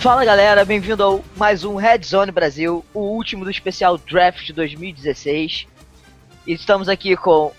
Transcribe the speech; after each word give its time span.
Fala 0.00 0.24
galera, 0.24 0.64
bem-vindo 0.64 1.02
ao 1.02 1.24
mais 1.36 1.62
um 1.62 1.76
Red 1.76 2.02
Zone 2.04 2.32
Brasil, 2.32 2.84
o 2.94 3.00
último 3.00 3.44
do 3.44 3.50
especial 3.50 3.98
Draft 3.98 4.46
de 4.46 4.52
2016. 4.52 5.66
E 6.46 6.52
estamos 6.54 6.88
aqui 6.88 7.14
com, 7.16 7.52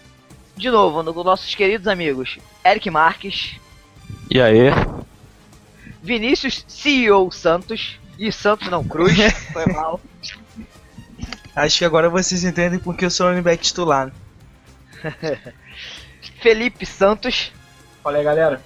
de 0.57 0.70
novo, 0.71 1.04
no, 1.04 1.14
com 1.14 1.24
nossos 1.24 1.54
queridos 1.54 1.88
amigos 1.88 2.39
Eric 2.66 2.89
Marques, 2.89 3.60
E 4.30 4.42
aí? 4.42 4.70
Vinícius 6.02 6.66
CEO 6.68 7.32
Santos 7.32 8.00
e 8.18 8.32
Santos 8.32 8.68
não 8.70 8.84
Cruz, 8.84 9.16
foi 9.54 9.66
mal. 9.68 10.02
Acho 11.55 11.78
que 11.78 11.86
agora 11.86 12.10
vocês 12.10 12.44
entendem 12.44 12.80
porque 12.80 13.05
eu 13.05 13.12
sou 13.12 13.28
running 13.28 13.44
back 13.44 13.62
titular. 13.62 14.12
Felipe 16.42 16.86
Santos 16.87 17.51
Fala 18.01 18.18
aí, 18.18 18.23
galera. 18.23 18.60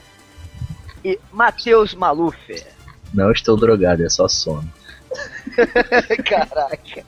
e 1.03 1.19
Matheus 1.31 1.93
Maluf. 1.93 2.37
Não 3.15 3.31
estou 3.31 3.55
drogado, 3.57 4.05
é 4.05 4.09
só 4.09 4.27
sono. 4.27 4.69
Caraca. 6.25 7.03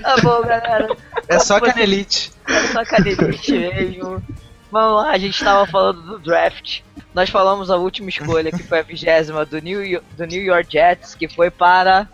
Tá 0.00 0.16
bom, 0.22 0.42
galera. 0.42 0.96
É 1.28 1.38
só 1.38 1.60
canelite. 1.60 2.32
É 2.46 2.60
só 2.68 2.84
canelite 2.84 3.52
mesmo. 3.52 4.22
Vamos 4.70 5.02
lá, 5.02 5.10
a 5.12 5.18
gente 5.18 5.42
tava 5.42 5.66
falando 5.66 6.02
do 6.02 6.18
draft. 6.18 6.80
Nós 7.14 7.30
falamos 7.30 7.70
a 7.70 7.76
última 7.76 8.08
escolha, 8.10 8.52
que 8.52 8.62
foi 8.62 8.80
a 8.80 8.82
vigésima 8.82 9.44
do 9.44 9.58
New, 9.60 9.84
Yo- 9.84 10.02
do 10.16 10.26
New 10.26 10.42
York 10.42 10.70
Jets, 10.70 11.14
que 11.14 11.26
foi 11.26 11.50
para 11.50 12.06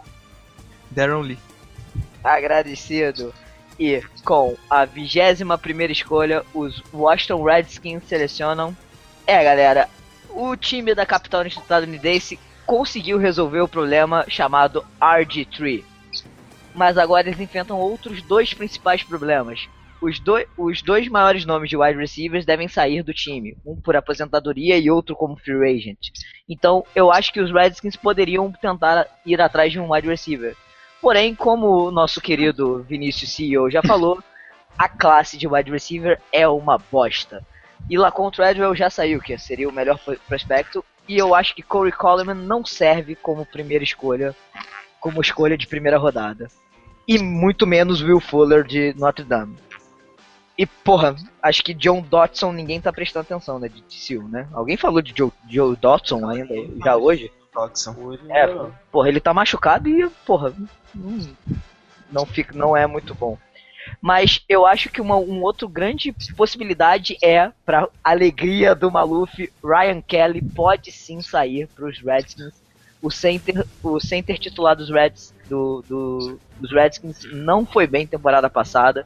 Darren 0.90 1.20
Lee. 1.22 1.38
agradecido. 2.22 3.34
E 3.78 4.00
com 4.24 4.56
a 4.70 4.84
vigésima 4.84 5.58
primeira 5.58 5.92
escolha, 5.92 6.44
os 6.54 6.80
Washington 6.92 7.42
Redskins 7.42 8.04
selecionam. 8.06 8.74
É, 9.26 9.42
galera, 9.42 9.88
o 10.30 10.54
time 10.56 10.94
da 10.94 11.04
capital 11.04 11.44
estadunidense 11.44 12.38
conseguiu 12.66 13.18
resolver 13.18 13.60
o 13.60 13.68
problema 13.68 14.24
chamado 14.28 14.84
RG3. 15.00 15.82
Mas 16.74 16.98
agora 16.98 17.28
eles 17.28 17.40
enfrentam 17.40 17.78
outros 17.78 18.20
dois 18.22 18.52
principais 18.52 19.02
problemas. 19.02 19.68
Os, 20.02 20.18
doi- 20.18 20.46
os 20.58 20.82
dois 20.82 21.08
maiores 21.08 21.46
nomes 21.46 21.70
de 21.70 21.76
wide 21.76 21.98
receivers 21.98 22.44
devem 22.44 22.68
sair 22.68 23.02
do 23.02 23.14
time, 23.14 23.56
um 23.64 23.76
por 23.80 23.96
aposentadoria 23.96 24.76
e 24.76 24.90
outro 24.90 25.14
como 25.14 25.36
free 25.38 25.72
agent. 25.76 25.98
Então, 26.48 26.84
eu 26.94 27.10
acho 27.12 27.32
que 27.32 27.40
os 27.40 27.50
Redskins 27.52 27.96
poderiam 27.96 28.52
tentar 28.52 29.06
ir 29.24 29.40
atrás 29.40 29.72
de 29.72 29.80
um 29.80 29.92
wide 29.92 30.08
receiver. 30.08 30.54
Porém, 31.00 31.34
como 31.34 31.86
o 31.86 31.90
nosso 31.90 32.20
querido 32.20 32.82
Vinícius 32.82 33.32
CEO 33.32 33.70
já 33.70 33.80
falou, 33.86 34.22
a 34.76 34.88
classe 34.88 35.38
de 35.38 35.46
wide 35.46 35.70
receiver 35.70 36.20
é 36.32 36.46
uma 36.48 36.76
bosta. 36.76 37.42
E 37.88 37.96
Lacon 37.96 38.30
Treadwell 38.30 38.74
já 38.74 38.90
saiu, 38.90 39.20
que 39.20 39.38
seria 39.38 39.68
o 39.68 39.72
melhor 39.72 39.98
pro- 39.98 40.18
prospecto, 40.26 40.84
e 41.08 41.18
eu 41.18 41.34
acho 41.34 41.54
que 41.54 41.62
Corey 41.62 41.92
Coleman 41.92 42.34
não 42.34 42.64
serve 42.64 43.14
como 43.14 43.46
primeira 43.46 43.84
escolha, 43.84 44.34
como 45.00 45.20
escolha 45.20 45.56
de 45.56 45.66
primeira 45.66 45.98
rodada. 45.98 46.48
E 47.06 47.18
muito 47.18 47.66
menos 47.66 48.02
Will 48.02 48.20
Fuller 48.20 48.64
de 48.64 48.94
Notre 48.96 49.24
Dame. 49.24 49.56
E 50.56 50.64
porra, 50.64 51.16
acho 51.42 51.62
que 51.62 51.74
John 51.74 52.00
Dotson 52.00 52.52
ninguém 52.52 52.80
tá 52.80 52.92
prestando 52.92 53.22
atenção, 53.22 53.58
né, 53.58 53.68
de 53.68 53.82
TCU, 53.82 54.28
né? 54.28 54.48
Alguém 54.52 54.76
falou 54.76 55.02
de 55.02 55.12
Joe, 55.16 55.32
Joe 55.48 55.76
Dotson 55.76 56.28
ainda, 56.28 56.54
já 56.82 56.96
hoje? 56.96 57.30
Dodson. 57.52 57.94
É, 58.30 58.46
porra, 58.90 59.08
ele 59.08 59.20
tá 59.20 59.34
machucado 59.34 59.88
e, 59.88 60.08
porra, 60.26 60.52
não, 60.94 61.18
não, 62.10 62.26
fica, 62.26 62.56
não 62.56 62.76
é 62.76 62.86
muito 62.86 63.14
bom. 63.14 63.38
Mas 64.00 64.40
eu 64.48 64.66
acho 64.66 64.88
que 64.90 65.00
uma 65.00 65.16
um 65.16 65.42
outro 65.42 65.68
grande 65.68 66.12
possibilidade 66.36 67.16
é, 67.22 67.50
pra 67.64 67.88
alegria 68.02 68.74
do 68.74 68.90
Maluf, 68.90 69.50
Ryan 69.62 70.00
Kelly 70.00 70.42
pode 70.42 70.90
sim 70.92 71.20
sair 71.20 71.66
pros 71.68 71.98
Redskins. 72.00 72.52
O 73.02 73.10
center, 73.10 73.66
o 73.82 74.00
center 74.00 74.38
titular 74.38 74.74
dos, 74.74 74.88
Reds, 74.88 75.34
do, 75.48 75.84
do- 75.86 76.40
dos 76.58 76.72
Redskins 76.72 77.24
não 77.32 77.66
foi 77.66 77.86
bem 77.86 78.06
temporada 78.06 78.48
passada. 78.48 79.04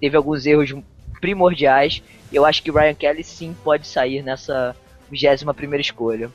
Teve 0.00 0.16
alguns 0.16 0.46
erros 0.46 0.72
primordiais. 1.20 2.00
Eu 2.32 2.44
acho 2.46 2.62
que 2.62 2.70
Ryan 2.70 2.94
Kelly 2.94 3.24
sim 3.24 3.54
pode 3.64 3.86
sair 3.88 4.22
nessa 4.22 4.76
21 5.10 5.52
primeira 5.52 5.80
escolha. 5.82 6.30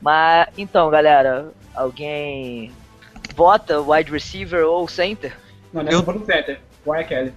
Mas 0.00 0.48
então, 0.58 0.90
galera, 0.90 1.50
alguém 1.74 2.70
vota 3.34 3.80
wide 3.80 4.10
receiver 4.12 4.64
ou 4.66 4.86
center? 4.86 5.34
Não, 5.72 5.82
nessa 5.82 5.96
Eu- 5.96 6.00
eu... 6.00 6.04
foi 6.04 6.14
no 6.14 6.26
center. 6.26 6.60
Ryan 6.86 7.04
Kelly. 7.04 7.32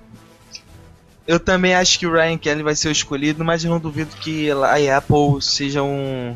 Eu 1.28 1.40
também 1.40 1.76
acho 1.76 2.00
que 2.00 2.08
o 2.08 2.12
Ryan 2.12 2.38
Kelly 2.38 2.64
vai 2.64 2.76
ser 2.76 2.88
o 2.88 2.92
escolhido, 2.92 3.46
mas 3.46 3.64
eu 3.64 3.70
não 3.70 3.80
duvido 3.80 4.16
que 4.16 4.50
a 4.52 4.98
Apple 4.98 5.42
seja 5.42 5.84
um. 5.84 6.36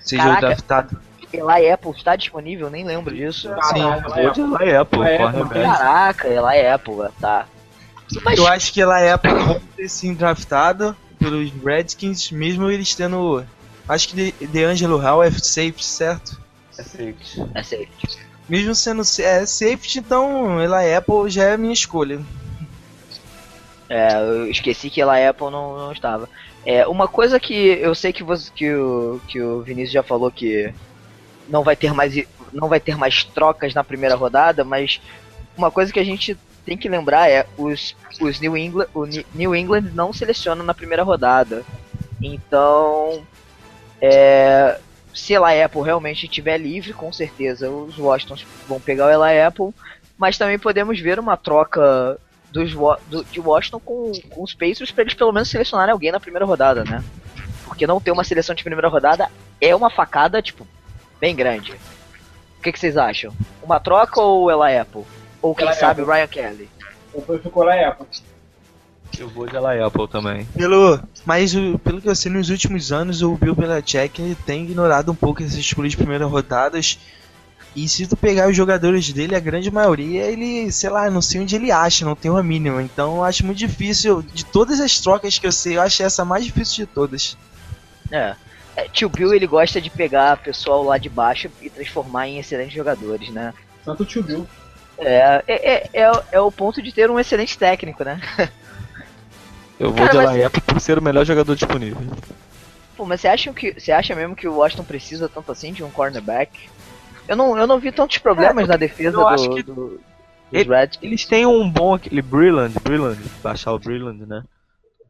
seja 0.00 0.22
o 0.22 0.26
Caraca. 0.26 0.46
draftado. 0.48 1.00
Eli 1.32 1.70
Apple 1.70 1.90
está 1.90 2.16
disponível, 2.16 2.70
nem 2.70 2.84
lembro 2.84 3.14
disso. 3.14 3.48
Sim, 3.64 3.74
de 4.32 4.64
é, 4.64 4.82
pô. 4.84 5.00
Lá 5.00 5.08
é, 5.10 5.18
corre 5.18 5.38
porque- 5.38 5.54
bem. 5.54 5.62
Caraca, 5.64 6.28
Eli 6.28 6.66
Apple, 6.66 6.94
tá. 7.20 7.46
Mas 8.24 8.38
Eu 8.38 8.46
acho 8.46 8.72
que 8.72 8.80
a 8.82 9.14
Apple 9.14 9.30
pode 9.32 9.60
ter 9.76 9.88
sim 9.88 10.14
draftado 10.14 10.96
pelos 11.18 11.50
Redskins, 11.64 12.30
mesmo 12.30 12.70
eles 12.70 12.94
tendo. 12.94 13.44
Acho 13.88 14.08
que 14.08 14.16
De- 14.32 14.46
DeAngelo 14.46 14.96
Hall 14.96 15.22
é 15.22 15.30
safety, 15.30 15.84
certo? 15.84 16.40
É 16.78 16.82
safety. 16.82 17.40
é 17.54 17.62
safety. 17.62 18.18
Mesmo 18.48 18.74
sendo 18.74 19.02
é, 19.02 19.44
safety, 19.44 19.98
então 19.98 20.60
Eli 20.62 20.94
Apple 20.94 21.28
já 21.28 21.44
é 21.44 21.56
minha 21.56 21.72
escolha. 21.72 22.20
É, 23.88 24.14
eu 24.20 24.50
esqueci 24.50 24.90
que 24.90 25.00
Eli 25.00 25.26
Apple 25.26 25.50
não, 25.50 25.76
não 25.76 25.92
estava. 25.92 26.28
É, 26.64 26.86
uma 26.86 27.06
coisa 27.06 27.38
que 27.38 27.54
eu 27.54 27.94
sei 27.94 28.12
que, 28.12 28.22
você, 28.22 28.50
que, 28.54 28.72
o, 28.72 29.20
que 29.28 29.40
o 29.40 29.62
Vinícius 29.62 29.92
já 29.92 30.02
falou 30.02 30.30
que 30.30 30.72
não 31.48 31.62
vai 31.62 31.76
ter 31.76 31.92
mais 31.92 32.12
não 32.52 32.68
vai 32.68 32.80
ter 32.80 32.96
mais 32.96 33.24
trocas 33.24 33.74
na 33.74 33.84
primeira 33.84 34.14
rodada, 34.14 34.64
mas 34.64 35.00
uma 35.56 35.70
coisa 35.70 35.92
que 35.92 36.00
a 36.00 36.04
gente 36.04 36.36
tem 36.64 36.76
que 36.76 36.88
lembrar 36.88 37.30
é 37.30 37.46
os, 37.56 37.94
os 38.20 38.40
New 38.40 38.56
England 38.56 38.88
o 38.94 39.06
New 39.34 39.54
England 39.54 39.92
não 39.94 40.12
seleciona 40.12 40.62
na 40.62 40.74
primeira 40.74 41.02
rodada. 41.02 41.64
Então, 42.20 43.24
é, 44.00 44.78
se 45.16 45.32
Eli 45.32 45.62
Apple 45.62 45.82
realmente 45.82 46.26
estiver 46.26 46.58
livre, 46.58 46.92
com 46.92 47.12
certeza 47.12 47.68
os 47.70 47.98
Washingtons 47.98 48.46
vão 48.68 48.78
pegar 48.80 49.06
o 49.06 49.24
Eli 49.24 49.40
Apple, 49.40 49.70
mas 50.18 50.38
também 50.38 50.58
podemos 50.58 51.00
ver 51.00 51.18
uma 51.18 51.36
troca 51.36 52.18
dos, 52.52 52.72
do- 53.08 53.24
de 53.24 53.40
Washington 53.40 53.80
com, 53.80 54.12
com 54.30 54.42
os 54.42 54.54
Pacers 54.54 54.90
para 54.92 55.02
eles 55.02 55.14
pelo 55.14 55.32
menos 55.32 55.48
selecionarem 55.50 55.92
alguém 55.92 56.12
na 56.12 56.20
primeira 56.20 56.44
rodada, 56.46 56.84
né? 56.84 57.02
Porque 57.64 57.86
não 57.86 58.00
ter 58.00 58.10
uma 58.12 58.22
seleção 58.24 58.54
de 58.54 58.62
primeira 58.62 58.88
rodada 58.88 59.28
é 59.60 59.74
uma 59.74 59.90
facada, 59.90 60.40
tipo, 60.40 60.66
bem 61.20 61.34
grande. 61.34 61.72
O 62.58 62.62
que, 62.62 62.72
que 62.72 62.78
vocês 62.78 62.96
acham? 62.96 63.34
Uma 63.62 63.80
troca 63.80 64.20
ou 64.20 64.50
Ela 64.50 64.80
Apple? 64.80 65.02
Ou 65.42 65.54
quem 65.54 65.66
Eli 65.66 65.76
sabe 65.76 66.02
Apple. 66.02 66.14
Ryan 66.14 66.26
Kelly? 66.28 66.68
Ou 67.12 67.38
ficou 67.38 67.64
Ryan 67.64 67.88
Apple. 67.88 68.06
Eu 69.18 69.28
vou 69.28 69.46
de 69.46 69.56
lá 69.58 69.86
Apple 69.86 70.08
também. 70.08 70.44
Pelo, 70.46 71.00
mas 71.24 71.54
o- 71.54 71.78
pelo 71.78 72.00
que 72.00 72.08
eu 72.08 72.14
sei, 72.14 72.30
nos 72.30 72.50
últimos 72.50 72.92
anos 72.92 73.22
o 73.22 73.34
Bill 73.36 73.54
Belichick 73.54 74.20
ele 74.20 74.34
tem 74.34 74.64
ignorado 74.64 75.10
um 75.10 75.14
pouco 75.14 75.42
essas 75.42 75.56
escolhas 75.56 75.92
de 75.92 75.96
primeiras 75.96 76.30
rodadas. 76.30 76.98
E 77.74 77.86
se 77.88 78.06
tu 78.06 78.16
pegar 78.16 78.48
os 78.48 78.56
jogadores 78.56 79.12
dele, 79.12 79.34
a 79.36 79.40
grande 79.40 79.70
maioria, 79.70 80.24
ele, 80.24 80.72
sei 80.72 80.88
lá, 80.88 81.10
não 81.10 81.20
sei 81.20 81.42
onde 81.42 81.54
ele 81.56 81.70
acha, 81.70 82.04
não 82.06 82.14
tem 82.16 82.30
uma 82.30 82.42
mínima. 82.42 82.82
Então 82.82 83.16
eu 83.16 83.24
acho 83.24 83.44
muito 83.44 83.58
difícil, 83.58 84.22
de 84.22 84.44
todas 84.46 84.80
as 84.80 84.98
trocas 84.98 85.38
que 85.38 85.46
eu 85.46 85.52
sei, 85.52 85.76
eu 85.76 85.82
acho 85.82 86.02
essa 86.02 86.22
a 86.22 86.24
mais 86.24 86.44
difícil 86.44 86.86
de 86.86 86.92
todas. 86.92 87.36
É. 88.10 88.34
É, 88.76 88.88
Tio 88.88 89.08
Bill 89.08 89.32
ele 89.34 89.46
gosta 89.46 89.80
de 89.80 89.88
pegar 89.90 90.36
pessoal 90.38 90.82
lá 90.82 90.98
de 90.98 91.08
baixo 91.08 91.50
e 91.62 91.70
transformar 91.70 92.28
em 92.28 92.38
excelentes 92.38 92.74
jogadores, 92.74 93.30
né? 93.30 93.54
Tanto 93.84 94.02
o 94.02 94.06
tio 94.06 94.22
Bill. 94.22 94.46
É, 94.98 95.42
é, 95.46 95.72
é, 95.74 95.90
é, 96.02 96.22
é 96.32 96.40
o 96.40 96.50
ponto 96.52 96.82
de 96.82 96.92
ter 96.92 97.10
um 97.10 97.18
excelente 97.18 97.56
técnico, 97.58 98.04
né? 98.04 98.20
Eu 99.78 99.92
vou 99.92 100.06
Cara, 100.06 100.32
de 100.32 100.42
mas- 100.42 100.52
por 100.64 100.80
ser 100.80 100.98
o 100.98 101.02
melhor 101.02 101.24
jogador 101.24 101.54
disponível. 101.54 102.00
Pô, 102.96 103.04
mas 103.04 103.20
você 103.20 103.28
acha, 103.28 103.52
que, 103.52 103.78
você 103.78 103.92
acha 103.92 104.14
mesmo 104.14 104.34
que 104.34 104.48
o 104.48 104.54
Washington 104.56 104.84
precisa 104.84 105.28
tanto 105.28 105.52
assim 105.52 105.72
de 105.72 105.84
um 105.84 105.90
cornerback? 105.90 106.68
Eu 107.28 107.36
não, 107.36 107.58
eu 107.58 107.66
não 107.66 107.78
vi 107.78 107.92
tantos 107.92 108.18
problemas 108.18 108.66
na 108.66 108.76
defesa 108.76 109.16
eu 109.18 109.28
acho 109.28 109.48
do, 109.50 109.54
que 109.54 109.62
do, 109.62 109.74
dos 109.74 110.00
ele- 110.52 110.70
Redskins. 110.70 111.02
Eles 111.04 111.26
têm 111.26 111.44
um 111.44 111.68
bom 111.70 111.94
aquele 111.94 112.22
Brilland, 112.22 112.74
Brilland, 112.82 113.20
baixar 113.42 113.72
o 113.72 113.78
Brilland, 113.78 114.24
né? 114.24 114.42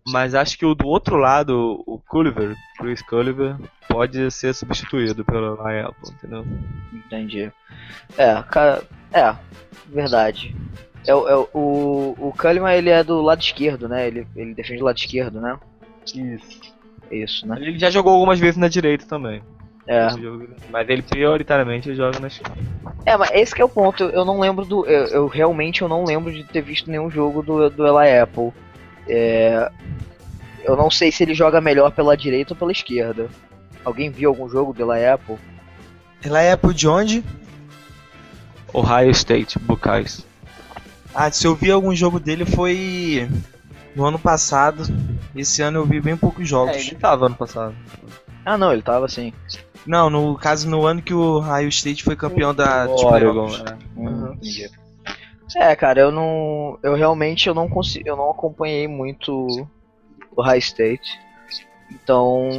Mas 0.08 0.34
acho 0.34 0.56
que 0.56 0.64
o 0.64 0.74
do 0.74 0.86
outro 0.86 1.16
lado, 1.16 1.82
o 1.86 1.98
Culliver, 2.08 2.54
Chris 2.78 3.02
Culliver, 3.02 3.56
pode 3.88 4.30
ser 4.30 4.54
substituído 4.54 5.24
pelo 5.24 5.54
Apple, 5.60 6.10
entendeu? 6.12 6.44
Entendi. 6.92 7.50
É, 8.16 8.40
cara, 8.44 8.84
é, 9.12 9.34
verdade. 9.86 10.54
É, 11.06 11.14
o- 11.14 11.28
é 11.28 11.36
o- 11.36 11.48
o, 11.54 12.28
o 12.28 12.32
Culliman, 12.36 12.72
ele 12.74 12.90
é 12.90 13.02
do 13.04 13.20
lado 13.20 13.40
esquerdo, 13.40 13.88
né? 13.88 14.06
Ele, 14.06 14.26
ele 14.34 14.54
defende 14.54 14.80
do 14.80 14.84
lado 14.84 14.96
esquerdo, 14.98 15.40
né? 15.40 15.58
Isso. 16.14 16.60
Isso, 17.10 17.46
né? 17.46 17.56
Ele 17.60 17.78
já 17.78 17.90
jogou 17.90 18.12
algumas 18.12 18.38
vezes 18.40 18.56
na 18.56 18.68
direita 18.68 19.06
também. 19.06 19.40
É. 19.86 20.08
Mas 20.68 20.88
ele 20.88 21.02
prioritariamente 21.02 21.94
joga 21.94 22.18
na 22.18 22.26
esquerda. 22.26 22.56
É, 23.04 23.16
mas 23.16 23.30
esse 23.32 23.54
que 23.54 23.62
é 23.62 23.64
o 23.64 23.68
ponto. 23.68 24.02
Eu 24.02 24.24
não 24.24 24.40
lembro 24.40 24.64
do. 24.64 24.84
Eu, 24.84 25.06
eu 25.06 25.26
realmente 25.28 25.82
eu 25.82 25.88
não 25.88 26.04
lembro 26.04 26.32
de 26.32 26.42
ter 26.42 26.60
visto 26.60 26.90
nenhum 26.90 27.08
jogo 27.08 27.40
do, 27.40 27.70
do 27.70 27.86
Eli 27.86 28.18
Apple. 28.18 28.50
É, 29.08 29.70
eu 30.64 30.74
não 30.74 30.90
sei 30.90 31.12
se 31.12 31.22
ele 31.22 31.34
joga 31.34 31.60
melhor 31.60 31.92
pela 31.92 32.16
direita 32.16 32.52
ou 32.52 32.58
pela 32.58 32.72
esquerda. 32.72 33.28
Alguém 33.84 34.10
viu 34.10 34.30
algum 34.30 34.48
jogo 34.48 34.72
do 34.72 34.92
Eli 34.92 35.06
Apple? 35.06 35.36
Ela 36.24 36.42
é 36.42 36.50
Apple 36.50 36.74
de 36.74 36.88
onde? 36.88 37.22
Ohio 38.74 39.10
State, 39.12 39.56
Buckeyes. 39.60 40.25
Ah, 41.18 41.32
se 41.32 41.46
eu 41.46 41.54
vi 41.54 41.70
algum 41.70 41.94
jogo 41.94 42.20
dele 42.20 42.44
foi 42.44 43.26
no 43.94 44.04
ano 44.04 44.18
passado. 44.18 44.82
Esse 45.34 45.62
ano 45.62 45.78
eu 45.78 45.86
vi 45.86 45.98
bem 45.98 46.14
poucos 46.14 46.46
jogos. 46.46 46.76
É, 46.76 46.80
ele 46.80 46.94
tava 46.96 47.24
ano 47.26 47.34
passado. 47.34 47.74
Ah, 48.44 48.58
não, 48.58 48.70
ele 48.70 48.82
tava 48.82 49.06
assim. 49.06 49.32
Não, 49.86 50.10
no 50.10 50.36
caso 50.36 50.68
no 50.68 50.84
ano 50.84 51.00
que 51.00 51.14
o 51.14 51.38
Ohio 51.38 51.68
State 51.68 52.04
foi 52.04 52.14
campeão 52.14 52.54
da 52.54 52.86
Oregon, 52.86 53.46
playoffs. 53.46 53.64
é. 53.64 53.98
Uhum. 53.98 54.32
Entendi. 54.34 54.70
É, 55.56 55.74
cara, 55.74 56.00
eu 56.00 56.12
não. 56.12 56.78
Eu 56.82 56.94
realmente 56.94 57.48
eu 57.48 57.54
não 57.54 57.68
consigo. 57.68 58.06
Eu 58.06 58.16
não 58.16 58.30
acompanhei 58.30 58.86
muito 58.86 59.46
o 60.36 60.42
High 60.42 60.58
State. 60.58 61.18
Então. 61.90 62.50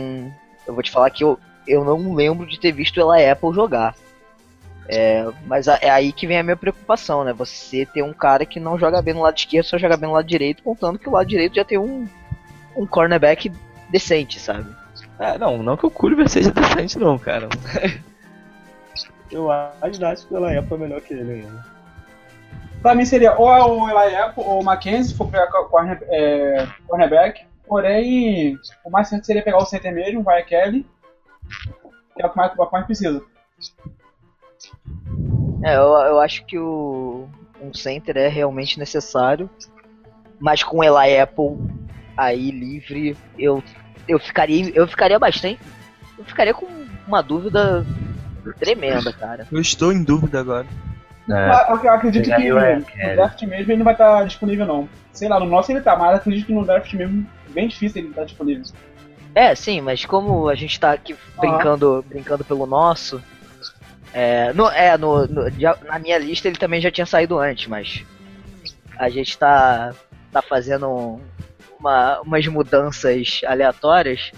Eu 0.66 0.74
vou 0.74 0.84
te 0.84 0.92
falar 0.92 1.10
que 1.12 1.24
eu, 1.24 1.40
eu 1.66 1.86
não 1.86 2.14
lembro 2.14 2.46
de 2.46 2.60
ter 2.60 2.72
visto 2.72 3.00
ela 3.00 3.18
Apple 3.32 3.54
jogar. 3.54 3.96
É, 4.90 5.28
mas 5.46 5.68
é 5.68 5.90
aí 5.90 6.14
que 6.14 6.26
vem 6.26 6.40
a 6.40 6.44
minha 6.44 6.56
preocupação, 6.56 7.24
né? 7.24 7.34
Você 7.34 7.86
ter 7.86 8.02
um 8.02 8.14
cara 8.14 8.46
que 8.46 8.60
não 8.60 8.80
joga 8.80 9.02
bem 9.02 9.14
no 9.14 9.22
lado 9.22 9.38
esquerdo, 9.38 9.66
só 9.66 9.78
joga 9.78 9.98
bem 9.98 10.08
no 10.08 10.16
lado 10.16 10.28
direito, 10.28 10.64
contando 10.64 10.98
que 10.98 11.10
o 11.10 11.12
lado 11.12 11.28
direito 11.28 11.56
já 11.56 11.66
tem 11.66 11.78
um, 11.78 12.08
um 12.76 12.86
cornerback 12.86 13.52
decente, 13.90 14.40
sabe? 14.40 14.74
É, 15.20 15.38
não, 15.38 15.62
não 15.62 15.76
que 15.76 15.86
o 15.86 15.92
Culver 15.92 16.30
seja 16.30 16.52
decente 16.54 16.98
não, 16.98 17.18
cara. 17.18 17.50
Eu 19.30 19.52
acho 19.52 20.28
que 20.28 20.34
o 20.34 20.38
Ela 20.38 20.58
Apple 20.58 20.76
é 20.76 20.78
melhor 20.78 21.02
que 21.02 21.14
ele 21.14 21.34
ainda. 21.34 21.66
Pra 22.82 22.96
mim 22.96 23.06
seria 23.06 23.38
ou 23.38 23.54
é 23.54 23.64
o 23.64 23.90
Eli 23.90 24.16
Apple 24.16 24.44
ou 24.44 24.62
o 24.62 24.64
Mackenzie, 24.64 25.12
se 25.12 25.18
for 25.18 25.30
pegar 25.30 25.48
corner, 25.48 26.00
é, 26.04 26.66
cornerback. 26.88 27.46
Porém, 27.68 28.58
o 28.86 28.90
mais 28.90 29.10
certo 29.10 29.26
seria 29.26 29.44
pegar 29.44 29.58
o 29.58 29.66
center 29.66 29.94
mesmo, 29.94 30.24
vai 30.24 30.42
a 30.42 30.46
Kelly. 30.46 30.86
Que 32.16 32.22
é 32.22 32.26
o 32.26 32.30
que 32.30 32.38
mais, 32.38 32.54
o 32.58 32.66
que 32.66 32.72
mais 32.72 32.86
precisa. 32.86 33.22
É, 35.64 35.76
eu, 35.76 35.82
eu 35.82 36.20
acho 36.20 36.46
que 36.46 36.58
o 36.58 37.28
um 37.62 37.74
center 37.74 38.16
é 38.18 38.28
realmente 38.28 38.78
necessário, 38.78 39.50
mas 40.40 40.64
com 40.64 40.84
Eli 40.84 41.20
Apple 41.20 41.58
aí 42.16 42.52
livre, 42.52 43.18
eu 43.38 43.64
eu 44.08 44.20
ficaria 44.20 44.72
eu 44.76 44.88
ficaria 44.88 45.18
bastante, 45.20 45.60
eu 46.18 46.24
ficaria 46.26 46.54
com 46.54 46.68
uma 47.08 47.22
dúvida 47.22 47.86
tremenda, 48.60 49.12
cara. 49.12 49.48
Eu 49.52 49.60
estou 49.60 49.92
em 49.92 50.04
dúvida 50.04 50.40
agora. 50.40 50.68
É, 51.30 51.34
Ah, 51.34 51.68
Eu, 51.70 51.84
eu 51.84 51.92
acredito 51.94 52.24
que 52.30 52.52
o 52.52 52.56
no 52.56 52.86
Kelly. 52.86 53.16
draft 53.16 53.42
mesmo 53.44 53.72
ele 53.72 53.78
não 53.78 53.86
vai 53.86 53.94
estar 53.94 54.24
disponível 54.26 54.66
não. 54.66 54.88
Sei 55.12 55.28
lá, 55.28 55.40
no 55.40 55.46
nosso 55.48 55.72
ele 55.72 55.82
tá, 55.82 55.96
mas 55.98 56.12
eu 56.12 56.16
acredito 56.18 56.46
que 56.46 56.54
no 56.54 56.64
draft 56.66 56.94
mesmo 56.94 57.26
bem 57.50 57.68
difícil 57.68 58.02
ele 58.02 58.10
estar 58.10 58.24
disponível. 58.24 58.64
É, 59.36 59.54
sim, 59.54 59.82
mas 59.82 60.06
como 60.06 60.48
a 60.48 60.56
gente 60.56 60.80
tá 60.80 60.94
aqui 60.94 61.16
brincando, 61.40 62.04
brincando 62.08 62.44
pelo 62.46 62.66
nosso, 62.66 63.22
é, 64.20 64.52
no, 64.52 64.68
é 64.70 64.98
no, 64.98 65.28
no- 65.28 65.46
na 65.86 66.00
minha 66.00 66.18
lista 66.18 66.48
ele 66.48 66.58
também 66.58 66.82
já 66.82 66.90
tinha 66.90 67.06
saído 67.06 67.38
antes, 67.38 67.68
mas 67.68 68.04
a 68.98 69.10
gente 69.10 69.38
tá, 69.38 69.94
tá 70.32 70.42
fazendo 70.42 71.22
uma, 71.80 72.20
umas 72.22 72.48
mudanças 72.48 73.42
aleatórias, 73.46 74.32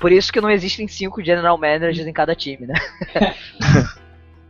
por 0.00 0.10
isso 0.10 0.32
que 0.32 0.40
não 0.40 0.50
existem 0.50 0.88
cinco 0.88 1.22
general 1.22 1.56
managers 1.56 2.04
em 2.08 2.12
cada 2.12 2.34
time, 2.34 2.66
né? 2.66 2.74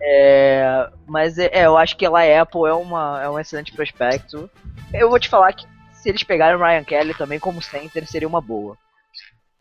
É, 0.06 0.86
mas 1.06 1.38
é, 1.38 1.46
é, 1.50 1.64
eu 1.64 1.78
acho 1.78 1.96
que 1.96 2.04
ela 2.04 2.20
Apple 2.20 2.66
é, 2.66 2.74
uma, 2.74 3.22
é 3.22 3.30
um 3.30 3.40
excelente 3.40 3.72
prospecto. 3.72 4.50
Eu 4.92 5.08
vou 5.08 5.18
te 5.18 5.30
falar 5.30 5.50
que 5.54 5.66
se 5.94 6.10
eles 6.10 6.22
pegarem 6.22 6.56
o 6.56 6.62
Ryan 6.62 6.84
Kelly 6.84 7.14
também 7.14 7.38
como 7.40 7.62
center 7.62 8.06
seria 8.06 8.28
uma 8.28 8.40
boa. 8.40 8.76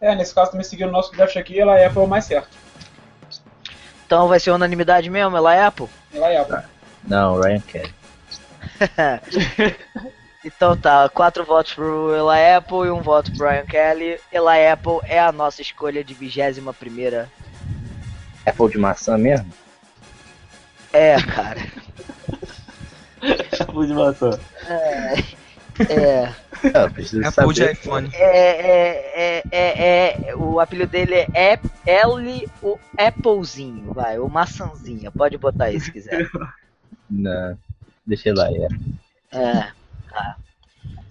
É, 0.01 0.13
nesse 0.13 0.35
caso 0.35 0.51
também 0.51 0.65
seguindo 0.65 0.89
o 0.89 0.91
nosso 0.91 1.13
draft 1.13 1.37
aqui, 1.37 1.57
ela 1.57 1.75
Apple 1.85 2.01
é 2.01 2.03
o 2.03 2.07
mais 2.07 2.25
certo. 2.25 2.49
Então 4.13 4.27
vai 4.27 4.39
ser 4.39 4.51
unanimidade 4.51 5.09
mesmo, 5.09 5.35
ela 5.35 5.55
é 5.55 5.65
Apple? 5.65 5.87
Ela 6.13 6.29
é 6.29 6.37
Apple. 6.37 6.59
não, 7.03 7.41
Ryan 7.41 7.59
Kelly. 7.61 7.93
Então 10.45 10.75
tá, 10.75 11.07
quatro 11.07 11.45
votos 11.45 11.73
pro 11.73 12.13
Ela 12.13 12.57
Apple 12.57 12.85
e 12.85 12.91
um 12.91 13.01
voto 13.01 13.31
pro 13.31 13.47
Ryan 13.47 13.65
Kelly. 13.65 14.19
Ela 14.29 14.73
Apple 14.73 14.99
é 15.05 15.17
a 15.17 15.31
nossa 15.31 15.61
escolha 15.61 16.03
de 16.03 16.13
vigésima 16.13 16.73
primeira. 16.73 17.31
Apple 18.45 18.69
de 18.69 18.77
maçã 18.77 19.17
mesmo? 19.17 19.47
É, 20.91 21.15
cara. 21.21 21.61
Apple 23.57 23.87
de 23.87 23.93
maçã. 23.93 24.37
É. 24.67 25.23
É, 25.89 26.33
Não, 26.73 26.91
preciso 26.91 27.27
Apple 27.27 27.53
de 27.53 27.71
iPhone. 27.71 28.09
é, 28.13 28.21
é, 28.21 29.13
é, 29.15 29.43
é, 29.51 30.29
é- 30.29 30.35
o 30.35 30.59
apelido 30.59 30.91
dele 30.91 31.15
é 31.33 31.59
L, 31.85 32.49
o 32.61 32.77
Applezinho, 32.97 33.91
vai, 33.93 34.19
o 34.19 34.29
maçãzinha, 34.29 35.11
pode 35.11 35.37
botar 35.37 35.65
aí 35.65 35.79
se 35.79 35.91
quiser. 35.91 36.29
Não, 37.09 37.57
deixa 38.05 38.33
lá, 38.33 38.47
é. 38.49 38.67
É, 39.31 39.67
tá. 40.09 40.35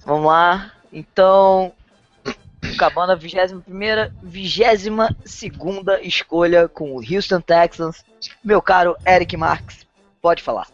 Vamos 0.06 0.26
lá. 0.26 0.73
Então, 0.93 1.73
acabando 2.75 3.12
a 3.12 3.15
21 3.15 3.62
vigésima 4.23 5.15
segunda 5.25 6.00
escolha 6.03 6.69
com 6.69 6.93
o 6.97 7.00
Houston 7.03 7.41
Texans. 7.41 8.05
Meu 8.44 8.61
caro 8.62 8.97
Eric 9.06 9.37
Marx, 9.37 9.87
pode 10.20 10.43
falar. 10.43 10.67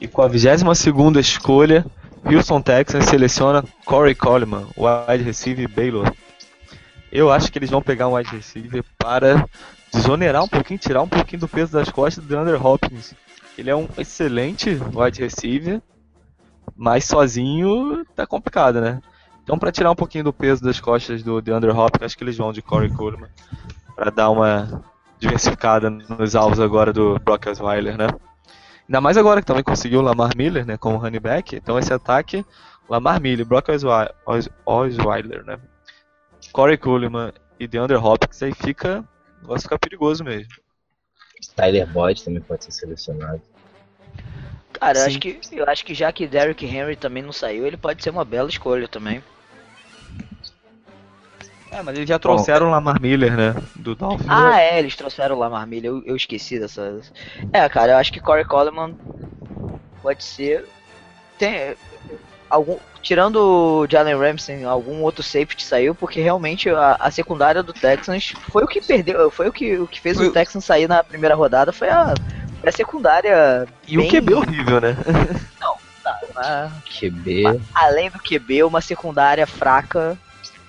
E 0.00 0.06
com 0.06 0.20
a 0.22 0.28
22ª 0.28 1.18
escolha, 1.18 1.86
Houston 2.28 2.60
Texans 2.60 3.06
seleciona 3.06 3.62
Corey 3.84 4.14
Coleman, 4.14 4.66
wide 4.76 5.22
receiver 5.22 5.68
Baylor. 5.68 6.12
Eu 7.12 7.30
acho 7.30 7.52
que 7.52 7.58
eles 7.58 7.70
vão 7.70 7.80
pegar 7.80 8.08
um 8.08 8.14
wide 8.14 8.30
receiver 8.30 8.84
para 8.98 9.48
desonerar 9.92 10.42
um 10.42 10.48
pouquinho, 10.48 10.78
tirar 10.78 11.02
um 11.02 11.08
pouquinho 11.08 11.40
do 11.40 11.48
peso 11.48 11.72
das 11.72 11.88
costas 11.88 12.24
do 12.24 12.28
DeAndre 12.28 12.56
Hopkins. 12.56 13.14
Ele 13.56 13.70
é 13.70 13.76
um 13.76 13.88
excelente 13.96 14.70
wide 14.92 15.22
receiver, 15.22 15.80
mas 16.76 17.04
sozinho 17.04 18.04
tá 18.14 18.26
complicado, 18.26 18.80
né? 18.80 19.00
Então 19.44 19.56
para 19.56 19.70
tirar 19.70 19.92
um 19.92 19.96
pouquinho 19.96 20.24
do 20.24 20.32
peso 20.32 20.62
das 20.64 20.80
costas 20.80 21.22
do 21.22 21.40
DeAndre 21.40 21.70
Hopkins, 21.70 22.02
acho 22.02 22.18
que 22.18 22.24
eles 22.24 22.36
vão 22.36 22.52
de 22.52 22.60
Corey 22.60 22.90
Coleman 22.90 23.30
para 23.94 24.10
dar 24.10 24.30
uma 24.30 24.82
diversificada 25.18 25.88
nos 25.88 26.34
alvos 26.34 26.58
agora 26.58 26.92
do 26.92 27.18
Brock 27.20 27.46
Osweiler, 27.46 27.96
né? 27.96 28.08
Ainda 28.88 29.00
mais 29.00 29.16
agora 29.16 29.40
que 29.40 29.46
também 29.46 29.64
conseguiu 29.64 29.98
o 29.98 30.02
Lamar 30.02 30.30
Miller, 30.36 30.64
né, 30.64 30.76
como 30.76 30.96
running 30.96 31.20
back. 31.20 31.56
Então 31.56 31.78
esse 31.78 31.92
ataque, 31.92 32.44
Lamar 32.88 33.20
Miller, 33.20 33.44
Brock 33.44 33.68
Oswei- 33.68 34.10
Os- 34.26 34.48
Osweiler, 34.64 35.44
né? 35.44 35.58
Corey 36.52 36.76
Coleman 36.76 37.32
e 37.58 37.66
DeAndre 37.66 37.96
Hopkins, 37.96 38.42
aí 38.42 38.54
fica, 38.54 39.04
o 39.38 39.42
negócio 39.42 39.62
fica 39.62 39.78
perigoso 39.78 40.22
mesmo. 40.22 40.52
Tyler 41.54 41.86
Boyd 41.86 42.22
também 42.24 42.40
pode 42.42 42.64
ser 42.64 42.72
selecionado. 42.72 43.42
Cara, 44.72 44.98
eu 45.00 45.06
acho, 45.06 45.18
que, 45.18 45.40
eu 45.52 45.64
acho 45.68 45.84
que 45.84 45.94
já 45.94 46.12
que 46.12 46.26
Derrick 46.26 46.64
Henry 46.64 46.96
também 46.96 47.22
não 47.22 47.32
saiu, 47.32 47.66
ele 47.66 47.76
pode 47.76 48.02
ser 48.02 48.10
uma 48.10 48.24
bela 48.24 48.48
escolha 48.48 48.86
também. 48.86 49.22
É, 51.70 51.82
mas 51.82 51.96
eles 51.96 52.08
já 52.08 52.18
trouxeram 52.18 52.68
o 52.68 52.70
Lamar 52.70 53.00
Miller, 53.00 53.36
né, 53.36 53.54
do 53.74 53.94
Dolphins. 53.94 54.28
Ah, 54.30 54.60
é, 54.60 54.78
eles 54.78 54.94
trouxeram 54.96 55.34
o 55.36 55.38
Lamar 55.38 55.66
Miller, 55.66 55.90
eu, 55.90 56.02
eu 56.06 56.16
esqueci 56.16 56.58
dessa. 56.58 57.00
É, 57.52 57.68
cara, 57.68 57.92
eu 57.92 57.96
acho 57.98 58.12
que 58.12 58.20
Corey 58.20 58.44
Coleman 58.44 58.96
pode 60.02 60.22
ser. 60.24 60.64
Tem. 61.38 61.74
Algum, 62.48 62.78
tirando 63.02 63.36
o 63.36 63.86
Jalen 63.90 64.16
Ramsey, 64.16 64.64
algum 64.64 65.02
outro 65.02 65.22
safety 65.22 65.64
saiu, 65.64 65.94
porque 65.94 66.20
realmente 66.20 66.70
a, 66.70 66.96
a 67.00 67.10
secundária 67.10 67.62
do 67.62 67.72
Texans 67.72 68.32
foi 68.50 68.62
o 68.62 68.68
que 68.68 68.80
perdeu, 68.80 69.30
foi 69.30 69.48
o 69.48 69.52
que, 69.52 69.76
o 69.78 69.86
que 69.88 70.00
fez 70.00 70.16
Foi 70.16 70.26
o 70.26 70.30
o- 70.30 70.32
Texans 70.32 70.64
sair 70.64 70.86
na 70.88 71.02
primeira 71.02 71.34
rodada, 71.34 71.72
foi 71.72 71.88
a, 71.88 72.14
foi 72.60 72.68
a 72.68 72.72
secundária. 72.72 73.66
E 73.88 73.98
o 73.98 74.02
bem- 74.02 74.10
QB 74.10 74.34
horrível, 74.34 74.80
né? 74.80 74.96
a- 76.36 76.70
QB. 76.84 77.60
além 77.74 78.10
do 78.10 78.18
QB, 78.20 78.62
uma 78.62 78.80
secundária 78.80 79.46
fraca 79.46 80.16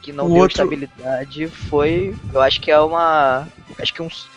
que 0.08 0.14
não 0.14 0.26
O 0.26 0.30
deu 0.30 0.38
outro- 0.44 0.54
estabilidade 0.64 1.48
foi. 1.48 2.16
Eu 2.34 2.42
acho 2.42 2.62
que 2.62 2.72
é 2.72 2.80
uma. 2.80 3.48
Acho 3.80 3.94
que 3.94 4.02
uns. 4.02 4.30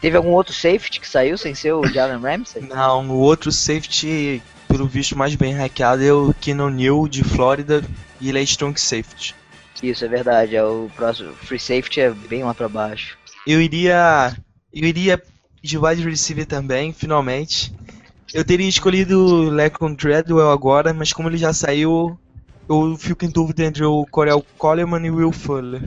Teve 0.00 0.16
algum 0.16 0.30
outro 0.30 0.52
safety 0.52 0.98
que 1.00 1.08
saiu 1.08 1.38
sem 1.38 1.54
ser 1.54 1.72
o 1.72 1.86
Jalen 1.86 2.18
Ramsey? 2.20 2.62
Não, 2.66 3.08
o 3.10 3.18
outro 3.18 3.52
safety, 3.52 4.42
pelo 4.66 4.86
visto 4.86 5.16
mais 5.16 5.34
bem 5.36 5.52
hackeado, 5.52 6.02
é 6.02 6.12
o 6.12 6.34
Keanu 6.40 6.70
Neal 6.70 7.06
de 7.06 7.22
Flórida 7.22 7.84
e 8.20 8.28
ele 8.28 8.38
é 8.40 8.42
strong 8.42 8.78
safety. 8.80 9.34
Isso, 9.82 10.04
é 10.04 10.08
verdade. 10.08 10.56
É 10.56 10.64
o 10.64 10.90
próximo. 10.96 11.32
Free 11.34 11.60
safety 11.60 12.00
é 12.00 12.10
bem 12.10 12.42
lá 12.42 12.52
pra 12.54 12.68
baixo. 12.68 13.16
Eu 13.46 13.60
iria. 13.60 14.34
Eu 14.72 14.88
iria 14.88 15.22
de 15.62 15.78
wide 15.78 16.02
receiver 16.08 16.46
também, 16.46 16.92
finalmente. 16.92 17.72
Eu 18.34 18.44
teria 18.44 18.68
escolhido 18.68 19.18
o 19.20 19.50
Lecon 19.50 19.94
Treadwell 19.94 20.50
agora, 20.50 20.92
mas 20.92 21.12
como 21.12 21.28
ele 21.28 21.36
já 21.38 21.52
saiu, 21.52 22.18
eu 22.68 22.96
fico 22.96 23.24
em 23.24 23.28
dúvida 23.30 23.64
entre 23.64 23.84
o 23.84 24.04
Corel 24.06 24.44
Coleman 24.58 25.04
e 25.06 25.10
o 25.10 25.16
Will 25.16 25.32
Fuller. 25.32 25.82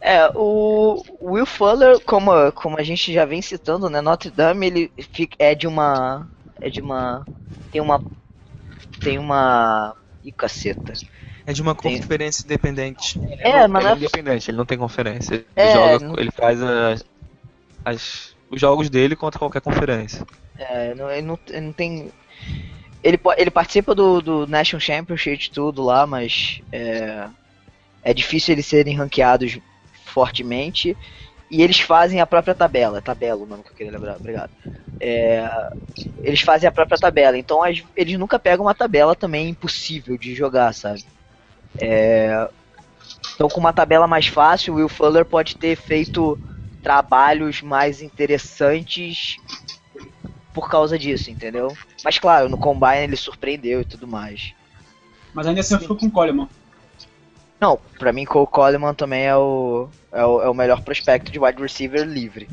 É, 0.00 0.30
o 0.34 1.02
Will 1.20 1.46
Fuller, 1.46 2.00
como, 2.00 2.30
como 2.52 2.76
a 2.78 2.82
gente 2.82 3.12
já 3.12 3.24
vem 3.24 3.40
citando, 3.40 3.88
né? 3.88 4.00
Notre 4.00 4.30
Dame, 4.30 4.66
ele 4.66 4.92
fica, 5.12 5.36
é 5.38 5.54
de 5.54 5.66
uma. 5.66 6.28
É 6.60 6.68
de 6.68 6.80
uma. 6.80 7.24
Tem 7.70 7.80
uma. 7.80 8.02
Tem 9.00 9.18
uma. 9.18 9.94
Ih, 10.24 10.32
caceta. 10.32 10.92
É 11.46 11.52
de 11.52 11.62
uma 11.62 11.74
Tem- 11.74 12.00
conferência 12.00 12.44
independente. 12.44 13.20
É, 13.38 13.66
mas 13.68 13.84
ele 13.84 13.84
não 13.84 13.90
é 13.90 13.92
é 13.92 13.96
independente, 13.96 14.50
ele 14.50 14.58
não 14.58 14.64
tem 14.66 14.78
conferência. 14.78 15.34
Ele 15.34 15.46
É, 15.56 15.72
joga, 15.72 15.98
não- 16.06 16.18
ele 16.18 16.30
faz 16.30 16.60
as, 16.62 17.04
as 17.84 18.36
os 18.50 18.60
jogos 18.60 18.90
dele 18.90 19.16
contra 19.16 19.38
qualquer 19.38 19.60
conferência. 19.62 20.26
É, 20.58 20.94
não, 20.94 21.10
ele, 21.10 21.22
não, 21.22 21.38
ele 21.48 21.60
não 21.60 21.72
tem. 21.72 22.10
Ele, 23.02 23.18
ele 23.36 23.50
participa 23.50 23.94
do, 23.94 24.20
do 24.20 24.46
National 24.46 24.80
Championship 24.80 25.50
tudo 25.50 25.82
lá, 25.82 26.06
mas 26.06 26.60
é, 26.70 27.26
é 28.02 28.14
difícil 28.14 28.54
eles 28.54 28.66
serem 28.66 28.96
ranqueados 28.96 29.58
fortemente. 30.04 30.96
E 31.50 31.62
eles 31.62 31.80
fazem 31.80 32.20
a 32.20 32.26
própria 32.26 32.54
tabela. 32.54 33.02
Tabela, 33.02 33.42
o 33.42 33.46
nome 33.46 33.62
que 33.62 33.70
eu 33.70 33.74
queria 33.74 33.92
lembrar, 33.92 34.16
obrigado. 34.16 34.50
É, 35.00 35.48
eles 36.22 36.40
fazem 36.40 36.68
a 36.68 36.72
própria 36.72 36.98
tabela. 36.98 37.36
Então 37.36 37.62
as- 37.62 37.82
eles 37.96 38.18
nunca 38.18 38.38
pegam 38.38 38.66
uma 38.66 38.74
tabela 38.74 39.14
também 39.14 39.48
impossível 39.48 40.16
de 40.16 40.34
jogar, 40.34 40.72
sabe? 40.72 41.04
É, 41.78 42.48
então 43.34 43.48
com 43.48 43.60
uma 43.60 43.72
tabela 43.72 44.06
mais 44.06 44.26
fácil, 44.26 44.74
o 44.74 44.76
Will 44.76 44.88
Fuller 44.88 45.24
pode 45.24 45.56
ter 45.56 45.76
feito 45.76 46.38
trabalhos 46.82 47.62
mais 47.62 48.02
interessantes 48.02 49.36
por 50.52 50.68
causa 50.68 50.98
disso, 50.98 51.30
entendeu? 51.30 51.76
Mas 52.04 52.18
claro, 52.18 52.48
no 52.48 52.58
Combine 52.58 53.04
ele 53.04 53.16
surpreendeu 53.16 53.80
e 53.80 53.84
tudo 53.84 54.06
mais. 54.06 54.54
Mas 55.32 55.46
ainda 55.46 55.60
assim 55.60 55.74
eu 55.74 55.80
fico 55.80 55.96
com 55.96 56.06
o 56.06 56.10
Coleman. 56.10 56.48
Não, 57.60 57.78
pra 57.96 58.12
mim 58.12 58.24
Cole 58.24 58.48
Coleman 58.48 58.92
também 58.92 59.22
é 59.22 59.36
o, 59.36 59.88
é 60.10 60.24
o, 60.24 60.42
é 60.42 60.50
o 60.50 60.54
melhor 60.54 60.82
prospecto 60.82 61.30
de 61.30 61.38
wide 61.38 61.62
receiver 61.62 62.04
livre. 62.04 62.48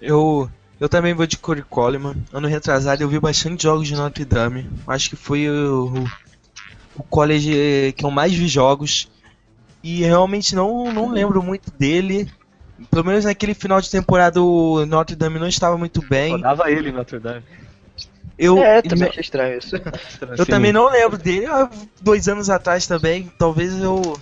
Eu, 0.00 0.50
eu 0.80 0.88
também 0.88 1.14
vou 1.14 1.26
de 1.26 1.38
Corey 1.38 1.62
Coleman. 1.62 2.16
Ano 2.32 2.48
retrasado 2.48 3.00
eu 3.00 3.08
vi 3.08 3.20
bastante 3.20 3.62
jogos 3.62 3.86
de 3.86 3.94
Notre 3.94 4.24
Dame. 4.24 4.68
Acho 4.86 5.10
que 5.10 5.16
foi 5.16 5.48
o, 5.48 6.04
o 6.96 7.02
college 7.04 7.94
que 7.96 8.04
eu 8.04 8.10
mais 8.10 8.34
vi 8.34 8.48
jogos. 8.48 9.08
E 9.80 10.02
realmente 10.02 10.56
não, 10.56 10.92
não 10.92 11.08
lembro 11.08 11.40
muito 11.40 11.70
dele. 11.70 12.28
Pelo 12.90 13.04
menos 13.04 13.24
naquele 13.24 13.54
final 13.54 13.80
de 13.80 13.90
temporada 13.90 14.40
o 14.40 14.86
Notre 14.86 15.16
Dame 15.16 15.38
não 15.38 15.48
estava 15.48 15.76
muito 15.76 16.00
bem. 16.08 16.32
Rodava 16.32 16.70
ele 16.70 16.92
Notre 16.92 17.18
Dame. 17.18 17.42
Eu, 18.38 18.58
é, 18.58 18.80
também 18.82 19.00
não- 19.00 19.08
achei 19.08 19.20
estranho 19.20 19.58
isso. 19.58 19.74
eu 20.38 20.46
também 20.46 20.72
não 20.72 20.88
lembro 20.88 21.18
dele. 21.18 21.46
Há 21.46 21.68
dois 22.00 22.28
anos 22.28 22.48
atrás 22.48 22.86
também. 22.86 23.30
Talvez 23.36 23.76
eu 23.80 24.18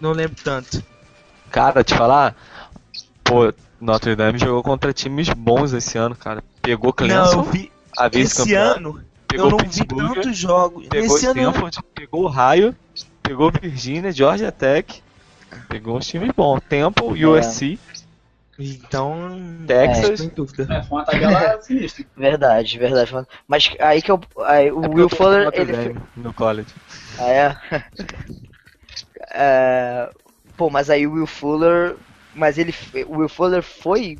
não 0.00 0.12
lembro 0.12 0.36
tanto. 0.42 0.82
Cara, 1.50 1.84
te 1.84 1.94
falar, 1.94 2.34
pô, 3.22 3.52
Notre 3.80 4.16
Dame 4.16 4.38
jogou 4.38 4.62
contra 4.62 4.92
times 4.92 5.28
bons 5.28 5.72
esse 5.74 5.98
ano, 5.98 6.16
cara. 6.16 6.42
Pegou 6.62 6.94
Não, 6.98 7.06
eu 7.06 7.32
Clemson, 7.32 7.42
vi 7.42 7.70
a 7.96 8.08
esse 8.12 8.54
ano. 8.54 9.04
pegou 9.28 9.46
eu 9.46 9.50
não 9.50 9.58
vi 9.58 9.64
Pittsburgh, 9.64 10.14
tantos 10.14 10.36
jogos. 10.38 10.86
pegou 10.88 11.16
ano 11.16 11.40
eu 11.40 11.50
Stanford, 11.50 11.78
pegou 11.94 12.24
Ohio, 12.24 12.74
pegou 13.22 13.52
Virginia, 13.52 14.10
Georgia 14.12 14.50
Tech, 14.50 15.02
pegou 15.68 15.96
uns 15.96 16.06
times 16.06 16.30
bons. 16.36 16.60
Temple, 16.68 17.22
É. 17.22 17.26
USC, 17.26 17.78
Então. 18.58 19.14
Texas. 19.66 20.20
Sem 20.20 20.28
dúvida. 20.30 20.66
É, 20.74 20.82
foi 20.82 20.98
uma 20.98 21.04
tabela 21.04 21.60
sinistra. 21.62 22.04
Verdade, 22.16 22.78
verdade. 22.78 23.12
Mas 23.46 23.70
aí 23.80 24.00
que 24.02 24.10
eu. 24.10 24.20
Aí, 24.44 24.70
o 24.72 24.84
É 24.84 24.88
Will 24.88 25.08
Fuller, 25.08 25.50
ele. 25.52 25.72
Dame 25.72 25.96
no 26.16 26.32
college. 26.32 26.72
Ah, 27.18 27.28
é? 27.30 27.56
É, 29.32 30.08
Pô, 30.56 30.70
mas 30.70 30.88
aí 30.88 31.06
o 31.06 31.12
Will 31.12 31.26
Fuller. 31.26 31.96
Mas 32.34 32.56
ele. 32.58 32.74
O 33.06 33.18
Will 33.18 33.28
Fuller 33.28 33.62
foi. 33.62 34.18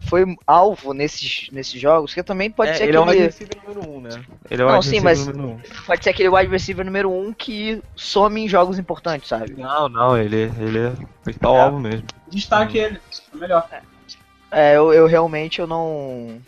Foi 0.00 0.24
alvo 0.46 0.94
nesses, 0.94 1.48
nesses 1.52 1.78
jogos, 1.80 2.14
que 2.14 2.22
também 2.22 2.50
pode 2.50 2.70
É, 2.70 2.74
ser 2.74 2.88
ele 2.88 2.96
é 2.96 3.00
o 3.00 3.02
wide 3.02 3.12
aquele. 3.12 3.26
receiver 3.26 3.56
número 3.62 3.90
1, 3.90 3.96
um, 3.96 4.00
né? 4.00 4.24
Ele 4.50 4.62
é 4.62 4.64
o 4.64 4.68
Não, 4.68 4.80
sim, 4.82 5.00
mas- 5.00 5.26
número 5.26 5.38
1. 5.48 5.50
Um. 5.52 5.60
Pode 5.86 6.04
ser 6.04 6.10
aquele 6.10 6.28
wide 6.28 6.50
receiver 6.50 6.84
número 6.84 7.10
1 7.10 7.26
um 7.28 7.32
que 7.32 7.82
some 7.94 8.40
em 8.40 8.48
jogos 8.48 8.78
importantes, 8.78 9.28
sabe? 9.28 9.54
Não, 9.54 9.88
não, 9.88 10.16
ele, 10.16 10.50
ele 10.58 10.78
é 10.78 10.88
o 10.88 11.24
principal 11.24 11.56
É. 11.56 11.60
alvo 11.60 11.80
mesmo. 11.80 12.06
Destaque 12.28 12.78
ele. 12.78 13.00
É 13.32 13.36
melhor. 13.36 13.68
É, 14.50 14.76
eu, 14.76 14.92
eu 14.94 15.06
realmente 15.06 15.60
eu 15.60 15.66
não. 15.66 16.40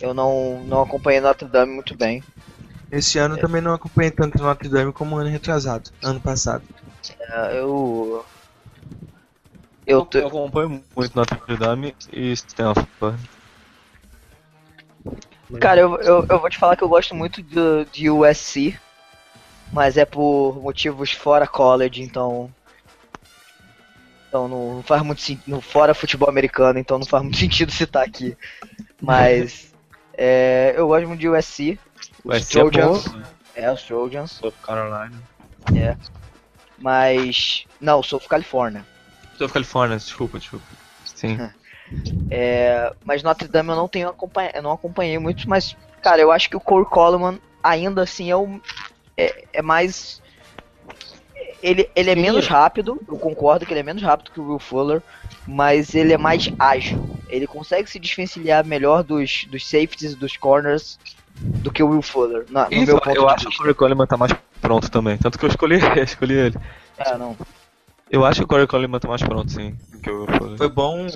Eu 0.00 0.12
não, 0.12 0.62
não 0.64 0.82
acompanhei 0.82 1.20
Notre 1.20 1.46
Dame 1.48 1.72
muito 1.74 1.96
bem. 1.96 2.22
Esse 2.90 3.18
ano 3.18 3.36
eu 3.36 3.40
também 3.40 3.62
não 3.62 3.72
acompanhei 3.72 4.10
tanto 4.10 4.42
Notre 4.42 4.68
Dame 4.68 4.92
como 4.92 5.16
ano 5.16 5.30
retrasado, 5.30 5.90
ano 6.02 6.20
passado. 6.20 6.64
É, 7.32 7.58
eu. 7.60 8.24
Eu, 9.86 10.06
Eu 10.12 10.26
acompanho 10.28 10.84
muito 10.94 11.16
Notre 11.16 11.56
Dame 11.56 11.94
e 12.12 12.32
Stanford. 12.32 13.18
Cara, 15.58 15.80
eu, 15.80 15.96
eu, 16.00 16.26
eu 16.28 16.38
vou 16.38 16.48
te 16.48 16.58
falar 16.58 16.76
que 16.76 16.84
eu 16.84 16.88
gosto 16.88 17.14
muito 17.14 17.42
do, 17.42 17.84
de 17.86 18.08
USC, 18.08 18.78
mas 19.72 19.96
é 19.96 20.04
por 20.04 20.60
motivos 20.60 21.10
fora 21.10 21.46
college, 21.46 22.02
então. 22.02 22.52
Então 24.28 24.46
não, 24.46 24.82
faz 24.84 25.02
muito 25.02 25.20
sentido. 25.20 25.60
Fora 25.60 25.92
futebol 25.92 26.28
americano, 26.28 26.78
então 26.78 26.98
não 26.98 27.06
faz 27.06 27.22
muito 27.22 27.38
sentido 27.38 27.72
citar 27.72 28.04
aqui. 28.04 28.36
Mas. 29.00 29.72
é, 30.14 30.74
eu 30.76 30.86
gosto 30.86 31.08
muito 31.08 31.20
de 31.20 31.28
USC. 31.28 31.78
Os 32.24 32.24
Vai 32.24 32.40
ser 32.40 32.70
Trojans. 32.70 33.08
bom. 33.08 33.22
É, 33.56 33.72
os 33.72 33.82
Trojans. 33.82 34.30
South 34.32 34.52
Carolina. 34.62 35.20
Mas. 36.78 37.64
Não, 37.80 38.02
South 38.02 38.28
California. 38.28 38.84
South 39.40 39.52
Califórnia, 39.52 39.96
desculpa, 39.96 40.38
desculpa. 40.38 40.66
Sim. 41.04 41.38
É, 42.32 42.92
mas 43.04 43.24
Notre 43.24 43.48
Dame 43.48 43.70
eu 43.70 43.74
não 43.76 43.88
tenho 43.88 44.08
acompanhado, 44.08 44.56
eu 44.56 44.62
não 44.62 44.70
acompanhei 44.70 45.18
muito, 45.18 45.50
mas 45.50 45.76
cara, 46.00 46.20
eu 46.20 46.30
acho 46.30 46.48
que 46.48 46.56
o 46.56 46.60
Corey 46.60 46.86
Coleman 46.88 47.40
ainda 47.60 48.02
assim 48.02 48.30
é 48.30 48.36
o 48.36 48.60
é, 49.16 49.44
é 49.54 49.60
mais 49.62 50.22
ele, 51.62 51.90
ele 51.94 52.10
é 52.10 52.14
Sim. 52.14 52.22
menos 52.22 52.46
rápido, 52.46 53.00
eu 53.08 53.18
concordo 53.18 53.66
que 53.66 53.72
ele 53.72 53.80
é 53.80 53.82
menos 53.82 54.02
rápido 54.02 54.30
que 54.30 54.40
o 54.40 54.48
Will 54.48 54.58
Fuller, 54.58 55.02
mas 55.46 55.94
ele 55.94 56.12
é 56.12 56.18
mais 56.18 56.52
ágil. 56.58 57.18
Ele 57.28 57.46
consegue 57.46 57.90
se 57.90 57.98
desvencilhar 57.98 58.64
melhor 58.64 59.02
dos, 59.02 59.44
dos 59.50 59.68
safeties 59.68 60.12
e 60.12 60.16
dos 60.16 60.36
corners 60.36 60.98
do 61.34 61.70
que 61.70 61.82
o 61.82 61.88
Will 61.90 62.02
Fuller, 62.02 62.46
na- 62.50 62.64
no 62.70 62.76
Isso, 62.76 62.86
meu 62.86 63.00
ponto 63.00 63.16
eu 63.16 63.26
de 63.28 63.34
acho 63.34 63.44
que 63.44 63.46
o 63.46 63.50
vista. 63.50 63.62
Corey 63.62 63.74
Coleman 63.74 64.06
tá 64.06 64.16
mais 64.16 64.32
pronto 64.60 64.90
também. 64.90 65.18
Tanto 65.18 65.38
que 65.38 65.44
eu 65.44 65.48
escolhi, 65.48 65.76
escolhi 66.02 66.34
ele. 66.34 66.56
É, 66.98 67.18
não. 67.18 67.36
Eu 68.10 68.24
acho 68.24 68.40
que 68.40 68.44
o 68.44 68.48
Corey 68.48 68.66
Coleman 68.66 68.98
tá 68.98 69.08
mais 69.08 69.22
pronto, 69.22 69.52
sim. 69.52 69.76
do 69.92 69.98
Que 70.00 70.10
o 70.10 70.26
Fuller. 70.26 70.58
Foi 70.58 70.68
bom. 70.68 71.06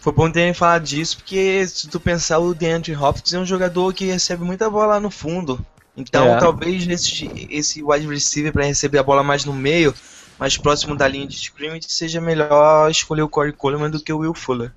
Foi 0.00 0.12
bom 0.12 0.30
terem 0.30 0.54
falado 0.54 0.84
disso, 0.84 1.16
porque 1.16 1.66
se 1.66 1.88
tu 1.88 1.98
pensar, 1.98 2.38
o 2.38 2.54
DeAndre 2.54 2.94
Hopkins 2.94 3.32
é 3.32 3.38
um 3.38 3.46
jogador 3.46 3.92
que 3.92 4.04
recebe 4.04 4.44
muita 4.44 4.70
bola 4.70 4.86
lá 4.86 5.00
no 5.00 5.10
fundo. 5.10 5.64
Então 5.96 6.36
É. 6.36 6.38
talvez 6.38 6.86
esse, 6.86 7.48
esse 7.50 7.82
wide 7.82 8.06
receiver 8.06 8.52
para 8.52 8.64
receber 8.64 8.98
a 8.98 9.02
bola 9.02 9.24
mais 9.24 9.44
no 9.44 9.52
meio, 9.52 9.92
mais 10.38 10.56
próximo 10.56 10.94
da 10.94 11.08
linha 11.08 11.26
de 11.26 11.34
scrimmage, 11.34 11.86
seja 11.88 12.20
melhor 12.20 12.88
escolher 12.88 13.22
o 13.22 13.28
Corey 13.28 13.52
Coleman 13.52 13.90
do 13.90 13.98
que 13.98 14.12
o 14.12 14.18
Will 14.18 14.34
Fuller. 14.34 14.72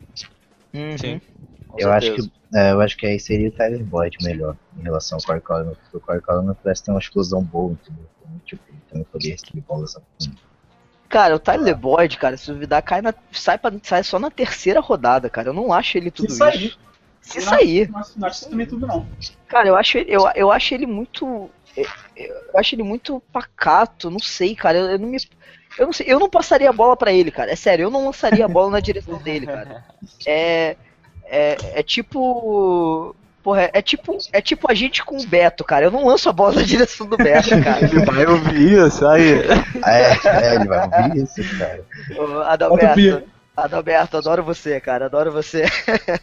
Uhum, 0.73 0.97
Sim. 0.97 1.21
Eu 1.77 1.91
acho, 1.91 2.13
que, 2.15 2.31
é, 2.55 2.71
eu 2.71 2.81
acho 2.81 2.97
que 2.97 3.05
aí 3.05 3.19
seria 3.19 3.49
o 3.49 3.51
Tyler 3.51 3.83
Boyd 3.83 4.17
melhor 4.23 4.57
em 4.77 4.83
relação 4.83 5.17
ao 5.17 5.23
Corey 5.23 5.41
Coleman, 5.41 5.75
porque 5.75 5.97
o 5.97 5.99
Corey 5.99 6.21
Coleman 6.21 6.55
parece 6.63 6.83
ter 6.83 6.91
uma 6.91 6.99
explosão 6.99 7.43
boa, 7.43 7.73
entendeu? 7.73 8.05
Tipo, 8.45 8.63
ele 8.69 8.81
também 8.89 9.05
poderia 9.11 9.33
receber 9.33 9.61
bolas 9.61 9.95
a 9.95 10.01
fundo. 10.19 10.37
Cara, 11.11 11.35
o 11.35 11.39
Tyler 11.39 11.75
Boyd, 11.75 12.17
cara, 12.17 12.37
se 12.37 12.49
duvidar, 12.51 12.81
cai 12.81 13.01
na, 13.01 13.13
sai, 13.33 13.57
pra, 13.57 13.71
sai 13.83 14.01
só 14.03 14.17
na 14.17 14.31
terceira 14.31 14.79
rodada, 14.79 15.29
cara. 15.29 15.49
Eu 15.49 15.53
não 15.53 15.73
acho 15.73 15.97
ele 15.97 16.09
tudo 16.09 16.31
Se 16.31 16.35
isso. 16.35 16.37
sair. 16.37 16.77
Se 17.21 17.41
sair. 17.41 17.89
Não, 17.91 18.01
não 18.15 18.27
acho 18.27 18.49
também 18.49 18.65
tudo 18.65 18.87
não. 18.87 19.05
Cara, 19.47 19.67
eu 19.67 19.75
acho, 19.75 19.97
ele- 19.97 20.09
eu, 20.15 20.23
eu 20.33 20.51
acho 20.51 20.73
ele 20.73 20.85
muito. 20.87 21.49
Eu, 21.75 21.85
eu 22.15 22.57
acho 22.59 22.73
ele 22.75 22.83
muito 22.83 23.21
pacato, 23.31 24.09
não 24.09 24.19
sei, 24.19 24.55
cara. 24.55 24.77
Eu, 24.77 24.85
eu 24.91 24.99
não 24.99 25.07
me. 25.09 25.17
Eu 25.77 25.85
não 25.85 25.93
sei, 25.93 26.05
eu 26.09 26.19
não 26.19 26.29
passaria 26.29 26.69
a 26.69 26.73
bola 26.73 26.95
pra 26.97 27.11
ele, 27.13 27.29
cara. 27.29 27.51
É 27.51 27.55
sério, 27.55 27.83
eu 27.83 27.91
não 27.91 28.05
lançaria 28.05 28.43
a 28.45 28.47
bola 28.47 28.71
na 28.71 28.79
direção 28.79 29.17
dele, 29.21 29.45
cara. 29.45 29.83
É. 30.25 30.75
É, 31.25 31.79
é 31.79 31.83
tipo. 31.83 33.15
Porra, 33.43 33.69
é 33.73 33.81
tipo, 33.81 34.17
é 34.31 34.39
tipo 34.39 34.69
a 34.69 34.73
gente 34.73 35.03
com 35.03 35.17
o 35.17 35.25
Beto, 35.25 35.63
cara. 35.63 35.85
Eu 35.85 35.91
não 35.91 36.05
lanço 36.05 36.29
a 36.29 36.33
bola 36.33 36.55
na 36.55 36.61
direção 36.61 37.07
do 37.07 37.17
Beto, 37.17 37.49
cara. 37.63 37.83
Ele 37.85 38.05
vai 38.05 38.25
ouvir 38.25 38.87
isso 38.87 39.05
aí. 39.07 39.39
É, 39.85 40.27
é, 40.27 40.55
ele 40.55 40.67
vai 40.67 40.85
ouvir 40.85 41.23
isso, 41.23 41.57
cara. 41.57 41.83
Adalberto. 42.45 43.23
Adalberto, 43.55 44.17
adoro 44.17 44.43
você, 44.43 44.79
cara, 44.79 45.05
adoro 45.05 45.31
você. 45.31 45.65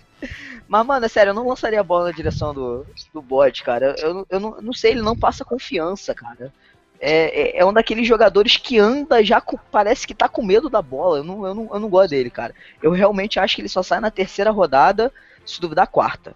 Mas, 0.69 0.87
mano, 0.87 1.07
é 1.07 1.09
sério, 1.09 1.31
eu 1.31 1.35
não 1.35 1.49
lançaria 1.49 1.81
a 1.81 1.85
bola 1.85 2.07
na 2.07 2.17
direção 2.17 2.53
do, 2.55 2.87
do 3.13 3.23
bot, 3.23 3.63
cara. 3.65 3.95
Eu, 3.99 4.09
eu, 4.09 4.27
eu 4.31 4.41
não, 4.41 4.57
eu 4.57 4.63
não 4.63 4.73
sei, 4.73 4.93
ele 4.93 5.03
não 5.03 5.17
passa 5.17 5.45
confiança, 5.45 6.15
cara. 6.15 6.53
É, 7.01 7.59
é, 7.59 7.59
é 7.59 7.65
um 7.65 7.73
daqueles 7.73 8.07
jogadores 8.07 8.57
que 8.57 8.79
anda 8.79 9.25
já 9.25 9.41
com, 9.41 9.57
parece 9.71 10.07
que 10.07 10.15
tá 10.15 10.29
com 10.29 10.45
medo 10.45 10.69
da 10.69 10.83
bola. 10.83 11.19
Eu 11.19 11.25
não, 11.25 11.47
eu, 11.47 11.55
não, 11.55 11.69
eu 11.73 11.81
não 11.81 11.89
gosto 11.89 12.11
dele, 12.11 12.31
cara. 12.31 12.55
Eu 12.83 12.93
realmente 12.93 13.41
acho 13.41 13.57
que 13.57 13.63
ele 13.63 13.69
só 13.69 13.83
sai 13.83 14.01
na 14.01 14.11
terceira 14.11 14.51
rodada, 14.51 15.13
se 15.45 15.61
duvidar, 15.61 15.87
quarta. 15.87 16.35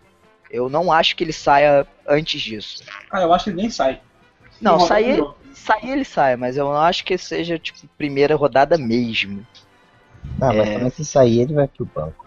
Eu 0.52 0.68
não 0.68 0.92
acho 0.92 1.16
que 1.16 1.24
ele 1.24 1.32
saia 1.32 1.86
antes 2.06 2.40
disso. 2.40 2.84
Cara, 3.10 3.24
eu 3.24 3.32
acho 3.32 3.44
que 3.44 3.50
ele 3.50 3.62
nem 3.62 3.70
sai. 3.70 4.00
Não, 4.60 4.78
sair, 4.78 5.24
sair 5.54 5.90
ele 5.90 6.04
sai, 6.04 6.36
mas 6.36 6.56
eu 6.58 6.66
não 6.66 6.76
acho 6.76 7.04
que 7.04 7.16
seja, 7.16 7.58
tipo, 7.58 7.88
primeira 7.96 8.36
rodada 8.36 8.76
mesmo. 8.76 9.44
Não, 10.38 10.48
mas 10.54 10.68
É. 10.68 10.74
também 10.74 10.90
se 10.90 11.04
sair, 11.04 11.40
ele 11.40 11.54
vai 11.54 11.66
pro 11.66 11.86
banco. 11.86 12.26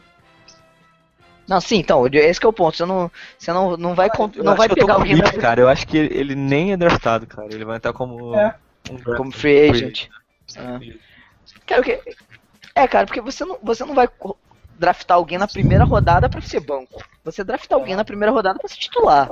Não, 1.47 1.61
sim, 1.61 1.77
então, 1.77 2.07
esse 2.07 2.39
que 2.39 2.45
é 2.45 2.49
o 2.49 2.53
ponto. 2.53 2.75
Você 2.75 2.85
não, 2.85 3.11
você 3.37 3.53
não, 3.53 3.77
não 3.77 3.93
vai, 3.93 4.09
Eu 4.09 4.43
não 4.43 4.53
acho 4.53 4.57
vai 4.57 4.69
pegar 4.69 4.95
alguém 4.95 5.21
cara. 5.39 5.61
Eu 5.61 5.69
acho 5.69 5.85
que 5.85 5.95
ele, 5.95 6.17
ele 6.17 6.35
nem 6.35 6.73
é 6.73 6.77
draftado, 6.77 7.27
cara. 7.27 7.53
Ele 7.53 7.63
vai 7.63 7.77
estar 7.77 7.93
como 7.93 8.35
É. 8.35 8.55
um 8.89 8.95
draft 8.95 9.17
como 9.17 9.31
free 9.31 9.69
agent. 9.69 10.07
Ah. 10.57 10.79
Cara, 11.67 11.81
o 11.81 11.83
que... 11.83 12.01
É, 12.73 12.87
cara, 12.87 13.05
porque 13.05 13.21
você 13.21 13.45
não, 13.45 13.59
você 13.61 13.85
não 13.85 13.93
vai. 13.93 14.09
Draftar 14.77 15.17
alguém 15.17 15.37
na 15.37 15.47
primeira 15.47 15.83
rodada 15.83 16.29
pra 16.29 16.41
ser 16.41 16.59
banco. 16.59 17.03
Você 17.23 17.43
draftar 17.43 17.77
alguém 17.77 17.95
na 17.95 18.05
primeira 18.05 18.31
rodada 18.31 18.59
pra 18.59 18.67
ser 18.67 18.77
titular. 18.77 19.29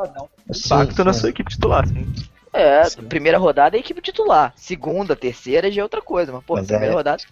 Impacto 0.50 1.04
na 1.04 1.14
sua 1.14 1.30
equipe 1.30 1.50
titular, 1.50 1.88
sim. 1.88 2.12
É, 2.54 2.88
primeira 3.10 3.38
rodada 3.38 3.76
é 3.76 3.80
equipe 3.80 4.00
titular. 4.00 4.54
Segunda, 4.56 5.16
terceira 5.16 5.72
já 5.72 5.82
é 5.82 5.84
outra 5.84 6.02
coisa. 6.02 6.32
Mas, 6.32 6.44
pô, 6.44 6.56
Mas 6.56 6.68
primeira 6.68 6.94
é- 6.94 6.96
rodada. 6.96 7.24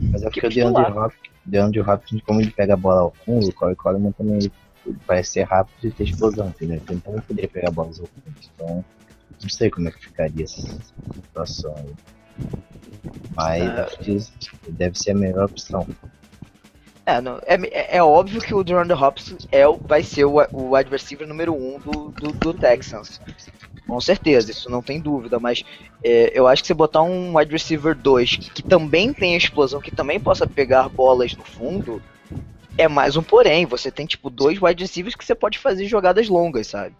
Mas 0.00 0.22
é 0.22 0.24
porque 0.24 0.46
o 0.46 0.50
DeAndre. 0.50 0.82
Hopkins, 0.82 1.30
DeAndre 1.44 1.80
Hopkins, 1.80 2.22
como 2.22 2.40
ele 2.40 2.50
pega 2.50 2.74
a 2.74 2.76
bola 2.76 3.02
ao 3.02 3.14
fundo, 3.24 3.48
o 3.48 3.52
Corey 3.52 3.76
Coleman 3.76 4.12
também 4.12 4.36
ele 4.36 4.52
parece 5.06 5.30
ser 5.30 5.42
rápido 5.44 5.76
e 5.84 5.90
ter 5.92 6.04
explosão, 6.04 6.48
entendeu? 6.48 6.76
Então 6.76 6.94
ele 6.94 7.02
também 7.02 7.20
poderia 7.20 7.48
pegar 7.48 7.70
bolas 7.70 8.00
ao 8.00 8.06
fundo. 8.06 8.36
Então, 8.54 8.84
não 9.40 9.48
sei 9.48 9.70
como 9.70 9.88
é 9.88 9.92
que 9.92 10.00
ficaria 10.00 10.44
essa 10.44 10.60
situação 10.60 11.74
aí. 11.76 11.94
Mas 13.36 13.62
acho 13.78 13.98
que 13.98 14.72
deve 14.72 14.98
ser 14.98 15.12
a 15.12 15.14
melhor 15.14 15.44
opção. 15.44 15.86
É, 17.06 17.20
não, 17.20 17.38
é, 17.44 17.54
é, 17.70 17.96
é 17.98 18.02
óbvio 18.02 18.40
que 18.40 18.54
o 18.54 18.64
DeAndre 18.64 18.96
Hopkins 18.96 19.46
é, 19.52 19.64
vai 19.86 20.02
ser 20.02 20.24
o, 20.24 20.36
o 20.52 20.74
wide 20.74 20.90
número 21.26 21.54
um 21.54 21.78
do, 21.78 22.10
do, 22.10 22.32
do 22.32 22.54
Texans. 22.54 23.20
Com 23.86 24.00
certeza, 24.00 24.50
isso 24.50 24.70
não 24.70 24.80
tem 24.80 24.98
dúvida, 24.98 25.38
mas 25.38 25.62
é, 26.02 26.32
eu 26.34 26.46
acho 26.46 26.62
que 26.62 26.68
você 26.68 26.74
botar 26.74 27.02
um 27.02 27.36
wide 27.36 27.52
receiver 27.52 27.94
2 27.94 28.36
que 28.54 28.62
também 28.62 29.12
tem 29.12 29.36
explosão, 29.36 29.80
que 29.80 29.90
também 29.90 30.18
possa 30.18 30.46
pegar 30.46 30.88
bolas 30.88 31.36
no 31.36 31.44
fundo, 31.44 32.02
é 32.78 32.88
mais 32.88 33.16
um 33.16 33.22
porém. 33.22 33.66
Você 33.66 33.90
tem 33.90 34.06
tipo 34.06 34.30
dois 34.30 34.60
wide 34.60 34.82
receivers 34.82 35.14
que 35.14 35.24
você 35.24 35.34
pode 35.34 35.58
fazer 35.58 35.86
jogadas 35.86 36.28
longas, 36.28 36.68
sabe? 36.68 36.94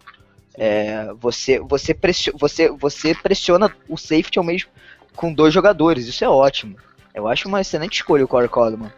É, 0.53 1.11
você, 1.19 1.59
você, 1.59 1.93
pressiona, 1.95 2.37
você, 2.39 2.69
você 2.69 3.15
pressiona 3.15 3.75
o 3.89 3.97
safety 3.97 4.37
ao 4.37 4.45
mesmo 4.45 4.69
com 5.15 5.33
dois 5.33 5.53
jogadores, 5.53 6.05
isso 6.05 6.23
é 6.23 6.29
ótimo. 6.29 6.77
Eu 7.13 7.27
acho 7.27 7.47
uma 7.47 7.61
excelente 7.61 7.95
escolha 7.95 8.25
o 8.25 8.27
Corey 8.27 8.49
Coleman. 8.49 8.91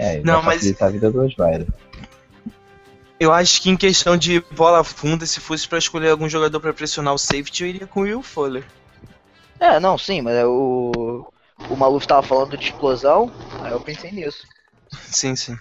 É, 0.00 0.18
Não, 0.22 0.42
mas- 0.42 0.80
a 0.80 0.88
vida 0.88 1.10
do 1.10 1.22
Osweiler. 1.22 1.66
Eu 3.18 3.30
acho 3.34 3.60
que 3.60 3.68
em 3.68 3.76
questão 3.76 4.16
de 4.16 4.40
bola 4.52 4.82
funda, 4.82 5.26
se 5.26 5.40
fosse 5.40 5.68
pra 5.68 5.76
escolher 5.76 6.08
algum 6.08 6.26
jogador 6.26 6.58
pra 6.58 6.72
pressionar 6.72 7.12
o 7.12 7.18
safety, 7.18 7.62
eu 7.62 7.68
iria 7.68 7.86
com 7.86 8.00
o 8.00 8.02
Will 8.04 8.22
Fuller. 8.22 8.64
É, 9.60 9.78
não, 9.78 9.98
sim, 9.98 10.22
mas 10.22 10.36
é 10.36 10.46
o. 10.46 11.30
O 11.68 11.76
Maluf 11.76 12.06
tava 12.06 12.22
falando 12.22 12.56
de 12.56 12.64
explosão, 12.64 13.30
aí 13.60 13.72
eu 13.72 13.80
pensei 13.80 14.10
nisso. 14.10 14.46
Sim, 14.90 15.36
sim. 15.36 15.54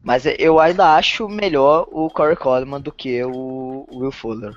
Mas 0.00 0.24
é- 0.24 0.36
eu 0.38 0.60
ainda 0.60 0.94
acho 0.94 1.28
melhor 1.28 1.88
o 1.90 2.08
Corey 2.08 2.36
Coleman 2.36 2.80
do 2.80 2.92
que 2.92 3.20
o 3.24 3.84
Will 3.90 4.12
Fuller. 4.12 4.56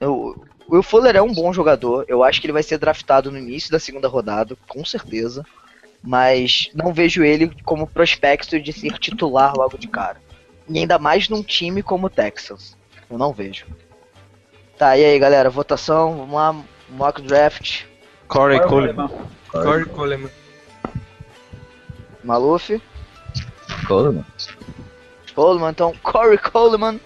O 0.00 0.34
o 0.66 0.72
Will 0.76 0.82
Fuller 0.82 1.14
é 1.14 1.20
um 1.20 1.30
bom 1.32 1.52
jogador, 1.52 2.06
eu 2.08 2.24
acho 2.24 2.40
que 2.40 2.46
ele 2.46 2.52
vai 2.54 2.62
ser 2.62 2.78
draftado 2.78 3.30
no 3.30 3.36
início 3.36 3.70
da 3.70 3.78
segunda 3.78 4.08
rodada, 4.08 4.56
com 4.66 4.82
certeza. 4.82 5.44
Mas 6.06 6.70
não 6.74 6.92
vejo 6.92 7.24
ele 7.24 7.50
como 7.64 7.86
prospecto 7.86 8.60
de 8.60 8.72
ser 8.72 8.98
titular 8.98 9.54
logo 9.56 9.78
de 9.78 9.88
cara. 9.88 10.20
E 10.68 10.78
ainda 10.78 10.98
mais 10.98 11.28
num 11.28 11.42
time 11.42 11.82
como 11.82 12.06
o 12.06 12.10
Texas. 12.10 12.76
Eu 13.10 13.16
não 13.16 13.32
vejo. 13.32 13.66
Tá, 14.76 14.98
e 14.98 15.04
aí 15.04 15.18
galera, 15.18 15.48
votação, 15.48 16.16
vamos 16.16 16.34
lá, 16.34 16.64
mock 16.90 17.22
draft. 17.22 17.84
Corey. 18.28 18.60
Coleman. 18.60 19.08
Corey 19.50 19.84
Coleman. 19.86 20.30
Maluf. 22.22 22.82
Coleman? 23.86 24.24
Coleman, 25.34 25.70
então 25.70 25.94
Corey 26.02 26.38
Coleman 26.38 27.00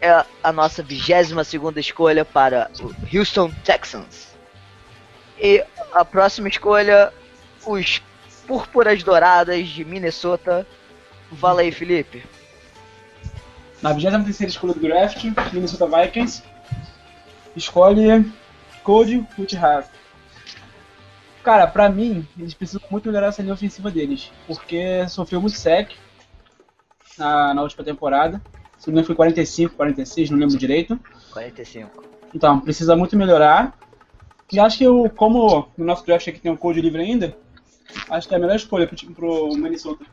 é 0.00 0.24
a 0.42 0.52
nossa 0.52 0.82
22 0.82 1.46
segunda 1.46 1.78
escolha 1.78 2.24
para 2.24 2.70
o 2.80 2.94
Houston 3.16 3.50
Texans. 3.64 4.28
E 5.38 5.64
a 5.92 6.04
próxima 6.04 6.48
escolha, 6.48 7.12
os 7.66 8.02
Púrpuras 8.50 9.04
Douradas 9.04 9.68
de 9.68 9.84
Minnesota. 9.84 10.66
Fala 11.36 11.60
aí, 11.60 11.70
Felipe. 11.70 12.24
Na 13.80 13.92
23 13.92 14.50
escolha 14.50 14.74
do 14.74 14.80
draft, 14.80 15.24
Minnesota 15.52 15.86
Vikings 15.86 16.42
escolhe 17.54 18.28
Cody 18.82 19.24
Whitehair. 19.38 19.84
Cara, 21.44 21.68
pra 21.68 21.88
mim, 21.88 22.26
eles 22.36 22.52
precisam 22.52 22.82
muito 22.90 23.06
melhorar 23.06 23.28
essa 23.28 23.40
linha 23.40 23.54
ofensiva 23.54 23.88
deles, 23.88 24.32
porque 24.48 25.08
sofreu 25.08 25.40
muito 25.40 25.56
sec 25.56 25.92
na, 27.16 27.54
na 27.54 27.62
última 27.62 27.84
temporada. 27.84 28.42
Se 28.76 28.88
não 28.88 28.94
me 28.94 29.00
engano 29.00 29.06
foi 29.06 29.14
45, 29.14 29.76
46, 29.76 30.30
não 30.30 30.38
lembro 30.38 30.58
direito. 30.58 30.98
45. 31.32 32.02
Então, 32.34 32.58
precisa 32.58 32.96
muito 32.96 33.16
melhorar. 33.16 33.78
E 34.52 34.58
acho 34.58 34.78
que 34.78 34.88
o, 34.88 35.08
como 35.08 35.68
no 35.78 35.84
nosso 35.84 36.04
draft 36.04 36.26
aqui 36.26 36.40
tem 36.40 36.50
um 36.50 36.56
code 36.56 36.80
livre 36.80 37.00
ainda, 37.00 37.36
acho 38.10 38.28
que 38.28 38.34
é 38.34 38.36
a 38.36 38.40
melhor 38.40 38.56
escolha 38.56 38.86
pro, 38.86 38.96
time- 38.96 39.14
pro 39.14 39.54
Minnesota. 39.54 40.04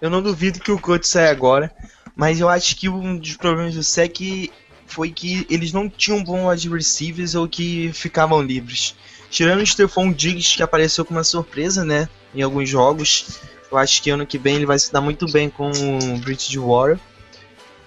Eu 0.00 0.10
não 0.10 0.22
duvido 0.22 0.60
que 0.60 0.72
o 0.72 0.78
coach 0.80 1.06
saia 1.06 1.30
agora, 1.30 1.72
mas 2.16 2.40
eu 2.40 2.48
acho 2.48 2.76
que 2.76 2.88
um 2.88 3.16
dos 3.16 3.36
problemas 3.36 3.74
do 3.74 3.82
SEC 3.82 4.50
foi 4.86 5.10
que 5.10 5.46
eles 5.48 5.72
não 5.72 5.88
tinham 5.88 6.22
bons 6.24 6.64
wide 6.64 7.36
ou 7.36 7.48
que 7.48 7.92
ficavam 7.92 8.42
livres. 8.42 8.94
Tirando 9.30 9.60
o 9.60 9.66
Stephon 9.66 10.12
Diggs, 10.12 10.56
que 10.56 10.62
apareceu 10.62 11.04
com 11.04 11.14
uma 11.14 11.22
surpresa, 11.22 11.84
né, 11.84 12.08
em 12.34 12.42
alguns 12.42 12.68
jogos, 12.68 13.38
eu 13.70 13.78
acho 13.78 14.02
que 14.02 14.10
ano 14.10 14.26
que 14.26 14.38
vem 14.38 14.56
ele 14.56 14.66
vai 14.66 14.78
se 14.78 14.92
dar 14.92 15.00
muito 15.00 15.30
bem 15.30 15.48
com 15.48 15.70
o 15.70 16.18
Bridgewater. 16.18 16.98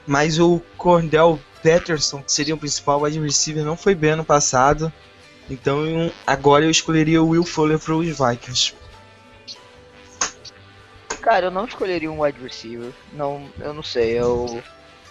Mas 0.05 0.39
o 0.39 0.61
Cordell 0.77 1.39
Patterson, 1.61 2.21
que 2.21 2.31
seria 2.31 2.55
o 2.55 2.57
principal 2.57 3.01
receiver, 3.01 3.63
não 3.63 3.75
foi 3.75 3.95
bem 3.95 4.11
ano 4.11 4.25
passado. 4.25 4.91
Então 5.49 6.11
agora 6.25 6.63
eu 6.65 6.69
escolheria 6.69 7.21
o 7.21 7.29
Will 7.29 7.43
Fuller 7.43 7.79
para 7.79 7.95
os 7.95 8.05
Vikings. 8.07 8.73
Cara, 11.23 11.45
eu 11.45 11.51
não 11.51 11.63
escolheria 11.63 12.11
um 12.11 12.21
wide 12.21 12.37
receiver. 12.41 12.91
Não, 13.13 13.49
eu 13.61 13.73
não 13.73 13.81
sei. 13.81 14.19
Eu, 14.19 14.61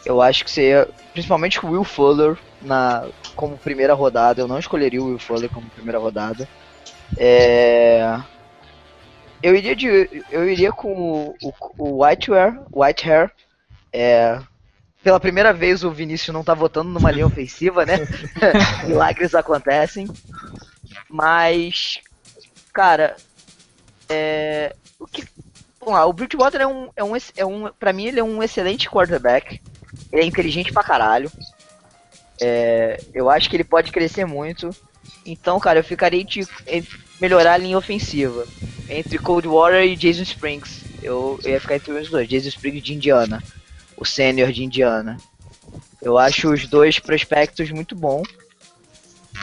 eu 0.04 0.20
acho 0.20 0.44
que 0.44 0.50
seria, 0.50 0.86
principalmente 1.14 1.64
o 1.64 1.70
Will 1.70 1.84
Fuller 1.84 2.36
na 2.60 3.08
como 3.34 3.56
primeira 3.56 3.94
rodada. 3.94 4.42
Eu 4.42 4.46
não 4.46 4.58
escolheria 4.58 5.02
o 5.02 5.06
Will 5.06 5.18
Fuller 5.18 5.48
como 5.48 5.70
primeira 5.70 5.98
rodada. 5.98 6.46
É, 7.16 8.20
eu 9.42 9.56
iria 9.56 9.74
de, 9.74 10.22
eu 10.30 10.46
iria 10.46 10.70
com 10.70 10.92
o, 10.92 11.36
o, 11.42 11.52
o 11.78 12.04
Whitehair, 12.04 12.60
Whitehair. 12.70 13.32
É, 13.90 14.38
pela 15.02 15.18
primeira 15.18 15.50
vez 15.50 15.82
o 15.82 15.90
Vinícius 15.90 16.34
não 16.34 16.44
tá 16.44 16.52
votando 16.52 16.90
numa 16.90 17.10
linha 17.10 17.26
ofensiva, 17.26 17.86
né? 17.86 17.96
Milagres 18.86 19.34
acontecem. 19.34 20.06
Mas, 21.08 22.00
cara, 22.70 23.16
é, 24.10 24.76
o 25.00 25.06
que 25.06 25.24
Vamos 25.84 25.98
lá, 25.98 26.06
o 26.06 26.12
Bridgewater 26.12 26.60
é 26.60 26.66
um, 26.66 26.90
é 26.94 27.02
um, 27.02 27.12
é 27.36 27.44
um. 27.44 27.72
Pra 27.72 27.92
mim, 27.92 28.06
ele 28.06 28.20
é 28.20 28.24
um 28.24 28.40
excelente 28.40 28.88
quarterback. 28.88 29.60
Ele 30.12 30.22
é 30.22 30.24
inteligente 30.24 30.72
pra 30.72 30.84
caralho. 30.84 31.30
É, 32.40 33.02
eu 33.12 33.28
acho 33.28 33.50
que 33.50 33.56
ele 33.56 33.64
pode 33.64 33.90
crescer 33.90 34.24
muito. 34.24 34.70
Então, 35.26 35.58
cara, 35.58 35.80
eu 35.80 35.84
ficaria 35.84 36.22
de 36.22 36.46
melhorar 37.20 37.54
a 37.54 37.56
linha 37.56 37.76
ofensiva. 37.76 38.46
Entre 38.88 39.18
Coldwater 39.18 39.82
e 39.82 39.96
Jason 39.96 40.22
Springs. 40.22 40.84
Eu, 41.02 41.40
eu 41.42 41.50
ia 41.50 41.60
ficar 41.60 41.74
entre 41.74 41.92
os 41.92 42.08
dois. 42.08 42.28
Jason 42.28 42.48
Springs 42.48 42.84
de 42.84 42.94
Indiana. 42.94 43.42
O 43.96 44.04
sênior 44.04 44.52
de 44.52 44.62
Indiana. 44.62 45.16
Eu 46.00 46.16
acho 46.16 46.48
os 46.52 46.64
dois 46.68 47.00
prospectos 47.00 47.72
muito 47.72 47.96
bons. 47.96 48.28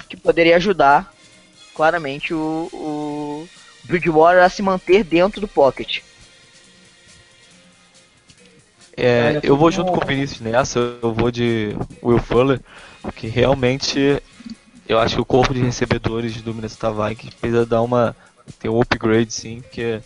Que 0.07 0.15
poderia 0.15 0.55
ajudar, 0.55 1.13
claramente, 1.75 2.33
o, 2.33 2.69
o 2.71 3.49
Bridgewater 3.83 4.41
a 4.41 4.47
se 4.47 4.61
manter 4.61 5.03
dentro 5.03 5.41
do 5.41 5.47
pocket. 5.47 5.99
É, 9.01 9.39
eu 9.43 9.55
vou 9.57 9.71
junto 9.71 9.91
com 9.91 10.03
o 10.03 10.07
Vinícius 10.07 10.41
nessa, 10.41 10.79
eu 10.79 11.13
vou 11.13 11.31
de 11.31 11.75
Will 12.03 12.19
Fuller, 12.19 12.59
porque 13.01 13.27
realmente 13.27 14.21
eu 14.87 14.99
acho 14.99 15.15
que 15.15 15.21
o 15.21 15.25
corpo 15.25 15.53
de 15.53 15.61
recebedores 15.61 16.41
do 16.41 16.53
Minnesota 16.53 16.91
Vikings 16.91 17.35
precisa 17.37 17.65
dar 17.65 17.81
uma. 17.81 18.15
ter 18.59 18.69
um 18.69 18.81
upgrade 18.81 19.31
sim, 19.33 19.61
porque 19.61 20.01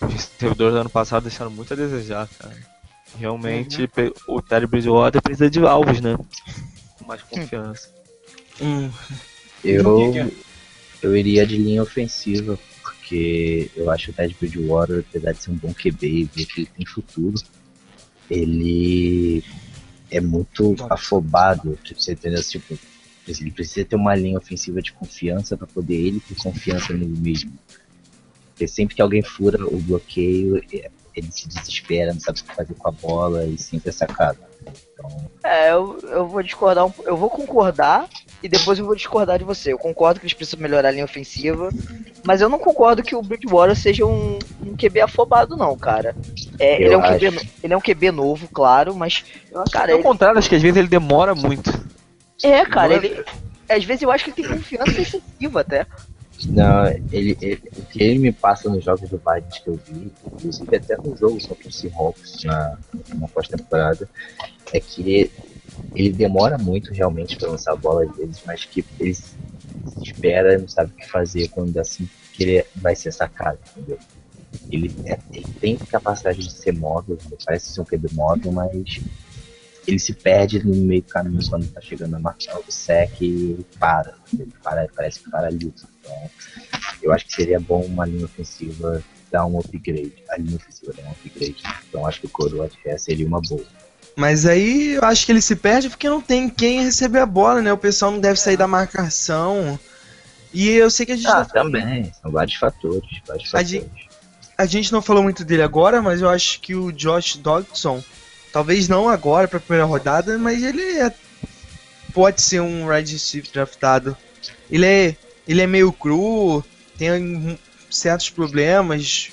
os 0.00 0.12
recebedores 0.12 0.74
do 0.74 0.80
ano 0.80 0.90
passado 0.90 1.24
deixaram 1.24 1.50
muito 1.50 1.72
a 1.72 1.76
desejar, 1.76 2.28
cara. 2.38 2.56
Realmente 3.18 3.86
pe- 3.88 4.12
o 4.26 4.40
Terry 4.40 4.66
Bridgewater 4.66 5.20
precisa 5.20 5.50
de 5.50 5.60
alvos, 5.60 6.00
né? 6.00 6.16
Com 6.98 7.06
mais 7.06 7.22
confiança. 7.22 7.88
Hum, 8.60 8.90
Eu, 9.64 10.30
eu 11.02 11.16
iria 11.16 11.46
de 11.46 11.56
linha 11.58 11.82
ofensiva, 11.82 12.58
porque 12.82 13.70
eu 13.76 13.90
acho 13.90 14.06
que 14.06 14.10
o 14.12 14.14
Ted 14.14 14.36
Bridgewater, 14.40 15.04
apesar 15.08 15.32
de 15.32 15.42
ser 15.42 15.50
um 15.50 15.54
bom 15.56 15.74
QB 15.74 16.06
e 16.08 16.24
ver 16.24 16.46
que 16.46 16.60
ele 16.62 16.70
tem 16.74 16.86
futuro, 16.86 17.34
ele 18.32 19.44
é 20.10 20.20
muito 20.20 20.74
afobado, 20.90 21.78
tipo, 21.84 22.00
você 22.00 22.12
entendeu? 22.12 22.42
Tipo, 22.42 22.78
ele 23.28 23.50
precisa 23.50 23.84
ter 23.86 23.96
uma 23.96 24.14
linha 24.14 24.38
ofensiva 24.38 24.80
de 24.80 24.92
confiança 24.92 25.56
para 25.56 25.66
poder 25.66 25.94
ele 25.94 26.20
ter 26.20 26.34
confiança 26.36 26.92
nele 26.92 27.18
mesmo. 27.18 27.52
Porque 28.48 28.66
sempre 28.66 28.94
que 28.96 29.02
alguém 29.02 29.22
fura 29.22 29.64
o 29.66 29.78
bloqueio, 29.78 30.62
ele 31.14 31.30
se 31.30 31.46
desespera, 31.48 32.12
não 32.12 32.20
sabe 32.20 32.40
o 32.40 32.44
que 32.44 32.54
fazer 32.54 32.74
com 32.74 32.88
a 32.88 32.92
bola 32.92 33.46
e 33.46 33.58
sempre 33.58 33.90
é 33.90 33.92
sacado. 33.92 34.38
É, 35.44 35.72
eu, 35.72 35.98
eu 36.02 36.26
vou 36.28 36.42
discordar, 36.42 36.86
um, 36.86 36.92
eu 37.04 37.16
vou 37.16 37.28
concordar 37.28 38.08
e 38.42 38.48
depois 38.48 38.78
eu 38.78 38.86
vou 38.86 38.94
discordar 38.94 39.38
de 39.38 39.44
você. 39.44 39.72
Eu 39.72 39.78
concordo 39.78 40.20
que 40.20 40.26
eles 40.26 40.34
precisam 40.34 40.60
melhorar 40.60 40.88
a 40.88 40.92
linha 40.92 41.04
ofensiva, 41.04 41.68
mas 42.24 42.40
eu 42.40 42.48
não 42.48 42.58
concordo 42.58 43.02
que 43.02 43.14
o 43.16 43.22
Bridgewater 43.22 43.74
seja 43.76 44.06
um, 44.06 44.38
um 44.64 44.76
QB 44.76 45.00
afobado, 45.00 45.56
não, 45.56 45.76
cara. 45.76 46.14
É, 46.58 46.80
ele, 46.80 46.94
é 46.94 46.96
um 46.96 47.02
QB, 47.02 47.50
ele 47.62 47.74
é 47.74 47.76
um 47.76 47.80
QB 47.80 48.10
novo, 48.12 48.48
claro, 48.48 48.94
mas, 48.94 49.24
cara, 49.72 49.92
Ao 49.92 49.98
ele, 49.98 50.04
contrário, 50.04 50.38
acho 50.38 50.48
que 50.48 50.54
às 50.54 50.62
vezes 50.62 50.76
ele 50.76 50.88
demora 50.88 51.34
muito. 51.34 51.70
é, 52.42 52.64
cara, 52.64 52.88
Não 52.88 53.02
é- 53.02 53.06
ele. 53.06 53.24
Às 53.68 53.84
vezes 53.84 54.02
eu 54.02 54.10
acho 54.10 54.24
que 54.24 54.30
ele 54.30 54.48
tem 54.48 54.56
confiança 54.56 54.90
excessiva 55.00 55.60
até. 55.60 55.86
Não, 56.48 56.86
ele, 57.10 57.36
ele- 57.40 57.62
o 57.76 57.82
que 57.86 58.02
ele 58.02 58.18
me 58.18 58.32
passa 58.32 58.68
nos 58.68 58.84
jogos 58.84 59.08
do 59.08 59.18
Vikings 59.18 59.62
que 59.62 59.68
eu 59.68 59.76
vi, 59.76 60.12
inclusive 60.26 60.76
até 60.76 60.96
no 61.04 61.16
jogo 61.16 61.38
contra 61.46 61.68
o 61.68 61.72
Seahawks 61.72 62.44
na, 62.44 62.78
na 63.14 63.28
pós-temporada, 63.28 64.08
é 64.72 64.80
que 64.80 65.30
ele, 65.94 66.12
demora 66.12 66.58
muito 66.58 66.92
realmente 66.92 67.36
para 67.36 67.50
lançar 67.50 67.72
a 67.72 67.76
bola 67.76 68.06
vezes, 68.14 68.42
mas 68.46 68.64
que 68.64 68.84
ele 68.98 69.16
espera, 70.02 70.58
não 70.58 70.68
sabe 70.68 70.90
o 70.92 70.96
que 70.96 71.08
fazer 71.10 71.48
quando 71.48 71.76
assim 71.78 72.08
que 72.32 72.42
ele 72.44 72.66
vai 72.76 72.96
ser 72.96 73.12
sacado, 73.12 73.58
entendeu? 73.76 73.98
Ele, 74.70 74.94
é- 75.04 75.18
ele 75.32 75.46
tem 75.60 75.76
capacidade 75.76 76.38
de 76.38 76.50
ser 76.50 76.72
móvel, 76.72 77.18
parece 77.44 77.72
ser 77.72 77.80
um 77.80 77.84
QB 77.84 78.08
móvel, 78.14 78.52
mas 78.52 79.02
ele 79.86 79.98
se 79.98 80.14
perde 80.14 80.64
no 80.64 80.74
meio 80.74 81.02
do 81.02 81.08
caminho 81.08 81.40
quando 81.48 81.68
tá 81.68 81.80
chegando 81.80 82.14
a 82.16 82.20
marcar 82.20 82.58
o 82.58 82.64
sec 82.70 83.20
e 83.20 83.26
ele 83.26 83.66
para, 83.78 84.14
ele 84.32 84.52
para, 84.62 84.88
parece 84.94 85.20
que 85.22 85.30
paralisa. 85.30 85.91
Então, 86.02 86.30
eu 87.02 87.12
acho 87.12 87.26
que 87.26 87.32
seria 87.32 87.58
bom 87.60 87.80
uma 87.84 88.04
linha 88.04 88.24
ofensiva 88.24 89.02
dar 89.30 89.46
um 89.46 89.58
upgrade. 89.58 90.12
A 90.28 90.36
linha 90.36 90.56
ofensiva 90.56 90.92
dar 90.96 91.04
um 91.04 91.10
upgrade. 91.12 91.62
Então 91.88 92.06
acho 92.06 92.20
que 92.20 92.26
o 92.26 92.30
Coroa 92.30 92.68
seria 92.98 93.26
uma 93.26 93.40
boa. 93.40 93.64
Mas 94.16 94.44
aí 94.44 94.92
eu 94.94 95.04
acho 95.04 95.24
que 95.24 95.32
ele 95.32 95.40
se 95.40 95.56
perde 95.56 95.88
porque 95.88 96.08
não 96.08 96.20
tem 96.20 96.48
quem 96.48 96.82
receber 96.84 97.20
a 97.20 97.26
bola, 97.26 97.62
né? 97.62 97.72
O 97.72 97.78
pessoal 97.78 98.10
não 98.10 98.20
deve 98.20 98.38
sair 98.38 98.56
da 98.58 98.68
marcação. 98.68 99.78
E 100.52 100.68
eu 100.68 100.90
sei 100.90 101.06
que 101.06 101.12
a 101.12 101.16
gente, 101.16 101.28
Ah, 101.28 101.38
não, 101.54 101.64
também. 101.64 102.12
São 102.20 102.30
vários 102.30 102.56
fatores. 102.56 103.08
Vários 103.26 103.48
A 103.48 103.52
fatores. 103.52 103.68
gente- 103.70 104.08
a 104.58 104.66
gente 104.66 104.92
não 104.92 105.00
falou 105.00 105.22
muito 105.22 105.44
dele 105.46 105.62
agora, 105.62 106.02
mas 106.02 106.20
eu 106.20 106.28
acho 106.28 106.60
que 106.60 106.74
o 106.74 106.92
Josh 106.92 107.36
Dodson, 107.36 108.04
talvez 108.52 108.86
não 108.86 109.08
agora 109.08 109.48
pra 109.48 109.58
primeira 109.58 109.86
rodada, 109.86 110.36
mas 110.36 110.62
ele 110.62 110.82
é- 110.82 111.12
pode 112.12 112.42
ser 112.42 112.60
um 112.60 112.86
wide 112.88 113.14
receiver 113.14 113.50
draftado. 113.50 114.14
Ele 114.70 114.84
é, 114.84 115.16
ele 115.46 115.60
é 115.62 115.66
meio 115.66 115.92
cru, 115.92 116.62
tem 116.96 117.58
certos 117.90 118.30
problemas, 118.30 119.30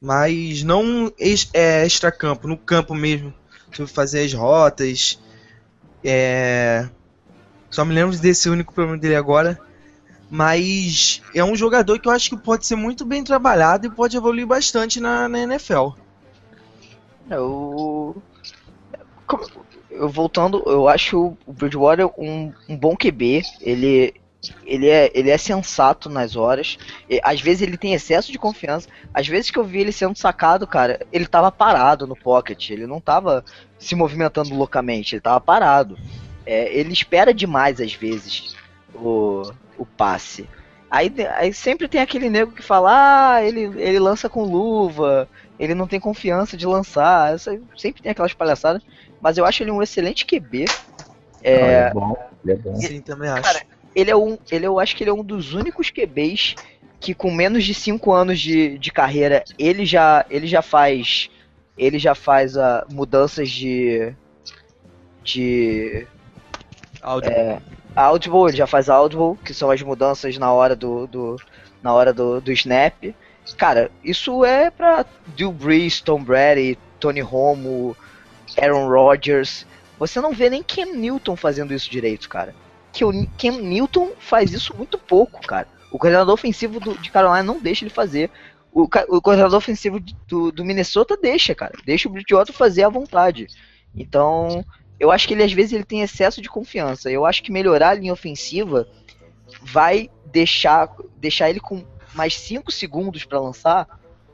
mas 0.00 0.62
não 0.62 1.12
é, 1.52 1.84
extra-campo, 1.84 2.48
no 2.48 2.56
campo 2.56 2.94
mesmo. 2.94 3.32
Sobre 3.72 3.92
fazer 3.92 4.24
as 4.24 4.32
rotas. 4.34 5.18
É, 6.04 6.88
só 7.70 7.84
me 7.84 7.94
lembro 7.94 8.16
desse 8.18 8.48
único 8.50 8.72
problema 8.74 8.98
dele 8.98 9.16
agora. 9.16 9.60
Mas 10.30 11.22
é 11.34 11.42
um 11.44 11.56
jogador 11.56 11.98
que 11.98 12.08
eu 12.08 12.12
acho 12.12 12.30
que 12.30 12.36
pode 12.36 12.66
ser 12.66 12.76
muito 12.76 13.04
bem 13.04 13.24
trabalhado 13.24 13.86
e 13.86 13.90
pode 13.90 14.16
evoluir 14.16 14.46
bastante 14.46 15.00
na, 15.00 15.28
na 15.28 15.40
NFL. 15.40 15.90
Eu. 17.30 18.22
como- 19.26 19.44
Eu 19.90 20.08
voltando, 20.08 20.62
eu 20.66 20.88
acho 20.88 21.36
o 21.44 21.52
Bridgewater 21.52 22.06
um, 22.16 22.52
um 22.68 22.76
bom 22.76 22.96
QB. 22.96 23.42
Ele, 23.60 24.14
ele, 24.64 24.88
é, 24.88 25.10
ele 25.14 25.30
é 25.30 25.36
sensato 25.38 26.08
nas 26.08 26.36
horas. 26.36 26.78
E, 27.08 27.20
às 27.22 27.40
vezes 27.40 27.62
ele 27.62 27.76
tem 27.76 27.94
excesso 27.94 28.32
de 28.32 28.38
confiança. 28.38 28.88
Às 29.12 29.26
vezes 29.26 29.50
que 29.50 29.58
eu 29.58 29.64
vi 29.64 29.80
ele 29.80 29.92
sendo 29.92 30.16
sacado, 30.16 30.66
cara, 30.66 31.00
ele 31.12 31.26
tava 31.26 31.50
parado 31.52 32.06
no 32.06 32.16
pocket. 32.16 32.70
Ele 32.70 32.86
não 32.86 33.00
tava 33.00 33.44
se 33.78 33.94
movimentando 33.94 34.54
loucamente, 34.54 35.14
ele 35.14 35.22
tava 35.22 35.40
parado. 35.40 35.98
É, 36.46 36.72
ele 36.74 36.92
espera 36.92 37.34
demais 37.34 37.80
às 37.80 37.92
vezes 37.92 38.56
o, 38.94 39.42
o 39.78 39.84
passe. 39.84 40.48
Aí, 40.90 41.14
aí 41.36 41.52
sempre 41.54 41.86
tem 41.86 42.00
aquele 42.00 42.28
nego 42.28 42.50
que 42.50 42.62
fala, 42.62 43.34
ah, 43.36 43.44
ele, 43.44 43.60
ele 43.80 43.98
lança 44.00 44.28
com 44.28 44.42
luva, 44.42 45.28
ele 45.56 45.72
não 45.74 45.86
tem 45.86 46.00
confiança 46.00 46.56
de 46.56 46.66
lançar. 46.66 47.34
Essa- 47.34 47.60
sempre 47.76 48.02
tem 48.02 48.10
aquelas 48.10 48.34
palhaçadas. 48.34 48.82
Mas 49.20 49.38
eu 49.38 49.44
acho 49.44 49.62
ele 49.62 49.70
um 49.70 49.82
excelente 49.82 50.26
QB. 50.26 50.64
Não, 50.64 50.74
ele 51.44 51.54
é 51.54 51.90
bom. 51.92 52.16
Ele 52.42 52.52
é 52.52 52.56
bom. 52.56 52.74
Sim, 52.76 53.00
também 53.02 53.28
acho. 53.30 53.42
Cara, 53.42 53.62
Ele 53.94 54.10
é 54.10 54.16
um. 54.16 54.38
Ele, 54.50 54.66
eu 54.66 54.78
acho 54.78 54.96
que 54.96 55.02
ele 55.02 55.10
é 55.10 55.14
um 55.14 55.24
dos 55.24 55.54
únicos 55.54 55.90
QBs 55.90 56.54
que 57.00 57.14
com 57.14 57.30
menos 57.32 57.64
de 57.64 57.72
5 57.72 58.12
anos 58.12 58.38
de, 58.38 58.78
de 58.78 58.92
carreira, 58.92 59.42
ele 59.58 59.86
já, 59.86 60.24
ele 60.28 60.46
já 60.46 60.60
faz. 60.60 61.30
Ele 61.76 61.98
já 61.98 62.14
faz 62.14 62.56
a, 62.56 62.86
mudanças 62.90 63.50
de. 63.50 64.14
De. 65.22 66.06
Áudio. 67.00 67.30
Audible, 67.96 68.48
ele 68.48 68.56
já 68.56 68.66
faz 68.66 68.88
Audible, 68.88 69.36
que 69.44 69.52
são 69.52 69.70
as 69.70 69.82
mudanças 69.82 70.36
na 70.38 70.52
hora 70.52 70.76
do, 70.76 71.06
do 71.06 71.36
na 71.82 71.92
hora 71.92 72.12
do, 72.12 72.40
do 72.40 72.52
snap. 72.52 73.14
Cara, 73.56 73.90
isso 74.04 74.44
é 74.44 74.70
pra 74.70 75.04
Drew 75.28 75.50
Brees, 75.50 76.00
Tom 76.00 76.22
Brady, 76.22 76.78
Tony 77.00 77.20
Romo, 77.20 77.96
Aaron 78.60 78.88
Rodgers. 78.88 79.66
Você 79.98 80.20
não 80.20 80.32
vê 80.32 80.48
nem 80.48 80.62
Ken 80.62 80.94
Newton 80.94 81.34
fazendo 81.36 81.74
isso 81.74 81.90
direito, 81.90 82.28
cara. 82.28 82.54
Que 82.92 83.04
o 83.04 83.26
Ken 83.36 83.52
Newton 83.52 84.12
faz 84.18 84.52
isso 84.52 84.74
muito 84.76 84.98
pouco, 84.98 85.40
cara. 85.46 85.68
O 85.92 85.98
coordenador 85.98 86.34
ofensivo 86.34 86.78
do- 86.80 86.98
de 86.98 87.10
Carolina 87.10 87.42
não 87.42 87.60
deixa 87.60 87.84
ele 87.84 87.90
fazer. 87.92 88.30
O, 88.72 88.82
o 88.82 89.20
coordenador 89.22 89.58
ofensivo 89.58 89.98
do, 90.28 90.52
do 90.52 90.64
Minnesota 90.64 91.16
deixa, 91.16 91.54
cara. 91.54 91.72
Deixa 91.84 92.08
o 92.08 92.12
Bridgewater 92.12 92.54
fazer 92.54 92.84
à 92.84 92.88
vontade. 92.88 93.46
Então, 93.94 94.64
eu 94.98 95.10
acho 95.10 95.26
que 95.26 95.34
ele 95.34 95.42
às 95.42 95.52
vezes 95.52 95.72
ele 95.72 95.84
tem 95.84 96.02
excesso 96.02 96.40
de 96.40 96.48
confiança. 96.48 97.10
Eu 97.10 97.24
acho 97.26 97.42
que 97.42 97.50
melhorar 97.52 97.90
a 97.90 97.94
linha 97.94 98.12
ofensiva 98.12 98.86
vai 99.62 100.08
deixar, 100.26 100.88
deixar 101.16 101.50
ele 101.50 101.60
com 101.60 101.84
mais 102.14 102.34
5 102.34 102.70
segundos 102.72 103.24
para 103.24 103.40
lançar 103.40 103.86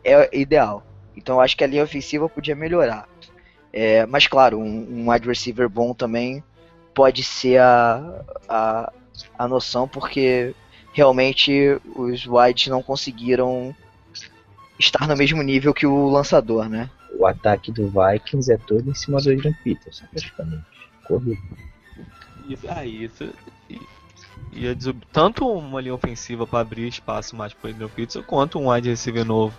é 0.05 0.29
ideal. 0.37 0.85
Então 1.17 1.37
eu 1.37 1.41
acho 1.41 1.57
que 1.57 1.65
a 1.65 1.67
linha 1.67 1.83
ofensiva 1.85 2.29
podia 2.29 2.55
melhorar. 2.55 3.09
É, 3.73 4.07
mas 4.07 4.27
claro, 4.27 4.59
um, 4.59 4.87
um 5.05 5.11
wide 5.11 5.27
receiver 5.27 5.69
bom 5.69 5.93
também 5.95 6.43
pode 6.97 7.23
ser 7.23 7.61
a, 7.61 8.25
a, 8.49 8.93
a 9.39 9.47
noção, 9.47 9.87
porque 9.87 10.55
realmente 10.95 11.79
os 11.95 12.27
wides 12.27 12.69
não 12.69 12.83
conseguiram 12.83 13.77
estar 14.79 15.07
no 15.07 15.15
mesmo 15.15 15.43
nível 15.43 15.75
que 15.75 15.87
o 15.87 16.09
lançador, 16.09 16.71
né? 16.71 16.89
O 17.19 17.27
ataque 17.27 17.71
do 17.71 17.91
Vikings 17.91 18.51
é 18.51 18.57
todo 18.57 18.91
em 18.91 18.95
cima 18.95 19.21
do 19.21 19.31
Adrian 19.31 19.53
Peterson, 19.63 20.07
praticamente. 20.11 20.65
Corrido. 21.05 21.39
Isso, 22.49 22.67
ah, 22.69 22.85
isso. 22.87 23.31
e- 23.69 24.75
desob- 24.75 25.03
tanto 25.13 25.47
uma 25.47 25.83
linha 25.83 25.95
ofensiva 25.95 26.47
para 26.47 26.61
abrir 26.61 26.89
espaço 26.89 27.37
mais 27.37 27.53
pro 27.53 27.69
Adrian 27.71 27.89
Peterson, 27.89 28.23
quanto 28.23 28.59
um 28.59 28.71
wide 28.71 28.89
receiver 28.89 29.25
novo 29.25 29.55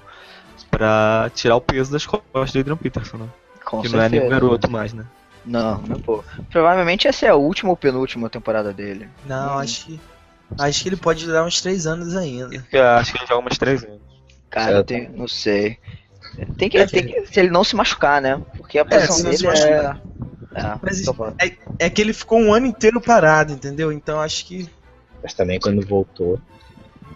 pra 0.71 1.29
tirar 1.35 1.55
o 1.55 1.61
peso 1.61 1.91
das 1.91 2.05
costas 2.05 2.51
do 2.51 2.59
Adrian 2.59 2.77
Peterson, 2.77 3.17
né? 3.17 3.29
Com 3.63 3.81
que 3.81 3.89
não 3.89 3.99
é 3.99 4.09
nem 4.09 4.21
certeza. 4.21 4.29
garoto 4.39 4.71
mais, 4.71 4.91
né? 4.91 5.05
Não, 5.47 5.81
não 5.81 5.99
pô. 5.99 6.23
Provavelmente 6.51 7.07
essa 7.07 7.25
é 7.25 7.29
a 7.29 7.35
última 7.35 7.71
ou 7.71 7.77
penúltima 7.77 8.29
temporada 8.29 8.73
dele. 8.73 9.09
Não, 9.25 9.57
acho 9.59 9.85
que. 9.85 9.99
Acho 10.59 10.83
que 10.83 10.89
ele 10.89 10.95
pode 10.97 11.25
durar 11.25 11.45
uns 11.45 11.61
3 11.61 11.85
anos 11.85 12.15
ainda. 12.15 12.65
Eu 12.71 12.83
acho 12.87 13.11
que 13.11 13.19
ele 13.19 13.27
joga 13.27 13.41
umas 13.41 13.57
três 13.57 13.83
anos. 13.83 14.01
Cara, 14.49 14.71
É. 14.71 14.77
eu 14.77 14.83
tenho, 14.83 15.11
não 15.15 15.27
sei. 15.27 15.77
Tem 16.57 16.69
que, 16.69 16.77
É, 16.77 16.85
tem 16.85 17.05
que- 17.05 17.25
se 17.27 17.39
ele 17.39 17.49
não 17.49 17.63
se 17.63 17.75
machucar, 17.75 18.21
né? 18.21 18.41
Porque 18.57 18.79
a 18.79 18.85
se 19.07 19.23
não 19.23 19.31
dele 19.31 19.47
é. 19.47 19.95
é 20.55 20.77
Mas 20.81 21.03
falando. 21.05 21.35
É 21.79 21.89
que 21.89 22.01
ele 22.01 22.13
ficou 22.13 22.39
um 22.39 22.53
ano 22.53 22.65
inteiro 22.65 22.99
parado, 22.99 23.53
entendeu? 23.53 23.91
Então 23.91 24.19
acho 24.19 24.45
que. 24.45 24.67
Mas 25.21 25.33
também 25.33 25.59
quando 25.59 25.85
voltou, 25.85 26.39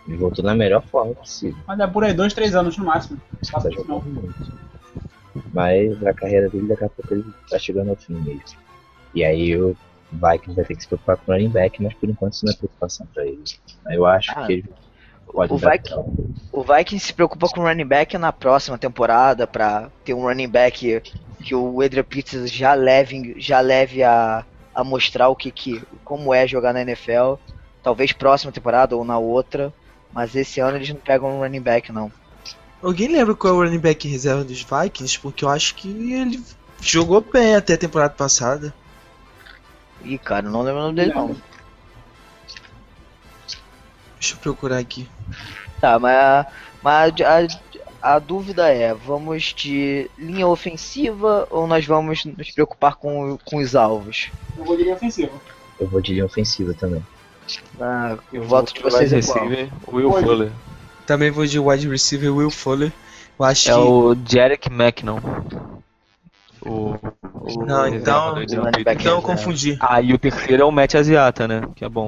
ele 0.08 0.18
voltou 0.18 0.44
na 0.44 0.54
melhor 0.54 0.84
forma 0.84 1.16
possível. 1.16 1.58
Mas 1.68 1.80
é 1.80 1.88
por 1.88 2.04
aí, 2.04 2.14
dois, 2.14 2.34
três 2.34 2.56
anos 2.56 2.78
no 2.78 2.86
máximo. 2.86 3.20
Tá 3.52 3.60
jogando 3.72 4.04
muito. 4.04 4.36
Mas 5.54 6.06
a 6.06 6.14
carreira 6.14 6.50
dele 6.50 6.68
daqui 6.68 6.84
a 6.84 6.90
pouco 6.90 7.14
ele 7.14 7.26
tá 7.50 7.58
chegando 7.58 7.90
ao 7.90 7.96
fim 7.96 8.14
mesmo. 8.14 8.58
E 9.14 9.24
aí 9.24 9.58
o 9.58 9.76
Vikings 10.12 10.56
vai 10.56 10.66
ter 10.66 10.76
que 10.76 10.82
se 10.82 10.88
preocupar 10.88 11.18
com 11.18 11.32
o 11.32 11.36
running 11.36 11.50
back, 11.50 11.82
mas 11.82 11.94
por 11.94 12.10
enquanto 12.10 12.34
isso 12.34 12.46
não 12.46 12.54
é 12.54 12.56
preocupação 12.56 13.08
pra 13.14 13.26
ele. 13.26 13.44
Eu 13.90 14.06
acho 14.06 14.32
Ah, 14.36 14.46
que 14.46 14.54
ele 14.54 14.66
pode 15.26 15.54
o 15.54 15.58
dar 15.58 15.72
Vikings- 15.72 16.02
O 16.52 16.64
Vikings 16.64 17.06
se 17.08 17.14
preocupa 17.14 17.48
com 17.48 17.62
o 17.62 17.64
running 17.64 17.86
back 17.86 18.18
na 18.18 18.32
próxima 18.34 18.78
temporada 18.78 19.48
pra 19.48 19.90
ter 20.04 20.14
um 20.14 20.22
running 20.24 20.50
back 20.50 21.02
que 21.44 21.56
o 21.56 21.82
Adrian 21.82 22.04
Peterson 22.04 22.46
já 22.48 22.74
leve, 22.74 23.36
já 23.38 23.60
leve 23.62 24.04
a, 24.04 24.46
a 24.76 24.84
mostrar 24.84 25.30
o 25.30 25.36
que, 25.36 25.50
que 25.52 25.82
como 26.04 26.34
é 26.34 26.46
jogar 26.48 26.74
na 26.74 26.82
NFL. 26.82 27.36
Talvez 27.82 28.12
próxima 28.12 28.52
temporada 28.52 28.96
ou 28.96 29.04
na 29.04 29.18
outra, 29.18 29.74
mas 30.14 30.36
esse 30.36 30.60
ano 30.60 30.78
eles 30.78 30.90
não 30.90 30.98
pegam 30.98 31.30
um 31.38 31.40
running 31.40 31.62
back 31.62 31.92
não. 31.92 32.12
Alguém 32.82 33.08
lembra 33.08 33.36
qual 33.36 33.54
é 33.54 33.58
o 33.58 33.64
running 33.64 33.80
back 33.80 34.08
reserva 34.08 34.44
dos 34.44 34.64
Vikings? 34.64 35.20
Porque 35.20 35.46
eu 35.46 35.50
acho 35.50 35.76
que 35.76 35.88
ele 36.14 36.44
jogou 36.82 37.22
bem 37.22 37.56
até 37.56 37.74
a 37.74 37.78
temporada 37.78 38.14
passada. 38.14 38.74
Ih, 40.04 40.18
cara, 40.18 40.50
não 40.50 40.64
lembro 40.64 40.80
o 40.80 40.84
nome 40.86 40.96
dele 40.96 41.14
não. 41.14 41.36
Deixa 44.20 44.34
eu 44.34 44.40
procurar 44.40 44.80
aqui. 44.80 45.08
Tá, 45.80 46.00
mas, 46.00 46.48
mas 46.82 47.14
a, 47.22 48.16
a 48.16 48.20
dúvida 48.20 48.68
é, 48.68 48.94
vamos 48.94 49.54
de 49.56 50.10
linha 50.18 50.48
ofensiva 50.48 51.48
ou 51.52 51.68
nós 51.68 51.86
vamos 51.86 52.26
nos 52.26 52.52
preocupar 52.52 52.96
com, 52.96 53.38
com 53.46 53.58
os 53.58 53.76
alvos? 53.76 54.30
Eu 54.58 54.66
vou 54.66 54.76
de 54.76 54.84
linha 54.84 54.96
ofensiva. 54.96 55.32
Eu 55.80 55.88
vou 55.88 56.02
de 56.02 56.14
linha 56.14 56.26
ofensiva 56.26 56.74
também. 56.74 57.06
Ah, 57.80 58.18
o 58.32 58.36
Eu 58.36 58.44
voto 58.44 58.74
de 58.74 58.82
vocês 58.82 59.14
é 59.14 59.22
qual? 59.22 59.48
Will. 59.92 60.12
Fuller. 60.14 60.52
Também 61.06 61.32
vou 61.32 61.46
de 61.46 61.60
wide 61.60 61.88
receiver 61.88 62.34
Will 62.34 62.52
Fuller. 62.52 62.92
Eu 63.40 63.46
acho 63.46 63.70
É 63.70 63.74
que. 63.74 63.80
o 63.80 64.16
Jerick 64.28 64.70
McKinnon. 64.72 65.20
O, 66.64 66.96
o 67.34 67.66
Não, 67.66 67.88
então- 67.88 68.36
Então 68.42 69.14
eu 69.14 69.18
é, 69.20 69.22
confundi. 69.22 69.78
Ah, 69.80 70.00
e 70.02 70.14
o 70.14 70.20
terceiro 70.20 70.62
é 70.62 70.66
o 70.66 70.72
Matt 70.72 70.96
Asiata, 70.96 71.48
né? 71.48 71.62
Que 71.76 71.84
é 71.84 71.90
bom. 71.90 72.08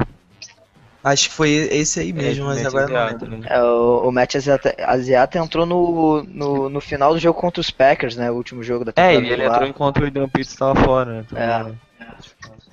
Acho 1.04 1.28
que 1.30 1.36
foi 1.36 1.50
esse 1.50 2.00
aí 2.00 2.14
mesmo, 2.14 2.46
mas 2.46 2.64
Matt 2.64 2.68
agora 2.68 2.88
não 2.88 2.98
Asiata, 3.02 3.26
né? 3.26 3.40
É, 3.50 3.62
o, 3.62 4.08
o 4.08 4.12
Matt 4.12 4.36
Asiata, 4.36 4.74
Asiata 4.80 5.38
entrou 5.38 5.66
no, 5.66 6.24
no, 6.24 6.70
no 6.70 6.80
final 6.80 7.14
do 7.14 7.20
jogo 7.20 7.38
contra 7.40 7.60
os 7.60 7.70
Packers, 7.72 8.16
né? 8.16 8.32
O 8.32 8.36
último 8.36 8.64
jogo 8.64 8.86
da 8.86 8.92
É, 8.92 8.94
temporada 8.94 9.18
ele, 9.18 9.34
ele 9.34 9.44
entrou 9.46 9.68
enquanto 9.68 9.98
o 10.02 10.08
Idan 10.08 10.30
Pitts 10.30 10.54
estava 10.54 10.76
fora, 10.82 11.12
né? 11.14 11.26
Então, 11.26 11.38
É. 11.40 11.74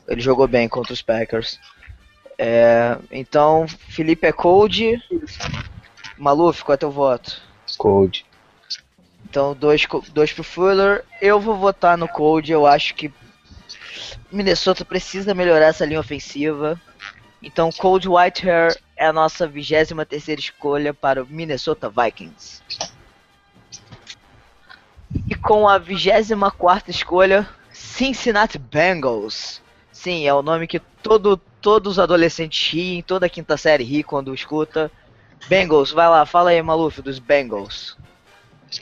Ele 0.07 0.21
jogou 0.21 0.47
bem 0.47 0.69
contra 0.69 0.93
os 0.93 1.03
Packers. 1.03 1.59
É, 2.39 2.97
então, 3.11 3.67
Felipe 3.89 4.27
é 4.27 4.33
cold. 4.33 5.01
Maluf, 6.21 6.63
qual 6.63 6.75
é 6.75 6.77
teu 6.77 6.91
voto? 6.91 7.41
Cold. 7.79 8.27
Então, 9.25 9.55
dois, 9.55 9.87
dois 10.13 10.31
pro 10.31 10.45
Fuller. 10.45 11.03
Eu 11.19 11.41
vou 11.41 11.57
votar 11.57 11.97
no 11.97 12.07
cold. 12.07 12.53
Eu 12.53 12.67
acho 12.67 12.95
que 12.95 13.11
Minnesota 14.31 14.85
precisa 14.85 15.33
melhorar 15.33 15.69
essa 15.69 15.87
linha 15.87 15.99
ofensiva. 15.99 16.79
Então, 17.43 17.71
Cold 17.73 18.07
Whitehair 18.07 18.77
é 18.95 19.07
a 19.07 19.15
nossa 19.15 19.49
23 19.49 20.07
terceira 20.07 20.39
escolha 20.39 20.93
para 20.93 21.23
o 21.23 21.27
Minnesota 21.27 21.89
Vikings. 21.89 22.63
E 25.27 25.35
com 25.35 25.67
a 25.67 25.79
24 25.79 26.59
quarta 26.59 26.91
escolha, 26.91 27.49
Cincinnati 27.73 28.59
Bengals. 28.59 29.63
Sim, 29.91 30.27
é 30.27 30.35
o 30.35 30.43
nome 30.43 30.67
que 30.67 30.81
todo, 31.03 31.39
todos 31.63 31.93
os 31.93 31.99
adolescentes 31.99 32.73
riem, 32.73 33.01
toda 33.01 33.25
a 33.25 33.31
quinta 33.31 33.57
série 33.57 33.85
ri 33.85 34.03
quando 34.03 34.35
escuta. 34.35 34.93
Bengals, 35.49 35.91
vai 35.91 36.09
lá, 36.09 36.25
fala 36.27 36.51
aí, 36.51 36.63
Maluf, 36.63 37.01
dos 37.03 37.19
Bengals. 37.19 37.97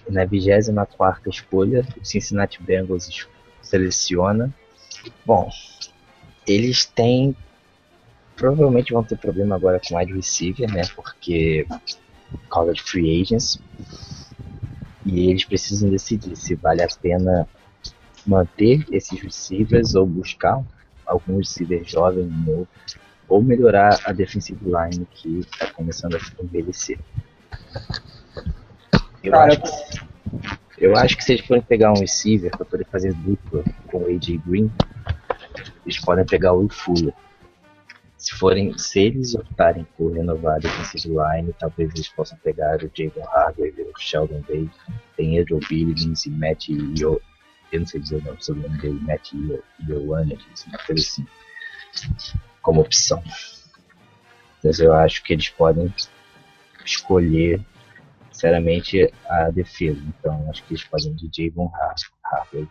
Na 0.08 0.24
24 0.24 1.30
escolha, 1.30 1.86
o 2.00 2.04
Cincinnati 2.04 2.62
Bengals 2.62 3.26
seleciona. 3.62 4.52
Bom, 5.24 5.50
eles 6.46 6.84
têm. 6.84 7.34
Provavelmente 8.36 8.92
vão 8.92 9.02
ter 9.02 9.18
problema 9.18 9.56
agora 9.56 9.80
com 9.86 9.96
wide 9.96 10.12
receiver, 10.12 10.70
né? 10.70 10.82
Porque. 10.94 11.66
Por 12.30 12.48
causa 12.50 12.74
de 12.74 12.82
free 12.82 13.22
agents. 13.22 13.58
E 15.06 15.30
eles 15.30 15.44
precisam 15.44 15.88
decidir 15.88 16.36
se 16.36 16.54
vale 16.54 16.82
a 16.82 16.88
pena 17.00 17.48
manter 18.26 18.84
esses 18.92 19.18
receivers 19.18 19.94
ou 19.94 20.04
buscar 20.04 20.62
algum 21.06 21.38
receiver 21.38 21.82
jovem 21.84 22.26
novo. 22.26 22.68
Ou 23.28 23.42
melhorar 23.42 23.98
a 24.04 24.12
defensive 24.12 24.64
line 24.64 25.06
que 25.10 25.40
está 25.40 25.70
começando 25.72 26.16
a 26.16 26.20
se 26.20 26.32
envelhecer. 26.42 26.98
Eu 29.22 29.32
Cara, 29.32 29.52
acho 29.52 29.60
que 29.60 30.08
eu 30.80 30.96
acho 30.96 31.16
que 31.16 31.24
se 31.24 31.32
eles 31.32 31.46
forem 31.46 31.62
pegar 31.62 31.92
um 31.92 31.98
receiver 31.98 32.50
para 32.50 32.64
poder 32.64 32.86
fazer 32.86 33.12
dupla 33.12 33.64
com 33.88 33.98
o 33.98 34.06
AJ 34.06 34.38
Green, 34.46 34.70
eles 35.84 35.98
podem 36.00 36.24
pegar 36.24 36.52
o 36.52 36.68
Fuller. 36.68 37.12
Se 38.16 38.34
forem, 38.34 38.76
se 38.78 39.00
eles 39.00 39.34
optarem 39.34 39.86
por 39.96 40.12
renovar 40.12 40.56
a 40.56 40.58
defensive 40.58 41.08
line, 41.08 41.54
talvez 41.58 41.90
eles 41.94 42.08
possam 42.08 42.38
pegar 42.38 42.76
o 42.82 42.90
Javon 42.92 43.28
Hargrave, 43.28 43.82
o 43.82 43.98
Sheldon 43.98 44.42
Bay, 44.48 44.68
tem 45.16 45.38
Andrew 45.38 45.60
Billings 45.68 46.26
e 46.26 46.30
Matt 46.30 46.68
Io, 46.68 47.20
eu 47.72 47.80
não 47.80 47.86
sei 47.86 48.00
dizer 48.00 48.16
o 48.16 48.24
nome, 48.24 48.36
sobre 48.40 48.66
o 48.66 48.68
nome 48.68 48.80
dele, 48.80 49.00
Matt 49.02 49.32
Io, 49.32 49.62
Ioannidis, 49.88 50.66
uma 50.66 50.78
coisa 50.78 51.02
assim, 51.02 51.26
como 52.62 52.80
opção. 52.80 53.22
Mas 54.62 54.80
eu 54.80 54.92
acho 54.92 55.22
que 55.22 55.32
eles 55.32 55.48
podem 55.48 55.92
escolher 56.84 57.60
sinceramente, 58.38 59.12
a 59.28 59.50
defesa. 59.50 60.00
Então, 60.06 60.48
acho 60.48 60.62
que 60.62 60.72
eles 60.74 60.84
podem 60.84 61.12
de 61.14 61.28
Javon 61.48 61.72
Har- 61.74 61.94
Hargrave. 62.24 62.68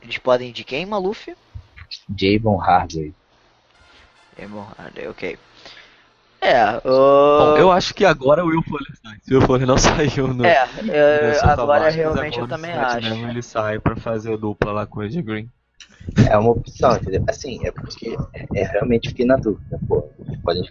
Eles 0.00 0.18
podem 0.18 0.52
de 0.52 0.62
quem, 0.62 0.86
Maluf? 0.86 1.34
Javon 2.16 2.60
Hargrave. 2.60 3.14
Hardy, 4.78 5.06
ok. 5.08 5.38
É, 6.40 6.76
uh, 6.78 6.80
Bom, 6.84 7.56
eu 7.56 7.70
acho 7.70 7.94
que 7.94 8.04
agora 8.04 8.44
o 8.44 8.48
Will 8.48 8.62
Fuller 8.62 8.96
sai. 9.00 9.16
Se 9.22 9.32
o 9.34 9.38
Will 9.38 9.46
Fuller 9.46 9.66
não 9.66 9.78
saiu 9.78 10.26
no. 10.28 10.44
é, 10.44 10.66
Minnesota 10.82 11.62
agora 11.62 11.88
realmente 11.90 12.38
eu 12.38 12.44
agora 12.44 12.56
também 12.56 12.70
o 12.72 12.74
Cincinnati 12.74 13.06
acho. 13.06 13.14
Ele 13.28 13.42
sai 13.42 13.78
pra 13.78 13.94
fazer 13.96 14.32
a 14.32 14.36
dupla 14.36 14.72
lá 14.72 14.86
com 14.86 15.00
o 15.00 15.02
AJ 15.02 15.16
Green. 15.22 15.48
É 16.28 16.36
uma 16.36 16.50
opção, 16.50 16.96
entendeu? 16.96 17.24
Assim, 17.28 17.66
é 17.66 17.70
porque 17.70 18.16
é, 18.34 18.60
é 18.60 18.64
realmente 18.64 19.08
fiquei 19.08 19.26
na 19.26 19.36
dúvida, 19.36 19.78
pô. 19.86 20.08
Podem, 20.42 20.68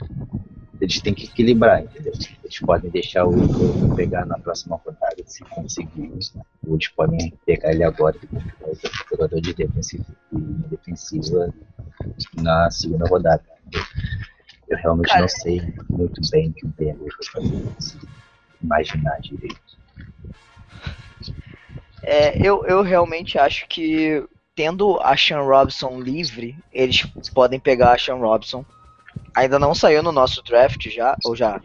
eles 0.79 1.01
têm 1.01 1.13
que 1.13 1.25
equilibrar, 1.25 1.83
entendeu? 1.83 2.13
Eles 2.43 2.59
podem 2.59 2.89
deixar 2.91 3.25
o 3.25 3.29
Will 3.29 3.95
pegar 3.95 4.25
na 4.25 4.37
próxima 4.39 4.79
rodada, 4.83 5.23
se 5.25 5.43
conseguir. 5.45 6.11
Ou 6.67 6.75
eles 6.75 6.87
podem 6.89 7.33
pegar 7.45 7.71
ele 7.71 7.83
agora, 7.83 8.17
o 8.61 9.09
jogador 9.09 9.41
de 9.41 9.53
defensiva, 9.53 10.05
de 10.31 10.69
defensiva 10.69 11.53
na 12.41 12.69
segunda 12.71 13.07
rodada. 13.07 13.43
Eu 14.67 14.77
realmente 14.77 15.09
Cara, 15.09 15.21
não 15.21 15.27
sei 15.27 15.61
muito 15.89 16.21
bem 16.31 16.49
o 16.49 16.53
que 16.53 16.65
o 16.65 16.69
Bengals 16.69 17.13
vai 17.33 17.43
fazer, 17.43 17.99
imaginar 18.61 19.19
direito. 19.19 19.81
É, 22.01 22.35
eu, 22.45 22.65
eu 22.65 22.81
realmente 22.81 23.37
acho 23.37 23.67
que 23.67 24.25
tendo 24.61 24.99
a 25.01 25.17
Sean 25.17 25.41
Robson 25.41 25.99
livre, 25.99 26.55
eles 26.71 27.01
podem 27.33 27.59
pegar 27.59 27.93
a 27.93 27.97
Sean 27.97 28.17
Robson. 28.17 28.63
Ainda 29.33 29.57
não 29.57 29.73
saiu 29.73 30.03
no 30.03 30.11
nosso 30.11 30.43
draft 30.43 30.87
já, 30.87 31.17
ou 31.25 31.35
já? 31.35 31.59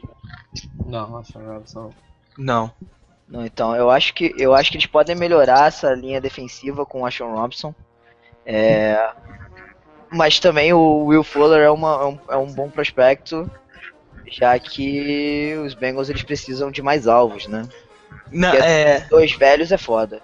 Não, 0.87 1.18
acho 1.18 1.35
que 1.35 1.38
Não. 2.38 2.72
Não, 3.28 3.44
então 3.44 3.76
eu 3.76 3.90
acho 3.90 4.14
que 4.14 4.35
eu 4.38 4.54
acho 4.54 4.70
que 4.70 4.78
eles 4.78 4.87
podem 4.87 5.14
melhorar 5.14 5.66
essa 5.66 5.92
linha 5.92 6.22
defensiva 6.22 6.87
com 6.87 7.04
a 7.04 7.11
Sean 7.11 7.26
Robson. 7.26 7.74
É, 8.46 9.11
mas 10.11 10.40
também 10.40 10.72
o 10.72 11.04
Will 11.04 11.24
Fuller 11.24 11.61
é, 11.61 11.70
uma, 11.70 12.00
é, 12.00 12.04
um, 12.06 12.18
é 12.30 12.37
um 12.38 12.50
bom 12.50 12.70
prospecto, 12.70 13.50
já 14.26 14.59
que 14.59 15.54
os 15.66 15.74
Bengals 15.74 16.09
eles 16.09 16.22
precisam 16.22 16.70
de 16.70 16.80
mais 16.80 17.06
alvos, 17.06 17.46
né? 17.46 17.68
Não, 18.32 18.54
é, 18.54 19.00
Dois 19.11 19.32
velhos 19.32 19.70
é 19.70 19.76
foda. 19.76 20.22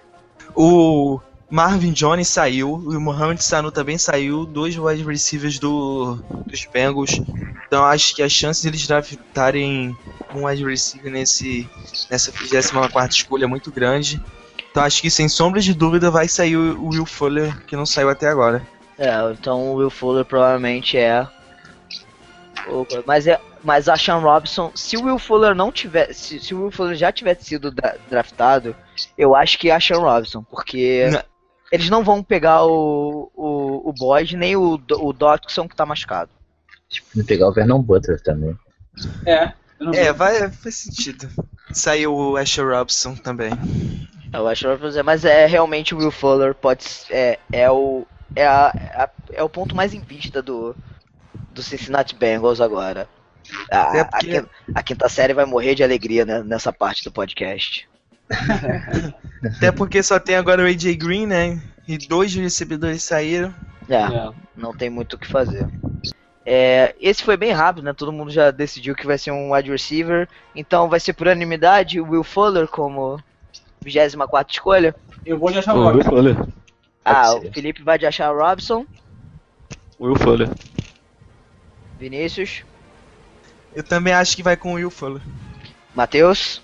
o 0.54 1.20
Marvin 1.52 1.92
Jones 1.92 2.28
saiu, 2.28 2.72
o 2.72 2.98
Mohamed 2.98 3.44
Sanu 3.44 3.70
também 3.70 3.98
saiu, 3.98 4.46
dois 4.46 4.74
wide 4.78 5.04
receivers 5.04 5.58
do, 5.58 6.14
dos 6.46 6.64
Bengals. 6.64 7.20
Então 7.66 7.84
acho 7.84 8.14
que 8.16 8.22
a 8.22 8.28
chance 8.28 8.62
deles 8.62 8.86
draftarem 8.86 9.94
um 10.34 10.46
wide 10.46 10.64
receiver 10.64 11.12
nesse, 11.12 11.68
nessa 12.10 12.30
24 12.32 13.14
escolha 13.14 13.44
é 13.44 13.46
muito 13.46 13.70
grande. 13.70 14.18
Então 14.70 14.82
acho 14.82 15.02
que 15.02 15.10
sem 15.10 15.28
sombra 15.28 15.60
de 15.60 15.74
dúvida 15.74 16.10
vai 16.10 16.26
sair 16.26 16.56
o 16.56 16.88
Will 16.88 17.04
Fuller, 17.04 17.54
que 17.66 17.76
não 17.76 17.84
saiu 17.84 18.08
até 18.08 18.28
agora. 18.28 18.66
É, 18.98 19.10
então 19.32 19.60
o 19.72 19.74
Will 19.74 19.90
Fuller 19.90 20.24
provavelmente 20.24 20.96
é. 20.96 21.28
Mas, 23.04 23.26
é, 23.26 23.38
mas 23.62 23.90
a 23.90 23.96
Sean 23.98 24.18
Robson, 24.18 24.72
se 24.74 24.96
o 24.96 25.04
Will 25.04 25.18
Fuller 25.18 25.54
não 25.54 25.70
tiver. 25.70 26.14
Se, 26.14 26.40
se 26.40 26.54
o 26.54 26.62
Will 26.62 26.70
Fuller 26.70 26.94
já 26.96 27.12
tivesse 27.12 27.44
sido 27.44 27.70
dra- 27.70 27.96
draftado, 28.08 28.74
eu 29.18 29.34
acho 29.36 29.58
que 29.58 29.68
é 29.68 29.74
a 29.74 29.80
Sean 29.80 29.98
Robson, 29.98 30.42
porque 30.44 31.10
Não. 31.12 31.20
Eles 31.72 31.90
não 31.90 32.04
vão 32.04 32.22
pegar 32.22 32.64
o, 32.64 33.30
o, 33.34 33.88
o 33.88 33.92
Boyd 33.92 34.36
nem 34.36 34.54
o, 34.54 34.74
o 35.00 35.12
Dodson 35.12 35.66
que 35.66 35.74
tá 35.74 35.84
machucado. 35.84 36.30
Tipo, 36.88 37.24
pegar 37.24 37.48
o 37.48 37.52
Vernon 37.52 37.80
Butler 37.82 38.20
também. 38.22 38.56
É. 39.26 39.52
Eu 39.80 39.86
não 39.86 39.94
É, 39.94 40.12
vai, 40.12 40.48
faz 40.50 40.74
sentido. 40.76 41.28
Saiu 41.72 42.14
o 42.14 42.36
Asher 42.36 42.68
Robson 42.68 43.14
também. 43.16 43.50
Eu 44.32 44.46
acho 44.46 44.60
que 44.62 44.66
vai 44.68 45.02
mas 45.02 45.24
é 45.24 45.46
realmente 45.46 45.94
o 45.94 45.98
Will 45.98 46.10
Fuller 46.10 46.54
pode 46.54 46.84
é, 47.10 47.38
é 47.50 47.70
o 47.70 48.06
é, 48.36 48.46
a, 48.46 48.66
a- 48.68 49.10
é 49.32 49.42
o 49.42 49.48
ponto 49.48 49.74
mais 49.74 49.92
em 49.94 50.00
vista 50.00 50.40
do 50.42 50.76
do 51.52 51.62
Cincinnati 51.62 52.14
Bengals 52.14 52.60
agora. 52.60 53.08
A, 53.70 53.96
É 53.96 54.00
a 54.00 54.04
porque- 54.06 54.26
quinta, 54.26 54.50
a 54.74 54.82
quinta 54.82 55.08
série 55.08 55.34
vai 55.34 55.44
morrer 55.44 55.74
de 55.74 55.82
alegria 55.82 56.24
né, 56.24 56.42
nessa 56.42 56.72
parte 56.72 57.02
do 57.04 57.10
podcast. 57.12 57.86
Até 59.56 59.72
porque 59.72 60.02
só 60.02 60.18
tem 60.18 60.36
agora 60.36 60.62
o 60.62 60.66
AJ 60.66 60.96
Green, 60.96 61.26
né? 61.26 61.60
E 61.86 61.98
dois 61.98 62.34
recebedores 62.34 63.02
saíram. 63.02 63.52
É, 63.88 64.32
não 64.56 64.74
tem 64.74 64.88
muito 64.88 65.14
o 65.14 65.18
que 65.18 65.26
fazer. 65.26 65.66
É, 66.44 66.94
esse 67.00 67.22
foi 67.22 67.36
bem 67.36 67.52
rápido, 67.52 67.84
né? 67.84 67.92
Todo 67.92 68.12
mundo 68.12 68.30
já 68.30 68.50
decidiu 68.50 68.94
que 68.94 69.06
vai 69.06 69.18
ser 69.18 69.30
um 69.30 69.52
wide 69.52 69.70
receiver. 69.70 70.28
Então 70.54 70.88
vai 70.88 71.00
ser 71.00 71.12
por 71.12 71.26
unanimidade 71.26 72.00
o 72.00 72.08
Will 72.08 72.24
Fuller 72.24 72.66
como 72.68 73.20
24 73.82 74.52
escolha. 74.52 74.94
Eu 75.24 75.38
vou 75.38 75.50
de 75.50 75.58
achar 75.58 75.74
O 75.74 75.80
o 75.80 75.88
Will. 75.88 76.04
Fuller. 76.04 76.36
Ah, 77.04 77.34
o 77.34 77.52
Felipe 77.52 77.82
vai 77.82 77.98
de 77.98 78.06
achar 78.06 78.32
Robson. 78.34 78.86
Will 80.00 80.16
Fuller. 80.16 80.50
Vinícius. 81.98 82.64
Eu 83.74 83.82
também 83.82 84.12
acho 84.12 84.36
que 84.36 84.42
vai 84.42 84.56
com 84.56 84.72
o 84.72 84.74
Will 84.74 84.90
Fuller. 84.90 85.22
Matheus. 85.94 86.61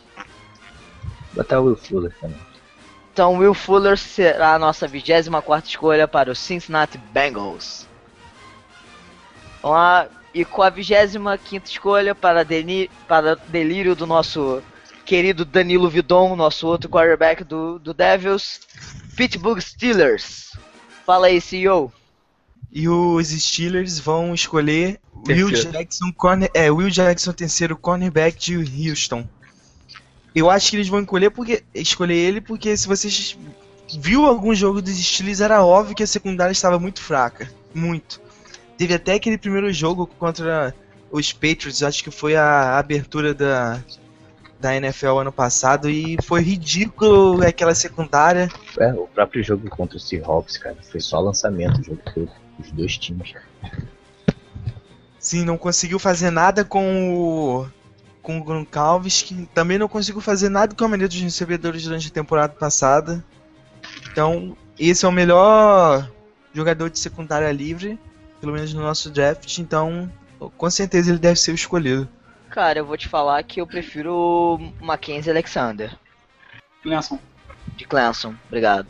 Botar 1.38 1.60
o 1.60 1.66
Will 1.66 1.76
Fuller 1.76 2.12
também. 2.20 2.36
Então, 3.12 3.38
Will 3.38 3.54
Fuller 3.54 3.96
será 3.96 4.54
a 4.54 4.58
nossa 4.58 4.88
24 4.88 5.70
escolha 5.70 6.08
para 6.08 6.32
o 6.32 6.34
Cincinnati 6.34 6.98
Bengals. 6.98 7.86
Vamos 9.62 9.76
lá. 9.76 10.08
E 10.34 10.44
com 10.44 10.62
a 10.62 10.70
25 10.70 11.64
escolha 11.64 12.14
para, 12.14 12.44
deni 12.44 12.90
para 13.06 13.36
delírio 13.36 13.94
do 13.94 14.06
nosso 14.06 14.62
querido 15.04 15.44
Danilo 15.44 15.88
Vidon, 15.88 16.36
nosso 16.36 16.66
outro 16.66 16.90
quarterback 16.90 17.42
do, 17.44 17.78
do 17.78 17.94
Devils, 17.94 18.60
Pittsburgh 19.16 19.60
Steelers. 19.60 20.52
Fala 21.06 21.28
aí, 21.28 21.40
CEO. 21.40 21.92
E 22.70 22.88
os 22.88 23.28
Steelers 23.28 23.98
vão 23.98 24.34
escolher 24.34 25.00
Will. 25.26 25.50
Jackson, 25.50 26.12
corner, 26.12 26.50
é, 26.52 26.70
Will 26.70 26.90
Jackson, 26.90 27.32
terceiro 27.32 27.76
cornerback 27.76 28.38
de 28.38 28.88
Houston. 28.88 29.26
Eu 30.34 30.50
acho 30.50 30.70
que 30.70 30.76
eles 30.76 30.88
vão 30.88 31.00
escolher 31.00 31.30
porque 31.30 31.64
escolher 31.74 32.16
ele 32.16 32.40
porque 32.40 32.76
se 32.76 32.86
vocês 32.86 33.36
viu 33.98 34.26
algum 34.26 34.54
jogo 34.54 34.82
dos 34.82 34.96
Steelers 34.96 35.40
era 35.40 35.64
óbvio 35.64 35.96
que 35.96 36.02
a 36.02 36.06
secundária 36.06 36.52
estava 36.52 36.78
muito 36.78 37.00
fraca, 37.00 37.50
muito. 37.74 38.20
Teve 38.76 38.94
até 38.94 39.14
aquele 39.14 39.38
primeiro 39.38 39.72
jogo 39.72 40.06
contra 40.06 40.74
os 41.10 41.32
Patriots, 41.32 41.82
acho 41.82 42.04
que 42.04 42.10
foi 42.10 42.36
a 42.36 42.78
abertura 42.78 43.34
da 43.34 43.82
da 44.60 44.74
NFL 44.74 45.18
ano 45.18 45.32
passado 45.32 45.88
e 45.88 46.16
foi 46.22 46.42
ridículo 46.42 47.46
aquela 47.46 47.74
secundária. 47.74 48.48
É, 48.78 48.92
o 48.92 49.06
próprio 49.06 49.42
jogo 49.42 49.68
contra 49.70 49.96
o 49.96 50.00
Seahawks, 50.00 50.56
cara, 50.56 50.76
foi 50.82 51.00
só 51.00 51.20
lançamento 51.20 51.80
o 51.80 51.84
jogo 51.84 52.00
todo. 52.12 52.30
Os 52.58 52.72
dois 52.72 52.98
times. 52.98 53.34
Sim, 55.16 55.44
não 55.44 55.56
conseguiu 55.56 55.98
fazer 56.00 56.30
nada 56.30 56.64
com 56.64 57.14
o 57.14 57.68
com 58.28 58.36
o 58.36 58.44
Gronkowski, 58.44 59.48
também 59.54 59.78
não 59.78 59.88
conseguiu 59.88 60.20
fazer 60.20 60.50
nada 60.50 60.74
com 60.74 60.84
a 60.84 60.88
maioria 60.88 61.08
dos 61.08 61.18
recebedores 61.18 61.84
durante 61.84 62.08
a 62.08 62.10
temporada 62.10 62.52
passada. 62.52 63.24
Então, 64.12 64.54
esse 64.78 65.06
é 65.06 65.08
o 65.08 65.12
melhor 65.12 66.12
jogador 66.52 66.90
de 66.90 66.98
secundária 66.98 67.50
livre, 67.50 67.98
pelo 68.38 68.52
menos 68.52 68.74
no 68.74 68.82
nosso 68.82 69.08
draft, 69.08 69.56
então 69.56 70.12
com 70.58 70.68
certeza 70.68 71.10
ele 71.10 71.18
deve 71.18 71.40
ser 71.40 71.52
o 71.52 71.54
escolhido. 71.54 72.06
Cara, 72.50 72.80
eu 72.80 72.84
vou 72.84 72.98
te 72.98 73.08
falar 73.08 73.42
que 73.44 73.62
eu 73.62 73.66
prefiro 73.66 74.14
o 74.14 74.84
Mackenzie 74.84 75.30
Alexander, 75.30 75.96
Clemson. 76.82 77.18
de 77.78 77.86
Clemson. 77.86 78.34
Obrigado. 78.46 78.88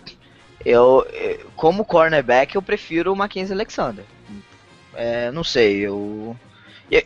Eu, 0.64 1.06
como 1.54 1.84
cornerback, 1.84 2.56
eu 2.56 2.62
prefiro 2.62 3.12
o 3.12 3.16
Mackenzie 3.16 3.54
Alexander. 3.54 4.04
É, 4.94 5.30
não 5.30 5.44
sei, 5.44 5.76
eu, 5.76 6.36
eu. 6.90 7.00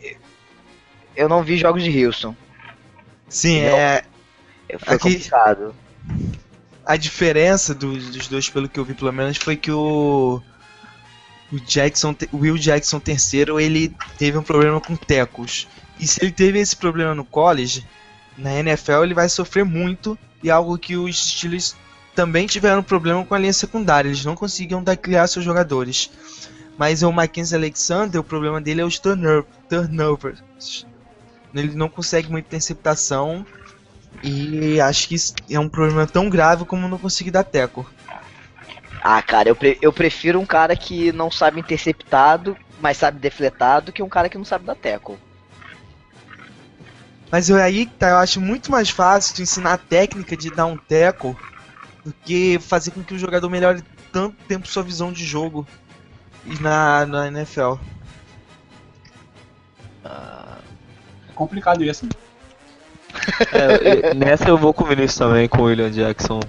Eu 1.15 1.29
não 1.29 1.43
vi 1.43 1.57
jogos 1.57 1.83
de 1.83 2.05
Houston. 2.05 2.35
Sim, 3.29 3.59
é 3.59 4.03
Foi 4.79 4.95
Aqui- 4.95 5.13
complicado. 5.15 5.75
a 6.85 6.95
diferença 6.97 7.73
dos, 7.73 8.09
dos 8.09 8.27
dois, 8.27 8.49
pelo 8.49 8.67
que 8.69 8.79
eu 8.79 8.85
vi 8.85 8.93
pelo 8.93 9.11
menos, 9.11 9.37
foi 9.37 9.55
que 9.55 9.71
o 9.71 10.41
o 11.51 11.59
Jackson, 11.59 12.15
o 12.31 12.37
Will 12.37 12.57
Jackson 12.57 12.99
terceiro, 12.99 13.59
ele 13.59 13.95
teve 14.17 14.35
um 14.37 14.41
problema 14.43 14.81
com 14.81 14.95
tecos. 14.95 15.67
E 15.99 16.07
se 16.07 16.19
ele 16.23 16.31
teve 16.31 16.57
esse 16.57 16.75
problema 16.75 17.13
no 17.13 17.23
college, 17.23 17.85
na 18.35 18.55
NFL 18.55 19.03
ele 19.03 19.13
vai 19.13 19.29
sofrer 19.29 19.63
muito 19.63 20.17
e 20.41 20.49
algo 20.49 20.75
que 20.79 20.97
os 20.97 21.29
Steelers 21.29 21.75
também 22.15 22.47
tiveram 22.47 22.81
problema 22.81 23.23
com 23.23 23.35
a 23.35 23.37
linha 23.37 23.53
secundária, 23.53 24.09
eles 24.09 24.25
não 24.25 24.35
conseguiam 24.35 24.83
dar 24.83 24.97
criar 24.97 25.27
seus 25.27 25.45
jogadores. 25.45 26.09
Mas 26.75 27.03
o 27.03 27.11
Mackenzie 27.11 27.55
Alexander, 27.55 28.19
o 28.19 28.23
problema 28.23 28.59
dele 28.59 28.81
é 28.81 28.85
os 28.85 28.97
turnover, 28.97 29.45
turnovers. 29.69 30.41
Ele 31.53 31.75
não 31.75 31.89
consegue 31.89 32.29
muita 32.31 32.47
interceptação 32.47 33.45
e 34.23 34.79
acho 34.81 35.07
que 35.07 35.15
é 35.49 35.59
um 35.59 35.69
problema 35.69 36.07
tão 36.07 36.29
grave 36.29 36.65
como 36.65 36.87
não 36.87 36.97
conseguir 36.97 37.31
dar 37.31 37.43
teco. 37.43 37.89
Ah, 39.01 39.21
cara, 39.21 39.49
eu, 39.49 39.55
pre- 39.55 39.77
eu 39.81 39.91
prefiro 39.91 40.39
um 40.39 40.45
cara 40.45 40.75
que 40.75 41.11
não 41.11 41.29
sabe 41.29 41.59
interceptado, 41.59 42.57
mas 42.79 42.97
sabe 42.97 43.19
defletado, 43.19 43.91
que 43.91 44.01
um 44.01 44.09
cara 44.09 44.29
que 44.29 44.37
não 44.37 44.45
sabe 44.45 44.65
dar 44.65 44.75
tackle. 44.75 45.17
Mas 47.31 47.49
eu 47.49 47.57
aí 47.57 47.85
tá, 47.87 48.09
eu 48.09 48.17
acho 48.17 48.39
muito 48.39 48.71
mais 48.71 48.89
fácil 48.89 49.35
tu 49.35 49.41
ensinar 49.41 49.73
a 49.73 49.77
técnica 49.77 50.37
de 50.37 50.51
dar 50.51 50.65
um 50.67 50.77
teco 50.77 51.37
do 52.05 52.13
que 52.13 52.59
fazer 52.59 52.91
com 52.91 53.03
que 53.03 53.13
o 53.13 53.19
jogador 53.19 53.49
melhore 53.49 53.83
tanto 54.11 54.37
tempo 54.47 54.67
sua 54.67 54.83
visão 54.83 55.11
de 55.11 55.25
jogo 55.25 55.67
na, 56.61 57.05
na 57.05 57.27
NFL. 57.27 57.79
É 60.03 60.32
complicado 61.33 61.83
isso. 61.83 62.07
É, 63.51 64.13
nessa 64.13 64.49
eu 64.49 64.57
vou 64.57 64.73
com 64.73 64.83
o 64.83 64.87
Vinícius 64.87 65.17
também, 65.17 65.47
com 65.47 65.59
o 65.61 65.65
William 65.65 65.91
Jackson 65.91 66.39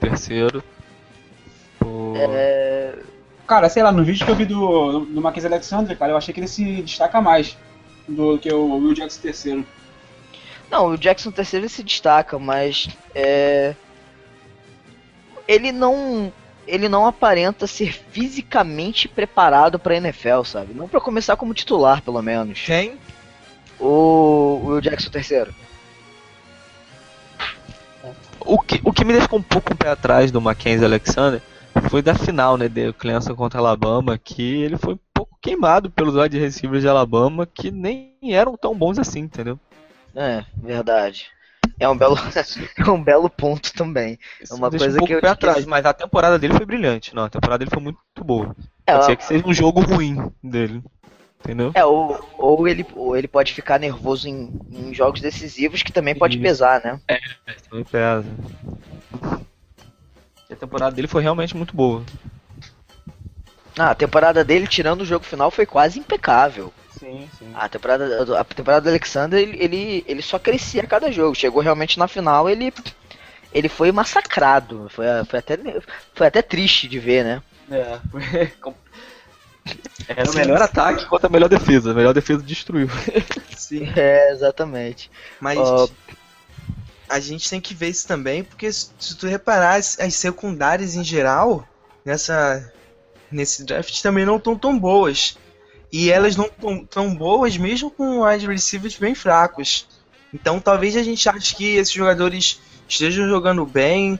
terceiro. 0.00 0.62
O- 1.84 2.14
É, 2.16 2.94
Cara, 3.46 3.68
sei 3.68 3.82
lá, 3.82 3.90
no 3.90 4.04
vídeo 4.04 4.24
que 4.24 4.30
eu 4.30 4.36
vi 4.36 4.44
do, 4.44 5.00
do 5.00 5.20
Marquês 5.20 5.44
Alexander, 5.44 5.96
cara, 5.98 6.12
eu 6.12 6.16
achei 6.16 6.32
que 6.32 6.38
ele 6.38 6.46
se 6.46 6.82
destaca 6.82 7.20
mais 7.20 7.56
do 8.06 8.38
que 8.38 8.52
o 8.52 8.76
Will 8.76 8.94
Jackson 8.94 9.20
terceiro. 9.20 9.66
Não, 10.70 10.86
o 10.86 10.96
Jackson 10.96 11.32
terceiro 11.32 11.68
se 11.68 11.82
destaca, 11.82 12.38
mas 12.38 12.88
é, 13.12 13.74
ele 15.48 15.72
não 15.72 16.32
ele 16.66 16.88
não 16.88 17.04
aparenta 17.06 17.66
ser 17.66 17.92
fisicamente 18.12 19.08
preparado 19.08 19.76
pra 19.80 19.96
NFL, 19.96 20.44
sabe? 20.44 20.72
Não 20.72 20.86
pra 20.86 21.00
começar 21.00 21.36
como 21.36 21.52
titular, 21.52 22.00
pelo 22.02 22.22
menos. 22.22 22.60
Quem? 22.60 22.92
O, 23.80 24.60
o 24.64 24.80
Jackson 24.80 25.10
terceiro. 25.10 25.54
O 28.40 28.58
que, 28.58 28.80
o 28.84 28.92
que 28.92 29.04
me 29.04 29.12
deixou 29.12 29.38
um 29.38 29.42
pouco 29.42 29.72
um 29.72 29.76
pé 29.76 29.90
atrás 29.90 30.30
do 30.30 30.40
Mackenzie 30.40 30.84
Alexander 30.84 31.40
foi 31.88 32.02
da 32.02 32.14
final, 32.14 32.56
né, 32.56 32.68
do 32.68 32.92
Clemson 32.94 33.34
contra 33.34 33.58
Alabama, 33.58 34.18
que 34.18 34.62
ele 34.62 34.76
foi 34.76 34.94
um 34.94 34.98
pouco 35.14 35.38
queimado 35.40 35.90
pelos 35.90 36.14
wide 36.14 36.38
receivers 36.38 36.82
de 36.82 36.88
Alabama, 36.88 37.46
que 37.46 37.70
nem 37.70 38.12
eram 38.24 38.56
tão 38.56 38.74
bons 38.74 38.98
assim, 38.98 39.20
entendeu? 39.20 39.58
É, 40.14 40.44
verdade. 40.56 41.28
É 41.78 41.88
um 41.88 41.96
belo 41.96 42.16
é 42.76 42.90
um 42.90 43.02
belo 43.02 43.30
ponto 43.30 43.72
também. 43.72 44.18
Isso 44.40 44.54
uma 44.54 44.66
me 44.66 44.72
deixa 44.72 44.84
coisa 44.86 44.96
um 44.96 44.98
pouco 44.98 45.06
que 45.08 45.14
eu 45.14 45.20
pé 45.20 45.28
atrás, 45.28 45.64
mas 45.64 45.86
a 45.86 45.92
temporada 45.92 46.38
dele 46.38 46.54
foi 46.54 46.66
brilhante. 46.66 47.14
Não, 47.14 47.24
a 47.24 47.30
temporada 47.30 47.58
dele 47.58 47.70
foi 47.72 47.82
muito 47.82 47.98
boa. 48.22 48.54
É, 48.86 48.92
Pode 48.92 49.06
ser 49.06 49.16
que 49.16 49.24
seja 49.24 49.46
um 49.46 49.54
jogo 49.54 49.80
ruim 49.80 50.30
dele, 50.42 50.82
entendeu? 51.40 51.72
é 51.74 51.84
ou, 51.84 52.18
ou 52.38 52.68
ele 52.68 52.86
ou 52.94 53.16
ele 53.16 53.28
pode 53.28 53.52
ficar 53.52 53.78
nervoso 53.78 54.28
em, 54.28 54.52
em 54.70 54.94
jogos 54.94 55.20
decisivos 55.20 55.82
que 55.82 55.92
também 55.92 56.14
pode 56.14 56.36
Isso. 56.36 56.42
pesar, 56.42 56.82
né? 56.82 57.00
Também 57.68 57.84
pesa. 57.84 58.26
E 60.48 60.52
a 60.52 60.56
temporada 60.56 60.94
dele 60.94 61.08
foi 61.08 61.22
realmente 61.22 61.56
muito 61.56 61.74
boa. 61.74 62.04
Ah, 63.78 63.90
a 63.90 63.94
temporada 63.94 64.44
dele 64.44 64.66
tirando 64.66 65.02
o 65.02 65.06
jogo 65.06 65.24
final 65.24 65.50
foi 65.50 65.64
quase 65.64 65.98
impecável. 65.98 66.72
Sim, 66.98 67.28
sim. 67.38 67.50
A 67.54 67.68
temporada, 67.68 68.38
a 68.38 68.44
temporada 68.44 68.82
do 68.82 68.88
Alexander, 68.88 69.40
ele, 69.40 69.56
ele, 69.62 70.04
ele 70.06 70.22
só 70.22 70.38
crescia 70.38 70.82
a 70.82 70.86
cada 70.86 71.10
jogo. 71.10 71.34
Chegou 71.34 71.62
realmente 71.62 71.98
na 71.98 72.06
final, 72.06 72.50
ele, 72.50 72.72
ele 73.54 73.68
foi 73.68 73.90
massacrado. 73.90 74.88
Foi, 74.90 75.06
foi, 75.24 75.38
até, 75.38 75.58
foi 76.14 76.26
até 76.26 76.42
triste 76.42 76.88
de 76.88 76.98
ver, 76.98 77.24
né? 77.24 77.42
É, 77.70 77.98
foi. 78.10 78.52
Era 80.08 80.30
o 80.30 80.34
melhor 80.34 80.60
ataque 80.60 81.06
contra 81.06 81.28
a 81.28 81.30
melhor 81.30 81.48
defesa. 81.48 81.92
A 81.92 81.94
melhor 81.94 82.12
defesa 82.12 82.42
destruiu. 82.42 82.88
Sim. 83.56 83.88
É, 83.94 84.32
exatamente. 84.32 85.10
Mas 85.40 85.58
Ó. 85.58 85.88
a 87.08 87.20
gente 87.20 87.48
tem 87.48 87.60
que 87.60 87.74
ver 87.74 87.88
isso 87.88 88.06
também, 88.08 88.42
porque 88.42 88.70
se 88.72 88.90
tu 89.18 89.26
reparar, 89.26 89.74
as, 89.76 89.98
as 90.00 90.14
secundárias 90.14 90.94
em 90.94 91.04
geral, 91.04 91.66
nessa 92.04 92.72
nesse 93.30 93.64
draft 93.64 94.02
também 94.02 94.24
não 94.26 94.36
estão 94.36 94.56
tão 94.56 94.76
boas. 94.78 95.38
E 95.92 96.10
elas 96.10 96.36
não 96.36 96.46
estão 96.46 96.84
tão 96.84 97.14
boas 97.14 97.56
mesmo 97.56 97.90
com 97.90 98.22
wide 98.24 98.46
receivers 98.46 98.96
bem 98.96 99.14
fracos. 99.14 99.86
Então 100.32 100.60
talvez 100.60 100.96
a 100.96 101.02
gente 101.02 101.28
ache 101.28 101.54
que 101.54 101.76
esses 101.76 101.92
jogadores 101.92 102.60
estejam 102.88 103.28
jogando 103.28 103.64
bem, 103.66 104.18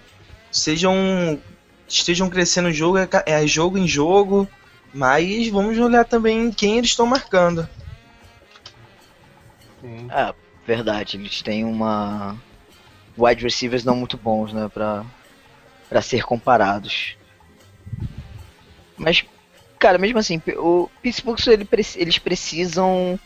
sejam 0.51 1.41
estejam 1.89 2.29
crescendo 2.31 2.73
jogo, 2.73 3.05
ca- 3.09 3.25
é, 3.27 3.45
jogo 3.47 3.77
em 3.79 3.87
jogo, 3.87 4.49
mas 4.93 5.49
vamos 5.49 5.79
olhar 5.79 6.05
também 6.05 6.51
quem 6.51 6.79
eles 6.79 6.91
estão 6.91 7.07
marcando. 7.07 7.69
É, 10.11 10.35
verdade. 10.67 11.17
Eles 11.17 11.43
têm 11.43 11.65
uma. 11.65 12.37
Wide 13.17 13.45
receivers 13.45 13.85
não 13.85 13.97
muito 13.97 14.17
bons, 14.17 14.53
né? 14.53 14.69
Pra, 14.73 15.05
pra 15.89 16.03
ser 16.03 16.25
comparados. 16.25 17.17
Mas, 18.97 19.25
cara, 19.79 19.99
mesmo 19.99 20.19
assim, 20.19 20.41
o 20.57 20.89
Pittsburgh 21.03 21.39
ele, 21.47 21.67
eles 21.97 22.19
precisam. 22.19 23.19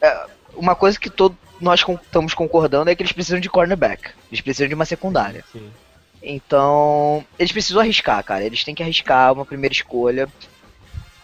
é, 0.00 0.26
uma 0.56 0.74
coisa 0.74 0.98
que 0.98 1.10
todos 1.10 1.38
nós 1.60 1.80
estamos 1.80 2.34
concordando 2.34 2.90
é 2.90 2.94
que 2.94 3.02
eles 3.02 3.12
precisam 3.12 3.40
de 3.40 3.50
cornerback. 3.50 4.10
Eles 4.30 4.40
precisam 4.40 4.68
de 4.68 4.74
uma 4.74 4.84
secundária. 4.84 5.44
Sim. 5.52 5.70
Então, 6.30 7.24
eles 7.38 7.50
precisam 7.50 7.80
arriscar, 7.80 8.22
cara. 8.22 8.44
Eles 8.44 8.62
têm 8.62 8.74
que 8.74 8.82
arriscar 8.82 9.32
uma 9.32 9.46
primeira 9.46 9.72
escolha. 9.72 10.28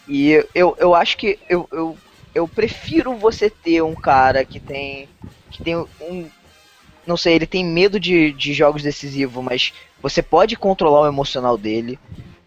E 0.09 0.43
eu, 0.55 0.75
eu 0.79 0.95
acho 0.95 1.19
que 1.19 1.39
eu, 1.47 1.69
eu, 1.71 1.99
eu 2.35 2.49
prefiro 2.49 3.15
você 3.15 3.51
ter 3.51 3.83
um 3.83 3.95
cara 3.95 4.45
que 4.47 4.59
tem 4.59 5.07
que 5.51 5.63
tem 5.63 5.77
um 5.77 6.29
não 7.07 7.19
sei, 7.19 7.35
ele 7.35 7.47
tem 7.47 7.63
medo 7.63 8.01
de, 8.01 8.33
de 8.33 8.55
jogos 8.55 8.83
decisivos, 8.83 9.45
mas 9.45 9.75
você 10.01 10.23
pode 10.23 10.57
controlar 10.57 11.03
o 11.03 11.07
emocional 11.07 11.59
dele 11.59 11.99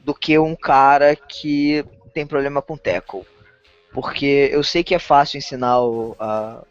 do 0.04 0.16
que 0.16 0.40
um 0.40 0.56
cara 0.56 1.16
que 1.16 1.86
tem 2.12 2.26
problema 2.26 2.60
com 2.60 2.76
tackle. 2.76 3.22
Porque 3.94 4.50
eu 4.52 4.64
sei 4.64 4.84
que 4.84 4.96
é 4.96 5.00
fácil 5.00 5.38
ensinar 5.38 5.80
o, 5.82 6.16
a, 6.20 6.64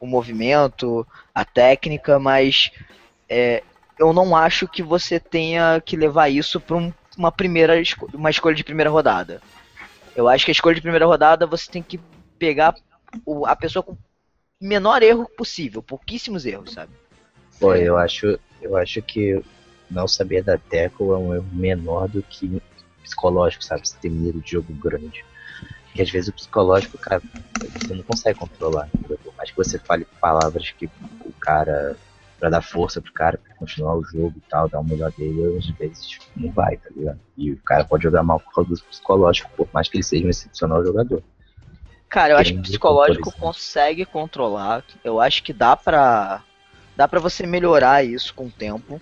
o 0.00 0.06
movimento, 0.06 1.06
a 1.32 1.44
técnica, 1.44 2.18
mas 2.18 2.72
é, 3.28 3.62
eu 3.98 4.12
não 4.12 4.34
acho 4.36 4.68
que 4.68 4.82
você 4.82 5.18
tenha 5.18 5.80
que 5.80 5.96
levar 5.96 6.28
isso 6.28 6.60
para 6.60 6.76
um, 6.76 6.92
uma 7.16 7.32
primeira 7.32 7.74
uma 8.14 8.30
escolha 8.30 8.54
de 8.54 8.64
primeira 8.64 8.90
rodada. 8.90 9.40
Eu 10.14 10.28
acho 10.28 10.44
que 10.44 10.50
a 10.50 10.52
escolha 10.52 10.74
de 10.74 10.82
primeira 10.82 11.06
rodada 11.06 11.46
você 11.46 11.70
tem 11.70 11.82
que 11.82 12.00
pegar 12.38 12.74
o, 13.24 13.46
a 13.46 13.56
pessoa 13.56 13.82
com 13.82 13.96
menor 14.60 15.02
erro 15.02 15.28
possível, 15.36 15.82
pouquíssimos 15.82 16.44
erros, 16.44 16.72
sabe? 16.72 16.92
Pô, 17.60 17.74
eu 17.74 17.96
acho, 17.96 18.38
eu 18.60 18.76
acho 18.76 19.00
que 19.02 19.42
não 19.90 20.06
saber 20.06 20.42
da 20.42 20.58
tackle 20.58 21.12
é 21.12 21.16
um 21.16 21.34
erro 21.34 21.48
menor 21.52 22.08
do 22.08 22.22
que 22.22 22.60
psicológico, 23.02 23.64
sabe? 23.64 23.86
Você 23.86 23.96
ter 24.00 24.10
medo 24.10 24.40
de 24.40 24.52
jogo 24.52 24.72
grande. 24.74 25.24
Porque 25.86 26.02
às 26.02 26.10
vezes 26.10 26.28
o 26.28 26.32
psicológico, 26.32 26.98
cara, 26.98 27.22
você 27.76 27.94
não 27.94 28.02
consegue 28.02 28.38
controlar. 28.38 28.88
Por 29.06 29.34
mais 29.36 29.50
que 29.50 29.56
você 29.56 29.78
fale 29.78 30.06
palavras 30.20 30.70
que 30.70 30.86
o 31.24 31.32
cara. 31.40 31.96
Pra 32.38 32.50
dar 32.50 32.62
força 32.62 33.00
pro 33.00 33.12
cara, 33.12 33.38
pra 33.38 33.54
continuar 33.56 33.96
o 33.96 34.04
jogo 34.04 34.34
e 34.36 34.50
tal, 34.50 34.68
dar 34.68 34.80
o 34.80 34.84
melhor 34.84 35.10
dele, 35.12 35.56
às 35.58 35.66
vezes 35.70 36.18
não 36.36 36.50
vai, 36.52 36.76
tá 36.76 36.88
ligado? 36.94 37.18
E 37.36 37.50
o 37.50 37.56
cara 37.58 37.84
pode 37.84 38.04
jogar 38.04 38.22
mal 38.22 38.38
por 38.38 38.52
causa 38.52 38.70
do 38.70 38.80
psicológico, 38.80 39.50
por 39.56 39.68
mais 39.72 39.88
que 39.88 39.96
ele 39.96 40.04
seja 40.04 40.26
um 40.26 40.30
excepcional 40.30 40.84
jogador. 40.84 41.22
Cara, 42.08 42.34
eu 42.34 42.38
acho 42.38 42.54
que 42.54 42.58
o 42.60 42.62
psicológico 42.62 43.28
isso. 43.28 43.38
consegue 43.38 44.04
controlar. 44.06 44.82
Eu 45.04 45.20
acho 45.20 45.42
que 45.42 45.52
dá 45.52 45.76
pra. 45.76 46.42
Dá 46.96 47.06
pra 47.06 47.20
você 47.20 47.46
melhorar 47.46 48.04
isso 48.04 48.34
com 48.34 48.46
o 48.46 48.50
tempo. 48.50 49.00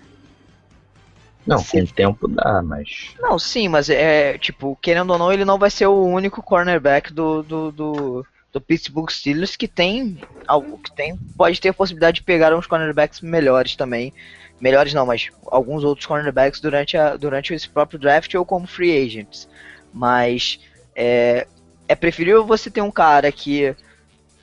Não, 1.45 1.57
Sim. 1.59 1.79
com 1.79 1.83
o 1.85 1.93
tempo 1.93 2.27
dá, 2.27 2.61
mas. 2.61 3.15
Não, 3.19 3.39
sim, 3.39 3.69
mas 3.69 3.89
é, 3.89 4.37
tipo, 4.37 4.77
querendo 4.81 5.11
ou 5.11 5.17
não, 5.17 5.31
ele 5.31 5.45
não 5.45 5.57
vai 5.57 5.69
ser 5.69 5.87
o 5.87 6.03
único 6.03 6.43
cornerback 6.43 7.13
do, 7.13 7.41
do, 7.41 7.71
do, 7.71 8.25
do 8.57 8.61
Pittsburgh 8.61 9.09
Steelers 9.11 9.55
que 9.55 9.67
tem 9.67 10.17
algo 10.47 10.79
que 10.79 10.91
tem, 10.91 11.15
pode 11.37 11.61
ter 11.61 11.69
a 11.69 11.73
possibilidade 11.73 12.15
de 12.15 12.23
pegar 12.23 12.55
uns 12.55 12.65
cornerbacks 12.65 13.21
melhores 13.21 13.75
também. 13.75 14.11
Melhores 14.59 14.93
não, 14.93 15.05
mas 15.05 15.29
alguns 15.45 15.83
outros 15.83 16.07
cornerbacks 16.07 16.59
durante, 16.59 16.97
a, 16.97 17.15
durante 17.15 17.53
esse 17.53 17.69
próprio 17.69 17.99
draft 17.99 18.33
ou 18.33 18.43
como 18.43 18.65
free 18.65 19.05
agents. 19.05 19.47
Mas 19.93 20.59
é, 20.95 21.45
é 21.87 21.95
preferível 21.95 22.43
você 22.43 22.71
ter 22.71 22.81
um 22.81 22.89
cara 22.89 23.31
que. 23.31 23.75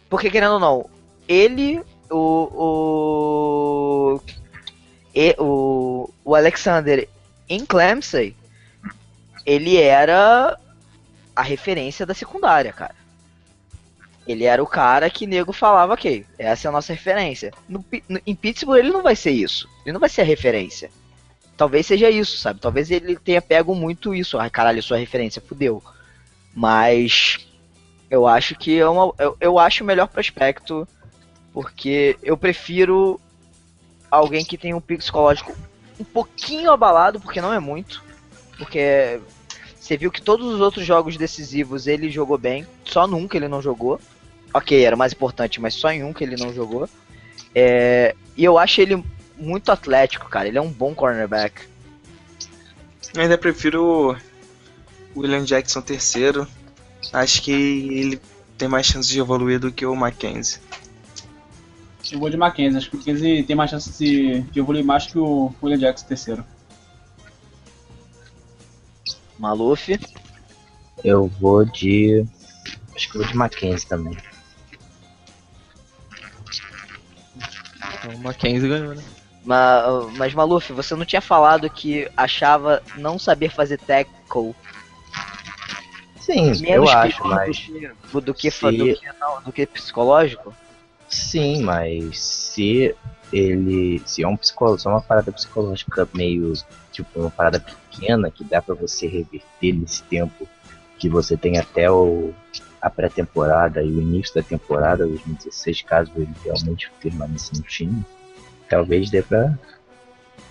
Porque 0.09 0.31
querendo 0.31 0.55
ou 0.55 0.61
não, 0.61 0.89
ele, 1.27 1.83
o. 2.09 2.51
o 4.15 4.21
e, 5.13 5.35
o, 5.39 6.11
o 6.25 6.35
Alexander 6.35 7.09
em 7.49 7.65
Clemson, 7.67 8.33
ele 9.45 9.77
era 9.77 10.59
a 11.35 11.43
referência 11.43 12.07
da 12.07 12.15
secundária, 12.15 12.73
cara. 12.73 13.04
Ele 14.27 14.45
era 14.45 14.63
o 14.63 14.67
cara 14.67 15.11
que 15.11 15.27
nego 15.27 15.53
falava, 15.53 15.93
ok, 15.93 16.25
essa 16.39 16.67
é 16.67 16.69
a 16.69 16.73
nossa 16.73 16.93
referência. 16.93 17.53
No, 17.69 17.85
no- 18.09 18.21
em 18.27 18.35
Pittsburgh 18.35 18.79
ele 18.79 18.91
não 18.91 19.03
vai 19.03 19.15
ser 19.15 19.33
isso. 19.33 19.69
Ele 19.85 19.93
não 19.93 20.01
vai 20.01 20.09
ser 20.09 20.23
a 20.23 20.25
referência. 20.25 20.91
Talvez 21.57 21.87
seja 21.87 22.11
isso, 22.11 22.39
sabe? 22.39 22.59
Talvez 22.61 22.91
ele 22.91 23.17
tenha 23.17 23.43
pego 23.43 23.75
muito 23.75 24.15
isso. 24.15 24.39
Ai, 24.39 24.49
caralho, 24.51 24.83
sua 24.83 24.97
referência, 24.97 25.43
fudeu. 25.47 25.83
Mas 26.55 27.47
eu 28.11 28.27
acho 28.27 28.55
que 28.55 28.79
é 28.79 28.89
uma, 28.89 29.13
eu, 29.19 29.37
eu 29.41 29.59
acho 29.59 29.85
o 29.85 29.87
melhor 29.87 30.09
prospecto 30.09 30.87
porque 31.53 32.17
eu 32.23 32.37
prefiro 32.37 33.21
alguém 34.11 34.45
que 34.45 34.59
tem 34.59 34.75
um 34.75 34.81
pico 34.81 35.01
psicológico 35.03 35.55
um 36.01 36.05
pouquinho 36.05 36.71
abalado, 36.73 37.21
porque 37.21 37.41
não 37.41 37.53
é 37.53 37.61
muito. 37.61 38.03
Porque 38.57 39.21
você 39.79 39.97
viu 39.97 40.11
que 40.11 40.23
todos 40.23 40.47
os 40.53 40.61
outros 40.61 40.85
jogos 40.87 41.17
decisivos 41.17 41.87
ele 41.87 42.11
jogou 42.11 42.39
bem, 42.39 42.67
só 42.85 43.07
que 43.29 43.37
ele 43.37 43.49
não 43.49 43.63
jogou. 43.63 44.01
Ok, 44.55 44.85
era 44.85 44.95
mais 44.95 45.13
importante, 45.13 45.61
mas 45.61 45.75
só 45.75 45.91
em 45.91 46.05
um 46.05 46.13
que 46.13 46.23
ele 46.23 46.37
não 46.37 46.55
jogou. 46.55 46.89
É, 47.53 48.15
e 48.37 48.45
eu 48.45 48.57
acho 48.57 48.81
ele 48.81 49.05
muito 49.37 49.73
atlético, 49.73 50.29
cara. 50.29 50.47
Ele 50.47 50.59
é 50.59 50.63
um 50.63 50.71
bom 50.71 50.95
cornerback. 50.95 51.63
Eu 53.13 53.23
ainda 53.23 53.37
prefiro 53.37 54.17
o 55.15 55.21
William 55.21 55.45
Jackson 55.45 55.81
terceiro. 55.81 56.47
Acho 57.13 57.43
que 57.43 57.51
ele 57.51 58.21
tem 58.57 58.69
mais 58.69 58.87
chance 58.87 59.09
de 59.09 59.19
evoluir 59.19 59.59
do 59.59 59.73
que 59.73 59.85
o 59.85 59.95
Mackenzie. 59.95 60.61
Eu 62.13 62.21
vou 62.21 62.31
de 62.31 62.37
Mackenzie. 62.37 62.79
Acho 62.79 62.91
que 62.91 62.97
o 62.97 62.99
Mackenzie 62.99 63.43
tem 63.43 63.57
mais 63.57 63.71
chance 63.71 63.91
de, 63.99 64.43
de 64.43 64.61
evoluir 64.61 64.85
mais 64.85 65.07
que 65.07 65.19
o 65.19 65.53
William 65.63 65.79
Jackson 65.79 66.07
terceiro. 66.07 66.45
Maluf. 69.37 69.99
Eu 71.03 71.27
vou 71.27 71.65
de. 71.65 72.25
Acho 72.95 73.11
que 73.11 73.17
eu 73.17 73.23
vou 73.23 73.31
de 73.31 73.37
Mackenzie 73.37 73.89
também. 73.89 74.17
O 78.09 78.19
Mackenzie 78.19 78.69
ganhou, 78.69 78.95
né? 78.95 79.03
Ma- 79.45 80.09
Mas, 80.17 80.33
Maluf, 80.35 80.73
você 80.73 80.95
não 80.95 81.05
tinha 81.05 81.21
falado 81.21 81.69
que 81.69 82.11
achava 82.17 82.83
não 82.97 83.19
saber 83.19 83.51
fazer 83.51 83.79
tackle 83.79 84.55
Sim, 86.19 86.45
menos 86.63 86.67
eu 86.67 86.89
acho, 86.89 87.27
mas. 87.27 87.57
do 87.57 87.63
que, 87.63 88.21
do, 88.23 88.35
que, 88.35 88.51
se- 88.51 88.73
do, 88.73 88.95
que, 88.95 89.07
não, 89.21 89.43
do 89.43 89.53
que 89.53 89.67
psicológico? 89.67 90.55
Sim, 91.07 91.63
mas 91.63 92.19
se 92.19 92.95
ele. 93.31 94.03
Se 94.07 94.23
é 94.23 94.29
um 94.29 94.37
psicólogo, 94.37 94.79
se 94.79 94.89
é 94.89 94.91
uma 94.91 95.03
parada 95.03 95.31
psicológica 95.31 96.09
meio. 96.15 96.53
Tipo, 96.91 97.21
uma 97.21 97.31
parada 97.31 97.61
pequena 97.61 98.31
que 98.31 98.43
dá 98.45 98.63
pra 98.63 98.75
você 98.75 99.07
reverter 99.07 99.73
nesse 99.75 100.03
tempo 100.05 100.49
que 100.99 101.09
você 101.09 101.37
tem 101.37 101.59
até 101.59 101.91
o, 101.91 102.33
a 102.85 102.91
pré-temporada 102.91 103.83
e 103.83 103.91
o 103.91 104.01
início 104.03 104.35
da 104.35 104.43
temporada 104.43 105.07
2016, 105.07 105.83
caso 105.83 106.11
ele 106.17 106.29
realmente 106.45 106.91
permaneça 107.01 107.53
no 107.57 107.63
time, 107.63 108.05
talvez 108.69 109.09
dê 109.09 109.23
pra, 109.23 109.55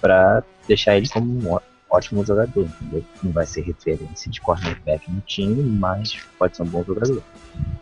pra 0.02 0.44
deixar 0.68 0.98
ele 0.98 1.08
como 1.10 1.26
um 1.54 1.60
ótimo 1.90 2.26
jogador, 2.26 2.64
entendeu? 2.66 3.04
Não 3.22 3.32
vai 3.32 3.46
ser 3.46 3.62
referência 3.62 4.32
de 4.32 4.42
cornerback 4.42 5.10
no 5.12 5.22
time, 5.22 5.62
mas 5.62 6.18
pode 6.40 6.56
ser 6.58 6.64
um 6.64 6.68
bom 6.68 6.84
jogador. 6.84 7.22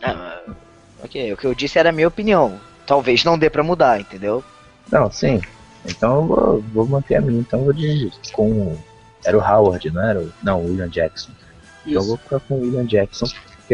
Ah, 0.03 0.41
ok, 1.03 1.31
o 1.33 1.37
que 1.37 1.45
eu 1.47 1.55
disse 1.55 1.79
era 1.79 1.89
a 1.89 1.93
minha 1.93 2.07
opinião. 2.09 2.59
Talvez 2.85 3.23
não 3.23 3.39
dê 3.39 3.49
pra 3.49 3.63
mudar, 3.63 4.01
entendeu? 4.01 4.43
Não, 4.91 5.09
sim. 5.09 5.39
Então 5.85 6.15
eu 6.17 6.25
vou, 6.27 6.61
vou 6.73 6.87
manter 6.87 7.15
a 7.15 7.21
minha. 7.21 7.39
Então 7.39 7.59
eu 7.59 7.65
vou 7.65 7.73
de. 7.73 8.11
com. 8.33 8.75
Era 9.23 9.37
o 9.37 9.41
Howard, 9.41 9.89
não 9.91 10.03
era? 10.03 10.19
o- 10.19 10.33
Não, 10.43 10.59
o 10.61 10.65
William 10.65 10.89
Jackson. 10.89 11.31
Então 11.85 12.01
eu 12.01 12.07
vou 12.07 12.17
ficar 12.17 12.39
com 12.41 12.55
o 12.55 12.61
William 12.61 12.85
Jackson, 12.85 13.27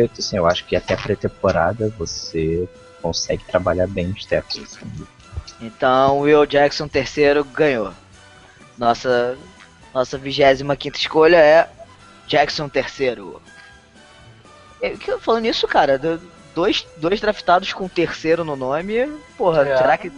porque 0.06 0.22
assim, 0.22 0.38
eu 0.38 0.46
acho 0.46 0.66
que 0.66 0.76
até 0.76 0.94
a 0.94 0.98
pré-temporada 0.98 1.92
você 1.98 2.68
consegue 3.02 3.44
trabalhar 3.46 3.88
bem 3.88 4.10
os 4.12 4.26
tackles. 4.26 4.76
entendeu? 4.76 5.08
Então, 5.60 6.20
Will 6.20 6.46
Jackson 6.46 6.88
terceiro 6.88 7.44
ganhou. 7.44 7.92
Nossa 8.78 9.36
nossa 9.94 10.18
25 10.18 10.76
escolha 10.98 11.38
é 11.38 11.68
Jackson 12.28 12.70
terceiro. 12.70 13.42
É, 14.82 14.92
que- 14.92 15.18
falando 15.18 15.44
nisso, 15.44 15.68
cara, 15.68 15.98
do- 15.98 16.22
dois, 16.54 16.86
dois 16.98 17.20
draftados 17.20 17.74
com 17.74 17.88
terceiro 17.88 18.44
no 18.44 18.56
nome, 18.56 19.08
porra, 19.36 19.68
É. 19.68 19.78
será 19.78 19.98
que 19.98 20.12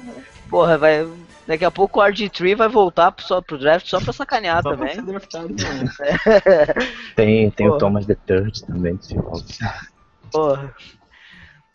porra 0.49 0.77
vai 0.77 1.07
daqui 1.50 1.66
a 1.66 1.72
pouco 1.72 2.00
o 2.00 2.04
RG3 2.04 2.56
vai 2.56 2.70
voltar 2.70 3.12
pro, 3.12 3.26
só 3.26 3.41
pro 3.41 3.58
draft 3.58 3.88
só 3.88 4.00
pra 4.00 4.14
sacanear 4.14 4.62
Só 4.62 4.70
pra 4.70 4.78
também. 4.78 4.93
ser 4.93 5.02
draftado, 5.02 5.47
não. 5.50 5.56
Tem, 7.16 7.50
tem 7.50 7.68
o 7.68 7.78
Thomas 7.80 8.06
the 8.06 8.14
Third 8.14 8.64
também, 8.66 9.02
se 9.02 9.16
volta. 9.16 9.45
Porra. 10.32 10.76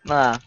Ah, 0.08 0.38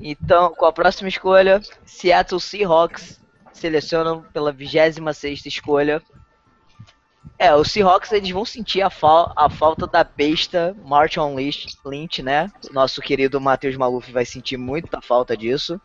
então, 0.00 0.54
com 0.54 0.64
a 0.64 0.72
próxima 0.72 1.08
escolha, 1.08 1.60
Seattle 1.84 2.40
Seahawks 2.40 3.20
selecionam 3.52 4.22
pela 4.32 4.52
26 4.52 5.46
escolha. 5.46 6.00
É, 7.36 7.52
os 7.54 7.72
Seahawks 7.72 8.12
eles 8.12 8.30
vão 8.30 8.44
sentir 8.44 8.82
a, 8.82 8.90
fal 8.90 9.32
a 9.36 9.50
falta 9.50 9.88
da 9.88 10.04
besta 10.04 10.76
Martin 10.84 11.34
Lynch, 11.34 11.66
Lynch, 11.84 12.22
né? 12.22 12.48
Nosso 12.70 13.00
querido 13.00 13.40
Matheus 13.40 13.76
Maluf 13.76 14.12
vai 14.12 14.24
sentir 14.24 14.56
muito 14.56 14.88
a 14.96 15.02
falta 15.02 15.36
disso. 15.36 15.80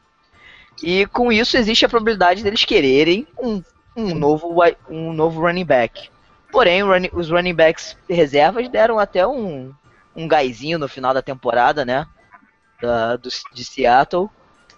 E 0.81 1.05
com 1.07 1.31
isso 1.31 1.57
existe 1.57 1.85
a 1.85 1.89
probabilidade 1.89 2.43
deles 2.43 2.65
quererem 2.65 3.27
um, 3.39 3.61
um, 3.95 4.15
novo, 4.15 4.55
um 4.89 5.13
novo 5.13 5.41
running 5.41 5.65
back. 5.65 6.09
Porém, 6.51 6.81
os 7.13 7.29
running 7.29 7.53
backs 7.53 7.97
reservas 8.07 8.69
deram 8.69 8.99
até 8.99 9.25
um, 9.25 9.73
um 10.15 10.27
gásinho 10.27 10.77
no 10.77 10.87
final 10.87 11.13
da 11.13 11.21
temporada, 11.21 11.83
né? 11.83 12.07
Da, 12.81 13.15
do, 13.15 13.29
de 13.53 13.63
Seattle. 13.63 14.29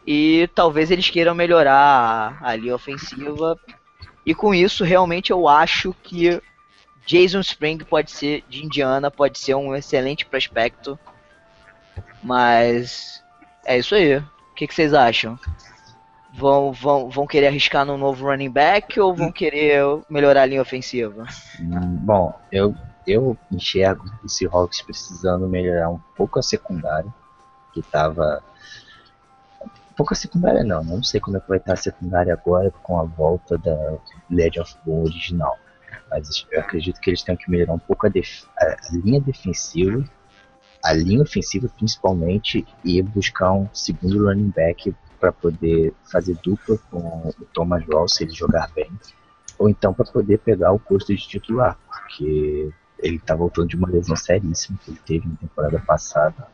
E 0.08 0.50
talvez 0.54 0.92
eles 0.92 1.10
queiram 1.10 1.34
melhorar 1.34 2.38
a, 2.42 2.50
a 2.50 2.56
linha 2.56 2.76
ofensiva. 2.76 3.60
E 4.26 4.34
com 4.34 4.54
isso, 4.54 4.84
realmente 4.84 5.32
eu 5.32 5.48
acho 5.48 5.94
que 6.04 6.42
Jason 7.06 7.40
Spring 7.40 7.80
pode 7.80 8.12
ser, 8.12 8.44
de 8.48 8.64
Indiana, 8.64 9.12
pode 9.12 9.38
ser 9.40 9.56
um 9.56 9.76
excelente 9.76 10.26
prospecto. 10.26 10.98
Mas 12.24 13.22
é 13.66 13.78
isso 13.78 13.96
aí. 13.96 14.18
O 14.18 14.56
que, 14.56 14.68
que 14.68 14.74
vocês 14.74 14.94
acham? 14.94 15.38
Vão, 16.38 16.74
vão, 16.74 17.10
vão 17.10 17.26
querer 17.26 17.48
arriscar 17.48 17.86
num 17.86 17.98
novo 17.98 18.26
running 18.26 18.50
back 18.52 19.00
ou 19.00 19.16
vão 19.16 19.32
querer 19.32 19.82
melhorar 20.10 20.42
a 20.42 20.46
linha 20.46 20.62
ofensiva? 20.62 21.26
Hum, 21.60 21.98
Bom, 22.02 22.34
eu, 22.52 22.76
eu 23.08 23.38
enxergo 23.52 24.04
o 24.24 24.28
Seahawks 24.28 24.82
precisando 24.82 25.48
melhorar 25.48 25.90
um 25.90 26.00
pouco 26.16 26.40
a 26.40 26.44
secundária, 26.44 27.14
que 27.74 27.82
tava. 27.82 28.44
Um 29.64 29.96
pouco 29.96 30.14
a 30.14 30.18
secundária 30.18 30.64
não, 30.64 30.84
não 30.84 31.02
sei 31.04 31.22
como 31.22 31.38
é 31.38 31.40
que 31.40 31.48
vai 31.48 31.58
estar 31.58 31.74
a 31.74 31.78
secundária 31.78 32.34
agora 32.34 32.70
com 32.84 33.00
a 33.00 33.04
volta 33.04 33.58
da 33.58 33.98
Legend 34.30 34.60
of 34.60 34.76
Boom 34.86 35.04
original. 35.04 35.58
Mas 36.10 36.46
eu 36.52 36.60
acredito 36.60 37.00
que 37.00 37.10
eles 37.10 37.24
têm 37.24 37.38
que 37.38 37.50
melhorar 37.50 37.74
um 37.74 37.80
pouco 37.80 38.06
a- 38.06 38.10
a 38.10 38.76
linha 38.92 39.22
defensiva, 39.22 40.04
a 40.84 40.94
linha 40.94 41.22
ofensiva 41.22 41.70
principalmente, 41.78 42.68
e 42.84 43.02
buscar 43.02 43.54
um 43.54 43.70
segundo 43.74 44.26
running 44.28 44.50
back 44.50 44.94
para 45.26 45.32
poder 45.32 45.92
fazer 46.12 46.38
dupla 46.44 46.78
com 46.92 47.00
o 47.00 47.46
Thomas 47.52 47.84
Rawls 47.88 48.14
se 48.14 48.24
ele 48.24 48.32
jogar 48.32 48.72
bem 48.76 48.92
ou 49.58 49.68
então 49.68 49.92
para 49.92 50.06
poder 50.06 50.38
pegar 50.40 50.72
o 50.72 50.80
posto 50.80 51.16
de 51.16 51.28
titular, 51.28 51.78
porque 51.88 52.72
ele 53.00 53.20
tá 53.20 53.36
voltando 53.36 53.70
de 53.70 53.76
uma 53.76 53.90
lesão 53.90 54.16
seríssima 54.16 54.78
que 54.84 54.92
ele 54.92 55.00
teve 55.06 55.28
na 55.28 55.36
temporada 55.36 55.80
passada. 55.80 56.48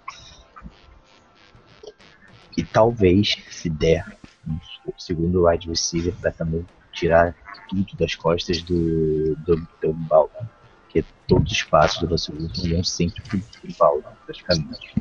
E 2.55 2.63
talvez, 2.63 3.37
se 3.49 3.69
der, 3.69 4.05
um 4.47 4.59
segundo 4.97 5.47
wide 5.47 5.67
receiver 5.67 6.13
para 6.21 6.31
também 6.31 6.65
tirar 6.91 7.35
tudo 7.69 7.95
das 7.97 8.15
costas 8.15 8.61
do 8.61 9.35
do, 9.35 9.93
Baldwin, 9.93 10.47
porque 10.83 11.03
todos 11.27 11.51
os 11.51 11.63
passos 11.63 11.99
do 12.01 12.07
Russell 12.07 12.35
Wilson 12.35 12.67
iam 12.67 12.83
sempre 12.83 13.21
pro, 13.23 13.39
pro 13.39 13.75
Baldwin, 13.79 14.13
praticamente. 14.25 14.95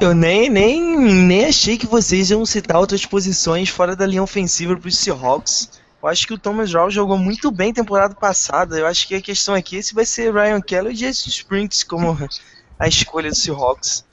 Eu 0.00 0.14
nem, 0.14 0.48
nem, 0.48 0.80
nem 0.96 1.46
achei 1.46 1.76
que 1.76 1.86
vocês 1.86 2.30
iam 2.30 2.46
citar 2.46 2.78
outras 2.78 3.04
posições 3.04 3.68
fora 3.68 3.96
da 3.96 4.06
linha 4.06 4.22
ofensiva 4.22 4.76
para 4.76 4.88
os 4.88 4.96
Seahawks. 4.96 5.80
Eu 6.00 6.08
acho 6.08 6.24
que 6.24 6.32
o 6.32 6.38
Thomas 6.38 6.72
Rawls 6.72 6.94
jogou 6.94 7.18
muito 7.18 7.50
bem 7.50 7.72
temporada 7.72 8.14
passada. 8.14 8.78
Eu 8.78 8.86
acho 8.86 9.08
que 9.08 9.16
a 9.16 9.20
questão 9.20 9.56
aqui 9.56 9.78
é 9.78 9.82
se 9.82 9.94
vai 9.94 10.04
ser 10.04 10.32
Ryan 10.32 10.60
Kelly 10.60 10.88
ou 10.88 10.94
Jason 10.94 11.28
Springs 11.28 11.82
como 11.82 12.16
a 12.78 12.86
escolha 12.86 13.28
do 13.28 13.34
Seahawks. 13.34 14.06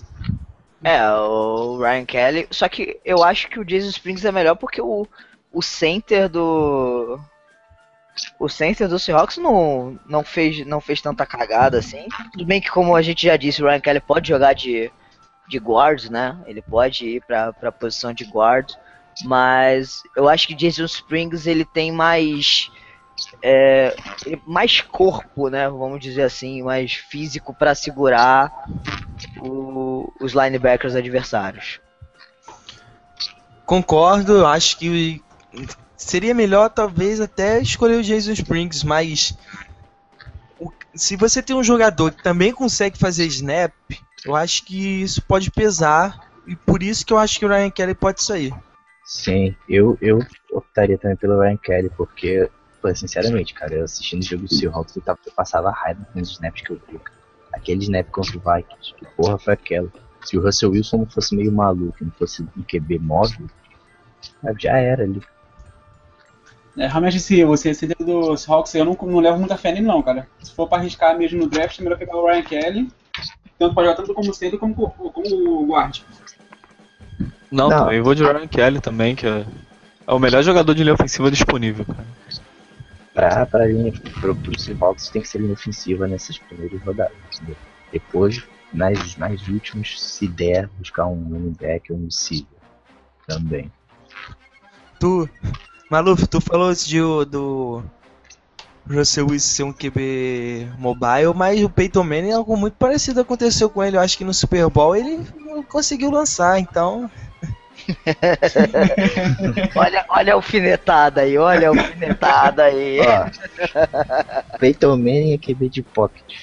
É, 0.83 1.07
o 1.11 1.77
Ryan 1.77 2.05
Kelly. 2.05 2.47
Só 2.49 2.67
que 2.67 2.99
eu 3.05 3.23
acho 3.23 3.47
que 3.47 3.59
o 3.59 3.65
Jason 3.65 3.89
Springs 3.89 4.25
é 4.25 4.31
melhor 4.31 4.55
porque 4.55 4.81
o, 4.81 5.07
o 5.53 5.61
center 5.61 6.27
do. 6.27 7.19
O 8.39 8.49
center 8.49 8.87
do 8.87 8.97
Seahawks 8.97 9.37
não, 9.37 9.99
não, 10.07 10.23
fez, 10.23 10.65
não 10.65 10.81
fez 10.81 10.99
tanta 10.99 11.27
cagada 11.27 11.77
assim. 11.77 12.07
Tudo 12.31 12.45
bem 12.45 12.59
que, 12.59 12.71
como 12.71 12.95
a 12.95 13.01
gente 13.03 13.27
já 13.27 13.37
disse, 13.37 13.61
o 13.61 13.67
Ryan 13.67 13.81
Kelly 13.81 13.99
pode 13.99 14.29
jogar 14.29 14.53
de, 14.53 14.89
de 15.47 15.57
guard, 15.59 16.05
né? 16.09 16.37
Ele 16.45 16.61
pode 16.61 17.05
ir 17.05 17.21
pra, 17.25 17.53
pra 17.53 17.71
posição 17.71 18.13
de 18.13 18.23
guard. 18.25 18.69
Mas 19.23 20.01
eu 20.15 20.27
acho 20.27 20.47
que 20.47 20.53
Jason 20.55 20.85
Springs 20.85 21.45
ele 21.47 21.63
tem 21.63 21.91
mais. 21.91 22.69
é, 23.41 23.95
mais 24.45 24.81
corpo, 24.81 25.47
né? 25.49 25.69
Vamos 25.69 26.01
dizer 26.01 26.23
assim, 26.23 26.61
mais 26.61 26.93
físico 26.93 27.53
pra 27.53 27.73
segurar 27.73 28.51
o- 29.39 30.11
os 30.19 30.33
linebackers 30.33 30.95
adversários. 30.95 31.79
Concordo, 33.65 34.45
acho 34.45 34.77
que 34.77 35.23
seria 35.95 36.33
melhor 36.33 36.69
talvez 36.69 37.19
até 37.21 37.59
escolher 37.61 37.95
o 37.95 38.03
Jason 38.03 38.33
Springs, 38.33 38.83
mas 38.83 39.35
o- 40.59 40.71
se 40.93 41.15
você 41.15 41.41
tem 41.41 41.55
um 41.55 41.63
jogador 41.63 42.11
que 42.11 42.21
também 42.21 42.51
consegue 42.51 42.97
fazer 42.99 43.25
snap, 43.27 43.73
eu 44.25 44.35
acho 44.35 44.65
que 44.65 45.01
isso 45.01 45.21
pode 45.21 45.51
pesar 45.51 46.31
e 46.47 46.55
por 46.55 46.81
isso 46.81 47.05
que 47.05 47.13
eu 47.13 47.17
acho 47.17 47.39
que 47.39 47.45
o 47.45 47.49
Ryan 47.49 47.69
Kelly 47.69 47.93
pode 47.93 48.23
sair. 48.23 48.53
Sim, 49.05 49.55
eu, 49.69 49.97
eu 50.01 50.19
optaria 50.51 50.97
também 50.97 51.15
pelo 51.15 51.39
Ryan 51.39 51.57
Kelly, 51.57 51.91
porque, 51.95 52.49
pô, 52.81 52.93
sinceramente, 52.95 53.53
cara, 53.53 53.75
eu 53.75 53.83
assistindo 53.83 54.21
o 54.21 54.25
jogo 54.25 54.43
do 54.43 54.53
Seahawks, 54.53 54.95
eu, 54.95 55.01
tava, 55.01 55.19
eu 55.25 55.31
passava 55.31 55.69
raiva 55.71 56.05
com 56.11 56.19
os 56.19 56.31
snaps 56.31 56.61
que 56.63 56.71
eu 56.71 56.81
vi, 56.89 56.97
cara. 56.97 57.15
Aquele 57.53 57.83
snap 57.83 58.09
contra 58.09 58.37
o 58.37 58.41
Vikings, 58.41 58.93
que 58.95 59.05
porra 59.15 59.37
foi 59.37 59.53
aquela? 59.53 59.89
Se 60.25 60.37
o 60.37 60.41
Russell 60.41 60.71
Wilson 60.71 60.97
não 60.97 61.05
fosse 61.05 61.35
meio 61.35 61.51
maluco, 61.51 61.97
não 62.01 62.11
fosse 62.11 62.41
um 62.41 62.63
QB 62.63 62.99
móvel, 62.99 63.47
já 64.59 64.77
era 64.77 65.03
ali. 65.03 65.21
É, 66.77 66.87
realmente, 66.87 67.19
se 67.19 67.43
você 67.45 67.69
esse 67.69 67.87
dedo 67.87 68.03
do 68.03 68.35
Seahawks, 68.37 68.73
eu 68.75 68.83
não, 68.83 68.97
não 68.99 69.19
levo 69.19 69.37
muita 69.37 69.57
fé 69.57 69.71
nele, 69.71 69.85
não, 69.85 70.01
cara. 70.01 70.27
Se 70.41 70.51
for 70.51 70.67
pra 70.67 70.79
arriscar 70.79 71.17
mesmo 71.17 71.39
no 71.39 71.47
draft, 71.47 71.79
é 71.79 71.83
melhor 71.83 71.97
pegar 71.97 72.17
o 72.17 72.25
Ryan 72.25 72.43
Kelly. 72.43 72.91
Tanto 73.57 73.73
pode 73.73 73.87
jogar 73.87 73.97
tanto 73.97 74.13
como 74.13 74.33
center 74.33 74.59
como, 74.59 74.75
como 74.75 75.65
guard. 75.65 75.99
Não, 77.51 77.69
Não. 77.69 77.79
também 77.85 78.01
vou 78.01 78.13
de 78.15 78.23
Ryan 78.23 78.47
Kelly 78.47 78.81
também, 78.81 79.15
que 79.15 79.25
é, 79.25 79.45
é 80.07 80.13
o 80.13 80.19
melhor 80.19 80.43
jogador 80.43 80.73
de 80.73 80.83
linha 80.83 80.93
ofensiva 80.93 81.31
disponível, 81.31 81.85
cara. 81.85 82.05
Pra, 83.13 83.45
pra 83.45 83.65
linha, 83.65 83.93
pro, 84.19 84.35
pro 84.35 84.59
Seahawks 84.59 85.07
tem 85.09 85.21
que 85.21 85.27
ser 85.29 85.39
linha 85.39 85.53
ofensiva 85.53 86.05
nessas 86.07 86.37
primeiras 86.37 86.81
rodadas. 86.83 87.15
entendeu? 87.33 87.55
Depois, 87.93 88.43
nas, 88.73 89.15
nas 89.15 89.47
últimas, 89.47 90.01
se 90.01 90.27
der, 90.27 90.67
buscar 90.77 91.05
um 91.07 91.23
running 91.29 91.55
back 91.59 91.93
ou 91.93 91.97
um 91.99 92.05
receiver 92.05 92.47
também. 93.25 93.71
Tu, 94.99 95.29
Maluf, 95.89 96.27
tu 96.27 96.41
falou 96.41 96.73
de, 96.73 97.01
o- 97.01 97.23
do 97.23 97.83
Russell 98.87 99.27
Wilson 99.29 99.47
ser 99.47 99.63
um 99.63 99.73
QB 99.73 100.67
mobile, 100.77 101.33
mas 101.35 101.63
o 101.63 101.69
Peyton 101.69 102.03
Manning 102.03 102.31
algo 102.31 102.55
muito 102.55 102.75
parecido 102.75 103.21
aconteceu 103.21 103.69
com 103.69 103.83
ele. 103.83 103.97
Eu 103.97 104.01
acho 104.01 104.17
que 104.17 104.23
no 104.23 104.33
Super 104.33 104.69
Bowl 104.69 104.95
ele 104.95 105.25
não 105.39 105.63
conseguiu 105.63 106.11
lançar, 106.11 106.59
então 106.59 107.09
Olha, 109.75 110.05
olha 110.09 110.33
a 110.33 110.35
alfinetada 110.35 111.21
aí, 111.21 111.37
olha 111.37 111.67
a 111.67 111.69
alfinetada 111.69 112.63
aí. 112.63 112.99
Ó, 113.01 114.57
Peyton 114.57 114.97
Manning 114.97 115.33
é 115.33 115.37
QB 115.37 115.69
de 115.69 115.83
pocket. 115.83 116.35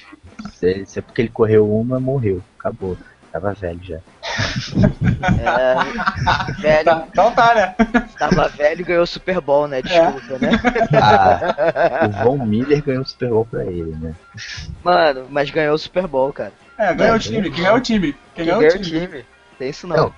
Se, 0.55 0.87
se 0.87 0.99
é 0.99 1.03
porque 1.03 1.23
ele 1.23 1.29
correu 1.29 1.69
uma, 1.73 1.99
morreu. 1.99 2.43
Acabou. 2.59 2.97
Tava 3.31 3.53
velho 3.55 3.81
já. 3.83 3.99
É, 5.41 6.53
velho, 6.61 6.85
Tá, 6.85 7.05
então 7.11 7.31
tá, 7.33 7.55
né? 7.55 7.75
tava 8.19 8.49
velho 8.49 8.81
e 8.81 8.85
ganhou 8.85 9.03
o 9.03 9.07
Super 9.07 9.41
Bowl, 9.41 9.67
né? 9.69 9.83
Desculpa, 9.83 10.39
né? 10.41 10.51
Ah, 11.01 12.07
o 12.07 12.25
Von 12.25 12.45
Miller 12.47 12.83
ganhou 12.83 13.03
o 13.03 13.07
Super 13.07 13.29
Bowl 13.31 13.47
pra 13.47 13.65
ele, 13.65 13.95
né? 14.01 14.15
Mano, 14.83 15.27
mas 15.31 15.51
ganhou 15.51 15.75
o 15.75 15.79
Super 15.79 16.07
Bowl, 16.07 16.33
cara. 16.33 16.53
É, 16.79 16.93
ganhou 16.95 17.17
o 17.17 17.19
time. 17.19 17.51
Quem 17.51 17.63
ganhou 17.63 17.77
o 17.77 17.81
time? 17.81 18.17
Quem 18.35 18.47
ganhou 18.47 18.63
o 18.63 18.69
time? 18.69 18.85
time. 18.85 19.25
Tem 19.59 19.69
isso 19.71 19.87
não. 19.87 19.97
Não. 19.97 20.15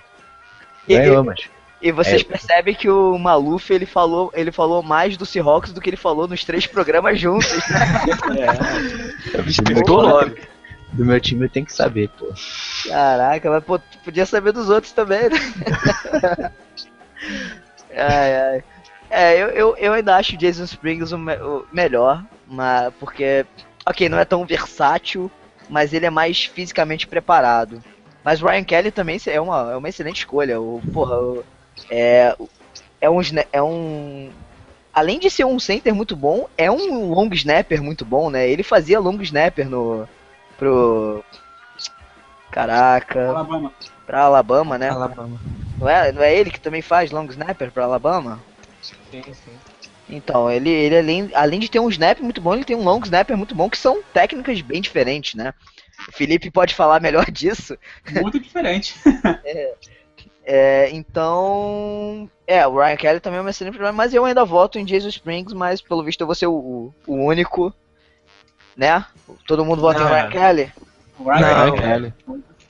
E- 0.89 0.97
Ganhou, 0.99 1.25
mas. 1.25 1.41
E 1.83 1.93
vocês 1.93 2.23
É. 2.23 2.25
percebem 2.25 2.75
que 2.75 2.89
o 2.89 3.19
Maluf 3.19 3.71
ele 3.71 3.85
falou, 3.85 4.31
ele 4.35 4.51
falou 4.51 4.83
mais 4.83 5.19
do 5.19 5.27
Seahawks 5.27 5.71
do 5.71 5.83
que 5.83 5.91
ele 5.91 5.99
falou 5.99 6.27
nos 6.27 6.43
três 6.43 6.67
programas 6.67 7.21
juntos. 7.21 7.47
Do 7.53 8.35
meu, 8.35 9.45
Explicou 9.47 10.01
logo. 10.01 10.35
Do 10.95 11.05
meu 11.05 11.21
time 11.21 11.45
eu 11.47 11.51
tenho 11.51 11.67
que 11.67 11.73
saber, 11.75 12.09
pô. 12.19 12.33
Caraca, 12.87 13.51
mas 13.51 13.65
pô, 13.65 13.79
tu 13.79 13.99
podia 14.05 14.27
saber 14.27 14.53
dos 14.53 14.69
outros 14.69 14.93
também, 14.93 15.29
né? 15.31 15.39
ai, 17.97 18.37
ai. 18.37 18.65
É, 19.11 19.37
eu, 19.43 19.49
eu, 19.51 19.77
eu 19.77 19.93
ainda 19.93 20.17
acho 20.17 20.35
o 20.35 20.39
Jason 20.39 20.65
Springs 20.65 21.13
o, 21.13 21.19
me- 21.19 21.37
o 21.37 21.67
melhor, 21.73 22.25
mas 22.47 22.93
porque, 22.99 23.47
ok, 23.87 24.09
não 24.09 24.19
é 24.19 24.25
tão 24.25 24.45
versátil, 24.47 25.31
mas 25.69 25.93
ele 25.93 26.07
é 26.07 26.11
mais 26.11 26.45
fisicamente 26.45 27.07
preparado. 27.07 27.83
Mas 28.25 28.43
o 28.43 28.47
Ryan 28.47 28.65
Kelly 28.65 28.91
também 28.91 29.19
é 29.27 29.41
uma, 29.41 29.73
é 29.73 29.77
uma 29.77 29.89
excelente 29.89 30.19
escolha. 30.19 30.61
O, 30.61 30.83
porra, 30.93 31.17
o- 31.17 31.45
é, 31.91 32.35
é 33.01 33.11
um, 33.11 33.21
é 33.53 33.63
um. 33.63 34.35
Além 34.93 35.19
de 35.21 35.31
ser 35.31 35.45
um 35.45 35.59
center 35.61 35.95
muito 35.95 36.17
bom, 36.17 36.47
é 36.57 36.71
um 36.71 37.09
long 37.11 37.29
snapper 37.33 37.83
muito 37.83 38.05
bom, 38.05 38.31
né? 38.31 38.49
Ele 38.49 38.63
fazia 38.63 39.01
long 39.01 39.21
snapper 39.23 39.69
no. 39.69 40.09
Pro. 40.57 41.25
Caraca, 42.51 43.29
Alabama. 43.29 43.73
pra 44.07 44.21
Alabama, 44.23 44.79
né? 44.79 44.89
Alabama. 44.91 45.41
Não 45.79 45.89
é, 45.89 46.13
não 46.13 46.23
é 46.23 46.35
ele 46.35 46.51
que 46.51 46.61
também 46.61 46.83
faz 46.83 47.11
long 47.11 47.27
snapper 47.27 47.73
pra 47.73 47.85
Alabama? 47.85 48.41
Sim, 48.81 49.23
sim. 49.23 49.59
Então, 50.09 50.51
ele, 50.51 50.71
ele 50.71 50.99
além, 50.99 51.31
além 51.35 51.59
de 51.59 51.69
ter 51.69 51.81
um 51.81 51.89
snap 51.89 52.21
muito 52.21 52.41
bom, 52.41 52.55
ele 52.55 52.65
tem 52.65 52.77
um 52.77 52.85
long 52.85 53.01
snapper 53.03 53.37
muito 53.37 53.55
bom, 53.55 53.69
que 53.69 53.79
são 53.79 54.03
técnicas 54.13 54.61
bem 54.61 54.81
diferentes, 54.81 55.35
né? 55.35 55.53
O 56.09 56.13
Felipe 56.13 56.51
pode 56.51 56.75
falar 56.75 57.01
melhor 57.03 57.31
disso. 57.31 57.77
Muito 58.11 58.39
diferente. 58.39 58.95
É, 60.47 60.91
então. 60.91 62.31
É, 62.47 62.67
o 62.67 62.77
Ryan 62.77 62.97
Kelly 62.97 63.21
também 63.21 63.39
é 63.39 63.41
uma 63.41 63.49
excelente 63.49 63.75
problema, 63.75 63.97
mas 63.97 64.13
eu 64.13 64.25
ainda 64.25 64.45
voto 64.45 64.79
em 64.79 64.85
Jason 64.85 65.09
Springs, 65.09 65.55
mas 65.55 65.81
pelo 65.81 66.05
visto 66.05 66.21
eu 66.21 66.27
vou 66.27 66.35
ser 66.35 66.47
o, 66.47 66.93
o 67.07 67.15
único. 67.15 67.75
Né? 68.77 69.05
Todo 69.47 69.65
mundo 69.65 69.81
vota 69.81 70.01
Não, 70.01 70.09
em 70.09 70.13
Ryan. 70.13 70.31
Kelly? 70.31 70.73
O 71.19 71.25
Ryan. 71.25 71.73
Kelly. 71.77 72.15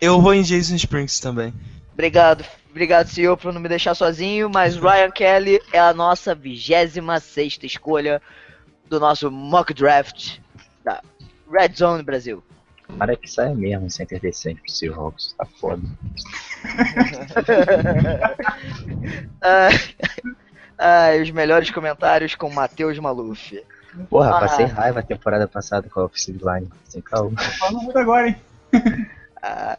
Eu 0.01 0.21
vou 0.21 0.35
em 0.35 0.43
Jason 0.43 0.75
Springs 0.75 1.19
também. 1.19 1.53
Obrigado, 1.93 2.45
obrigado, 2.71 3.07
senhor, 3.07 3.37
por 3.37 3.53
não 3.53 3.61
me 3.61 3.69
deixar 3.69 3.95
sozinho, 3.95 4.51
mas 4.53 4.77
Ryan 4.77 5.11
Kelly 5.11 5.61
é 5.73 5.79
a 5.79 5.95
nossa 5.95 6.35
26 6.35 7.59
escolha 7.63 8.21
do 8.89 8.99
nosso 8.99 9.31
mock 9.31 9.73
draft 9.73 10.39
da 10.85 11.01
Red 11.51 11.75
Zone 11.77 12.03
Brasil. 12.03 12.43
Para 12.99 13.17
que 13.17 13.31
saia 13.31 13.55
mesmo, 13.55 13.91
137 13.91 14.61
pro 14.61 14.71
Seahawks, 14.71 15.35
tá 15.39 15.47
foda. 15.47 15.83
Ah, 19.41 19.69
ah, 20.79 21.23
os 21.23 21.31
melhores 21.31 21.71
comentários 21.71 22.35
com 22.35 22.51
Matheus 22.51 22.99
Maluf. 22.99 23.63
Porra, 24.09 24.37
Ah. 24.37 24.41
passei 24.41 24.67
raiva 24.67 25.01
a 25.01 25.03
temporada 25.03 25.47
passada 25.47 25.89
com 25.89 26.01
a 26.01 26.05
offensive 26.05 26.41
line, 26.45 26.69
sem 26.89 27.01
calma. 27.01 27.39
Falando 27.41 27.83
muito 27.83 27.99
agora, 27.99 28.29
hein? 28.29 28.37
Ah, 29.47 29.77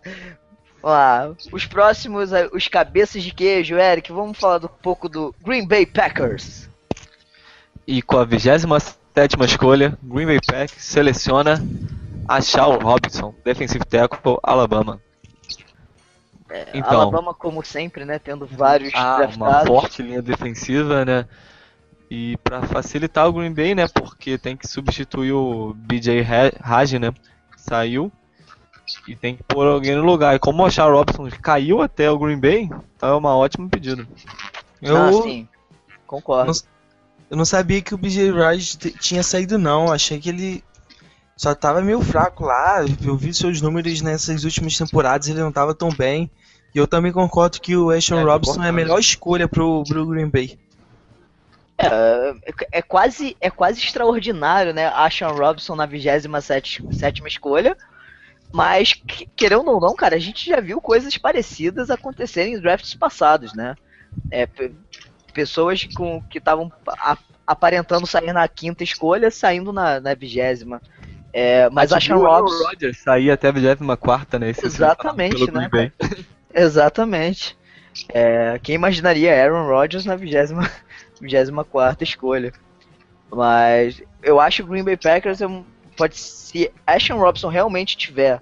vamos 0.79 0.95
lá. 0.97 1.35
Os 1.51 1.65
próximos, 1.65 2.31
ah, 2.31 2.47
os 2.53 2.67
cabeças 2.67 3.23
de 3.23 3.33
queijo, 3.33 3.75
Eric, 3.75 4.11
vamos 4.11 4.37
falar 4.37 4.63
um 4.63 4.67
pouco 4.67 5.09
do 5.09 5.33
Green 5.43 5.67
Bay 5.67 5.87
Packers. 5.87 6.69
E 7.87 7.99
com 8.03 8.19
a 8.19 8.23
27 8.23 8.67
escolha, 9.43 9.97
Green 10.03 10.27
Bay 10.27 10.39
Packers 10.39 10.83
seleciona 10.83 11.59
a 12.27 12.41
Shaw 12.41 12.77
Robinson, 12.79 13.33
defensive 13.43 13.83
tackle, 13.85 14.37
Alabama. 14.43 15.01
Então, 16.73 17.01
Alabama, 17.01 17.33
como 17.33 17.65
sempre, 17.65 18.05
né, 18.05 18.19
tendo 18.19 18.45
vários 18.45 18.93
ah, 18.93 19.27
uma 19.35 19.65
forte 19.65 20.03
linha 20.03 20.21
defensiva, 20.21 21.03
né? 21.03 21.25
E 22.09 22.37
pra 22.43 22.61
facilitar 22.63 23.27
o 23.27 23.33
Green 23.33 23.53
Bay, 23.53 23.73
né? 23.73 23.87
Porque 23.87 24.37
tem 24.37 24.55
que 24.55 24.67
substituir 24.67 25.31
o 25.33 25.73
BJ 25.75 26.21
Raj, 26.61 26.93
né? 26.93 27.11
Saiu. 27.57 28.11
E 29.07 29.15
tem 29.15 29.35
que 29.35 29.43
pôr 29.43 29.65
alguém 29.65 29.95
no 29.95 30.03
lugar. 30.03 30.35
E 30.35 30.39
como 30.39 30.63
o 30.63 30.69
Shaw 30.69 30.91
Robinson 30.91 31.27
caiu 31.41 31.81
até 31.81 32.09
o 32.11 32.19
Green 32.19 32.39
Bay, 32.39 32.69
então 32.95 33.09
é 33.09 33.15
uma 33.15 33.35
ótima 33.35 33.67
pedida. 33.67 34.07
Eu, 34.81 34.95
Ah, 34.97 35.13
sim. 35.23 35.47
Concordo. 36.05 36.51
Não- 36.51 36.59
eu 37.31 37.37
não 37.37 37.45
sabia 37.45 37.81
que 37.81 37.95
o 37.95 37.97
BJ 37.97 38.29
Raj 38.31 38.75
tinha 38.99 39.23
saído, 39.23 39.57
não. 39.57 39.91
Achei 39.91 40.19
que 40.19 40.29
ele 40.29 40.63
só 41.35 41.55
tava 41.55 41.81
meio 41.81 41.99
fraco 42.01 42.45
lá. 42.45 42.85
Eu 43.03 43.17
vi 43.17 43.33
seus 43.33 43.59
números 43.61 44.01
nessas 44.01 44.43
últimas 44.43 44.77
temporadas, 44.77 45.27
ele 45.27 45.39
não 45.39 45.51
tava 45.51 45.73
tão 45.73 45.89
bem. 45.89 46.29
E 46.73 46.77
eu 46.77 46.85
também 46.85 47.11
concordo 47.11 47.59
que 47.59 47.75
o 47.75 47.89
Ashton 47.89 48.19
É, 48.19 48.23
Robinson 48.23 48.51
é 48.51 48.53
a 48.53 48.57
concordo. 48.57 48.73
melhor 48.75 48.99
escolha 48.99 49.47
pro, 49.47 49.83
pro 49.87 50.05
Green 50.05 50.29
Bay. 50.29 50.59
É, 51.77 52.33
é 52.71 52.81
quase, 52.81 53.35
é 53.41 53.49
quase 53.49 53.81
extraordinário, 53.81 54.73
né? 54.73 54.87
A 54.87 55.09
Sean 55.09 55.27
Robinson 55.29 55.75
na 55.75 55.85
27 55.85 56.81
sétima 56.91 57.27
escolha. 57.27 57.75
Mas, 58.51 58.93
que- 58.93 59.27
querendo 59.35 59.69
ou 59.69 59.81
não, 59.81 59.95
cara, 59.95 60.15
a 60.15 60.19
gente 60.19 60.49
já 60.49 60.61
viu 60.61 60.79
coisas 60.79 61.17
parecidas 61.17 61.89
acontecerem 61.89 62.53
em 62.53 62.59
drafts 62.59 62.93
passados, 62.95 63.53
né? 63.53 63.75
É, 64.31 64.45
pe- 64.45 64.73
pessoas 65.33 65.83
com, 65.93 66.21
que 66.21 66.37
estavam 66.37 66.71
aparentando 67.45 68.07
sair 68.07 68.31
na 68.31 68.47
quinta 68.47 68.83
escolha, 68.83 69.29
saindo 69.29 69.73
na, 69.73 69.99
na 69.99 70.13
vigésima. 70.15 70.81
É, 71.33 71.69
mas 71.69 71.91
a 71.91 71.99
Sean 71.99 72.15
Robinson. 72.15 72.63
Rodgers 72.63 72.97
sair 72.99 73.29
até 73.29 73.49
a 73.49 73.51
24 73.51 74.39
né? 74.39 74.51
Esse 74.51 74.65
Exatamente, 74.65 75.45
pelo 75.45 75.59
né. 75.59 75.91
Exatamente. 76.53 77.57
É, 78.13 78.57
quem 78.63 78.75
imaginaria 78.75 79.33
Aaron 79.43 79.67
Rodgers 79.67 80.05
na 80.05 80.15
20 80.15 80.31
24 81.21 82.03
escolha? 82.03 82.53
Mas 83.31 84.01
eu 84.21 84.39
acho 84.39 84.57
que 84.57 84.63
o 84.63 84.71
Green 84.71 84.83
Bay 84.83 84.97
Packers 84.97 85.41
é 85.41 85.47
pode 85.95 86.17
se 86.17 86.71
Ashton 86.85 87.17
Robinson 87.17 87.47
realmente 87.47 87.97
tiver 87.97 88.41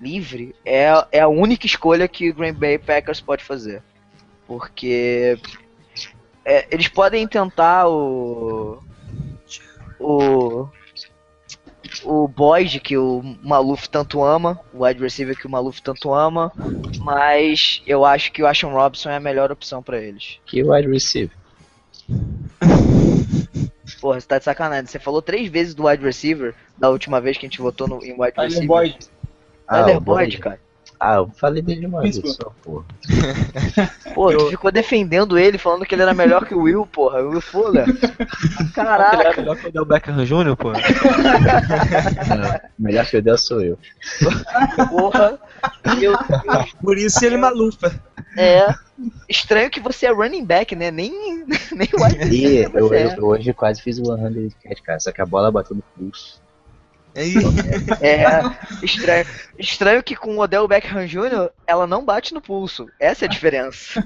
livre, 0.00 0.54
é, 0.64 0.88
é 1.12 1.20
a 1.20 1.28
única 1.28 1.66
escolha 1.66 2.08
que 2.08 2.30
o 2.30 2.34
Green 2.34 2.52
Bay 2.52 2.78
Packers 2.78 3.20
pode 3.20 3.44
fazer. 3.44 3.82
Porque 4.46 5.38
é, 6.44 6.66
eles 6.70 6.88
podem 6.88 7.26
tentar 7.28 7.88
o 7.88 8.82
o 9.98 10.68
o 12.04 12.28
Boyd 12.28 12.80
que 12.80 12.96
o 12.96 13.22
Maluf 13.42 13.88
tanto 13.88 14.22
ama, 14.22 14.60
o 14.72 14.84
wide 14.84 15.00
receiver 15.00 15.36
que 15.36 15.46
o 15.46 15.50
Maluf 15.50 15.82
tanto 15.82 16.14
ama, 16.14 16.52
mas 16.98 17.82
eu 17.86 18.04
acho 18.04 18.32
que 18.32 18.42
o 18.42 18.46
Ashton 18.46 18.72
Robinson 18.72 19.10
é 19.10 19.16
a 19.16 19.20
melhor 19.20 19.50
opção 19.50 19.82
pra 19.82 20.00
eles. 20.00 20.38
Que 20.46 20.62
wide 20.62 20.88
receiver. 20.88 21.36
Porra, 24.00 24.20
você 24.20 24.26
tá 24.26 24.38
de 24.38 24.44
sacanagem. 24.44 24.86
Você 24.86 24.98
falou 24.98 25.20
três 25.20 25.48
vezes 25.50 25.74
do 25.74 25.86
wide 25.86 26.02
receiver 26.02 26.54
da 26.78 26.88
última 26.88 27.20
vez 27.20 27.36
que 27.36 27.46
a 27.46 27.48
gente 27.48 27.60
votou 27.60 27.86
no, 27.86 28.04
em 28.04 28.12
wide 28.12 28.32
Tyler 28.32 28.50
receiver. 28.50 28.66
Boyd. 28.66 28.98
Tyler 29.68 29.96
o 29.96 30.00
Boyd, 30.00 30.38
cara. 30.38 30.60
Ah, 31.02 31.14
eu 31.16 31.30
falei 31.34 31.62
dele 31.62 31.86
uma 31.86 32.02
vez 32.02 32.16
só, 32.16 32.52
porra. 32.62 32.84
Pô, 34.14 34.30
tu 34.36 34.50
ficou 34.50 34.70
defendendo 34.70 35.38
ele, 35.38 35.56
falando 35.56 35.86
que 35.86 35.94
ele 35.94 36.02
era 36.02 36.12
melhor 36.12 36.44
que 36.44 36.54
o 36.54 36.60
Will, 36.60 36.86
porra. 36.86 37.22
O 37.22 37.30
Will 37.30 37.40
Fuller. 37.40 37.88
Ele 37.88 37.98
é 38.02 38.72
Caraca. 38.74 39.40
melhor 39.40 39.56
que 39.56 39.64
o 39.66 39.68
Odell 39.70 39.84
Beckham 39.86 40.24
Jr., 40.26 40.56
pô. 40.56 40.72
Não, 40.72 42.60
melhor 42.78 43.06
que 43.06 43.16
o 43.16 43.22
Del 43.22 43.38
sou 43.38 43.62
eu. 43.62 43.78
Porra. 44.90 45.38
Eu, 46.02 46.12
Por 46.82 46.98
isso 46.98 47.24
ele 47.24 47.38
malufa. 47.38 47.98
é. 48.36 48.66
Estranho 49.26 49.70
que 49.70 49.80
você 49.80 50.04
é 50.06 50.12
running 50.12 50.44
back, 50.44 50.76
né? 50.76 50.90
Nem, 50.90 51.10
nem 51.72 51.88
wide 51.94 52.34
E 52.34 52.46
receiver 52.66 52.70
eu, 52.74 52.88
você 52.88 52.94
é. 52.96 53.16
eu 53.16 53.24
hoje 53.24 53.54
quase 53.54 53.80
fiz 53.80 53.98
o 53.98 54.04
100 54.04 54.50
catch, 54.62 54.82
cara, 54.82 55.00
só 55.00 55.10
que 55.10 55.22
a 55.22 55.26
bola 55.26 55.50
bateu 55.50 55.74
no 55.74 55.82
pulso. 55.96 56.38
Aí, 57.14 57.34
É, 58.00 58.40
estranho. 58.84 59.26
Estranho 59.58 60.02
que 60.02 60.16
com 60.16 60.36
o 60.36 60.40
Odell 60.40 60.66
Beckham 60.68 61.06
Jr. 61.06 61.50
ela 61.66 61.86
não 61.86 62.04
bate 62.04 62.32
no 62.32 62.40
pulso. 62.40 62.88
Essa 62.98 63.24
é 63.24 63.26
a 63.26 63.30
diferença. 63.30 64.04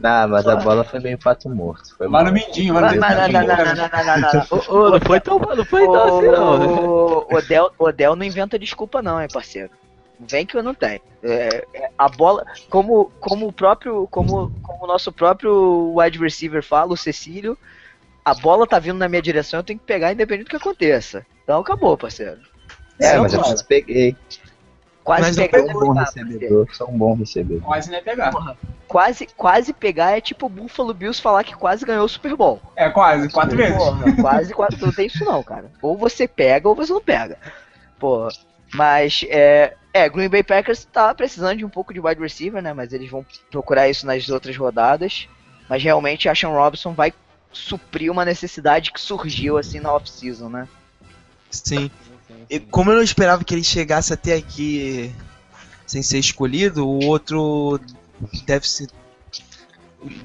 Não, 0.00 0.28
mas 0.28 0.46
a 0.46 0.56
bola 0.56 0.84
foi 0.84 1.00
meio 1.00 1.18
pato 1.18 1.48
morto. 1.48 1.96
Foi 1.96 2.08
mal. 2.08 2.24
no 2.24 2.32
Mindinho, 2.32 2.74
Mas, 2.74 2.94
no 2.94 3.00
mas 3.00 3.16
não, 3.16 3.28
não, 3.28 3.46
não, 3.46 3.56
não, 3.56 3.64
não, 3.64 3.74
não, 3.74 4.20
não, 4.20 4.32
não. 4.32 4.46
Ô, 4.50 4.86
ô, 4.86 4.90
não 4.90 5.00
foi 5.00 5.20
tão, 5.20 5.38
não 5.38 5.64
foi 5.64 5.84
tão 5.86 6.18
assim, 6.18 6.26
não. 6.28 7.26
O 7.30 7.34
Odell, 7.34 7.70
Odell 7.78 8.16
não 8.16 8.24
inventa 8.24 8.58
desculpa 8.58 9.00
não, 9.00 9.20
hein, 9.20 9.28
parceiro. 9.32 9.70
Vem 10.18 10.46
que 10.46 10.56
eu 10.56 10.62
não 10.62 10.74
tenho. 10.74 11.00
É, 11.22 11.66
é, 11.74 11.90
a 11.98 12.08
bola, 12.08 12.44
como, 12.70 13.10
como 13.20 13.48
o 13.48 13.52
próprio, 13.52 14.06
como, 14.10 14.52
como 14.62 14.84
o 14.84 14.86
nosso 14.86 15.10
próprio 15.12 15.92
wide 15.96 16.18
receiver 16.18 16.62
fala, 16.62 16.92
o 16.92 16.96
Cecílio, 16.96 17.58
a 18.24 18.34
bola 18.34 18.66
tá 18.66 18.78
vindo 18.78 18.98
na 18.98 19.08
minha 19.08 19.20
direção, 19.20 19.60
eu 19.60 19.64
tenho 19.64 19.78
que 19.78 19.84
pegar 19.84 20.12
independente 20.12 20.46
do 20.46 20.50
que 20.50 20.56
aconteça. 20.56 21.26
Então 21.42 21.60
acabou, 21.60 21.96
parceiro. 21.96 22.40
É, 22.98 23.14
Não, 23.14 23.22
mas 23.22 23.34
eu 23.34 23.40
quase 23.40 23.64
peguei. 23.64 24.16
Quase 25.04 25.22
Mas 25.22 25.36
não 25.36 25.48
pegar. 25.48 25.72
Sou 25.72 25.82
um 25.82 25.86
bom 25.86 25.94
tá, 25.94 26.00
recebedor, 26.00 26.74
sou 26.74 26.88
um 26.88 26.98
bom 26.98 27.14
recebedor. 27.14 27.62
Quase 27.62 27.90
nem 27.90 27.98
ia 27.98 28.04
pegar. 28.04 28.56
quase, 28.88 29.26
quase 29.36 29.72
pegar 29.74 30.16
é 30.16 30.20
tipo 30.20 30.46
o 30.46 30.48
Buffalo 30.48 30.94
Bills 30.94 31.20
falar 31.20 31.44
que 31.44 31.54
quase 31.54 31.84
ganhou 31.84 32.06
o 32.06 32.08
Super 32.08 32.34
Bowl. 32.34 32.62
É, 32.74 32.88
quase, 32.88 33.28
quatro 33.28 33.54
vezes. 33.54 33.76
Porra, 33.76 34.16
quase, 34.16 34.54
quase. 34.54 34.80
Não 34.80 34.90
tem 34.90 35.06
isso 35.06 35.22
não, 35.22 35.42
cara. 35.42 35.70
Ou 35.82 35.94
você 35.94 36.26
pega 36.26 36.66
ou 36.66 36.74
você 36.74 36.90
não 36.90 37.02
pega. 37.02 37.36
Porra. 37.98 38.30
Mas, 38.72 39.24
é. 39.28 39.74
É, 39.92 40.08
Green 40.08 40.28
Bay 40.28 40.42
Packers 40.42 40.84
tá 40.86 41.14
precisando 41.14 41.58
de 41.58 41.64
um 41.64 41.68
pouco 41.68 41.94
de 41.94 42.00
wide 42.00 42.20
receiver, 42.20 42.60
né? 42.60 42.72
Mas 42.72 42.92
eles 42.92 43.08
vão 43.08 43.24
procurar 43.48 43.88
isso 43.88 44.04
nas 44.06 44.28
outras 44.28 44.56
rodadas. 44.56 45.28
Mas 45.68 45.82
realmente 45.84 46.28
a 46.28 46.34
Sean 46.34 46.48
Robinson 46.48 46.92
vai 46.92 47.12
suprir 47.58 48.10
uma 48.10 48.24
necessidade 48.24 48.92
que 48.92 49.00
surgiu 49.00 49.56
assim 49.58 49.80
na 49.80 49.92
off-season, 49.92 50.48
né? 50.48 50.68
sim. 51.50 51.90
E 52.50 52.58
como 52.58 52.90
eu 52.90 52.96
não 52.96 53.02
esperava 53.02 53.44
que 53.44 53.54
ele 53.54 53.64
chegasse 53.64 54.12
até 54.12 54.34
aqui 54.34 55.14
sem 55.86 56.02
ser 56.02 56.18
escolhido, 56.18 56.86
o 56.86 57.04
outro 57.06 57.80
deficit, 58.46 58.92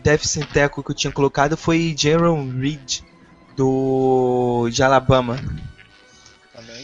deficit 0.02 0.48
tackle 0.52 0.84
que 0.84 0.92
eu 0.92 0.96
tinha 0.96 1.12
colocado 1.12 1.56
foi 1.56 1.94
Jaron 1.98 2.50
Reed, 2.58 3.02
do 3.56 4.70
de 4.72 4.82
Alabama. 4.82 5.38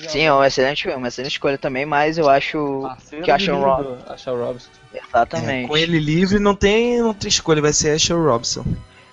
Sim, 0.08 0.22
é 0.22 0.34
uma 0.34 0.46
excelente, 0.46 0.88
uma 0.90 1.08
excelente 1.08 1.34
escolha 1.34 1.58
também, 1.58 1.86
mas 1.86 2.18
eu 2.18 2.30
acho 2.30 2.84
que 3.24 3.32
a 3.32 3.40
Sean 3.40 3.56
Robinson. 3.56 3.98
Acha 4.08 4.32
o 4.32 4.46
Robinson. 4.46 4.70
Exatamente. 4.94 5.66
É, 5.66 5.68
com 5.68 5.78
ele 5.78 6.00
livre 6.00 6.40
não 6.40 6.56
tem 6.56 7.02
outra 7.02 7.28
escolha, 7.28 7.62
vai 7.62 7.74
ser 7.74 7.92
Ashton 7.92 8.24
Robson. 8.24 8.66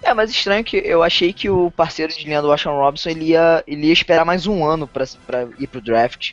É, 0.02 0.12
mas 0.12 0.30
estranho 0.30 0.64
que 0.64 0.76
eu 0.76 1.02
achei 1.02 1.32
que 1.32 1.48
o 1.48 1.70
parceiro 1.70 2.12
de 2.12 2.24
linha 2.24 2.42
do 2.42 2.50
Ashton 2.52 2.76
Robinson 2.76 3.10
ele 3.10 3.26
ia, 3.26 3.62
ele 3.66 3.86
ia 3.86 3.92
esperar 3.92 4.24
mais 4.24 4.46
um 4.46 4.64
ano 4.64 4.86
pra, 4.88 5.04
pra 5.26 5.46
ir 5.58 5.66
pro 5.66 5.80
draft. 5.80 6.32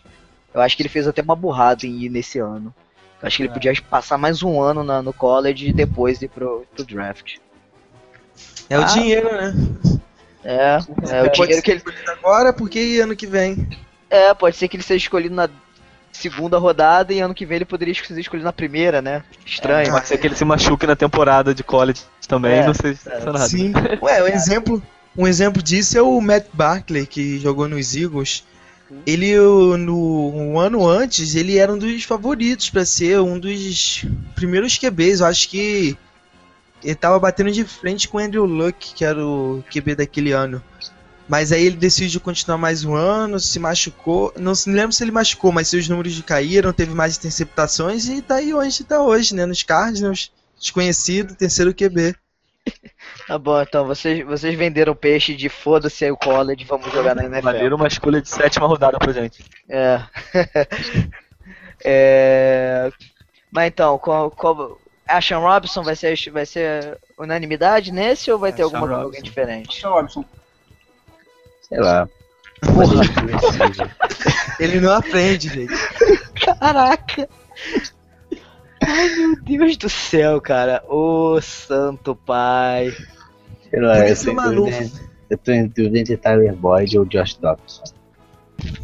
Eu 0.54 0.62
acho 0.62 0.76
que 0.76 0.82
ele 0.82 0.90
fez 0.90 1.08
até 1.08 1.22
uma 1.22 1.36
burrada 1.36 1.86
em 1.86 2.00
ir 2.04 2.10
nesse 2.10 2.40
ano. 2.40 2.74
Eu 3.22 3.28
acho 3.28 3.38
que 3.38 3.44
ele 3.44 3.50
É. 3.50 3.54
podia 3.54 3.74
passar 3.90 4.18
mais 4.18 4.42
um 4.42 4.60
ano 4.62 4.84
na- 4.84 5.02
no 5.04 5.14
college 5.14 5.70
e 5.70 5.74
depois 5.74 6.22
ir 6.22 6.30
pro, 6.30 6.66
pro 6.76 6.84
draft. 6.84 7.36
É 8.70 8.80
o 8.80 8.82
Ah. 8.82 8.86
dinheiro, 8.86 9.32
né? 9.32 9.54
É, 10.44 10.76
é 10.76 10.78
o 10.78 10.86
Pode 10.86 11.32
dinheiro 11.34 11.54
ser 11.56 11.62
que 11.62 11.72
ele. 11.72 11.78
escolhido 11.78 12.12
agora, 12.12 12.52
porque 12.54 13.00
ano 13.04 13.16
que 13.16 13.28
vem. 13.28 13.68
É, 14.10 14.34
pode 14.34 14.56
ser 14.56 14.68
que 14.68 14.78
ele 14.78 14.84
seja 14.84 15.04
escolhido 15.04 15.36
na 15.36 15.48
segunda 16.12 16.58
rodada 16.58 17.14
e 17.14 17.20
ano 17.20 17.34
que 17.34 17.46
vem 17.46 17.58
ele 17.58 17.66
poderia 17.66 17.94
ser 17.94 18.20
escolhido 18.20 18.46
na 18.46 18.54
primeira, 18.54 19.02
né? 19.02 19.24
Estranho. 19.46 19.92
Pode 19.92 20.08
ser 20.08 20.18
que 20.18 20.28
ele 20.28 20.36
se 20.36 20.46
machuque 20.46 20.86
na 20.88 20.96
temporada 20.96 21.54
de 21.54 21.64
college 21.64 22.02
também, 22.28 22.60
É, 22.60 22.66
não 22.66 22.74
sei 22.74 22.94
se 22.96 23.10
é 23.10 23.20
nada. 23.26 23.40
Sim. 23.48 23.72
Ué, 24.02 24.24
um 24.24 24.28
exemplo, 24.28 24.84
um 25.18 25.28
exemplo 25.28 25.62
disso 25.64 25.98
é 25.98 26.02
o 26.02 26.20
Matt 26.22 26.46
Barkley, 26.54 27.06
que 27.06 27.40
jogou 27.40 27.68
nos 27.68 27.96
Eagles. 27.96 28.44
Ele, 29.06 29.38
o- 29.40 29.78
no 29.78 30.32
um 30.36 30.60
ano 30.60 30.88
antes, 30.88 31.36
ele 31.36 31.58
era 31.58 31.72
um 31.72 31.78
dos 31.78 32.04
favoritos 32.04 32.70
pra 32.72 32.84
ser 32.86 33.20
um 33.20 33.38
dos 33.40 34.04
primeiros 34.36 34.78
QBs. 34.78 35.20
Eu 35.20 35.28
acho 35.28 35.48
que 35.48 35.96
ele 36.84 36.96
tava 36.96 37.20
batendo 37.20 37.52
de 37.52 37.64
frente 37.64 38.08
com 38.08 38.18
o 38.18 38.20
Andrew 38.20 38.46
Luck, 38.46 38.94
que 38.96 39.06
era 39.06 39.24
o 39.24 39.64
QB 39.72 39.96
daquele 39.96 40.32
ano. 40.32 40.64
Mas 41.30 41.52
aí 41.52 41.64
ele 41.64 41.76
decidiu 41.76 42.20
continuar 42.20 42.58
mais 42.58 42.84
um 42.84 42.96
ano, 42.96 43.40
se 43.40 43.60
machucou. 43.60 44.34
Não 44.36 44.56
se 44.56 44.68
lembro 44.68 44.92
se 44.92 45.04
ele 45.04 45.12
machucou, 45.12 45.52
mas 45.52 45.68
seus 45.68 45.88
números 45.88 46.20
caíram, 46.24 46.74
teve 46.74 46.96
mais 46.96 47.18
interceptações 47.18 48.10
e 48.10 48.20
tá 48.20 48.38
aí 48.38 48.52
onde 48.52 48.84
tá 48.84 49.00
hoje, 49.00 49.36
né? 49.36 49.46
Nos 49.46 49.62
Cardinals, 49.62 50.32
desconhecido, 50.60 51.36
terceiro 51.36 51.74
QB. 51.74 52.16
Tá 53.28 53.38
bom, 53.38 53.62
então 53.62 53.86
vocês, 53.86 54.26
vocês 54.26 54.58
venderam 54.58 54.96
peixe 54.96 55.36
de 55.36 55.50
foda-se 55.50 56.04
aí 56.04 56.12
o 56.12 56.18
college, 56.18 56.66
vamos 56.66 56.92
jogar 56.92 57.16
na 57.16 57.26
NFL. 57.26 57.44
Valeram 57.44 57.78
uma 57.78 57.88
escolha 57.88 58.22
de 58.22 58.28
sétima 58.28 58.66
rodada 58.66 58.98
pra 58.98 59.14
gente. 59.14 59.44
É. 59.70 60.02
é... 61.86 62.92
Mas 63.52 63.68
então, 63.68 64.00
qual, 64.00 64.32
qual... 64.32 64.80
Ashan 65.08 65.38
Robinson 65.38 65.84
vai 65.84 65.96
ser, 65.96 66.18
vai 66.32 66.46
ser 66.46 66.98
unanimidade 67.20 67.92
nesse 67.92 68.32
ou 68.32 68.40
vai 68.40 68.52
ter 68.52 68.64
Ashan 68.64 68.78
alguma 68.78 68.88
Robinson. 68.88 69.06
alguém 69.06 69.22
diferente? 69.22 69.80
Tchau, 69.80 69.94
Robson. 69.94 70.26
Sei 71.70 71.80
lá. 71.80 72.08
Ele 74.60 74.80
não 74.80 74.94
aprende, 74.94 75.50
gente. 75.50 75.74
Caraca! 76.60 77.30
Ai 78.82 79.10
meu 79.10 79.42
Deus 79.44 79.78
do 79.78 79.90
céu, 79.90 80.42
cara. 80.42 80.84
Ô 80.88 81.40
santo 81.42 82.16
pai. 82.16 82.92
Sei 83.70 83.80
lá, 83.80 84.00
eu, 84.00 84.16
tô 84.16 84.34
dúvida- 84.56 84.92
eu 85.30 85.38
tô 85.38 85.52
em 85.52 85.68
dúvida 85.68 86.00
entre 86.00 86.18
Tyler 86.18 86.56
Boyd 86.56 86.98
ou 86.98 87.06
Josh 87.06 87.36
Dobson. 87.36 87.84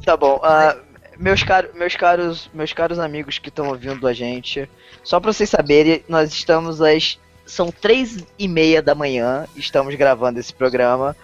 Tá 0.05 0.15
bom, 0.15 0.39
ah, 0.43 0.77
meus, 1.17 1.43
caro, 1.43 1.69
meus, 1.73 1.95
caros, 1.95 2.49
meus 2.53 2.71
caros 2.71 2.99
amigos 2.99 3.39
que 3.39 3.49
estão 3.49 3.67
ouvindo 3.69 4.07
a 4.07 4.13
gente, 4.13 4.69
só 5.03 5.19
pra 5.19 5.33
vocês 5.33 5.49
saberem, 5.49 6.03
nós 6.07 6.31
estamos 6.31 6.81
às. 6.81 7.19
São 7.45 7.71
três 7.71 8.25
e 8.39 8.47
meia 8.47 8.81
da 8.81 8.95
manhã, 8.95 9.45
estamos 9.55 9.93
gravando 9.95 10.39
esse 10.39 10.51
programa, 10.53 11.15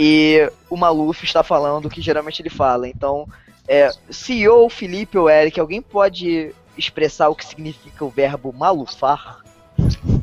e 0.00 0.48
o 0.70 0.76
Maluf 0.76 1.24
está 1.24 1.42
falando 1.42 1.86
o 1.86 1.90
que 1.90 2.00
geralmente 2.00 2.40
ele 2.40 2.48
fala. 2.48 2.88
Então, 2.88 3.26
é, 3.66 3.90
CEO, 4.08 4.70
Felipe 4.70 5.18
ou 5.18 5.28
Eric, 5.28 5.58
alguém 5.58 5.82
pode 5.82 6.54
expressar 6.76 7.28
o 7.28 7.34
que 7.34 7.44
significa 7.44 8.04
o 8.04 8.08
verbo 8.08 8.52
malufar? 8.52 9.40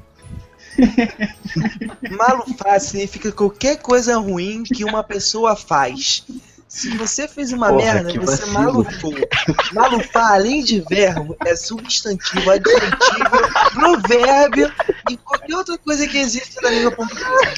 Malufar 2.18 2.80
significa 2.80 3.34
qualquer 3.34 3.82
coisa 3.82 4.18
ruim 4.18 4.64
que 4.64 4.86
uma 4.86 5.04
pessoa 5.04 5.58
faz. 5.58 6.26
Se 6.76 6.90
você 6.98 7.26
fez 7.26 7.54
uma 7.54 7.70
Porra, 7.70 7.86
merda, 7.86 8.20
você 8.20 8.46
vacilo. 8.46 8.52
malufou. 8.52 9.14
Malufar, 9.72 10.34
além 10.34 10.62
de 10.62 10.82
verbo, 10.82 11.34
é 11.46 11.56
substantivo, 11.56 12.52
adjetivo, 12.52 13.72
provérbio 13.74 14.70
e 15.10 15.16
qualquer 15.16 15.56
outra 15.56 15.78
coisa 15.78 16.06
que 16.06 16.18
existe 16.18 16.62
na 16.62 16.70
língua 16.70 16.92
portuguesa. 16.92 17.54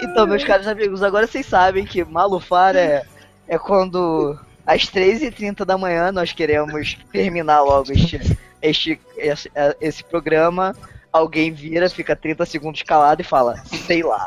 Então, 0.00 0.26
meus 0.26 0.42
caros 0.42 0.66
amigos, 0.66 1.02
agora 1.02 1.26
vocês 1.26 1.44
sabem 1.44 1.84
que 1.84 2.02
malufar 2.02 2.74
é, 2.76 3.04
é 3.46 3.58
quando 3.58 4.40
às 4.66 4.84
3h30 4.84 5.62
da 5.66 5.76
manhã 5.76 6.10
nós 6.10 6.32
queremos 6.32 6.96
terminar 7.12 7.60
logo 7.60 7.92
este, 7.92 8.38
este, 8.62 8.98
esse, 9.18 9.52
esse 9.82 10.02
programa. 10.02 10.74
Alguém 11.12 11.52
vira, 11.52 11.90
fica 11.90 12.16
30 12.16 12.46
segundos 12.46 12.82
calado 12.84 13.20
e 13.20 13.24
fala, 13.24 13.62
sei 13.86 14.02
lá, 14.02 14.26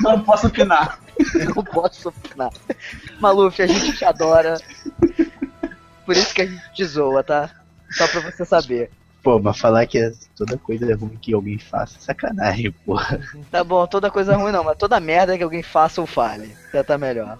Não 0.00 0.20
posso 0.24 0.48
opinar. 0.48 0.98
não 1.54 1.64
posso 1.64 2.08
opinar. 2.08 2.50
Maluf, 3.20 3.60
a 3.60 3.66
gente 3.66 3.96
te 3.96 4.04
adora. 4.04 4.58
Por 6.04 6.16
isso 6.16 6.34
que 6.34 6.42
a 6.42 6.46
gente 6.46 6.72
te 6.72 6.84
zoa, 6.84 7.22
tá? 7.22 7.50
Só 7.90 8.06
pra 8.08 8.20
você 8.20 8.44
saber. 8.44 8.90
Pô, 9.22 9.38
mas 9.38 9.58
falar 9.58 9.86
que 9.86 9.98
é 9.98 10.12
toda 10.36 10.56
coisa 10.56 10.94
ruim 10.94 11.18
que 11.20 11.34
alguém 11.34 11.58
faça 11.58 11.98
é 11.98 12.00
sacanagem, 12.00 12.70
porra. 12.70 13.20
Tá 13.50 13.64
bom, 13.64 13.86
toda 13.86 14.10
coisa 14.10 14.36
ruim 14.36 14.52
não, 14.52 14.64
mas 14.64 14.78
toda 14.78 15.00
merda 15.00 15.36
que 15.36 15.42
alguém 15.42 15.62
faça 15.62 16.00
ou 16.00 16.06
fale. 16.06 16.56
Já 16.72 16.84
tá 16.84 16.96
melhor. 16.96 17.38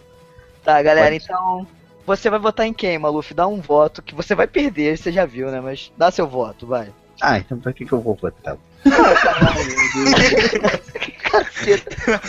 Tá, 0.65 0.83
galera, 0.83 1.13
Pode. 1.13 1.25
então. 1.25 1.67
Você 2.05 2.31
vai 2.31 2.39
votar 2.39 2.67
em 2.67 2.73
quem, 2.73 2.99
Maluf? 2.99 3.35
Dá 3.35 3.47
um 3.47 3.61
voto 3.61 4.03
que 4.03 4.15
você 4.15 4.35
vai 4.35 4.47
perder, 4.47 4.97
você 4.97 5.13
já 5.13 5.27
viu, 5.27 5.51
né? 5.51 5.61
Mas 5.61 5.93
dá 5.97 6.11
seu 6.11 6.27
voto, 6.27 6.67
vai. 6.67 6.89
Ah, 7.21 7.39
então 7.39 7.59
pra 7.59 7.73
que, 7.73 7.85
que 7.85 7.93
eu 7.93 8.01
vou 8.01 8.15
votar? 8.15 8.57
Caceta. 11.31 12.21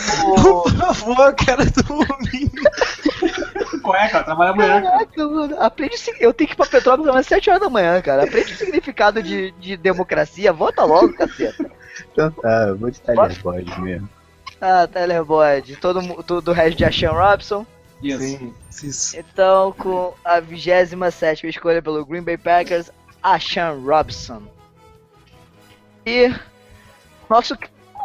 Por 0.42 0.70
favor, 0.70 1.34
cara, 1.34 1.64
dormir. 1.64 2.50
Qual 3.82 3.96
é, 3.96 4.08
cara? 4.08 4.24
Trabalha 4.24 4.50
amanhã, 4.50 4.82
cara. 4.82 4.98
Caraca, 4.98 5.28
mano. 5.28 5.60
Aprende 5.60 5.96
Eu 6.20 6.32
tenho 6.32 6.48
que 6.48 6.54
ir 6.54 6.56
pra 6.56 6.66
Petrópolis 6.66 7.14
às 7.14 7.26
7 7.26 7.50
horas 7.50 7.62
da 7.62 7.70
manhã, 7.70 8.00
cara. 8.02 8.24
Aprende 8.24 8.52
o 8.52 8.56
significado 8.56 9.22
de, 9.22 9.50
de 9.52 9.76
democracia. 9.76 10.52
Vota 10.52 10.84
logo, 10.84 11.12
caceta. 11.14 11.70
Então 12.12 12.30
tá, 12.30 12.66
eu 12.68 12.76
vou 12.76 12.90
de 12.90 13.00
Tyler 13.00 13.42
Boyd 13.42 13.80
mesmo. 13.80 14.08
Ah, 14.60 14.86
Tyler 14.86 15.24
Boyd. 15.24 15.76
Todo, 15.76 16.22
todo 16.22 16.48
o 16.48 16.54
resto 16.54 16.76
de 16.76 16.84
Ashan 16.84 17.12
Robson. 17.12 17.66
Isso. 18.02 18.52
Isso. 18.82 19.16
Então, 19.18 19.72
com 19.72 20.14
a 20.24 20.40
27 20.40 21.46
escolha 21.46 21.82
pelo 21.82 22.04
Green 22.04 22.22
Bay 22.22 22.36
Packers, 22.36 22.90
Ashan 23.22 23.78
Robson. 23.84 24.42
E 26.06 26.34
nosso 27.28 27.56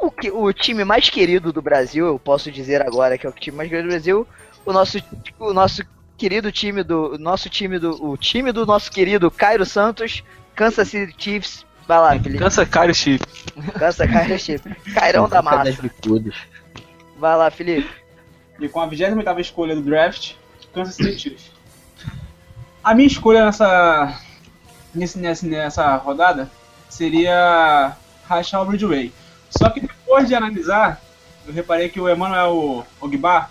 o, 0.07 0.11
que- 0.11 0.31
o 0.31 0.51
time 0.53 0.83
mais 0.83 1.09
querido 1.09 1.51
do 1.53 1.61
Brasil, 1.61 2.05
eu 2.07 2.19
posso 2.19 2.51
dizer 2.51 2.81
agora 2.81 3.17
que 3.17 3.25
é 3.25 3.29
o 3.29 3.33
time 3.33 3.57
mais 3.57 3.69
querido 3.69 3.87
do 3.87 3.91
Brasil, 3.91 4.27
o 4.65 4.73
nosso 4.73 4.97
o 5.39 5.53
nosso 5.53 5.83
querido 6.17 6.51
time 6.51 6.83
do 6.83 7.15
o 7.15 7.17
nosso 7.17 7.49
time 7.49 7.77
do 7.79 8.03
o 8.03 8.17
time 8.17 8.51
do 8.51 8.65
nosso 8.65 8.91
querido 8.91 9.29
Cairo 9.29 9.65
Santos, 9.65 10.23
Kansas 10.55 10.87
City 10.87 11.13
Chiefs. 11.17 11.65
Vai 11.87 11.99
lá, 11.99 12.11
Felipe. 12.19 12.37
Cansa 12.39 12.65
cara, 12.65 12.93
Chief. 12.93 13.21
Kansas 13.77 14.09
Cairo 14.11 14.39
Chiefs. 14.39 14.73
Cairão 14.93 15.29
da 15.29 15.41
massa. 15.41 15.89
Vai 17.19 17.37
lá, 17.37 17.51
Felipe. 17.51 17.87
E 18.59 18.67
com 18.67 18.79
a 18.81 18.87
28 18.87 19.39
escolha 19.39 19.75
do 19.75 19.81
draft, 19.81 20.33
Kansas 20.73 20.95
City 20.95 21.19
Chiefs. 21.19 21.51
A 22.83 22.95
minha 22.95 23.07
escolha 23.07 23.45
nessa, 23.45 24.19
nessa, 24.95 25.45
nessa 25.47 25.95
rodada 25.97 26.49
seria 26.89 27.95
Rachel 28.27 28.65
Ridgeway. 28.65 29.11
Só 29.57 29.69
que 29.69 29.79
depois 29.79 30.27
de 30.27 30.35
analisar, 30.35 31.01
eu 31.47 31.53
reparei 31.53 31.89
que 31.89 31.99
o 31.99 32.09
Emmanuel 32.09 32.85
Ogba, 32.99 33.49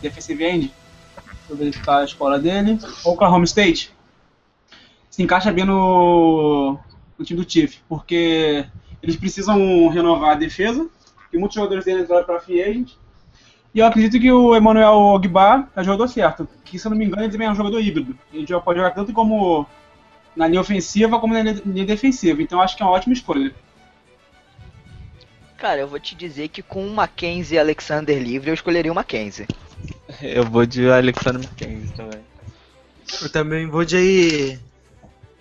defensive 0.00 0.44
end, 0.44 0.74
deixa 1.16 1.50
eu 1.50 1.56
verificar 1.56 1.98
a 1.98 2.04
escola 2.04 2.38
dele, 2.38 2.78
Oklahoma 3.04 3.44
State, 3.44 3.92
se 5.10 5.22
encaixa 5.22 5.52
bem 5.52 5.64
no, 5.64 6.78
no 7.18 7.24
time 7.24 7.42
do 7.42 7.50
Chief, 7.50 7.78
porque 7.88 8.66
eles 9.02 9.16
precisam 9.16 9.88
renovar 9.88 10.32
a 10.32 10.38
defesa, 10.38 10.88
e 11.32 11.38
muitos 11.38 11.54
jogadores 11.54 11.84
dele 11.84 12.02
entraram 12.02 12.24
para 12.24 12.40
free 12.40 12.62
agent, 12.62 12.92
e 13.74 13.78
eu 13.78 13.86
acredito 13.86 14.20
que 14.20 14.30
o 14.30 14.56
Emmanuel 14.56 14.94
Ogba 14.94 15.68
é 15.76 15.84
jogador 15.84 16.08
certo. 16.08 16.48
Que, 16.64 16.76
se 16.76 16.86
eu 16.86 16.90
não 16.90 16.98
me 16.98 17.04
engano, 17.04 17.22
ele 17.22 17.30
também 17.30 17.46
é 17.46 17.50
um 17.50 17.54
jogador 17.54 17.80
híbrido. 17.80 18.18
Ele 18.32 18.44
pode 18.64 18.78
jogar 18.78 18.90
tanto 18.90 19.12
como 19.12 19.64
na 20.34 20.48
linha 20.48 20.60
ofensiva 20.60 21.20
como 21.20 21.34
na 21.34 21.42
linha 21.42 21.86
defensiva. 21.86 22.42
Então 22.42 22.60
acho 22.60 22.76
que 22.76 22.82
é 22.82 22.86
uma 22.86 22.92
ótima 22.92 23.12
escolha. 23.12 23.54
Cara, 25.60 25.80
eu 25.80 25.88
vou 25.88 26.00
te 26.00 26.14
dizer 26.14 26.48
que 26.48 26.62
com 26.62 26.86
o 26.86 26.90
Mackenzie 26.90 27.56
e 27.56 27.58
Alexander 27.58 28.18
livre, 28.18 28.50
eu 28.50 28.54
escolheria 28.54 28.90
o 28.90 28.94
Mackenzie. 28.94 29.46
Eu 30.22 30.44
vou 30.44 30.64
de 30.66 30.90
Alexander 30.90 31.40
McKenzie 31.42 31.92
também. 31.94 32.20
Eu 33.22 33.30
também 33.30 33.66
vou 33.68 33.84
de 33.84 34.58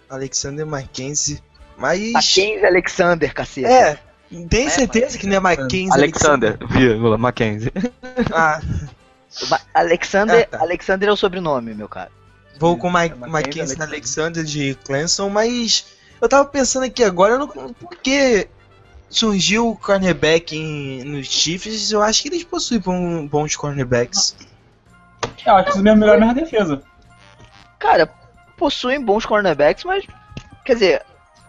Alexander 0.09 0.65
Mackenzie. 0.65 1.41
Mas. 1.78 2.11
Mackenzie 2.11 2.65
Alexander, 2.65 3.34
caceta. 3.34 3.67
É, 3.70 3.99
tem 4.49 4.67
É, 4.67 4.70
certeza 4.70 5.17
que 5.17 5.26
não 5.26 5.38
é 5.38 5.39
Mackenzie 5.39 5.91
Alexander, 5.93 6.57
vírgula, 6.67 7.17
Mackenzie. 7.17 7.72
Ah, 8.34 8.59
Alexander, 9.74 10.47
Ah, 10.51 10.57
tá. 10.57 10.63
Alexander 10.63 11.09
é 11.09 11.11
o 11.11 11.15
sobrenome, 11.15 11.74
meu 11.74 11.88
cara. 11.88 12.11
vou 12.59 12.78
com 12.78 12.89
Ma 12.89 13.05
É 13.05 13.09
Mackenzie 13.09 13.32
Mackenzie 13.32 13.82
Alexander 13.82 14.43
de 14.43 14.76
Clemson, 14.84 15.30
mas 15.30 15.86
eu 16.22 16.28
tava 16.28 16.45
pensando 16.45 16.84
aqui 16.84 17.03
agora, 17.03 17.34
eu 17.36 17.39
não, 17.39 17.47
por 17.47 17.95
que 18.01 18.47
surgiu 19.10 19.70
o 19.70 19.76
cornerback 19.76 20.55
em- 20.55 21.03
nos 21.03 21.28
Chiefs? 21.28 21.91
Eu 21.91 22.01
acho 22.01 22.22
que 22.22 22.30
eles 22.30 22.43
possuem 22.43 22.80
bom- 22.80 23.28
bons 23.28 23.55
cornerbacks. 23.55 24.36
Eu 25.45 25.55
acho 25.55 25.66
que 25.66 25.78
isso 25.78 25.88
é 25.88 25.95
melhor 25.95 26.16
a 26.18 26.20
minha 26.20 26.34
defesa. 26.34 26.82
Cara, 27.78 28.07
possuem 28.57 29.03
bons 29.03 29.26
cornerbacks, 29.26 29.84
mas. 29.84 30.05
Quer 30.66 30.74
dizer, 30.74 31.05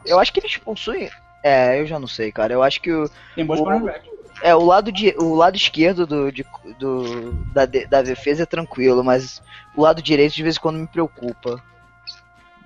eu 0.06 0.18
acho 0.18 0.32
que 0.32 0.40
eles 0.40 0.56
possuem. 0.56 1.10
É, 1.42 1.80
eu 1.80 1.86
já 1.86 1.98
não 1.98 2.06
sei, 2.08 2.30
cara. 2.32 2.52
Eu 2.52 2.62
acho 2.62 2.80
que 2.80 2.92
o, 2.92 3.10
Tem 3.34 3.44
bons 3.44 3.60
O- 3.60 3.64
cornerbacks. 3.64 4.08
é, 4.42 4.54
o, 4.54 4.64
lado, 4.64 4.92
de, 4.92 5.14
o 5.18 5.34
lado 5.34 5.56
esquerdo 5.56 6.06
do, 6.06 6.30
de- 6.30 6.46
do, 6.78 7.32
da, 7.52 7.66
de- 7.66 7.86
da 7.86 8.00
defesa 8.02 8.44
é 8.44 8.46
tranquilo, 8.46 9.02
mas 9.02 9.42
o 9.76 9.82
lado 9.82 10.00
direito 10.02 10.34
de 10.34 10.42
vez 10.42 10.56
em 10.56 10.60
quando 10.60 10.78
me 10.78 10.86
preocupa. 10.86 11.62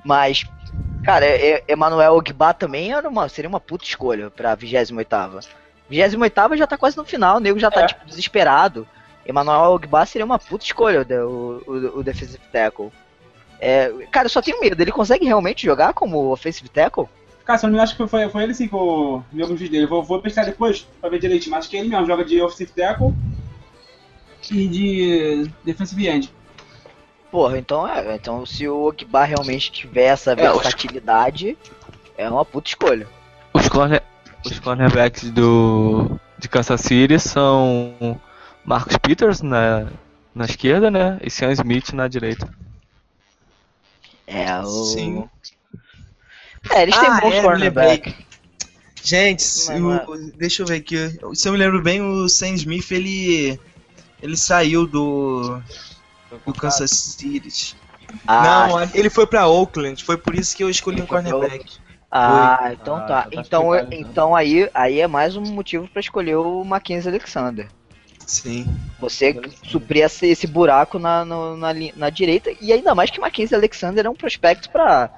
Mas, 0.04 0.44
cara, 1.02 1.24
é, 1.24 1.50
é, 1.52 1.64
Emanuel 1.68 2.14
Ogba 2.14 2.52
também 2.52 2.92
era 2.92 3.08
uma, 3.08 3.28
seria 3.28 3.48
uma 3.48 3.60
puta 3.60 3.84
escolha 3.84 4.30
pra 4.30 4.56
28ª. 4.56 5.46
28ª 5.90 6.56
já 6.56 6.66
tá 6.66 6.76
quase 6.76 6.96
no 6.96 7.04
final, 7.04 7.36
o 7.36 7.40
nego 7.40 7.58
já 7.58 7.70
tá, 7.70 7.82
É. 7.82 7.86
tipo, 7.86 8.04
desesperado. 8.06 8.86
Emanuel 9.26 9.72
Ogba 9.72 10.04
seria 10.04 10.24
uma 10.24 10.38
puta 10.38 10.64
escolha, 10.64 11.06
o, 11.26 11.62
o, 11.66 11.98
o 11.98 12.02
defensive 12.04 12.42
tackle. 12.52 12.92
É, 13.58 13.90
cara, 14.10 14.26
eu 14.26 14.30
só 14.30 14.42
tenho 14.42 14.60
medo, 14.60 14.80
ele 14.82 14.92
consegue 14.92 15.24
realmente 15.24 15.64
jogar 15.64 15.94
como 15.94 16.30
offensive 16.30 16.68
tackle? 16.68 17.08
Cara, 17.44 17.58
se 17.58 17.66
eu 17.66 17.70
não 17.70 17.76
me 17.76 17.82
acho 17.82 17.96
que 17.96 18.06
foi, 18.06 18.28
foi 18.28 18.42
ele 18.42 18.54
sim 18.54 18.66
que 18.68 18.74
eu 18.74 19.22
vídeos 19.32 19.70
dele. 19.70 19.86
Vou, 19.86 20.02
vou 20.02 20.20
pesquisar 20.20 20.44
depois 20.44 20.86
pra 21.00 21.10
ver 21.10 21.18
direitinho. 21.18 21.50
Mas 21.50 21.60
acho 21.60 21.70
que 21.70 21.76
ele 21.76 21.88
mesmo 21.88 22.06
joga 22.06 22.24
de 22.24 22.40
offensive 22.40 22.72
tackle. 22.72 23.14
e 24.50 24.68
de 24.68 25.50
defensive 25.62 26.08
end. 26.08 26.32
Porra, 27.34 27.58
então 27.58 27.84
é. 27.88 28.14
Então 28.14 28.46
se 28.46 28.68
o 28.68 28.84
Ogba 28.86 29.24
realmente 29.24 29.72
tiver 29.72 30.04
essa 30.04 30.34
É, 30.34 30.52
os- 30.52 30.62
versatilidade, 30.62 31.58
é 32.16 32.30
uma 32.30 32.44
puta 32.44 32.68
escolha. 32.68 33.08
Os, 33.52 33.68
corner, 33.68 34.00
os 34.46 34.60
cornerbacks 34.60 35.32
do, 35.32 36.16
de 36.38 36.48
Kansas 36.48 36.80
City 36.82 37.18
são 37.18 38.20
Marcus 38.64 38.96
Peters 38.98 39.42
na, 39.42 39.88
na 40.32 40.44
esquerda, 40.44 40.92
né? 40.92 41.18
E 41.24 41.28
Sean 41.28 41.50
Smith 41.50 41.92
na 41.92 42.06
direita. 42.06 42.48
É, 44.28 44.56
o. 44.60 44.66
Sim. 44.84 45.28
É, 46.70 46.82
eles 46.82 46.96
têm 46.96 47.08
Ah, 47.08 47.20
bons 47.20 47.34
é, 47.34 47.42
cornerback. 47.42 48.14
Gente, 49.02 49.44
é- 49.72 49.74
o- 49.80 50.32
deixa 50.36 50.62
eu 50.62 50.66
ver 50.66 50.76
aqui. 50.76 50.96
Se 51.34 51.48
eu 51.48 51.52
me 51.52 51.58
lembro 51.58 51.82
bem, 51.82 52.00
o 52.00 52.28
Sam 52.28 52.50
Smith 52.50 52.92
ele 52.92 53.58
ele 54.22 54.36
saiu 54.36 54.86
do 54.86 55.60
do 56.46 56.52
Kansas 56.52 56.90
City. 56.90 57.76
Ah, 58.26 58.68
Não, 58.68 58.82
ele 58.94 59.10
foi 59.10 59.26
pra 59.26 59.46
Oakland. 59.48 60.02
Foi 60.04 60.16
por 60.16 60.34
isso 60.34 60.56
que 60.56 60.62
eu 60.62 60.70
escolhi 60.70 61.00
um 61.02 61.06
cornerback. 61.06 61.64
ah, 62.10 62.70
então 62.72 62.96
Ah, 62.96 63.00
tá. 63.00 63.22
tá 63.22 63.28
Então, 63.32 63.74
explicado, 63.74 63.94
então. 63.94 64.10
então 64.10 64.36
aí, 64.36 64.70
aí 64.72 65.00
é 65.00 65.06
mais 65.06 65.36
um 65.36 65.42
motivo 65.42 65.88
pra 65.88 66.00
escolher 66.00 66.36
o 66.36 66.64
Mackenzie 66.64 67.08
Alexander. 67.10 67.68
Sim. 68.26 68.66
Você 69.00 69.38
suprir 69.64 70.02
esse, 70.04 70.26
esse 70.26 70.46
buraco 70.46 70.98
na, 70.98 71.24
no- 71.24 71.56
na, 71.56 71.72
na 71.96 72.08
direita. 72.10 72.50
E 72.60 72.72
ainda 72.72 72.94
mais 72.94 73.10
que 73.10 73.20
Mackenzie 73.20 73.54
Alexander 73.56 74.06
é 74.06 74.08
um 74.08 74.14
prospecto 74.14 74.70
pra 74.70 75.10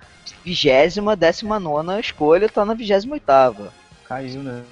vigésima, 0.44 1.14
décima 1.14 1.60
nona 1.60 2.00
escolha, 2.00 2.48
tá 2.48 2.64
na 2.64 2.74
vigésima 2.74 3.14
oitava. 3.14 3.72
Caiu, 4.08 4.42
né? 4.42 4.62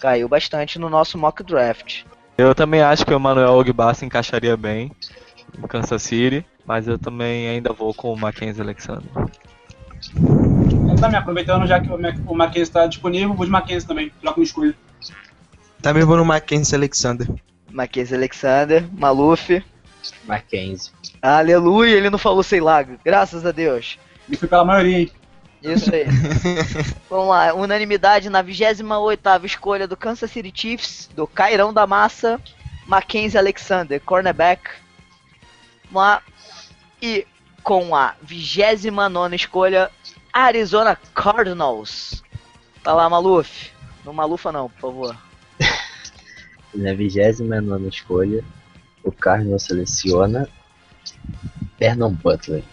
Caiu 0.00 0.28
bastante 0.28 0.78
no 0.78 0.88
nosso 0.88 1.16
mock 1.18 1.42
draft. 1.42 2.02
Eu 2.36 2.54
também 2.54 2.80
acho 2.82 3.04
que 3.04 3.12
o 3.12 3.16
Emmanuel 3.16 3.52
Ogba 3.52 3.92
se 3.94 4.04
encaixaria 4.04 4.56
bem 4.56 4.90
em 5.56 5.66
Kansas 5.66 6.02
City, 6.02 6.44
mas 6.66 6.88
eu 6.88 6.98
também 6.98 7.48
ainda 7.48 7.72
vou 7.72 7.94
com 7.94 8.12
o 8.12 8.18
Mackenzie 8.18 8.62
Alexander. 8.62 9.08
Eu 10.88 10.96
também, 10.96 11.18
aproveitando 11.18 11.66
já 11.66 11.80
que 11.80 11.90
o, 11.90 11.98
Mac, 11.98 12.16
o 12.26 12.34
Mackenzie 12.34 12.62
está 12.62 12.86
disponível, 12.86 13.34
vou 13.34 13.44
de 13.44 13.52
Mackenzie 13.52 13.86
também, 13.86 14.12
troca 14.20 14.40
uma 14.40 14.44
escolha. 14.44 14.74
Também 15.82 16.04
vou 16.04 16.16
no 16.16 16.24
Mackenzie 16.24 16.76
Alexander. 16.76 17.28
Mackenzie 17.70 18.16
Alexander, 18.16 18.84
Maluf. 18.92 19.62
Mackenzie. 20.24 20.92
Aleluia, 21.20 21.96
ele 21.96 22.10
não 22.10 22.18
falou 22.18 22.42
sei 22.42 22.60
lá, 22.60 22.82
graças 22.82 23.44
a 23.44 23.52
Deus. 23.52 23.98
E 24.28 24.36
fui 24.36 24.48
pela 24.48 24.64
maioria, 24.64 25.00
hein? 25.00 25.12
Isso 25.62 25.92
aí. 25.92 26.04
Vamos 27.10 27.28
lá, 27.28 27.52
unanimidade 27.54 28.30
na 28.30 28.42
28ª 28.42 29.44
escolha 29.44 29.88
do 29.88 29.96
Kansas 29.96 30.30
City 30.30 30.52
Chiefs, 30.54 31.10
do 31.14 31.26
Cairão 31.26 31.72
da 31.72 31.86
Massa, 31.86 32.40
Mackenzie 32.86 33.38
Alexander, 33.38 34.00
cornerback. 34.00 34.62
Lá. 35.92 36.22
E 37.00 37.26
com 37.62 37.94
a 37.94 38.14
29ª 38.26 39.34
escolha, 39.34 39.90
Arizona 40.32 40.96
Cardinals. 41.14 42.22
Tá 42.82 42.94
lá, 42.94 43.08
Maluf. 43.08 43.72
Não 44.04 44.12
Malufa 44.12 44.50
não, 44.50 44.70
por 44.70 44.80
favor. 44.80 45.16
Na 46.74 46.94
29 46.94 47.88
escolha, 47.88 48.44
o 49.02 49.12
Cardinals 49.12 49.64
seleciona 49.64 50.48
Vernon 51.78 52.12
Butler. 52.12 52.64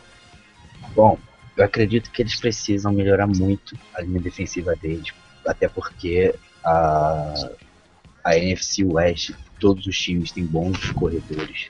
Bom, 0.95 1.18
eu 1.57 1.66
acredito 1.66 2.11
que 2.11 2.22
eles 2.22 2.36
precisam 2.36 2.93
melhorar 2.93 3.28
muito 3.28 3.78
a 3.93 4.01
linha 4.01 4.20
defensiva 4.20 4.76
deles, 4.76 5.13
até 5.45 5.68
porque 5.68 6.34
a, 6.63 7.34
a 8.24 8.38
NFC 8.38 8.84
West, 8.84 9.32
todos 9.59 9.86
os 9.88 9.97
times 9.97 10.32
têm 10.32 10.45
bons 10.45 10.91
corredores. 10.91 11.70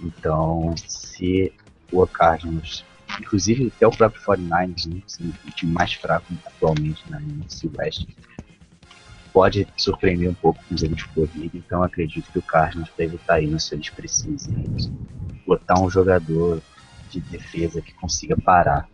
Então, 0.00 0.74
se 0.86 1.52
o 1.90 2.06
Cardinals, 2.06 2.84
inclusive 3.20 3.72
até 3.74 3.86
o 3.86 3.90
próprio 3.90 4.22
49ers, 4.22 4.86
né, 4.86 5.02
sendo 5.06 5.34
o 5.46 5.50
time 5.50 5.72
mais 5.72 5.94
fraco 5.94 6.26
atualmente 6.46 7.02
na 7.10 7.20
NFC 7.20 7.70
West, 7.74 8.06
pode 9.32 9.66
surpreender 9.76 10.30
um 10.30 10.34
pouco 10.34 10.62
com 10.64 10.74
o 10.74 10.78
jogo 10.78 10.94
de 10.94 11.04
corrida, 11.08 11.56
então 11.56 11.82
acredito 11.82 12.30
que 12.30 12.38
o 12.38 12.42
Cardinals 12.42 12.90
deve 12.96 13.16
estar 13.16 13.40
se 13.60 13.74
eles 13.74 13.90
precisem 13.90 14.54
botar 15.46 15.80
um 15.80 15.88
jogador 15.88 16.60
de 17.10 17.20
defesa 17.20 17.80
que 17.80 17.94
consiga 17.94 18.36
parar 18.36 18.88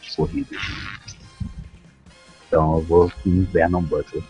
as 0.00 0.16
corridas. 0.16 0.58
Então 2.46 2.78
eu 2.78 2.82
vou 2.82 3.12
com 3.22 3.30
o 3.30 3.44
Vernon 3.44 3.82
Butler. 3.82 4.24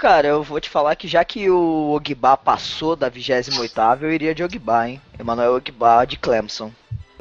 Cara, 0.00 0.28
eu 0.28 0.42
vou 0.42 0.58
te 0.58 0.70
falar 0.70 0.96
que 0.96 1.06
já 1.06 1.22
que 1.22 1.50
o 1.50 1.90
Ogba 1.94 2.34
passou 2.34 2.96
da 2.96 3.10
28ª, 3.10 3.98
eu 4.00 4.10
iria 4.10 4.34
de 4.34 4.42
Ogba, 4.42 4.88
hein? 4.88 4.98
Emmanuel 5.20 5.56
Ogba 5.56 6.06
de 6.06 6.16
Clemson. 6.16 6.72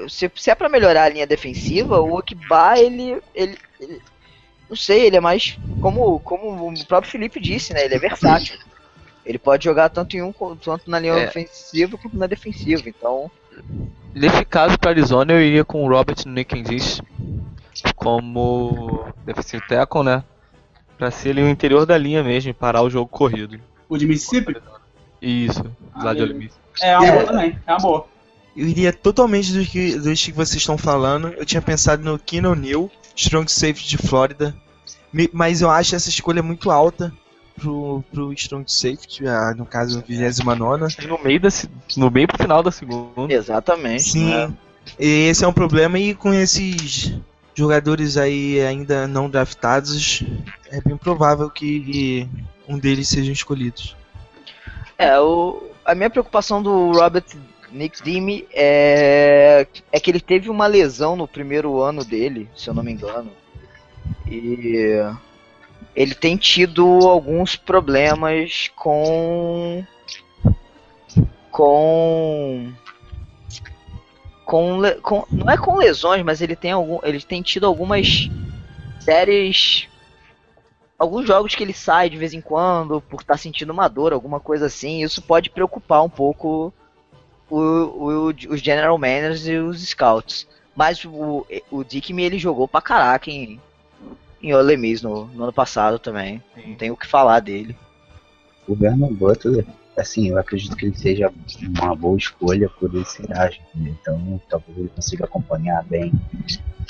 Se, 0.08 0.32
se 0.34 0.50
é 0.50 0.56
pra 0.56 0.70
melhorar 0.70 1.04
a 1.04 1.10
linha 1.10 1.28
defensiva, 1.28 2.00
o 2.00 2.14
Ogba, 2.18 2.80
ele, 2.80 3.22
ele, 3.36 3.58
ele- 3.82 4.02
Não 4.70 4.78
sei, 4.78 5.08
ele 5.08 5.18
é 5.18 5.20
mais. 5.20 5.60
Como, 5.82 6.22
como 6.22 6.70
o 6.70 6.86
próprio 6.86 7.12
Felipe 7.12 7.38
disse, 7.42 7.74
né? 7.74 7.84
Ele 7.84 7.96
é 7.96 8.00
versátil. 8.00 8.58
Ele 9.26 9.38
pode 9.38 9.66
jogar 9.66 9.90
tanto 9.90 10.16
em 10.16 10.22
um 10.22 10.32
tanto 10.32 10.90
na 10.90 11.00
linha 11.00 11.16
É. 11.16 11.28
ofensiva 11.28 11.98
quanto 11.98 12.18
na 12.18 12.28
defensiva. 12.28 12.88
Então. 12.88 13.30
Nesse 14.16 14.46
caso, 14.46 14.80
para 14.80 14.92
Arizona, 14.92 15.34
eu 15.34 15.42
iria 15.42 15.66
com 15.66 15.84
o 15.84 15.90
Robert 15.90 16.26
Nickendis 16.26 17.02
como 17.94 19.06
defensive 19.26 19.68
tackle, 19.68 20.04
né? 20.04 20.24
Pra 21.00 21.10
ser 21.10 21.30
ali 21.30 21.42
o 21.42 21.50
interior 21.50 21.86
da 21.86 21.98
linha 21.98 22.22
mesmo 22.24 22.52
e 22.52 22.54
parar 22.54 22.84
o 22.84 22.90
jogo 22.90 23.10
corrido. 23.10 23.60
O 23.88 23.98
de 23.98 24.06
Mississippi? 24.06 24.58
Isso, 25.22 25.64
Ah, 25.96 26.04
lá 26.06 26.14
de. 26.14 26.22
Ole 26.22 26.34
Miss. 26.36 26.52
É 26.82 26.96
uma 26.98 27.08
É. 27.08 27.12
boa 27.14 27.26
também, 27.26 27.60
é 27.66 27.72
uma 27.72 27.80
boa. 27.80 28.06
Eu 28.56 28.68
iria 28.68 28.92
totalmente 28.94 29.52
dos 29.54 29.68
que, 29.68 29.96
dos 29.98 30.22
que 30.24 30.32
vocês 30.32 30.58
estão 30.62 30.78
falando. 30.78 31.30
Eu 31.30 31.46
tinha 31.46 31.62
pensado 31.62 32.04
no 32.04 32.20
Keenan 32.20 32.56
Neal, 32.56 32.92
Strong 33.16 33.52
Safety 33.52 33.88
de 33.88 33.98
Flórida. 33.98 34.56
Mas 35.34 35.62
eu 35.62 35.70
acho 35.72 35.96
essa 35.96 36.10
escolha 36.10 36.44
muito 36.44 36.70
alta 36.70 37.12
pro, 37.60 38.04
pro 38.12 38.34
Strong 38.34 38.72
Safety, 38.72 39.28
ah, 39.28 39.54
no 39.58 39.66
caso, 39.66 40.04
29 40.08 40.86
E 41.02 41.08
No 41.08 41.18
meio, 41.24 41.40
da, 41.40 41.50
no 41.98 42.12
meio 42.12 42.28
pro 42.28 42.38
final 42.38 42.62
da 42.62 42.72
segunda. 42.72 43.34
Exatamente. 43.34 44.04
Sim, 44.04 44.30
né? 44.30 44.54
e 45.00 45.28
esse 45.30 45.44
é 45.44 45.48
um 45.48 45.54
problema 45.54 45.98
e 45.98 46.14
com 46.14 46.34
esses 46.34 47.14
jogadores 47.60 48.18
aí 48.18 48.62
ainda 48.62 49.08
não 49.08 49.30
draftados, 49.30 50.24
é 50.72 50.82
bem 50.82 50.98
provável 50.98 51.50
que 51.50 52.28
um 52.68 52.80
deles 52.80 53.08
sejam 53.08 53.34
escolhidos. 53.34 53.96
É, 54.98 55.20
o, 55.20 55.62
a 55.86 55.94
minha 55.94 56.10
preocupação 56.10 56.64
do 56.64 56.92
Robert 56.92 57.26
Nick 57.72 58.04
Dime 58.04 58.48
é, 58.54 59.68
é 59.92 60.00
que 60.00 60.10
ele 60.10 60.20
teve 60.20 60.50
uma 60.50 60.68
lesão 60.68 61.16
no 61.16 61.28
primeiro 61.28 61.82
ano 61.82 62.04
dele, 62.04 62.50
se 62.56 62.70
eu 62.70 62.74
não 62.74 62.84
me 62.84 62.92
engano. 62.92 63.32
E 64.28 65.02
ele 65.96 66.16
tem 66.16 66.38
tido 66.38 66.86
alguns 67.08 67.56
problemas 67.56 68.72
com. 68.76 69.84
com. 71.52 72.72
Com, 74.50 74.80
com- 75.04 75.26
não 75.32 75.48
é 75.48 75.56
com 75.58 75.78
lesões, 75.78 76.24
mas 76.26 76.42
ele 76.42 76.56
tem 76.56 76.72
algum, 76.72 76.98
ele 77.04 77.22
tem 77.22 77.40
tido 77.44 77.68
algumas 77.68 78.28
séries 79.00 79.88
alguns 80.98 81.28
jogos 81.28 81.54
que 81.54 81.64
ele 81.64 81.72
sai 81.72 82.10
de 82.10 82.18
vez 82.18 82.34
em 82.34 82.42
quando 82.42 83.00
por 83.00 83.22
estar 83.22 83.38
sentindo 83.38 83.72
uma 83.72 83.88
dor, 83.88 84.12
alguma 84.12 84.40
coisa 84.40 84.66
assim, 84.66 85.04
isso 85.04 85.22
pode 85.22 85.52
preocupar 85.52 86.04
um 86.04 86.10
pouco 86.10 86.74
o, 87.50 87.58
o- 87.60 88.28
os 88.50 88.60
general 88.60 88.98
managers 88.98 89.46
e 89.48 89.56
os 89.58 89.88
scouts. 89.88 90.48
Mas 90.76 91.06
o, 91.06 91.46
o 91.72 91.84
Dickme 91.84 92.24
ele 92.24 92.40
jogou 92.40 92.68
pra 92.68 92.82
caraca 92.82 93.30
em, 93.30 93.60
em 94.42 94.54
Ole 94.54 94.76
Miss 94.78 95.02
no, 95.04 95.26
no 95.26 95.44
ano 95.44 95.54
passado 95.54 96.00
também. 96.00 96.42
Não 96.66 96.74
tem 96.76 96.90
o 96.90 96.98
que 96.98 97.06
falar 97.08 97.40
dele. 97.40 97.76
O 98.68 98.76
Vernon 98.76 99.14
Butler, 99.14 99.66
assim, 100.00 100.30
eu 100.30 100.38
acredito 100.38 100.76
que 100.76 100.86
ele 100.86 100.98
seja 100.98 101.32
uma 101.82 101.96
boa 101.96 102.18
escolha 102.18 102.70
por 102.70 102.94
ele 102.94 103.06
ser 103.06 103.32
ágil, 103.38 103.62
né? 103.76 103.96
então 104.02 104.42
talvez 104.50 104.78
ele 104.78 104.90
consiga 104.90 105.26
acompanhar 105.26 105.84
bem 105.84 106.12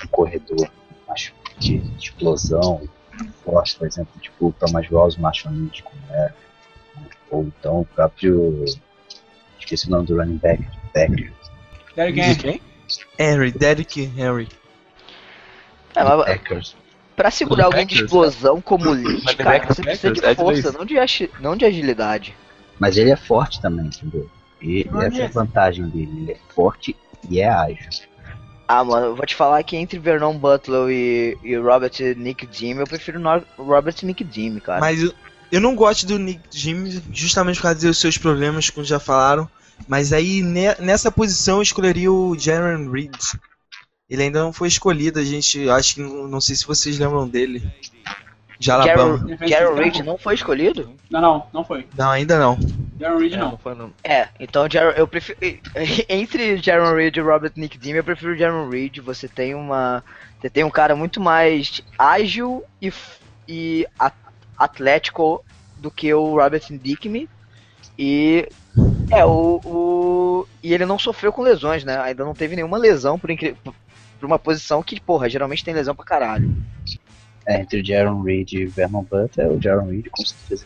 um 0.04 0.08
corredor 0.08 0.70
mais 1.08 1.34
de, 1.58 1.80
de 1.80 2.06
explosão, 2.06 2.88
forte, 3.44 3.78
por 3.78 3.88
exemplo, 3.88 4.14
tipo 4.22 4.48
o 4.48 4.54
Thomas 4.54 4.88
Rawls, 4.88 5.18
Lynch, 5.18 5.84
como 5.84 5.98
é, 6.12 6.34
ou 7.30 7.44
então 7.44 7.82
o 7.82 7.86
próprio, 7.86 8.64
esqueci 9.60 9.88
o 9.88 9.92
nome 9.92 10.08
do 10.08 10.18
running 10.18 10.38
back, 10.38 10.64
Packers, 10.94 11.34
Derrick 11.96 12.20
De 12.20 12.48
Henry. 12.48 12.62
Henry, 13.20 13.52
Derrick 13.52 14.02
Henry. 14.18 14.48
É, 15.96 16.04
mas 16.04 16.26
Packers. 16.26 16.76
pra 17.16 17.30
segurar 17.30 17.66
alguém 17.66 17.86
de 17.86 17.96
explosão 17.96 18.62
como 18.62 18.90
o 18.90 18.94
Lynch, 18.94 19.36
cara, 19.36 19.66
você 19.66 19.82
precisa 19.82 20.12
de 20.14 20.26
é 20.26 20.36
força, 20.36 20.72
não 20.72 20.86
de, 20.86 20.96
não 21.40 21.56
de 21.56 21.66
agilidade. 21.66 22.36
Mas 22.80 22.98
ele 22.98 23.12
é 23.12 23.16
forte 23.16 23.62
também, 23.62 23.86
entendeu? 23.88 24.30
E 24.62 24.88
Não 24.92 25.02
essa 25.02 25.18
é 25.18 25.26
a 25.26 25.30
vantagem 25.30 25.88
dele, 25.90 26.12
ele 26.22 26.32
é 26.32 26.38
forte 26.54 26.96
e 27.30 27.40
é 27.40 27.50
ágil. 27.50 27.78
Ah, 28.68 28.84
mano, 28.84 29.08
eu 29.08 29.16
vou 29.16 29.26
te 29.26 29.36
falar 29.36 29.62
que 29.64 29.76
entre 29.76 29.98
Vernon 29.98 30.38
Butler 30.38 30.90
e, 30.90 31.38
e 31.44 31.56
Robert 31.58 31.92
Nick 32.16 32.46
Dime, 32.46 32.82
eu 32.82 32.88
prefiro 32.88 33.20
no- 33.20 33.44
Robert 33.58 33.96
Nick 34.04 34.24
Dime, 34.24 34.62
cara. 34.62 34.80
Mas, 34.80 35.12
Eu 35.52 35.60
não 35.60 35.76
gosto 35.76 36.06
do 36.06 36.20
Nick 36.20 36.42
Jim 36.52 37.02
justamente 37.12 37.56
por 37.56 37.64
causa 37.64 37.88
dos 37.88 37.98
seus 37.98 38.18
problemas, 38.20 38.70
como 38.70 38.86
já 38.86 39.00
falaram. 39.00 39.50
Mas 39.88 40.14
aí 40.14 40.44
ne- 40.44 40.76
nessa 40.76 41.12
posição 41.12 41.58
eu 41.58 41.64
escolheria 41.64 42.12
o 42.12 42.38
Jaron 42.38 42.92
Reed. 42.92 43.16
Ele 44.08 44.24
ainda 44.24 44.42
não 44.44 44.54
foi 44.54 44.68
escolhido, 44.68 45.18
a 45.20 45.24
gente 45.24 45.68
acho 45.70 45.96
que 45.96 46.02
não, 46.02 46.28
não 46.28 46.40
sei 46.42 46.56
se 46.56 46.68
vocês 46.68 47.00
lembram 47.00 47.28
dele. 47.28 47.68
De 48.60 48.70
Alabama. 48.70 49.38
Jaron 49.48 49.76
Reed 49.76 50.00
não 50.00 50.18
foi 50.18 50.34
escolhido? 50.36 50.94
Não, 51.10 51.22
não, 51.22 51.48
não 51.54 51.64
foi. 51.64 51.88
Não, 51.98 52.10
ainda 52.12 52.38
não. 52.38 52.60
Jaron 53.00 53.18
Reed 53.18 53.34
É, 53.34 53.38
não. 53.38 53.58
foi 53.58 53.74
não. 53.74 53.94
É, 54.04 54.28
então 54.38 54.68
Jaron, 54.70 54.92
eu 54.92 55.08
prefiro. 55.08 55.40
Entre 56.10 56.58
Jaron 56.58 56.94
Reed 56.94 57.16
e 57.16 57.22
Robert 57.22 57.54
Nick 57.56 57.78
Dean, 57.78 57.96
eu 57.96 58.04
prefiro 58.04 58.38
Jaron 58.38 58.70
Reed. 58.70 58.98
Você 59.00 59.30
tem 59.30 59.56
uma. 59.56 60.04
Você 60.40 60.50
tem 60.50 60.66
um 60.66 60.70
cara 60.70 60.94
muito 60.94 61.22
mais 61.22 61.82
ágil 61.98 62.64
e, 62.82 62.92
e 63.48 63.88
atlético 64.58 65.44
do 65.78 65.90
que 65.90 66.14
o 66.14 66.36
Robert 66.36 66.64
Dickme. 66.70 67.30
E. 67.98 68.46
É, 69.10 69.24
o, 69.26 69.62
o. 69.64 70.48
E 70.62 70.74
ele 70.74 70.86
não 70.86 71.00
sofreu 71.00 71.32
com 71.32 71.42
lesões, 71.42 71.86
né? 71.86 71.98
Ainda 72.02 72.26
não 72.26 72.34
teve 72.34 72.58
nenhuma 72.58 72.78
lesão 72.78 73.18
por 73.18 73.32
incrível. 73.32 73.74
Por 74.20 74.26
uma 74.26 74.38
posição 74.38 74.84
que, 74.84 75.00
porra, 75.00 75.30
geralmente 75.30 75.64
tem 75.64 75.74
lesão 75.74 75.96
pra 75.96 76.04
caralho. 76.04 76.54
É, 77.50 77.62
entre 77.62 77.82
o 77.82 77.86
Jaron 77.86 78.22
Reed 78.22 78.54
e 78.54 78.66
o 78.66 78.70
Vernon 78.70 79.02
Butler, 79.02 79.52
o 79.52 79.60
Jaron 79.60 79.88
Reed 79.88 80.06
com 80.12 80.24
certeza. 80.24 80.66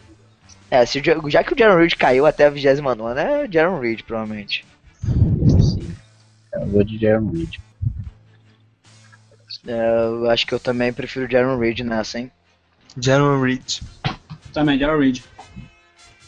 É, 0.69 0.85
se 0.85 0.99
o 0.99 1.29
já 1.29 1.41
que 1.41 1.53
o 1.53 1.57
Jaron 1.57 1.77
Reed 1.77 1.93
caiu 1.95 2.25
até 2.25 2.45
a 2.45 2.49
29 2.49 3.03
é 3.17 3.47
Jaron 3.49 3.79
Reed, 3.79 4.01
provavelmente. 4.01 4.65
Sim. 5.01 5.95
Eu 6.51 6.65
vou 6.67 6.83
de 6.83 6.97
Jaron 6.97 7.31
Reed. 7.31 7.55
É, 9.65 10.05
eu 10.07 10.29
acho 10.29 10.45
que 10.45 10.53
eu 10.53 10.59
também 10.59 10.91
prefiro 10.91 11.25
o 11.25 11.31
Jaron 11.31 11.57
Reed 11.57 11.79
nessa, 11.79 12.19
hein? 12.19 12.29
Jaron 12.99 13.41
Reed. 13.41 13.79
Também, 14.51 14.77
Jaron 14.77 14.99
Reed. 14.99 15.21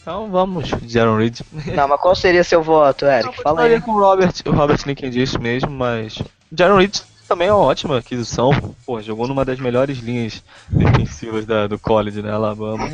Então 0.00 0.30
vamos, 0.30 0.70
Jaron 0.86 1.18
Reed. 1.18 1.40
Não, 1.74 1.86
mas 1.86 2.00
qual 2.00 2.16
seria 2.16 2.42
seu 2.42 2.62
voto, 2.62 3.04
Eric? 3.04 3.42
Fala 3.42 3.64
aí. 3.64 3.78
Com 3.78 3.90
o 3.90 4.00
Robert, 4.00 4.32
o 4.46 4.50
Robert 4.52 4.78
Nicken 4.86 5.10
disse 5.10 5.38
mesmo, 5.38 5.70
mas 5.70 6.22
Jaron 6.50 6.78
Reed 6.78 6.96
também 7.26 7.48
é 7.48 7.52
uma 7.52 7.62
ótima 7.64 7.98
aquisição. 7.98 8.50
Pô, 8.84 9.00
jogou 9.02 9.26
numa 9.26 9.44
das 9.44 9.58
melhores 9.58 9.98
linhas 9.98 10.42
defensivas 10.70 11.44
da- 11.44 11.66
do 11.66 11.78
college, 11.78 12.22
né, 12.22 12.30
Alabama. 12.32 12.88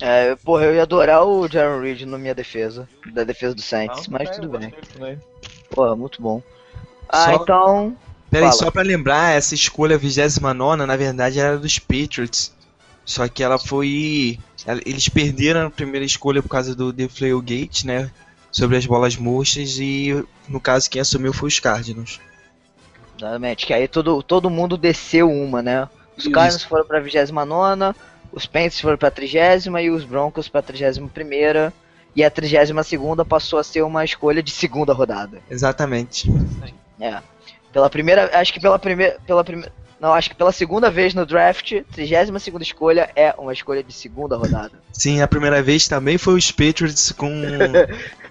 É, 0.00 0.36
porra, 0.36 0.64
eu 0.66 0.74
ia 0.74 0.82
adorar 0.82 1.24
o 1.24 1.48
Jaron 1.48 1.80
Reed 1.80 2.02
na 2.02 2.16
minha 2.16 2.34
defesa, 2.34 2.88
da 3.12 3.24
defesa 3.24 3.54
do 3.54 3.60
Saints, 3.62 4.06
Não, 4.06 4.18
mas 4.18 4.28
é, 4.30 4.32
tudo 4.32 4.58
bem. 4.58 4.72
Porra, 5.70 5.96
muito 5.96 6.22
bom. 6.22 6.40
Ah, 7.08 7.24
Só- 7.24 7.42
então. 7.42 7.96
Pera 8.30 8.46
aí, 8.46 8.50
Fala. 8.52 8.62
só 8.64 8.70
pra 8.70 8.82
lembrar, 8.82 9.34
essa 9.36 9.54
escolha 9.56 9.98
29 9.98 10.86
na 10.86 10.96
verdade 10.96 11.40
era 11.40 11.58
dos 11.58 11.80
Patriots. 11.80 12.52
Só 13.04 13.26
que 13.26 13.42
ela 13.42 13.58
foi. 13.58 14.38
Eles 14.86 15.08
perderam 15.08 15.66
a 15.66 15.70
primeira 15.70 16.06
escolha 16.06 16.40
por 16.40 16.48
causa 16.48 16.72
do 16.76 16.92
Deflategate, 16.92 17.84
né? 17.84 18.08
Sobre 18.52 18.76
as 18.76 18.86
bolas 18.86 19.16
murchas 19.16 19.78
e 19.80 20.24
no 20.48 20.60
caso 20.60 20.88
quem 20.88 21.00
assumiu 21.02 21.32
foi 21.32 21.48
os 21.48 21.58
Cardinals. 21.58 22.20
Exatamente, 23.20 23.66
que 23.66 23.74
aí 23.74 23.86
todo, 23.86 24.22
todo 24.22 24.48
mundo 24.48 24.76
desceu 24.76 25.30
uma, 25.30 25.62
né? 25.62 25.88
Os 26.16 26.24
Isso. 26.24 26.32
Cardinals 26.32 26.64
foram 26.64 26.84
pra 26.86 27.00
29, 27.00 27.32
os 28.32 28.46
Panthers 28.46 28.80
foram 28.80 28.96
pra 28.96 29.10
30 29.10 29.70
e 29.80 29.90
os 29.90 30.04
Broncos 30.04 30.48
pra 30.48 30.62
31. 30.62 31.08
E 32.14 32.24
a 32.24 32.30
32 32.30 33.26
passou 33.28 33.58
a 33.58 33.64
ser 33.64 33.82
uma 33.82 34.04
escolha 34.04 34.42
de 34.42 34.50
segunda 34.50 34.92
rodada. 34.92 35.40
Exatamente. 35.48 36.28
É. 37.00 37.18
Pela 37.72 37.88
primeira. 37.88 38.30
Acho 38.38 38.52
que 38.52 38.60
pela 38.60 38.78
primeira. 38.78 39.18
Pela 39.26 39.44
primeira. 39.44 39.72
Não, 40.00 40.14
acho 40.14 40.30
que 40.30 40.36
pela 40.36 40.50
segunda 40.50 40.90
vez 40.90 41.12
no 41.12 41.26
draft, 41.26 41.82
32 41.92 42.62
escolha 42.62 43.10
é 43.14 43.34
uma 43.36 43.52
escolha 43.52 43.82
de 43.82 43.92
segunda 43.92 44.34
rodada. 44.34 44.72
Sim, 44.92 45.20
a 45.20 45.28
primeira 45.28 45.62
vez 45.62 45.86
também 45.86 46.16
foi 46.16 46.34
os 46.34 46.50
Patriots 46.50 47.12
com, 47.12 47.30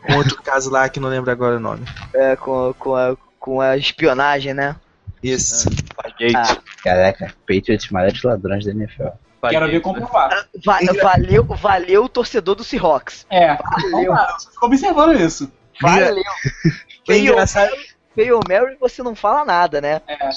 com 0.06 0.18
outro 0.18 0.42
caso 0.42 0.72
lá 0.72 0.90
que 0.90 1.00
não 1.00 1.10
lembro 1.10 1.30
agora 1.30 1.58
o 1.58 1.60
nome. 1.60 1.86
É, 2.12 2.36
com, 2.36 2.74
com, 2.78 2.96
a, 2.96 3.16
com 3.50 3.60
a 3.62 3.76
espionagem, 3.76 4.54
né? 4.54 4.76
Isso. 5.24 5.68
Fargate. 5.96 6.36
Ah. 6.36 6.58
Caraca, 6.84 7.34
Patriots 7.48 7.90
maiores 7.90 8.22
ladrões 8.22 8.64
da 8.64 8.72
NFL. 8.72 9.08
Quero 9.50 9.66
ver 9.68 9.80
comprovar. 9.82 10.30
Va- 10.64 10.80
valeu, 11.02 11.44
valeu 11.46 12.04
o 12.04 12.10
torcedor 12.10 12.54
do 12.56 12.64
Seahawks. 12.64 13.26
É, 13.30 13.56
Valeu. 13.56 14.14
você 14.14 14.50
fica 14.52 14.66
observando 14.66 15.20
isso. 15.20 15.52
Valeu. 15.82 16.16
Engraçado. 17.10 17.72
Fail 18.14 18.40
Mary 18.48 18.78
você 18.80 19.02
não 19.02 19.16
fala 19.16 19.44
nada, 19.46 19.82
né? 19.82 20.00
É. 20.08 20.30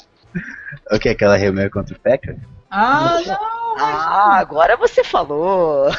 O 0.94 0.98
que? 0.98 1.10
Aquela 1.10 1.36
reunião 1.36 1.68
contra 1.68 1.94
o 1.94 2.00
Packers? 2.00 2.38
Ah, 2.70 3.18
não, 3.26 3.76
Ah, 3.78 4.36
agora 4.38 4.76
você 4.76 5.04
falou. 5.04 5.90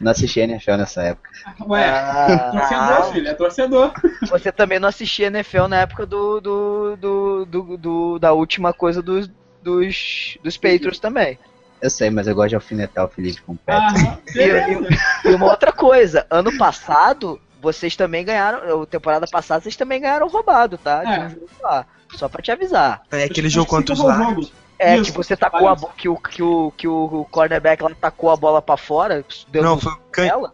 Não 0.00 0.10
assisti 0.10 0.40
a 0.40 0.44
NFL 0.44 0.72
nessa 0.72 1.02
época. 1.02 1.30
ué. 1.66 1.88
Ah, 1.88 2.50
Torcedor, 2.52 3.12
filho, 3.12 3.28
é 3.28 3.34
torcedor. 3.34 3.92
você 4.28 4.50
também 4.52 4.78
não 4.78 4.88
assistia 4.88 5.26
NFL 5.28 5.66
na 5.68 5.80
época 5.80 6.04
do, 6.06 6.40
do, 6.40 6.96
do, 6.96 7.44
do- 7.46 7.76
do- 7.76 8.18
da 8.18 8.32
última 8.32 8.72
coisa 8.72 9.00
dos, 9.02 9.30
dos, 9.62 10.38
dos 10.42 10.56
Patriots 10.56 10.98
também. 10.98 11.38
Eu 11.80 11.90
sei, 11.90 12.08
mas 12.10 12.26
eu 12.26 12.34
gosto 12.34 12.50
de 12.50 12.54
alfinetar 12.54 13.04
o 13.04 13.08
Felipe 13.08 13.42
com 13.42 13.52
o. 13.52 13.58
Aham, 13.68 14.18
beleza. 14.32 14.88
E 15.24 15.28
uma 15.34 15.46
outra 15.46 15.70
coisa, 15.72 16.26
ano 16.30 16.56
passado, 16.56 17.38
vocês 17.60 17.94
também 17.94 18.24
ganharam, 18.24 18.86
temporada 18.86 19.26
passada, 19.30 19.60
vocês 19.62 19.76
também 19.76 20.00
ganharam 20.00 20.26
roubado, 20.28 20.78
tá? 20.78 21.02
É. 21.04 21.26
um 21.26 21.30
jogo 21.30 21.48
lá. 21.62 21.86
Só 22.14 22.28
pra 22.28 22.40
te 22.40 22.52
avisar. 22.52 23.02
É 23.10 23.24
aquele 23.24 23.48
jogo 23.48 23.68
contra 23.68 23.92
os 23.92 24.00
Lions. 24.00 24.52
É, 24.78 24.96
Isso, 24.96 25.12
que 25.12 25.16
você 25.16 25.36
tacou 25.36 25.68
a 25.68 25.76
que 25.96 26.08
o, 26.08 26.16
que 26.16 26.42
o, 26.42 26.72
que 26.76 26.88
o 26.88 27.26
cornerback 27.30 27.82
lá 27.82 27.90
tacou 28.00 28.30
a 28.30 28.36
bola 28.36 28.60
pra 28.60 28.76
fora, 28.76 29.24
deu 29.48 29.62
Não, 29.62 29.78
foi 29.78 29.92
o 29.92 29.98
Can... 30.10 30.24
ela. 30.26 30.52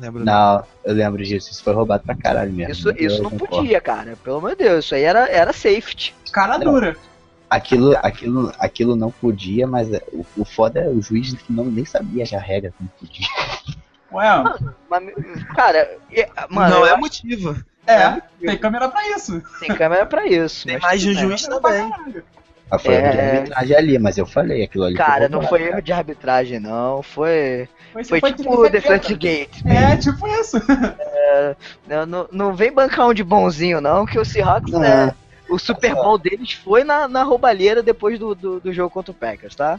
Lembro. 0.00 0.24
Não, 0.24 0.64
eu 0.84 0.94
lembro 0.94 1.22
disso. 1.22 1.50
Isso 1.50 1.62
foi 1.62 1.72
roubado 1.72 2.02
pra 2.04 2.16
caralho 2.16 2.52
mesmo. 2.52 2.72
Isso, 2.72 2.90
isso 2.98 3.22
não 3.22 3.30
concordo. 3.30 3.56
podia, 3.58 3.80
cara. 3.80 4.16
Pelo 4.24 4.38
amor 4.38 4.50
de 4.56 4.64
Deus, 4.64 4.84
isso 4.84 4.94
aí 4.96 5.02
era, 5.04 5.28
era 5.28 5.52
safety. 5.52 6.12
Cara 6.32 6.58
Não. 6.58 6.72
dura. 6.72 6.96
Aquilo, 7.48 7.94
aquilo, 8.02 8.52
aquilo 8.58 8.96
não 8.96 9.10
podia, 9.12 9.66
mas 9.66 9.92
é- 9.92 10.02
o, 10.12 10.24
o 10.38 10.44
foda 10.44 10.80
é 10.80 10.88
o 10.88 11.00
juiz 11.00 11.32
que 11.34 11.52
não, 11.52 11.64
nem 11.66 11.84
sabia 11.84 12.24
que 12.24 12.34
a 12.34 12.40
regra 12.40 12.72
não 12.80 12.88
podia. 12.98 13.26
Ué, 14.12 14.26
Mas, 14.90 15.10
cara, 15.54 15.96
mano, 16.50 16.74
não 16.74 16.86
é 16.86 16.90
acho 16.90 17.00
motivo. 17.00 17.64
é, 17.86 18.20
tem 18.40 18.58
câmera 18.58 18.88
pra 18.88 19.08
isso. 19.10 19.42
tem 19.60 19.74
câmera 19.74 20.04
pra 20.04 20.26
isso. 20.26 20.66
Tem 20.66 20.74
mas 20.74 20.82
mais 20.82 21.00
de 21.00 21.10
um 21.10 21.14
juiz 21.14 21.46
pra 21.46 21.60
Mas 22.72 22.82
foi 22.82 22.94
erro 22.94 23.10
de 23.12 23.18
É. 23.18 23.36
arbitragem 23.36 23.76
ali, 23.76 23.98
mas 23.98 24.16
eu 24.18 24.26
falei 24.26 24.62
aquilo 24.64 24.84
ali. 24.84 24.94
Cara, 24.96 25.28
não 25.28 25.42
foi 25.42 25.62
erro 25.62 25.82
de 25.82 25.92
arbitragem, 25.92 26.58
não. 26.58 27.02
Foi, 27.02 27.68
Foi, 27.92 28.02
foi, 28.04 28.20
foi 28.20 28.32
tipo 28.32 28.56
treta. 28.62 28.70
Deflect 28.70 29.14
Gate. 29.14 29.62
É, 29.66 29.96
tipo 29.98 30.26
isso. 30.26 30.56
Não, 31.86 32.06
não, 32.06 32.28
não 32.32 32.54
vem 32.54 32.72
bancar 32.72 33.06
um 33.08 33.14
de 33.14 33.22
bonzinho, 33.22 33.80
não, 33.80 34.06
que 34.06 34.18
o 34.18 34.24
Seahawks, 34.24 34.72
né? 34.72 35.14
O 35.50 35.58
Super 35.58 35.94
Bowl 35.94 36.16
deles 36.16 36.52
foi 36.52 36.82
na, 36.82 37.06
na 37.06 37.22
roubalheira 37.24 37.82
depois 37.82 38.18
do, 38.18 38.34
do, 38.34 38.58
do 38.60 38.72
jogo 38.72 38.88
contra 38.88 39.10
o 39.12 39.14
Packers, 39.14 39.54
tá? 39.54 39.78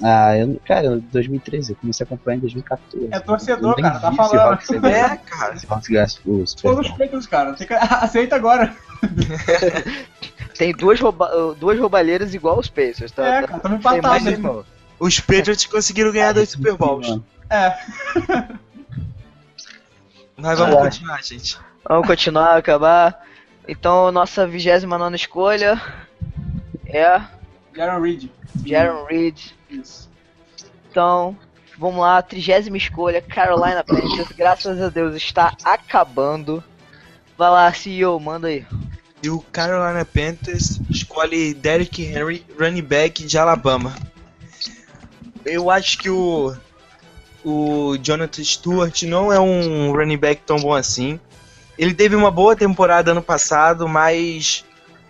Ah, 0.00 0.36
eu, 0.38 0.60
cara, 0.64 0.86
em 0.86 0.98
2013, 1.10 1.72
eu 1.72 1.76
comecei 1.76 2.04
a 2.04 2.06
acompanhar 2.06 2.36
em 2.36 2.40
2014. 2.42 3.08
É 3.10 3.18
torcedor, 3.18 3.74
cara, 3.74 3.98
tá 3.98 4.12
falando. 4.12 4.30
Seahawks 4.30 4.66
ser- 4.68 4.84
É, 4.84 5.16
cara. 5.16 5.54
Ganhar 5.88 6.04
o 6.24 6.46
Super 6.46 6.62
Todos 6.62 6.78
os 6.80 6.88
Bowl. 6.88 6.96
peitos, 6.98 7.26
cara. 7.26 7.56
Aceita 8.00 8.36
agora. 8.36 8.72
Tem 10.58 10.72
duas, 10.72 11.00
rouba 11.00 11.54
duas 11.58 11.78
roubalheiras 11.78 12.34
igual 12.34 12.58
os 12.58 12.68
Pacers, 12.68 13.12
tá? 13.12 13.24
É, 13.26 13.40
Tá- 13.42 13.46
cara, 13.48 13.60
tamo 13.60 13.78
tem 13.80 14.02
mais 14.02 14.26
irmão. 14.26 14.64
Os 14.98 15.20
Patriots 15.20 15.64
conseguiram 15.66 16.10
ganhar 16.12 16.32
dois 16.34 16.50
Super 16.50 16.74
Bowls. 16.76 17.20
É. 17.48 17.78
Mas 20.36 20.58
vamos 20.58 20.76
Ah. 20.76 20.80
continuar, 20.82 21.22
gente. 21.22 21.58
Vamos 21.88 22.06
continuar, 22.06 22.56
acabar. 22.56 23.24
Então, 23.66 24.10
nossa 24.12 24.46
29 24.46 25.14
escolha 25.16 25.80
é 26.86 27.20
Jaron 27.74 28.00
Reed. 28.00 28.30
Jaron 28.64 29.04
Reed. 29.04 29.38
Isso. 29.70 30.08
Então, 30.90 31.36
vamos 31.78 32.00
lá, 32.00 32.20
trigésima 32.22 32.76
escolha, 32.76 33.20
Carolina 33.22 33.84
Panthers. 33.84 34.32
Graças 34.32 34.80
a 34.80 34.88
Deus 34.88 35.14
está 35.14 35.54
acabando. 35.64 36.62
Vai 37.36 37.50
lá, 37.50 37.72
CEO, 37.72 38.18
manda 38.18 38.48
aí. 38.48 38.66
E 39.22 39.30
o 39.30 39.40
Carolina 39.40 40.04
Panthers 40.04 40.80
escolhe 40.90 41.52
Derrick 41.54 42.02
Henry, 42.02 42.44
running 42.58 42.82
back 42.82 43.24
de 43.24 43.36
Alabama. 43.38 43.94
Eu 45.44 45.70
acho 45.70 45.98
que 45.98 46.08
o 46.08 46.54
o 47.44 47.96
Jonathan 48.02 48.44
Stewart 48.44 49.02
não 49.04 49.32
é 49.32 49.40
um 49.40 49.92
running 49.92 50.18
back 50.18 50.42
tão 50.44 50.56
bom 50.56 50.74
assim. 50.74 51.18
Ele 51.78 51.94
teve 51.94 52.16
uma 52.16 52.30
boa 52.30 52.56
temporada 52.56 53.12
ano 53.12 53.22
passado, 53.22 53.88
mas 53.88 54.64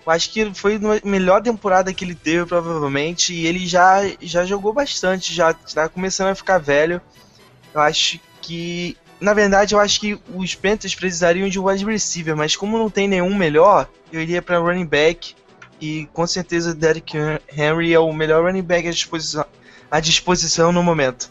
eu 0.07 0.13
acho 0.13 0.31
que 0.31 0.55
foi 0.55 0.77
a 0.77 1.07
melhor 1.07 1.43
temporada 1.43 1.93
que 1.93 2.05
ele 2.05 2.15
teve, 2.15 2.47
provavelmente. 2.47 3.33
E 3.33 3.47
ele 3.47 3.67
já, 3.67 4.01
já 4.21 4.45
jogou 4.45 4.73
bastante, 4.73 5.35
já 5.35 5.51
está 5.51 5.89
começando 5.89 6.29
a 6.29 6.35
ficar 6.35 6.59
velho. 6.59 7.01
Eu 7.75 7.81
acho 7.81 8.21
que. 8.41 8.97
Na 9.21 9.35
verdade, 9.35 9.75
eu 9.75 9.81
acho 9.81 10.01
que 10.01 10.19
os 10.35 10.55
Panthers 10.55 10.95
precisariam 10.95 11.49
de 11.49 11.59
um 11.59 11.65
wide 11.65 11.85
receiver, 11.85 12.37
mas 12.37 12.55
como 12.55 12.79
não 12.79 12.89
tem 12.89 13.09
nenhum 13.09 13.35
melhor, 13.35 13.89
eu 14.13 14.21
iria 14.21 14.41
para 14.41 14.59
running 14.59 14.87
back. 14.87 15.35
E 15.81 16.07
com 16.13 16.27
certeza 16.27 16.75
Derrick 16.75 17.17
Henry 17.53 17.93
é 17.93 17.99
o 17.99 18.13
melhor 18.13 18.45
running 18.45 18.63
back 18.63 18.87
à 18.89 18.91
disposição, 18.91 19.45
à 19.91 20.01
disposição 20.01 20.73
no 20.73 20.83
momento. 20.83 21.31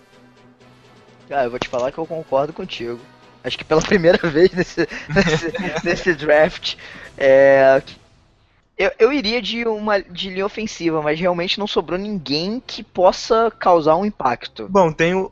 Cara, 1.28 1.46
eu 1.46 1.50
vou 1.50 1.60
te 1.60 1.68
falar 1.68 1.92
que 1.92 1.98
eu 1.98 2.06
concordo 2.06 2.54
contigo. 2.54 3.00
Acho 3.44 3.58
que 3.58 3.64
pela 3.66 3.82
primeira 3.84 4.18
vez 4.30 4.52
nesse, 4.52 4.88
nesse, 5.14 5.54
nesse 5.84 6.14
draft. 6.14 6.76
É, 7.18 7.82
eu, 8.78 8.92
eu 9.00 9.12
iria 9.12 9.42
de 9.42 9.66
uma 9.66 10.00
de 10.00 10.30
linha 10.30 10.46
ofensiva, 10.46 11.02
mas 11.02 11.20
realmente 11.20 11.60
não 11.60 11.68
sobrou 11.68 11.98
ninguém 11.98 12.62
que 12.66 12.84
possa 12.84 13.52
causar 13.58 13.96
um 13.96 14.06
impacto. 14.06 14.68
Bom, 14.70 14.92
tem 14.92 15.16
o, 15.16 15.32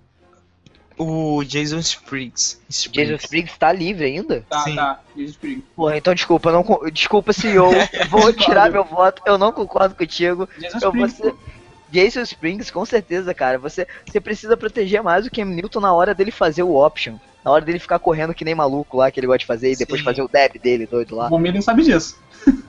o 0.98 1.44
Jason 1.44 1.80
Spriggs. 1.80 2.60
Jason 2.92 3.16
Spriggs 3.16 3.58
tá 3.58 3.72
livre 3.72 4.06
ainda? 4.06 4.46
Tá, 4.50 4.60
Sim. 4.60 4.76
tá. 4.76 5.00
Jason 5.16 5.32
Spriggs. 5.32 5.64
Porra, 5.76 5.98
então 5.98 6.14
desculpa, 6.14 6.52
não, 6.52 6.64
desculpa 6.92 7.32
eu 7.44 7.70
vou 8.10 8.32
tirar 8.34 8.72
meu 8.72 8.84
voto, 8.84 9.22
eu 9.26 9.38
não 9.38 9.52
concordo 9.52 9.96
contigo. 9.96 10.48
Jason 10.58 10.80
Eu 10.82 10.92
vou 10.92 11.06
Spriggs. 11.06 11.18
ser 11.40 11.56
Jason 11.92 12.22
Springs, 12.22 12.72
com 12.72 12.84
certeza, 12.86 13.34
cara. 13.34 13.58
Você, 13.60 13.88
você 14.06 14.20
precisa 14.20 14.58
proteger 14.58 15.02
mais 15.04 15.26
o 15.26 15.32
Cam 15.32 15.46
Newton 15.46 15.80
na 15.80 15.94
hora 15.94 16.14
dele 16.14 16.32
fazer 16.32 16.64
o 16.64 16.76
option. 16.76 17.16
Na 17.44 17.52
hora 17.52 17.64
dele 17.64 17.78
ficar 17.80 18.00
correndo 18.00 18.34
que 18.34 18.44
nem 18.44 18.56
maluco 18.56 18.98
lá, 18.98 19.12
que 19.12 19.20
ele 19.20 19.28
gosta 19.28 19.40
de 19.40 19.46
fazer, 19.46 19.72
e 19.72 19.76
depois 19.76 20.02
Sim. 20.02 20.06
fazer 20.06 20.22
o 20.24 20.28
dab 20.28 20.58
dele, 20.58 20.88
doido 20.88 21.16
lá. 21.16 21.30
Von 21.30 21.38
Miller 21.40 21.62
sabe 21.62 21.84
disso. 21.84 22.18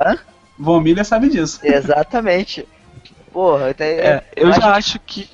Hã? 0.01 0.19
Von 0.59 0.81
Miller 0.81 1.05
sabe 1.05 1.29
disso. 1.31 1.59
Exatamente. 1.63 2.69
Porra, 3.33 3.71
até, 3.71 3.93
É, 3.99 4.25
eu 4.37 4.49
acho 4.49 4.61
já 4.61 4.75
acho 4.75 5.01
que, 5.01 5.29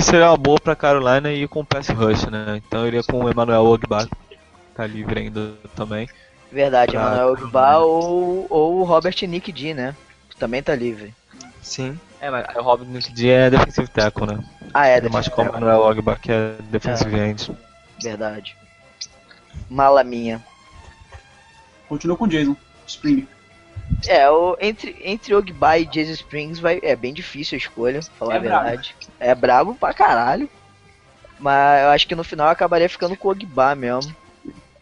que 0.00 0.06
seria 0.06 0.30
uma 0.30 0.36
boa 0.38 0.58
pra 0.58 0.74
Carolina 0.74 1.30
ir 1.30 1.46
com 1.46 1.60
o 1.60 1.64
pass 1.64 1.88
rush, 1.88 2.24
né? 2.26 2.56
Então 2.66 2.80
eu 2.80 2.86
iria 2.86 3.02
com 3.02 3.22
o 3.22 3.30
Emmanuel 3.30 3.66
Ogba, 3.66 4.06
que 4.30 4.38
tá 4.74 4.86
livre 4.86 5.20
ainda 5.20 5.52
também. 5.76 6.08
verdade, 6.50 6.92
pra- 6.92 7.00
Emmanuel 7.02 7.32
Ogba 7.32 7.78
ou, 7.80 8.46
ou 8.48 8.76
o 8.80 8.84
Robert 8.84 9.14
Nick 9.28 9.52
D, 9.52 9.74
né? 9.74 9.94
Que 10.30 10.36
também 10.36 10.62
tá 10.62 10.74
livre. 10.74 11.14
Sim. 11.60 12.00
É, 12.18 12.30
mas 12.30 12.46
o 12.56 12.62
Robin 12.62 12.86
Nick 12.86 13.30
é 13.30 13.50
defensive 13.50 13.88
tackle, 13.88 14.26
né? 14.26 14.44
Ah, 14.72 14.86
é, 14.86 14.98
É 14.98 15.08
mais 15.08 15.28
com 15.28 15.42
o 15.42 15.44
Emmanuel 15.44 15.80
Ogba, 15.80 16.16
que 16.16 16.32
é 16.32 16.54
defensive 16.70 17.18
end. 17.18 17.50
Verdade. 18.02 18.56
Mala 19.68 20.02
minha. 20.02 20.42
Continua 21.88 22.16
com 22.16 22.24
o 22.24 22.28
Jason 22.28 22.56
Spring. 22.86 23.28
É, 24.06 24.30
o, 24.30 24.56
entre, 24.60 24.96
entre 25.04 25.34
Ogba 25.34 25.78
e 25.78 25.84
Jason 25.84 26.12
Springs 26.12 26.58
vai, 26.58 26.78
é 26.82 26.96
bem 26.96 27.12
difícil 27.12 27.56
a 27.56 27.58
escolha, 27.58 28.00
pra 28.00 28.10
falar 28.18 28.34
É 28.34 28.36
a 28.38 28.40
verdade. 28.40 28.94
É 29.20 29.34
brabo 29.34 29.74
pra 29.74 29.92
caralho. 29.94 30.48
Mas 31.38 31.82
eu 31.84 31.88
acho 31.90 32.06
que 32.08 32.14
no 32.14 32.24
final 32.24 32.46
eu 32.46 32.52
acabaria 32.52 32.88
ficando 32.88 33.16
com 33.16 33.28
o 33.28 33.30
Ogba 33.30 33.74
mesmo. 33.74 34.14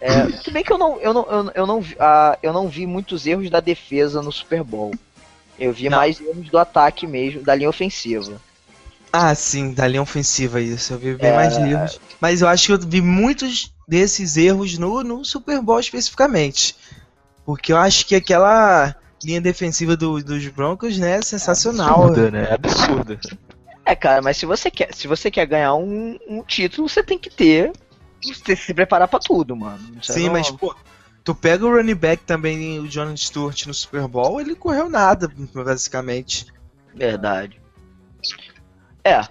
É, 0.00 0.30
se 0.42 0.50
bem 0.50 0.62
que 0.64 0.72
eu 0.72 0.78
não, 0.78 0.98
eu 1.00 1.12
não, 1.12 1.26
eu, 1.28 1.42
não- 1.44 1.52
eu, 1.54 1.66
não 1.66 1.80
vi, 1.80 1.96
ah, 2.00 2.38
eu 2.42 2.52
não 2.52 2.68
vi 2.68 2.86
muitos 2.86 3.26
erros 3.26 3.50
da 3.50 3.60
defesa 3.60 4.22
no 4.22 4.32
Super 4.32 4.62
Bowl. 4.64 4.94
Eu 5.58 5.72
vi 5.72 5.88
Não. 5.88 5.98
mais 5.98 6.20
erros 6.20 6.48
do 6.48 6.56
ataque 6.58 7.04
mesmo, 7.06 7.42
da 7.42 7.54
linha 7.54 7.68
ofensiva. 7.68 8.40
Ah, 9.12 9.34
sim, 9.34 9.72
da 9.72 9.88
linha 9.88 10.02
ofensiva 10.02 10.60
isso. 10.60 10.92
Eu 10.92 10.98
vi 10.98 11.14
bem 11.14 11.30
É. 11.30 11.34
mais 11.34 11.56
erros. 11.56 12.00
Mas 12.20 12.42
eu 12.42 12.48
acho 12.48 12.66
que 12.66 12.72
eu 12.72 12.78
vi 12.78 13.00
muitos 13.00 13.72
desses 13.88 14.36
erros 14.36 14.78
no, 14.78 15.02
no 15.02 15.24
Super 15.24 15.60
Bowl 15.60 15.80
especificamente. 15.80 16.76
Porque 17.44 17.72
eu 17.72 17.76
acho 17.76 18.06
que 18.06 18.14
aquela 18.14 18.94
linha 19.24 19.40
defensiva 19.40 19.96
do- 19.96 20.22
dos 20.22 20.46
Broncos, 20.48 20.96
né, 20.98 21.18
é 21.18 21.22
sensacional. 21.22 22.04
Absurda, 22.04 22.30
né? 22.30 22.48
Absurda. 22.52 23.18
É, 23.88 23.96
cara, 23.96 24.20
mas 24.20 24.36
se 24.36 24.44
você 24.44 24.70
quer, 24.70 24.92
se 24.94 25.08
você 25.08 25.30
quer 25.30 25.46
ganhar 25.46 25.72
um, 25.74 26.18
um 26.28 26.42
título, 26.42 26.86
você 26.86 27.02
tem 27.02 27.18
que 27.18 27.30
ter. 27.30 27.72
Você 28.22 28.44
tem 28.44 28.54
que 28.54 28.62
se 28.62 28.74
preparar 28.74 29.08
pra 29.08 29.18
tudo, 29.18 29.56
mano. 29.56 29.78
Isso 29.98 30.12
Sim, 30.12 30.26
não- 30.26 30.34
mas, 30.34 30.50
pô, 30.50 30.76
tu 31.24 31.34
pega 31.34 31.64
o 31.64 31.74
running 31.74 31.94
back 31.94 32.22
também, 32.24 32.78
o 32.78 32.86
John 32.86 33.16
Stewart 33.16 33.64
no 33.66 33.72
Super 33.72 34.06
Bowl, 34.06 34.42
ele 34.42 34.54
correu 34.54 34.90
nada, 34.90 35.32
basicamente. 35.54 36.46
Verdade. 36.94 37.58
É. 39.02 39.22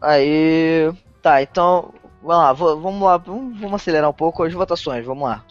Aí. 0.00 0.90
Tá, 1.20 1.42
então. 1.42 1.92
Vamos 2.22 2.42
lá, 2.42 2.52
vamos 2.54 3.02
lá, 3.02 3.16
vamos, 3.18 3.60
vamos 3.60 3.74
acelerar 3.74 4.08
um 4.08 4.14
pouco 4.14 4.44
as 4.44 4.52
votações, 4.54 5.04
vamos 5.04 5.28
lá. 5.28 5.44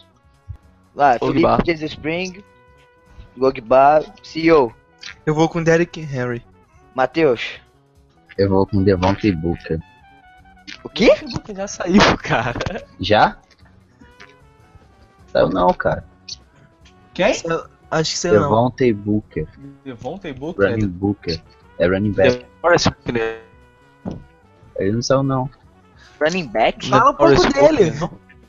Vai, 0.92 1.20
Felipe. 1.20 1.62
Jason 1.62 1.84
Spring, 1.84 2.44
Gogba, 3.38 4.04
CEO, 4.24 4.74
Eu 5.24 5.36
vou 5.36 5.48
com 5.48 5.62
Derrick 5.62 6.00
Henry. 6.00 6.44
Matheus. 6.96 7.60
Eu 8.38 8.48
vou 8.50 8.66
com 8.66 8.82
Devontae 8.82 9.32
Booker. 9.32 9.80
O 10.84 10.88
quê? 10.88 11.10
Já 11.54 11.66
saiu, 11.66 12.00
cara. 12.18 12.54
Já? 13.00 13.38
Saiu 15.28 15.48
não, 15.48 15.72
cara. 15.72 16.04
Quem? 17.14 17.32
Acho 17.90 18.10
que 18.12 18.18
sei 18.18 18.32
não. 18.32 18.42
Devontae 18.42 18.92
Booker. 18.92 19.48
Devontae 19.84 20.32
Booker. 20.32 20.70
Running 20.70 20.88
Booker. 20.88 21.42
É 21.78 21.86
running 21.86 22.12
back. 22.12 22.44
Forrest 22.60 22.88
Buckner. 22.90 23.42
Ele 24.76 24.92
não 24.92 25.02
saiu 25.02 25.22
não. 25.22 25.48
Running 26.20 26.46
back? 26.48 26.88
Fala 26.88 27.10
um 27.10 27.14
pouco 27.14 27.52
dele. 27.52 27.90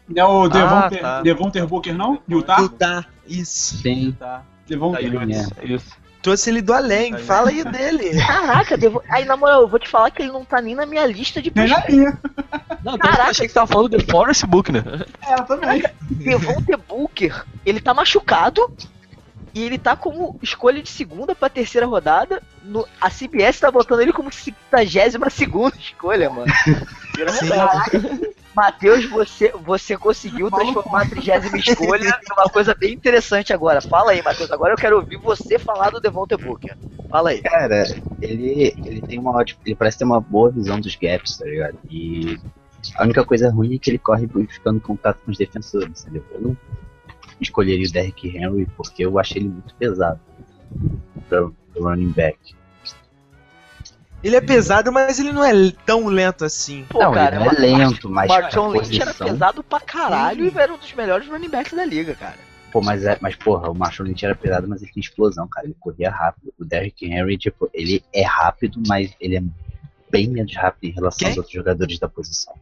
Não 0.10 0.18
é 0.18 0.26
o 0.26 0.44
Ah, 0.46 0.90
tá. 0.90 1.22
Booker, 1.66 1.94
não? 1.94 2.22
Utah? 2.28 2.62
Utah, 2.62 3.06
isso. 3.26 3.78
Sim. 3.78 4.16
Tá. 4.18 4.44
Devon 4.66 4.92
Tá, 4.94 5.00
Ter. 5.00 5.30
isso, 5.30 5.52
isso. 5.64 6.07
Trouxe 6.28 6.50
ele 6.50 6.62
do 6.62 6.74
além, 6.74 7.12
Tá 7.12 7.18
aí. 7.18 7.24
fala 7.24 7.50
aí 7.50 7.64
dele. 7.64 8.18
Caraca, 8.22 8.76
devo... 8.78 9.02
aí 9.10 9.24
na 9.24 9.38
moral, 9.38 9.62
eu 9.62 9.68
vou 9.70 9.80
te 9.80 9.88
falar 9.88 10.12
que 10.12 10.22
ele 10.22 10.32
não 10.32 10.44
tá 10.44 10.62
nem 10.62 10.76
na 10.76 10.86
minha 10.86 11.06
lista 11.06 11.42
de 11.42 11.50
Nem 11.56 11.70
na 11.70 11.82
minha. 11.88 12.18
Não, 12.84 12.96
então 12.96 12.98
Caraca. 12.98 13.24
eu 13.24 13.30
achei 13.30 13.46
que 13.48 13.54
você 13.54 13.60
tava 13.60 13.68
falando 13.68 13.98
do 13.98 14.06
Forrest 14.12 14.44
Buckner. 14.46 14.84
É, 15.26 15.32
Ela 15.32 15.44
também. 15.44 15.84
Devonte 16.12 16.76
Booker, 16.88 17.46
ele 17.66 17.80
tá 17.80 17.94
machucado 17.94 18.70
e 19.58 19.64
ele 19.64 19.80
tá 19.80 19.96
como 19.96 20.38
escolha 20.40 20.84
de 20.84 20.90
segunda 20.90 21.34
pra 21.34 21.50
terceira 21.50 21.88
rodada. 21.88 22.44
No, 22.64 22.88
a 23.02 23.10
CBS 23.10 23.60
tá 23.60 23.72
botando 23.72 24.02
ele 24.02 24.14
como 24.14 24.32
52 24.32 25.34
segunda 25.34 25.76
escolha, 25.76 26.30
mano. 26.30 26.54
Matheus, 28.56 29.06
você, 29.06 29.52
você 29.64 29.98
conseguiu 29.98 30.52
transformar 30.52 31.04
a 31.04 31.10
trigésima 31.10 31.58
escolha 31.58 32.10
em 32.10 32.34
uma 32.34 32.50
coisa 32.50 32.76
bem 32.76 32.94
interessante 32.94 33.52
agora. 33.52 33.82
Fala 33.82 34.12
aí, 34.12 34.22
Matheus. 34.22 34.52
Agora 34.52 34.74
eu 34.74 34.78
quero 34.78 34.98
ouvir 34.98 35.18
você 35.18 35.58
falar 35.58 35.90
do 35.90 36.00
Devonte 36.00 36.38
Booker. 36.38 36.78
Fala 37.10 37.32
aí. 37.32 37.42
Cara, 37.42 37.84
ele, 38.22 38.76
ele 38.86 39.02
tem 39.02 39.18
uma 39.18 39.32
ótima. 39.32 39.60
Ele 39.66 39.76
parece 39.76 39.98
ter 39.98 40.06
uma 40.06 40.22
boa 40.22 40.52
visão 40.52 40.80
dos 40.80 40.96
gaps, 40.96 41.38
tá 41.38 41.46
ligado? 41.46 41.80
E 41.90 42.40
a 42.96 43.04
única 43.04 43.26
coisa 43.26 43.50
ruim 43.50 43.76
é 43.76 43.80
que 43.80 43.90
ele 43.90 43.98
corre 43.98 44.28
ficando 44.50 44.78
em 44.78 44.82
contato 44.82 45.20
com 45.26 45.32
os 45.32 45.38
defensores, 45.38 46.04
entendeu? 46.04 46.24
Eu 46.32 46.42
não 46.42 46.58
escolheria 47.40 47.88
o 47.88 47.92
Derrick 47.92 48.28
Henry 48.36 48.68
porque 48.76 49.06
eu 49.06 49.20
achei 49.20 49.42
ele 49.42 49.50
muito 49.50 49.74
pesado 49.76 50.20
pra, 51.30 51.50
pro 51.74 51.84
running 51.84 52.12
back. 52.12 52.56
Ele 54.24 54.36
é 54.36 54.42
pesado, 54.42 54.92
mas 54.92 55.20
ele 55.20 55.32
não 55.32 55.44
é 55.44 55.72
tão 55.86 56.08
lento 56.08 56.44
assim. 56.44 56.86
Pô, 56.90 57.00
não, 57.00 57.14
cara, 57.14 57.36
ele 57.36 57.46
não 57.46 57.52
é 57.52 57.60
lento, 57.60 58.10
mas 58.10 58.28
Marshawn 58.28 58.66
a 58.66 58.70
Lynch 58.70 59.02
era 59.02 59.14
pesado 59.14 59.64
pra 59.64 59.80
caralho 59.80 60.46
e 60.46 60.58
era 60.58 60.74
um 60.74 60.78
dos 60.78 60.92
melhores 60.94 61.28
running 61.28 61.50
backs 61.50 61.74
da 61.74 61.86
liga, 61.86 62.16
cara. 62.16 62.38
Pô, 62.72 62.82
mas, 62.82 63.06
é, 63.06 63.18
mas 63.22 63.36
porra, 63.36 63.70
o 63.70 63.74
Marshall 63.74 64.08
Lynch 64.08 64.26
era 64.26 64.36
pesado, 64.36 64.68
mas 64.68 64.82
ele 64.82 64.92
tinha 64.92 65.02
explosão, 65.02 65.48
cara. 65.48 65.68
Ele 65.68 65.76
corria 65.80 66.10
rápido. 66.10 66.54
O 66.60 66.66
Derrick 66.66 67.06
Henry, 67.06 67.38
tipo, 67.38 67.70
ele 67.74 68.04
é 68.14 68.24
rápido, 68.24 68.82
mas 68.86 69.16
ele 69.20 69.38
é 69.38 69.44
bem 70.12 70.28
menos 70.28 70.56
rápido 70.56 70.92
em 70.92 70.94
relação 70.94 71.20
Quem? 71.20 71.28
aos 71.30 71.38
outros 71.38 71.54
jogadores 71.54 71.98
da 72.00 72.10
posição. 72.10 72.54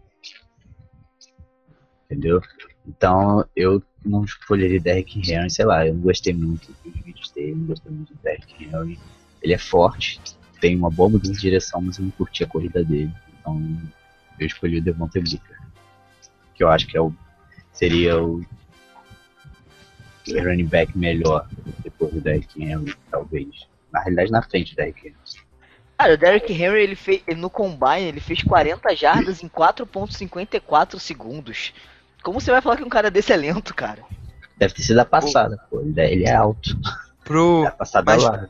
Entendeu? 2.06 2.41
Então, 2.88 3.45
eu 3.56 3.82
não 4.06 4.24
escolheria 4.24 4.80
Derrick 4.80 5.20
Henry, 5.20 5.49
sei 5.49 5.66
lá, 5.66 5.86
eu 5.86 5.94
não 5.94 6.02
gostei 6.02 6.34
muito 6.34 6.72
dos 6.84 7.03
vídeos 7.03 7.32
dele, 7.32 7.56
não 7.56 7.66
gostei 7.66 7.91
muito 7.91 8.14
do 8.14 8.20
Derrick 8.22 8.64
Henry. 8.64 8.99
Ele 9.41 9.53
é 9.53 9.57
forte, 9.57 10.22
tem 10.62 10.76
uma 10.76 10.90
boa 10.90 11.10
mudança 11.10 11.34
de 11.34 11.40
direção, 11.40 11.82
mas 11.82 11.98
eu 11.98 12.06
não 12.06 12.12
curti 12.12 12.44
a 12.44 12.48
corrida 12.48 12.84
dele. 12.84 13.12
Então, 13.40 13.60
eu 14.40 14.48
escolhi 14.48 14.78
o 14.78 14.82
Devontae 14.82 15.22
Booker. 15.22 15.57
Que 16.53 16.64
eu 16.64 16.70
acho 16.70 16.88
que 16.88 16.98
é 16.98 17.02
o, 17.02 17.14
seria 17.74 18.22
o 18.22 18.45
running 20.28 20.66
back 20.66 20.98
melhor 20.98 21.48
depois 21.84 22.14
do 22.14 22.22
Derrick 22.22 22.62
Henry, 22.62 22.95
talvez. 23.12 23.68
Na 23.91 24.02
realidade, 24.02 24.32
na 24.32 24.41
frente 24.41 24.74
do 24.74 24.78
Derrick 24.78 25.07
Henry. 25.07 25.16
Cara, 25.98 26.14
o 26.14 26.18
Derrick 26.18 26.52
Henry, 26.52 26.82
ele 26.82 26.95
fez, 26.95 27.24
no 27.38 27.49
Combine, 27.49 28.07
ele 28.07 28.20
fez 28.20 28.44
40 28.44 28.95
jardas 28.95 29.41
em 29.41 29.48
4.54 29.48 30.99
segundos. 30.99 31.74
Como 32.26 32.42
você 32.42 32.50
vai 32.50 32.60
falar 32.60 32.76
que 32.78 32.84
um 32.84 32.90
cara 32.90 33.12
desse 33.12 33.32
é 33.32 33.38
lento, 33.38 33.72
cara? 33.76 34.04
Deve 34.58 34.74
ter 34.74 34.82
sido 34.82 35.00
a 35.00 35.06
passada, 35.06 35.60
pô. 35.70 35.80
Ele 35.80 36.02
é, 36.02 36.12
ele 36.12 36.24
é 36.26 36.34
alto. 36.34 36.76
Pro, 37.24 37.64
É 37.66 37.68
a 37.68 37.72
passada 37.72 38.12
Mas- 38.14 38.24
lá. 38.24 38.50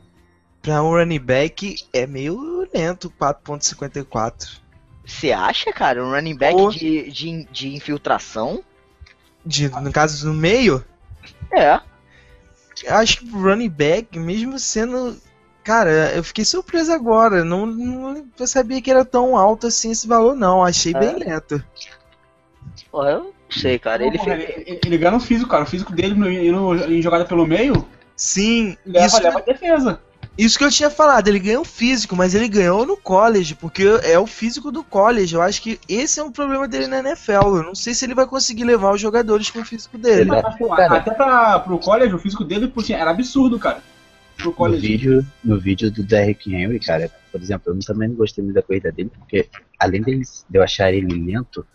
pra 0.62 0.82
um 0.82 0.90
running 0.92 1.20
back 1.20 1.76
é 1.92 2.06
meio 2.06 2.66
lento, 2.72 3.12
4.54. 3.20 4.60
Você 5.04 5.30
acha, 5.30 5.70
cara, 5.74 6.02
um 6.02 6.10
running 6.10 6.36
back 6.36 6.56
Pô. 6.56 6.70
de, 6.70 7.10
de, 7.12 7.44
de 7.52 7.74
infiltração? 7.76 8.64
De, 9.44 9.68
no 9.68 9.92
caso, 9.92 10.26
no 10.26 10.32
meio, 10.34 10.82
É. 11.52 11.78
eu 12.82 12.94
acho 12.96 13.18
que 13.18 13.30
o 13.30 13.42
running 13.42 13.68
back, 13.68 14.18
mesmo 14.18 14.58
sendo. 14.58 15.16
Cara, 15.62 16.12
eu 16.14 16.24
fiquei 16.24 16.44
surpreso 16.46 16.92
agora. 16.92 17.44
Não, 17.44 17.66
não 17.66 18.26
eu 18.38 18.46
sabia 18.46 18.80
que 18.80 18.90
era 18.90 19.04
tão 19.04 19.36
alto 19.36 19.66
assim 19.66 19.90
esse 19.90 20.06
valor, 20.08 20.34
não. 20.34 20.64
Achei 20.64 20.92
É. 20.94 20.98
bem 20.98 21.16
lento. 21.18 21.62
Pô, 22.90 23.04
eu 23.04 23.35
não 23.50 23.60
sei, 23.60 23.78
cara. 23.78 24.04
Ele 24.06 24.18
Porra, 24.18 24.36
fez. 24.36 24.50
ele, 24.66 24.80
ele 24.84 24.98
ganha 24.98 25.12
no 25.12 25.20
físico, 25.20 25.50
cara. 25.50 25.64
O 25.64 25.66
físico 25.66 25.92
dele 25.92 26.14
no, 26.14 26.74
no- 26.74 26.92
em 26.92 27.00
jogada 27.02 27.24
pelo 27.24 27.46
meio 27.46 27.86
Sim, 28.16 28.76
leva, 28.84 29.06
isso, 29.06 29.22
leva 29.22 29.38
a 29.38 29.42
defesa. 29.42 30.00
Isso 30.38 30.58
que 30.58 30.64
eu 30.64 30.70
tinha 30.70 30.90
falado, 30.90 31.28
ele 31.28 31.38
ganhou 31.38 31.64
físico, 31.64 32.14
mas 32.14 32.34
ele 32.34 32.46
ganhou 32.48 32.84
no 32.84 32.94
college, 32.96 33.54
porque 33.54 33.84
é 34.02 34.18
o 34.18 34.26
físico 34.26 34.70
do 34.70 34.84
college. 34.84 35.34
Eu 35.34 35.40
acho 35.40 35.62
que 35.62 35.78
esse 35.88 36.20
é 36.20 36.22
um 36.22 36.30
problema 36.30 36.68
dele 36.68 36.86
na 36.86 36.98
NFL. 36.98 37.56
Eu 37.56 37.62
não 37.62 37.74
sei 37.74 37.94
se 37.94 38.04
ele 38.04 38.14
vai 38.14 38.26
conseguir 38.26 38.64
levar 38.64 38.92
os 38.92 39.00
jogadores 39.00 39.48
com 39.50 39.60
o 39.60 39.64
físico 39.64 39.96
dele. 39.96 40.22
Ele- 40.22 40.30
Mas, 40.30 40.56
pô, 40.58 40.72
até 40.74 41.10
pra, 41.10 41.58
pro 41.60 41.78
college, 41.78 42.14
o 42.14 42.18
físico 42.18 42.44
dele 42.44 42.68
pô, 42.68 42.82
era 42.90 43.10
absurdo, 43.10 43.58
cara. 43.58 43.82
Pro 44.36 44.48
No 44.48 44.52
college. 44.52 44.86
vídeo, 44.86 45.26
no 45.42 45.58
vídeo 45.58 45.90
do 45.90 46.02
Derrick 46.02 46.54
Henry, 46.54 46.78
cara, 46.80 47.10
por 47.32 47.40
exemplo, 47.40 47.70
eu 47.70 47.74
não- 47.74 47.80
também 47.80 48.06
não 48.08 48.16
gostei 48.16 48.44
muito 48.44 48.54
da 48.56 48.62
corrida 48.62 48.92
dele, 48.92 49.10
porque 49.18 49.48
além 49.78 50.02
dele, 50.02 50.20
de 50.50 50.58
eu 50.58 50.62
achar 50.62 50.92
ele 50.92 51.14
lento, 51.24 51.66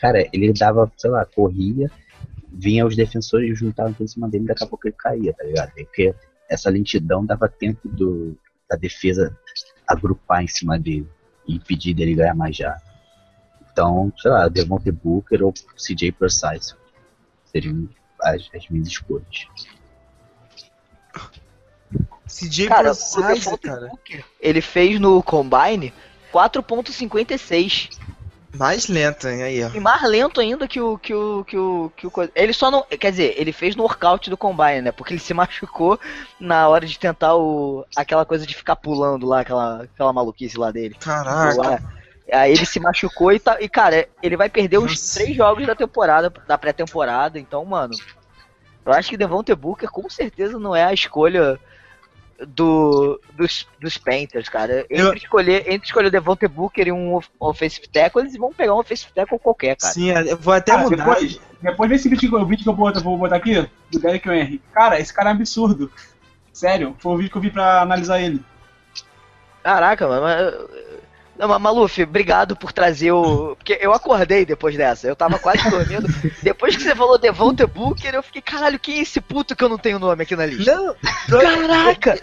cara, 0.00 0.26
ele 0.32 0.52
dava, 0.52 0.90
sei 0.96 1.10
lá, 1.10 1.24
corria, 1.24 1.90
vinha 2.52 2.86
os 2.86 2.96
defensores 2.96 3.58
juntavam 3.58 3.92
tudo 3.92 4.04
em 4.04 4.08
cima 4.08 4.28
dele 4.28 4.44
e 4.44 4.46
daqui 4.48 4.64
a 4.64 4.66
pouco 4.66 4.88
ele 4.88 4.96
caía, 4.98 5.32
tá 5.32 5.44
ligado? 5.44 5.72
Porque 5.72 6.14
essa 6.48 6.70
lentidão 6.70 7.24
dava 7.24 7.48
tempo 7.48 7.88
do, 7.88 8.36
da 8.68 8.76
defesa 8.76 9.36
agrupar 9.86 10.42
em 10.42 10.48
cima 10.48 10.78
dele 10.78 11.08
e 11.46 11.56
impedir 11.56 11.94
dele 11.94 12.14
ganhar 12.14 12.34
mais 12.34 12.56
já. 12.56 12.80
Então, 13.72 14.12
sei 14.18 14.30
lá, 14.30 14.48
Devontae 14.48 14.92
Booker 14.92 15.42
ou 15.42 15.52
CJ 15.76 16.12
Precise 16.12 16.74
seriam 17.44 17.88
as, 18.20 18.48
as 18.54 18.68
minhas 18.68 18.88
escolhas. 18.88 19.46
CJ 22.26 22.68
Cara, 22.68 22.94
Precise, 22.94 23.58
cara. 23.58 23.88
Booker, 23.88 24.24
ele 24.40 24.60
fez 24.60 25.00
no 25.00 25.22
Combine 25.22 25.92
4.56. 26.32 27.99
Mais 28.54 28.88
lento, 28.88 29.28
hein? 29.28 29.42
Aí, 29.42 29.64
ó. 29.64 29.70
E 29.72 29.80
mais 29.80 30.02
lento 30.02 30.40
ainda 30.40 30.66
que 30.66 30.80
o 30.80 30.98
que 30.98 31.14
o 31.14 31.44
que 31.44 31.56
o 31.56 31.92
que 31.96 32.06
o. 32.06 32.12
Ele 32.34 32.52
só 32.52 32.70
não, 32.70 32.82
quer 32.82 33.10
dizer, 33.10 33.34
ele 33.36 33.52
fez 33.52 33.76
no 33.76 33.84
workout 33.84 34.28
do 34.28 34.36
combine, 34.36 34.82
né? 34.82 34.92
Porque 34.92 35.12
ele 35.12 35.20
se 35.20 35.32
machucou 35.34 35.98
na 36.38 36.68
hora 36.68 36.84
de 36.86 36.98
tentar 36.98 37.36
o 37.36 37.84
aquela 37.94 38.24
coisa 38.24 38.44
de 38.44 38.54
ficar 38.54 38.76
pulando 38.76 39.26
lá, 39.26 39.40
aquela 39.40 39.82
aquela 39.82 40.12
maluquice 40.12 40.58
lá 40.58 40.70
dele. 40.70 40.96
Caraca. 40.98 41.82
Aí 42.32 42.52
ele 42.52 42.66
se 42.66 42.78
machucou 42.78 43.32
e 43.32 43.38
tá 43.38 43.56
e 43.60 43.68
cara, 43.68 44.08
ele 44.22 44.36
vai 44.36 44.48
perder 44.48 44.78
os 44.78 44.92
Nossa. 44.92 45.20
três 45.20 45.36
jogos 45.36 45.66
da 45.66 45.74
temporada, 45.74 46.32
da 46.46 46.56
pré-temporada, 46.56 47.38
então, 47.38 47.64
mano, 47.64 47.94
eu 48.84 48.92
acho 48.92 49.10
que 49.10 49.16
Devontae 49.16 49.54
Booker 49.54 49.90
com 49.90 50.08
certeza 50.08 50.58
não 50.58 50.74
é 50.74 50.84
a 50.84 50.92
escolha 50.92 51.58
do, 52.46 53.20
dos, 53.34 53.66
dos 53.80 53.98
Panthers, 53.98 54.48
cara. 54.48 54.80
Entre, 54.90 54.98
Eu- 55.00 55.14
escolher, 55.14 55.64
entre 55.70 55.86
escolher 55.86 56.08
o 56.08 56.10
Devontae 56.10 56.48
Booker 56.48 56.88
e 56.88 56.92
um 56.92 57.14
of- 57.14 57.28
offensive 57.38 57.88
tackle, 57.88 58.22
eles 58.22 58.36
vão 58.36 58.52
pegar 58.52 58.74
um 58.74 58.78
offensive 58.78 59.12
tackle 59.12 59.38
qualquer, 59.38 59.76
cara. 59.76 59.92
Sim, 59.92 60.10
eu 60.10 60.36
vou 60.36 60.54
até 60.54 60.72
Cara, 60.72 60.84
mudar. 60.84 60.96
depois, 61.04 61.40
depois 61.60 61.90
desse 61.90 62.08
vídeo, 62.08 62.28
que 62.30 62.34
eu- 62.34 62.40
o 62.40 62.46
vídeo 62.46 62.62
que 62.64 62.68
eu 62.68 62.74
vou 62.74 62.86
botar, 62.86 63.00
vou 63.00 63.18
botar 63.18 63.36
aqui, 63.36 63.54
do 63.90 63.98
Derek 63.98 64.28
Henry. 64.28 64.60
Cara, 64.72 64.98
esse 64.98 65.12
cara 65.12 65.30
é 65.30 65.32
absurdo. 65.32 65.90
Sério, 66.52 66.96
foi 66.98 67.12
o 67.12 67.16
vídeo 67.16 67.30
que 67.30 67.36
eu 67.36 67.42
vi 67.42 67.50
pra 67.50 67.80
analisar 67.82 68.20
ele. 68.20 68.42
Caraca, 69.62 70.08
mano. 70.08 70.22
mas- 70.22 70.54
Não, 71.40 71.48
mas 71.48 71.62
Maluf, 71.62 72.02
obrigado 72.02 72.54
por 72.54 72.70
trazer 72.70 73.12
o. 73.12 73.56
Porque 73.56 73.78
eu 73.80 73.94
acordei 73.94 74.44
depois 74.44 74.76
dessa. 74.76 75.06
Eu 75.06 75.16
tava 75.16 75.38
quase 75.38 75.70
dormindo. 75.70 76.06
depois 76.42 76.76
que 76.76 76.82
você 76.82 76.94
falou 76.94 77.16
Devontae 77.16 77.66
Booker, 77.66 78.14
eu 78.14 78.22
fiquei, 78.22 78.42
caralho, 78.42 78.78
quem 78.78 78.98
é 78.98 79.00
esse 79.00 79.22
puto 79.22 79.56
que 79.56 79.64
eu 79.64 79.68
não 79.70 79.78
tenho 79.78 79.98
nome 79.98 80.22
aqui 80.22 80.36
na 80.36 80.44
lista? 80.44 80.76
Não, 80.76 80.94
Caraca! 81.40 82.20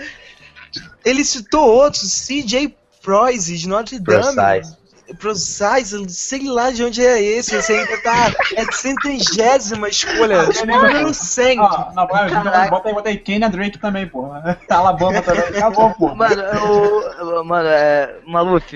ele 1.03 1.25
citou 1.25 1.67
outros, 1.67 2.27
CJ 2.27 2.77
Proise 3.01 3.57
de 3.57 3.67
Notre 3.67 3.99
Dame. 3.99 4.35
Precise. 4.35 4.76
Precise, 5.19 6.03
sei 6.09 6.47
lá 6.49 6.69
de 6.71 6.83
onde 6.83 7.05
é 7.05 7.21
esse. 7.21 7.55
Esse 7.55 7.71
ainda 7.73 7.97
tá. 8.01 8.33
É 8.55 8.65
de 8.65 8.75
centagésima 8.75 9.87
escolha. 9.89 10.43
Número 10.65 11.13
100. 11.13 11.59
Ah, 11.59 11.91
não, 11.95 12.07
vai, 12.07 12.29
Caraca. 12.29 12.69
bota 12.69 12.89
aí, 12.89 12.93
bota 12.93 13.09
aí 13.09 13.17
Kenya 13.17 13.49
Drake 13.49 13.77
também, 13.79 14.07
porra. 14.07 14.59
Alabama 14.69 15.21
também, 15.21 15.43
acabou, 15.45 15.93
porra. 15.93 16.15
Mano, 16.15 16.41
eu, 16.41 17.43
mano, 17.45 17.69
é, 17.69 18.15
Maluf, 18.25 18.73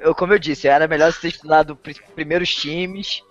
eu, 0.00 0.14
como 0.14 0.34
eu 0.34 0.38
disse, 0.38 0.68
era 0.68 0.86
melhor 0.86 1.12
você 1.12 1.20
ter 1.22 1.28
estudado 1.28 1.74
pri- 1.74 1.96
primeiro 2.14 2.44
os 2.44 2.54
times 2.54 3.22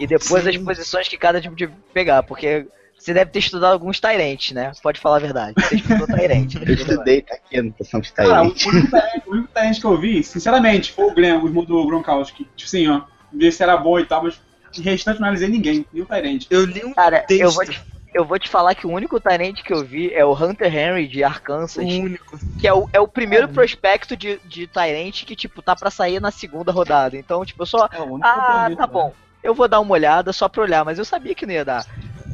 e 0.00 0.06
depois 0.06 0.42
Sim. 0.44 0.50
as 0.50 0.56
posições 0.58 1.08
que 1.08 1.16
cada 1.16 1.40
time 1.40 1.54
de 1.54 1.68
pegar, 1.94 2.22
porque 2.22 2.66
você 3.02 3.12
deve 3.12 3.30
ter 3.32 3.40
estudado 3.40 3.72
alguns 3.72 3.98
Tyrants, 3.98 4.52
né? 4.52 4.72
Pode 4.80 5.00
falar 5.00 5.16
a 5.16 5.20
verdade. 5.20 5.54
Você 5.58 5.74
estudou 5.74 6.06
Tyrant. 6.06 6.54
Eu 6.54 6.74
estudei, 6.74 7.22
tá 7.22 7.34
aqui 7.34 7.56
a 7.56 7.60
anotação 7.60 8.00
que 8.00 8.12
tá 8.12 8.24
Cara, 8.24 8.42
o 8.44 8.46
único 8.46 9.48
talento 9.52 9.80
que 9.80 9.86
eu 9.86 9.98
vi, 9.98 10.22
sinceramente, 10.22 10.92
foi 10.92 11.06
o 11.06 11.14
Glenn, 11.14 11.42
o 11.42 11.46
irmão 11.48 11.64
do 11.64 11.84
Gronkowski. 11.84 12.44
Tipo 12.56 12.64
assim, 12.64 12.88
ó, 12.88 13.02
ver 13.32 13.52
se 13.52 13.62
era 13.62 13.76
bom 13.76 13.98
e 13.98 14.06
tal, 14.06 14.22
mas 14.22 14.40
de 14.70 14.82
restante 14.82 15.20
não 15.20 15.26
analisei 15.26 15.48
ninguém, 15.48 15.84
nem 15.92 16.02
o 16.02 16.06
Tyrant. 16.06 16.46
Eu 16.48 16.64
li 16.64 16.84
um 16.84 16.94
Cara, 16.94 17.20
texto. 17.20 17.42
eu 17.42 17.50
vou, 17.50 17.64
te, 17.66 17.80
eu 18.14 18.24
vou 18.24 18.38
te 18.38 18.48
falar 18.48 18.74
que 18.76 18.86
o 18.86 18.90
único 18.90 19.18
Tyrant 19.18 19.62
que 19.62 19.72
eu 19.72 19.84
vi 19.84 20.14
é 20.14 20.24
o 20.24 20.32
Hunter 20.32 20.72
Henry 20.72 21.08
de 21.08 21.24
Arkansas, 21.24 21.84
o 21.84 21.88
único. 21.88 22.38
que 22.60 22.68
é 22.68 22.72
o, 22.72 22.88
é 22.92 23.00
o 23.00 23.08
primeiro 23.08 23.48
prospecto 23.48 24.16
de, 24.16 24.38
de 24.44 24.68
Tyrant 24.68 25.24
que, 25.24 25.34
tipo, 25.34 25.60
tá 25.60 25.74
pra 25.74 25.90
sair 25.90 26.20
na 26.20 26.30
segunda 26.30 26.70
rodada. 26.70 27.16
Então, 27.16 27.44
tipo, 27.44 27.62
eu 27.62 27.66
só. 27.66 27.86
É 27.86 27.98
Ah, 28.22 28.70
tá 28.76 28.86
bom. 28.86 29.12
Eu 29.42 29.54
vou 29.54 29.66
dar 29.66 29.80
uma 29.80 29.92
olhada 29.92 30.32
só 30.32 30.48
pra 30.48 30.62
olhar, 30.62 30.84
mas 30.84 30.98
eu 30.98 31.04
sabia 31.04 31.34
que 31.34 31.44
não 31.44 31.52
ia 31.52 31.64
dar. 31.64 31.84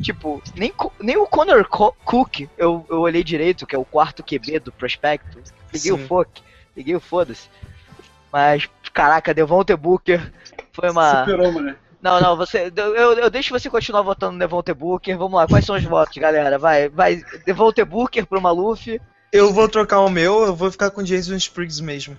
Tipo, 0.01 0.43
nem, 0.55 0.73
nem 1.01 1.17
o 1.17 1.27
Connor 1.27 1.69
Co- 1.69 1.95
Cook 2.05 2.49
eu, 2.57 2.87
eu 2.89 3.01
olhei 3.01 3.25
direito, 3.25 3.67
que 3.67 3.75
é 3.75 3.79
o 3.79 3.85
quarto 3.85 4.23
QB 4.23 4.61
do 4.61 4.73
prospecto. 4.73 5.41
Peguei 5.73 5.93
o 5.93 5.99
Sim. 5.99 6.07
fuck, 6.07 6.43
peguei 6.75 6.95
o 6.95 7.01
foda-se. 7.01 7.49
Mas, 8.33 8.69
caraca, 8.93 9.35
Devontae 9.35 9.77
Booker 9.77 10.33
foi 10.73 10.91
uma. 10.91 11.21
Superou, 11.21 11.53
mano. 11.53 11.75
Não, 12.01 12.21
não, 12.21 12.37
você. 12.37 12.73
Eu, 12.77 12.95
eu 13.15 13.31
deixo 13.31 13.53
você 13.59 13.69
continuar 13.69 14.03
votando 14.03 14.35
no 14.35 14.39
Devontae 14.39 14.75
Booker. 14.75 15.17
Vamos 15.19 15.37
lá, 15.39 15.47
quais 15.49 15.65
são 15.65 15.75
os 15.77 15.83
votos, 15.85 16.17
galera? 16.17 16.59
Vai, 16.59 16.89
vai. 16.89 17.23
Devontae 17.45 17.85
Booker 17.85 18.25
pro 18.27 18.41
Maluf. 18.41 19.01
Eu 19.33 19.53
vou 19.53 19.69
trocar 19.69 20.01
o 20.01 20.09
meu, 20.09 20.47
eu 20.47 20.55
vou 20.55 20.71
ficar 20.71 20.91
com 20.91 21.03
Jason 21.03 21.35
Spriggs 21.35 21.83
mesmo. 21.83 22.17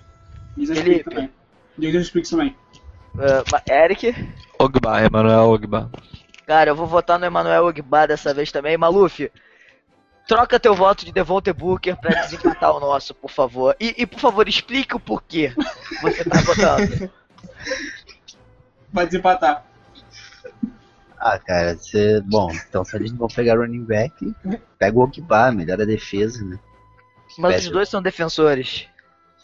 Jason 0.57 0.76
Felipe. 0.76 0.99
Spriggs 0.99 1.10
também. 1.15 1.30
Jason 1.77 1.99
Spriggs 2.01 2.31
também. 2.31 2.56
Uh, 3.15 3.72
Eric. 3.72 4.14
Ogba, 4.60 5.01
Emanuel 5.01 5.49
Ogba. 5.49 5.89
Cara, 6.49 6.71
eu 6.71 6.76
vou 6.76 6.88
votar 6.88 7.19
no 7.19 7.27
Emmanuel 7.27 7.65
Ogba 7.67 8.07
dessa 8.07 8.34
vez 8.34 8.51
também. 8.51 8.76
Maluf, 8.76 9.31
troca 10.27 10.59
teu 10.59 10.73
voto 10.73 11.05
de 11.05 11.11
Devontae 11.11 11.53
Booker 11.53 11.95
pra 11.95 12.21
desempatar 12.23 12.76
o 12.76 12.80
nosso, 12.80 13.13
por 13.13 13.30
favor. 13.30 13.76
E, 13.80 13.93
e, 13.95 14.07
por 14.07 14.19
favor, 14.19 14.49
explique 14.49 14.95
o 14.95 14.99
porquê 14.99 15.53
você 16.01 16.23
tá 16.26 16.41
votando. 16.41 17.11
Vai 18.91 19.05
desempatar. 19.05 19.63
Ah, 21.19 21.38
cara, 21.38 21.76
você. 21.76 22.19
Bom, 22.21 22.49
então 22.67 22.84
se 22.84 22.95
eles 22.95 23.11
não 23.11 23.19
vão 23.19 23.27
pegar 23.27 23.59
running 23.59 23.84
back, 23.85 24.34
pega 24.80 24.97
o 24.97 25.03
Ogba, 25.03 25.51
melhor 25.51 25.80
a 25.80 25.85
defesa, 25.85 26.43
né? 26.43 26.57
Mas 27.38 27.65
os 27.65 27.69
dois 27.71 27.88
são 27.89 28.01
defensores. 28.01 28.88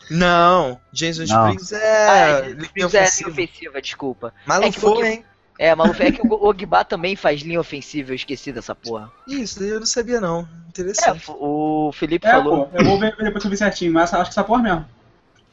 Não, 0.10 0.82
Jason 0.91 1.26
Não. 1.32 1.49
Spriggs 1.52 1.72
é. 1.76 2.07
Ah, 2.10 2.40
linha 2.48 2.64
Spriggs 2.64 2.98
é 2.98 3.27
ofensiva. 3.27 3.80
desculpa. 3.80 4.34
Mas 4.44 4.57
É 4.57 4.61
não 4.61 4.72
que 4.72 4.80
foi, 4.80 4.91
porque- 4.91 5.07
hein? 5.07 5.26
É, 5.57 5.73
Maluf, 5.73 6.02
é 6.02 6.11
que 6.11 6.22
o 6.22 6.34
Ogba 6.45 6.84
também 6.84 7.15
faz 7.15 7.41
linha 7.41 7.60
ofensiva, 7.60 8.11
eu 8.11 8.15
esqueci 8.15 8.52
dessa 8.52 8.76
porra. 8.76 9.10
Isso, 9.27 9.64
eu 9.64 9.80
não 9.80 9.86
sabia 9.88 10.19
não. 10.19 10.41
É, 10.41 10.69
Interessante. 10.69 11.23
o 11.30 11.91
Felipe 11.94 12.27
É, 12.27 12.32
falou. 12.32 12.68
pô, 12.68 12.77
eu 12.77 12.84
vou 12.84 12.99
ver 12.99 13.15
depois 13.15 13.41
que 13.41 13.48
eu 13.48 13.52
vi 13.52 13.57
certinho, 13.57 13.94
mas 13.94 14.14
acho 14.14 14.23
que 14.26 14.30
essa 14.34 14.44
porra 14.44 14.61
mesmo. 14.64 14.86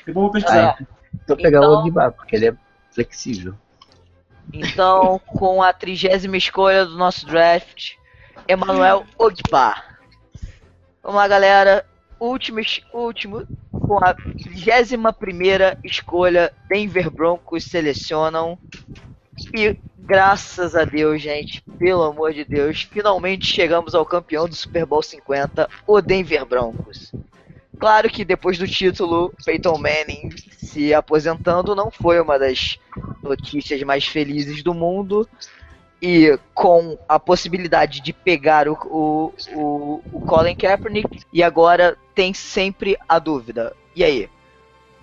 Depois 0.04 0.08
eu 0.08 0.14
vou 0.14 0.26
Ah, 0.28 0.32
pesquisar. 0.32 0.76
é. 0.80 0.86
Então 1.14 1.36
pegar 1.36 1.58
Então- 1.58 1.70
o 1.70 1.78
Ogba, 1.86 2.10
porque 2.10 2.34
ele 2.34 2.46
é 2.48 2.56
flexível. 2.90 3.54
Então, 4.52 5.20
com 5.24 5.62
a 5.62 5.72
trigésima 5.72 6.36
escolha 6.36 6.84
do 6.84 6.96
nosso 6.98 7.24
draft, 7.24 7.92
Emmanuel 8.48 9.04
Ogba. 9.16 9.76
Vamos 11.02 11.16
lá, 11.16 11.28
galera. 11.28 11.86
Último, 12.18 12.60
último 12.92 13.46
com 13.72 13.98
a 14.04 14.14
trigésima 14.14 15.12
primeira 15.12 15.78
escolha, 15.84 16.52
Denver 16.68 17.08
Broncos 17.10 17.64
selecionam. 17.64 18.58
E 19.54 19.76
graças 20.02 20.74
a 20.74 20.84
Deus, 20.84 21.22
gente, 21.22 21.62
pelo 21.78 22.02
amor 22.02 22.32
de 22.32 22.44
Deus, 22.44 22.82
finalmente 22.82 23.46
chegamos 23.46 23.94
ao 23.94 24.04
campeão 24.04 24.48
do 24.48 24.54
Super 24.54 24.84
Bowl 24.84 25.02
50, 25.02 25.68
o 25.86 26.00
Denver 26.00 26.44
Broncos. 26.44 27.12
Claro 27.78 28.08
que 28.10 28.24
depois 28.24 28.58
do 28.58 28.66
título, 28.68 29.32
Peyton 29.44 29.76
Manning 29.78 30.30
se 30.36 30.94
aposentando 30.94 31.74
não 31.74 31.90
foi 31.90 32.20
uma 32.20 32.38
das 32.38 32.78
notícias 33.22 33.82
mais 33.82 34.06
felizes 34.06 34.62
do 34.62 34.72
mundo. 34.72 35.28
E 36.00 36.36
com 36.52 36.98
a 37.08 37.18
possibilidade 37.18 38.00
de 38.00 38.12
pegar 38.12 38.68
o, 38.68 38.74
o, 38.86 39.32
o, 39.54 40.02
o 40.12 40.20
Colin 40.20 40.56
Kaepernick, 40.56 41.22
e 41.32 41.44
agora 41.44 41.96
tem 42.12 42.34
sempre 42.34 42.96
a 43.08 43.20
dúvida. 43.20 43.72
E 43.94 44.02
aí? 44.02 44.28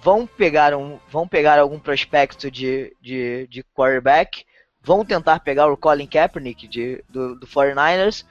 Vão 0.02 0.26
pegar, 0.26 0.74
um, 0.74 0.98
vão 1.10 1.28
pegar 1.28 1.58
algum 1.58 1.80
prospecto 1.80 2.52
de, 2.52 2.94
de, 3.02 3.48
de 3.50 3.64
quarterback? 3.76 4.46
Vão 4.82 5.04
tentar 5.06 5.40
pegar 5.42 5.68
o 5.68 5.78
Colin 5.78 6.08
Kaepernick 6.08 6.68
de, 6.68 7.04
do, 7.10 7.36
do 7.36 7.48
49ers? 7.48 8.26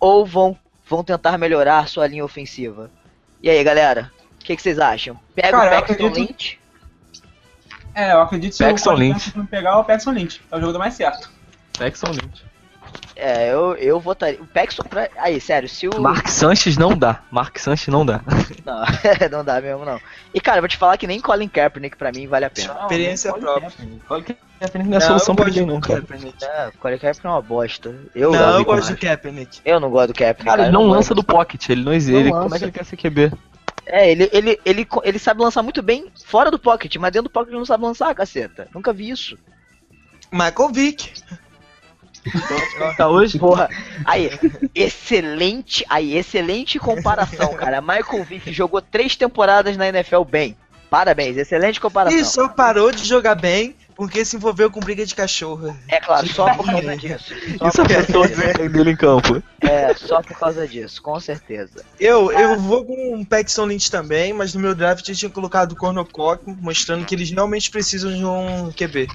Ou 0.00 0.26
vão, 0.26 0.58
vão 0.86 1.02
tentar 1.04 1.38
melhorar 1.38 1.88
sua 1.88 2.06
linha 2.06 2.24
ofensiva? 2.24 2.90
E 3.42 3.48
aí, 3.48 3.62
galera? 3.62 4.10
O 4.40 4.44
que, 4.44 4.56
que 4.56 4.62
vocês 4.62 4.78
acham? 4.78 5.18
Pega 5.34 5.50
Cara, 5.52 5.64
eu 5.64 5.78
o 5.78 5.80
Paxton 5.80 5.92
acredito- 6.06 6.28
Lynch? 6.30 6.60
É, 7.94 8.12
eu 8.12 8.20
acredito 8.20 8.50
que 8.50 8.56
se 8.56 8.64
Paxton 8.64 8.90
o 8.90 8.96
Lynch. 8.96 9.36
não 9.38 9.46
pegar, 9.46 9.70
é 9.70 9.74
o 9.76 9.84
Paxton 9.84 10.10
Lynch. 10.10 10.42
É 10.50 10.56
o 10.56 10.60
jogador 10.60 10.78
mais 10.78 10.94
certo. 10.94 11.30
Paxton 11.78 12.10
Lynch. 12.10 12.44
É, 13.16 13.52
eu, 13.52 13.74
eu 13.76 14.00
votaria. 14.00 14.40
O 14.40 14.46
Paxson 14.46 14.82
pra. 14.82 15.08
Aí, 15.16 15.40
sério, 15.40 15.68
se 15.68 15.88
o. 15.88 16.00
Mark 16.00 16.28
Sanches 16.28 16.76
não 16.76 16.96
dá. 16.96 17.22
Mark 17.30 17.58
Sanches 17.58 17.88
não 17.88 18.04
dá. 18.04 18.20
Não, 18.64 18.82
não 19.30 19.44
dá 19.44 19.60
mesmo, 19.60 19.84
não. 19.84 20.00
E 20.32 20.40
cara, 20.40 20.58
eu 20.58 20.62
vou 20.62 20.68
te 20.68 20.76
falar 20.78 20.96
que 20.96 21.06
nem 21.06 21.20
Colin 21.20 21.48
Kaepernick 21.48 21.96
pra 21.98 22.10
mim 22.10 22.26
vale 22.26 22.46
a 22.46 22.50
pena. 22.50 22.74
Experiência 22.80 23.30
Não, 23.30 23.38
própria. 23.38 23.70
Olha 24.08 24.22
que 24.22 24.36
não 24.86 24.96
é 24.96 25.00
solução 25.00 25.34
pra 25.36 25.44
ninguém, 25.46 25.66
não, 25.66 25.80
cara. 25.80 26.00
Kaepernick. 26.00 26.42
É, 26.42 26.68
o 26.68 26.72
Colin 26.78 26.98
Kaepernick 26.98 27.26
é 27.26 27.28
uma 27.30 27.42
bosta. 27.42 27.94
Eu 28.14 28.32
Não, 28.32 28.38
gosto 28.38 28.52
eu 28.52 28.58
do 28.58 28.64
gosto 28.64 28.92
do 28.92 28.96
Kaepernick. 28.98 29.06
Kaepernick. 29.06 29.60
Eu 29.64 29.80
não 29.80 29.90
gosto 29.90 30.06
do 30.08 30.14
Kaepernick. 30.14 30.44
Cara, 30.50 30.62
ele 30.62 30.68
eu 30.70 30.72
não 30.72 30.82
gosto. 30.84 30.96
lança 30.96 31.14
do 31.14 31.22
pocket, 31.24 31.68
ele 31.68 31.84
não 31.84 31.92
existe. 31.92 32.18
Ele, 32.18 32.30
como 32.30 32.42
lança. 32.44 32.56
é 32.56 32.58
que 32.58 32.64
ele 32.64 32.72
quer 32.72 32.84
ser 32.84 32.96
QB? 32.96 33.32
É, 33.86 34.10
ele, 34.10 34.30
ele, 34.32 34.60
ele, 34.64 34.88
ele 35.02 35.18
sabe 35.18 35.42
lançar 35.42 35.62
muito 35.62 35.82
bem 35.82 36.10
fora 36.24 36.50
do 36.50 36.58
pocket, 36.58 36.96
mas 36.96 37.12
dentro 37.12 37.28
do 37.28 37.32
pocket 37.32 37.50
ele 37.50 37.58
não 37.58 37.66
sabe 37.66 37.84
lançar, 37.84 38.14
caceta. 38.14 38.66
Nunca 38.74 38.92
vi 38.92 39.10
isso. 39.10 39.36
Michael 40.32 40.72
Vick. 40.72 41.12
Tá 42.96 43.08
hoje? 43.08 43.38
Porra, 43.38 43.68
aí, 44.04 44.30
excelente, 44.74 45.84
aí, 45.88 46.16
excelente 46.16 46.78
comparação, 46.78 47.54
cara. 47.54 47.80
Michael 47.80 48.24
Vick 48.24 48.52
jogou 48.52 48.80
três 48.80 49.16
temporadas 49.16 49.76
na 49.76 49.88
NFL 49.88 50.22
bem. 50.22 50.56
Parabéns, 50.88 51.36
excelente 51.36 51.80
comparação. 51.80 52.18
E 52.18 52.24
só 52.24 52.48
parou 52.48 52.92
de 52.92 53.04
jogar 53.04 53.34
bem 53.34 53.74
porque 53.96 54.24
se 54.24 54.36
envolveu 54.36 54.70
com 54.70 54.80
briga 54.80 55.04
de 55.04 55.14
cachorro. 55.14 55.76
É 55.88 56.00
claro, 56.00 56.26
só 56.28 56.52
por 56.54 56.66
causa 56.66 56.94
disso. 56.96 57.34
Só 57.58 57.68
Isso 57.68 57.82
por 57.82 57.88
causa 57.88 57.98
afetou 57.98 58.68
dele 58.68 58.90
em 58.90 58.96
campo. 58.96 59.42
É, 59.60 59.94
só 59.94 60.20
por 60.20 60.38
causa 60.38 60.66
disso, 60.66 61.00
com 61.02 61.18
certeza. 61.18 61.84
Eu, 61.98 62.30
eu 62.32 62.58
vou 62.58 62.84
com 62.84 63.20
o 63.20 63.26
Paxton 63.26 63.66
Lynch 63.66 63.90
também, 63.90 64.32
mas 64.32 64.54
no 64.54 64.60
meu 64.60 64.74
draft 64.74 65.08
eu 65.08 65.14
tinha 65.14 65.30
colocado 65.30 65.72
o 65.72 65.76
Cornocock, 65.76 66.44
mostrando 66.60 67.04
que 67.04 67.14
eles 67.14 67.30
realmente 67.30 67.70
precisam 67.70 68.12
de 68.12 68.24
um 68.24 68.70
QB. 68.72 69.08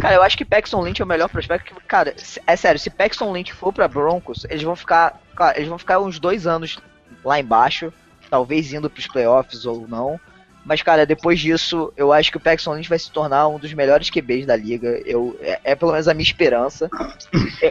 Cara, 0.00 0.14
eu 0.14 0.22
acho 0.22 0.36
que 0.36 0.44
Paxton 0.44 0.82
Lynch 0.82 1.00
é 1.00 1.04
o 1.04 1.08
melhor 1.08 1.28
prospecto. 1.28 1.74
Cara, 1.86 2.14
é 2.46 2.56
sério, 2.56 2.80
se 2.80 2.90
Paxton 2.90 3.32
Lynch 3.32 3.52
for 3.52 3.72
pra 3.72 3.88
Broncos, 3.88 4.44
eles 4.48 4.62
vão 4.62 4.76
ficar. 4.76 5.20
Eles 5.56 5.68
vão 5.68 5.78
ficar 5.78 5.98
uns 6.00 6.18
dois 6.18 6.46
anos 6.46 6.78
lá 7.24 7.40
embaixo, 7.40 7.92
talvez 8.30 8.72
indo 8.72 8.90
pros 8.90 9.06
playoffs 9.06 9.66
ou 9.66 9.86
não. 9.88 10.20
Mas, 10.64 10.80
cara, 10.80 11.04
depois 11.04 11.38
disso, 11.38 11.92
eu 11.94 12.10
acho 12.10 12.30
que 12.30 12.38
o 12.38 12.40
Paxton 12.40 12.74
Lynch 12.74 12.88
vai 12.88 12.98
se 12.98 13.10
tornar 13.10 13.46
um 13.48 13.58
dos 13.58 13.74
melhores 13.74 14.08
QBs 14.08 14.46
da 14.46 14.56
liga. 14.56 15.00
Eu, 15.04 15.38
é, 15.40 15.60
é 15.62 15.74
pelo 15.74 15.92
menos 15.92 16.08
a 16.08 16.14
minha 16.14 16.24
esperança. 16.24 16.88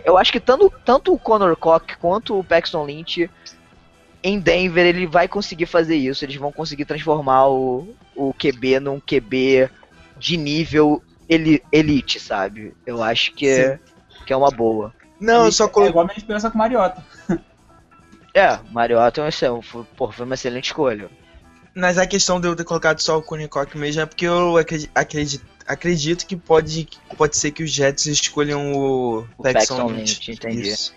Eu 0.05 0.17
acho 0.17 0.31
que 0.31 0.39
tanto, 0.39 0.71
tanto 0.85 1.11
o 1.11 1.17
Connor 1.17 1.55
Cock 1.55 1.97
quanto 1.97 2.37
o 2.37 2.43
Paxton 2.43 2.85
Lynch 2.85 3.29
em 4.21 4.39
Denver, 4.39 4.85
ele 4.85 5.07
vai 5.07 5.27
conseguir 5.27 5.65
fazer 5.65 5.95
isso. 5.95 6.23
Eles 6.23 6.35
vão 6.35 6.51
conseguir 6.51 6.85
transformar 6.85 7.47
o, 7.47 7.95
o 8.15 8.33
QB 8.33 8.79
num 8.79 8.99
QB 8.99 9.69
de 10.17 10.37
nível 10.37 11.01
eli- 11.29 11.63
elite, 11.71 12.19
sabe? 12.19 12.73
Eu 12.85 13.01
acho 13.03 13.31
que 13.33 13.47
é, 13.47 13.79
que 14.25 14.33
é 14.33 14.37
uma 14.37 14.51
boa. 14.51 14.93
Não, 15.19 15.45
eu 15.45 15.51
só 15.51 15.65
É 15.65 15.67
coloquei. 15.69 15.89
igual 15.91 16.03
a 16.03 16.07
minha 16.07 16.17
esperança 16.17 16.49
com 16.49 16.55
o 16.55 16.59
Mariota. 16.59 17.03
É, 18.35 18.57
Mariota 18.71 19.21
é 19.21 19.51
um 19.51 19.61
pô, 19.95 20.11
foi 20.11 20.25
uma 20.25 20.33
excelente 20.33 20.65
escolha. 20.65 21.07
Mas 21.75 21.99
a 21.99 22.07
questão 22.07 22.41
de 22.41 22.47
eu 22.47 22.55
ter 22.55 22.63
colocado 22.63 22.99
só 22.99 23.17
o 23.19 23.21
Cornocock 23.21 23.77
mesmo 23.77 24.01
é 24.01 24.05
porque 24.07 24.25
eu 24.25 24.57
acredi- 24.57 24.89
acredito, 24.95 25.45
acredito 25.67 26.25
que 26.25 26.35
pode, 26.35 26.87
pode 27.15 27.37
ser 27.37 27.51
que 27.51 27.61
os 27.63 27.71
Jets 27.71 28.07
escolham 28.07 28.73
o, 28.73 29.19
O 29.37 29.43
Paxton. 29.43 29.87
Lynch, 29.87 30.31
entendi. 30.31 30.69
Isso. 30.69 30.95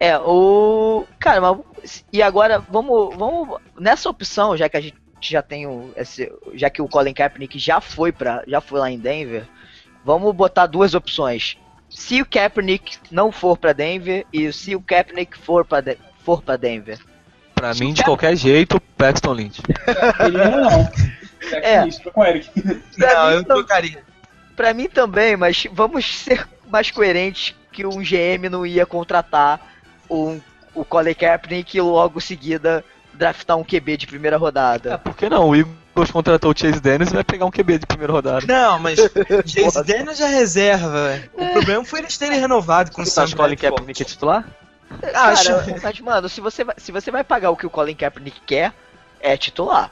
É, 0.00 0.18
o. 0.18 1.06
Cara, 1.20 1.40
mas. 1.40 2.04
E 2.12 2.20
agora, 2.20 2.58
vamos. 2.68 3.16
vamos 3.16 3.60
Nessa 3.78 4.10
opção, 4.10 4.56
já 4.56 4.68
que 4.68 4.76
a 4.76 4.80
gente 4.80 4.96
já 5.20 5.42
tem 5.42 5.66
o. 5.66 5.92
Esse, 5.96 6.30
já 6.54 6.68
que 6.70 6.82
o 6.82 6.88
Colin 6.88 7.14
Kaepernick 7.14 7.58
já 7.58 7.80
foi 7.80 8.12
para 8.12 8.42
já 8.46 8.60
foi 8.60 8.80
lá 8.80 8.90
em 8.90 8.98
Denver, 8.98 9.46
vamos 10.04 10.34
botar 10.34 10.66
duas 10.66 10.94
opções. 10.94 11.56
Se 11.90 12.20
o 12.20 12.26
Kaepernick 12.26 12.98
não 13.10 13.30
for 13.30 13.56
pra 13.56 13.72
Denver 13.72 14.26
e 14.32 14.52
se 14.52 14.74
o 14.74 14.80
Kaepernick 14.80 15.38
for 15.38 15.64
pra, 15.64 15.80
De- 15.80 15.98
for 16.24 16.42
pra 16.42 16.56
Denver. 16.56 16.98
Pra 17.54 17.72
mim, 17.74 17.92
de 17.92 18.02
qualquer 18.02 18.34
jeito, 18.36 18.80
Paxton 18.96 19.32
Lynch. 19.32 19.62
Ele 20.20 20.38
não. 20.38 20.90
É. 21.52 21.74
É. 21.76 21.86
Isso, 21.88 22.02
tô 22.02 22.10
com 22.10 22.20
o 22.22 22.24
Eric. 22.24 22.48
Pra 22.96 23.14
Não, 23.14 23.28
mim, 23.30 23.34
eu 23.36 23.44
tam- 23.44 23.56
trocaria. 23.56 24.02
Pra 24.56 24.74
mim 24.74 24.88
também, 24.88 25.36
mas 25.36 25.66
vamos 25.72 26.04
ser 26.20 26.48
mais 26.68 26.90
coerentes 26.90 27.54
que 27.70 27.86
um 27.86 28.02
GM 28.02 28.48
não 28.50 28.64
ia 28.66 28.84
contratar 28.86 29.60
um, 30.10 30.40
o 30.74 30.84
Colin 30.84 31.14
Kaepernick 31.14 31.76
e 31.76 31.80
logo 31.80 32.20
seguida 32.20 32.84
draftar 33.14 33.56
um 33.56 33.64
QB 33.64 33.96
de 33.96 34.06
primeira 34.06 34.36
É, 34.36 34.38
rodada. 34.38 34.98
por 34.98 35.14
que 35.16 35.28
não? 35.28 35.48
O 35.48 35.54
Eagles 35.56 36.10
contratou 36.10 36.50
o 36.52 36.58
Chase 36.58 36.80
Daniels 36.80 37.10
e 37.10 37.14
vai 37.14 37.24
pegar 37.24 37.46
um 37.46 37.50
QB 37.50 37.78
de 37.78 37.86
primeira 37.86 38.12
rodada. 38.12 38.44
Não, 38.46 38.78
mas 38.78 38.98
James 39.46 39.74
Daniels 39.74 40.18
já 40.18 40.26
reserva. 40.26 41.20
O 41.34 41.46
problema 41.52 41.84
foi 41.84 42.00
eles 42.00 42.16
terem 42.18 42.38
renovado 42.40 42.90
com 42.92 43.02
o 43.02 43.04
Você 43.06 43.12
Sam 43.12 43.22
acha 43.24 43.34
que 43.36 43.40
o 43.40 43.44
Colin. 43.44 43.56
Kaepernick 43.56 44.02
é 44.02 44.04
titular? 44.04 44.44
Acho. 45.14 45.48
Cara, 45.54 45.76
mas 45.82 46.00
mano, 46.00 46.28
se 46.28 46.40
você, 46.40 46.62
vai, 46.64 46.74
se 46.78 46.92
você 46.92 47.10
vai 47.10 47.24
pagar 47.24 47.50
o 47.50 47.56
que 47.56 47.66
o 47.66 47.70
Colin 47.70 47.94
Kaepernick 47.94 48.40
quer, 48.46 48.72
é 49.20 49.36
titular. 49.36 49.90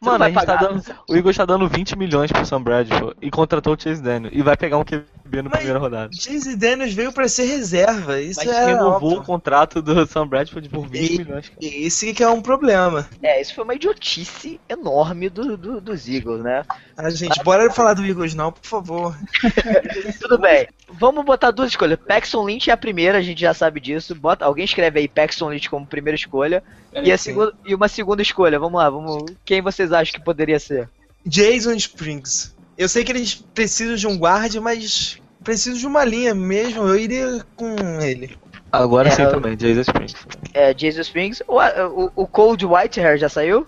Você 0.00 0.10
não 0.10 0.12
Mano, 0.18 0.24
a 0.24 0.28
tá 0.28 0.34
pagar. 0.46 0.56
dando, 0.60 0.82
o 1.08 1.14
Eagles 1.14 1.36
tá 1.36 1.44
dando 1.44 1.68
20 1.68 1.94
milhões 1.96 2.32
pro 2.32 2.44
Sam 2.46 2.62
Bradford 2.62 3.14
e 3.20 3.30
contratou 3.30 3.74
o 3.74 3.80
Chase 3.80 4.00
Daniel. 4.02 4.32
E 4.34 4.40
vai 4.42 4.56
pegar 4.56 4.78
um 4.78 4.84
QB 4.84 5.04
no 5.36 5.44
Mas- 5.50 5.58
primeira 5.58 5.78
rodada. 5.78 6.10
James 6.12 6.56
Daniels 6.56 6.92
veio 6.92 7.12
pra 7.12 7.28
ser 7.28 7.44
reserva. 7.44 8.20
Isso 8.20 8.40
Mas 8.44 8.48
é 8.54 8.66
renovou 8.66 9.10
o 9.10 9.12
óbvio. 9.14 9.22
contrato 9.24 9.80
do 9.80 10.06
Sam 10.06 10.26
Bradford 10.26 10.68
por 10.68 10.86
20 10.88 11.14
E- 11.14 11.18
milhões. 11.18 11.48
cara. 11.48 11.58
Esse 11.60 12.12
que 12.12 12.22
é 12.22 12.28
um 12.28 12.40
problema. 12.42 13.08
É, 13.22 13.40
isso 13.40 13.54
foi 13.54 13.64
uma 13.64 13.74
idiotice 13.74 14.60
enorme 14.68 15.28
do, 15.28 15.56
do- 15.56 15.80
dos 15.80 16.08
Eagles, 16.08 16.42
né? 16.42 16.64
Ah, 16.96 17.08
gente, 17.10 17.42
bora 17.42 17.70
falar 17.72 17.94
do 17.94 18.04
Eagles 18.04 18.34
não, 18.34 18.52
por 18.52 18.64
favor. 18.66 19.16
Tudo 20.20 20.38
bem. 20.38 20.66
Vamos 20.92 21.24
botar 21.24 21.50
duas 21.50 21.70
escolhas. 21.70 21.98
Paxton 22.06 22.44
Lynch 22.44 22.68
é 22.70 22.72
a 22.72 22.76
primeira, 22.76 23.18
a 23.18 23.22
gente 23.22 23.40
já 23.40 23.54
sabe 23.54 23.80
disso. 23.80 24.14
Bota, 24.14 24.44
alguém 24.44 24.64
escreve 24.64 25.00
aí 25.00 25.08
Paxton 25.08 25.50
Lynch 25.50 25.70
como 25.70 25.86
primeira 25.86 26.16
escolha. 26.16 26.62
E, 26.92 27.12
a 27.12 27.16
segunda, 27.18 27.52
e 27.64 27.74
uma 27.74 27.86
segunda 27.88 28.20
escolha. 28.22 28.58
Vamos 28.58 28.78
lá, 28.80 28.90
vamos. 28.90 29.24
Quem 29.44 29.62
vocês 29.62 29.92
acham 29.92 30.12
que 30.18 30.24
poderia 30.24 30.58
ser? 30.58 30.88
Jason 31.24 31.72
Springs. 31.74 32.54
Eu 32.76 32.88
sei 32.88 33.04
que 33.04 33.12
eles 33.12 33.34
precisam 33.54 33.94
de 33.94 34.06
um 34.06 34.16
guard, 34.16 34.54
mas 34.56 35.19
precisam 35.44 35.78
de 35.78 35.86
uma 35.86 36.04
linha 36.04 36.34
mesmo. 36.34 36.82
Eu 36.86 36.96
iria 36.96 37.44
com 37.56 37.74
ele. 38.00 38.36
Agora 38.72 39.08
É, 39.08 39.10
sim 39.12 39.22
eu- 39.22 39.30
também, 39.30 39.56
Jason 39.56 39.80
Springs. 39.80 40.14
É, 40.54 40.76
Jesus 40.76 41.06
Springs. 41.06 41.42
O, 41.48 41.58
o, 41.58 42.12
o 42.16 42.26
Cold 42.26 42.64
Whitehair 42.64 43.18
já 43.18 43.28
saiu? 43.28 43.66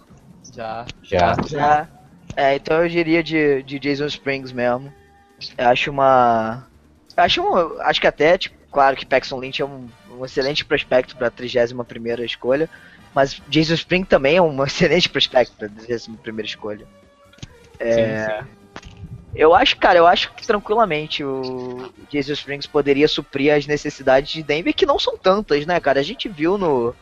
Já. 0.55 0.87
Já. 1.03 1.35
Já. 1.47 1.89
É, 2.37 2.55
então 2.55 2.83
eu 2.83 2.89
diria 2.89 3.23
de, 3.23 3.63
de 3.63 3.79
Jason 3.79 4.07
Springs 4.07 4.53
mesmo. 4.53 4.93
Eu 5.59 5.69
acho 5.69 5.91
uma. 5.91 6.67
Eu 7.17 7.25
acho, 7.25 7.43
um, 7.43 7.81
acho 7.83 8.01
que 8.01 8.07
até, 8.07 8.39
tipo, 8.39 8.57
claro 8.71 8.97
que 8.97 9.05
Paxton 9.05 9.39
Lynch 9.41 9.61
é 9.61 9.65
um, 9.65 9.87
um 10.19 10.25
excelente 10.25 10.65
prospecto 10.65 11.17
para 11.17 11.27
a 11.27 11.31
31 11.31 11.83
escolha. 12.25 12.71
Mas 13.15 13.43
Jason 13.49 13.75
Spring 13.75 14.05
também 14.05 14.37
é 14.37 14.43
um 14.43 14.63
excelente 14.65 15.09
prospecto 15.09 15.55
para 15.57 15.67
a 15.67 15.71
31 15.71 16.41
escolha. 16.41 16.87
É, 17.79 18.45
Eu 19.35 19.55
acho, 19.55 19.79
cara, 19.79 19.99
eu 19.99 20.07
acho 20.07 20.33
que 20.35 20.47
tranquilamente 20.47 21.25
o 21.25 21.91
Jason 22.11 22.33
Springs 22.33 22.67
poderia 22.67 23.09
suprir 23.09 23.55
as 23.55 23.67
necessidades 23.67 24.31
de 24.31 24.43
Denver, 24.43 24.75
que 24.75 24.85
não 24.85 24.99
são 24.99 25.17
tantas, 25.17 25.65
né, 25.65 25.81
cara? 25.81 26.01
A 26.01 26.03
gente 26.03 26.29
viu 26.29 26.59
no. 26.59 26.95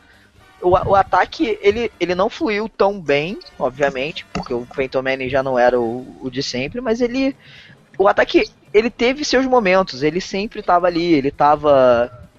O, 0.61 0.69
o 0.69 0.95
ataque, 0.95 1.57
ele, 1.61 1.91
ele 1.99 2.15
não 2.15 2.29
fluiu 2.29 2.69
tão 2.69 3.01
bem, 3.01 3.37
obviamente, 3.59 4.25
porque 4.31 4.53
o 4.53 4.65
Peyton 4.65 5.03
já 5.27 5.43
não 5.43 5.59
era 5.59 5.79
o, 5.79 6.05
o 6.21 6.29
de 6.29 6.41
sempre, 6.41 6.79
mas 6.79 7.01
ele. 7.01 7.35
O 7.97 8.07
ataque, 8.07 8.49
ele 8.73 8.89
teve 8.89 9.25
seus 9.25 9.45
momentos, 9.45 10.01
ele 10.01 10.21
sempre 10.21 10.61
tava 10.61 10.87
ali, 10.87 11.13
ele 11.13 11.31
tava. 11.31 12.29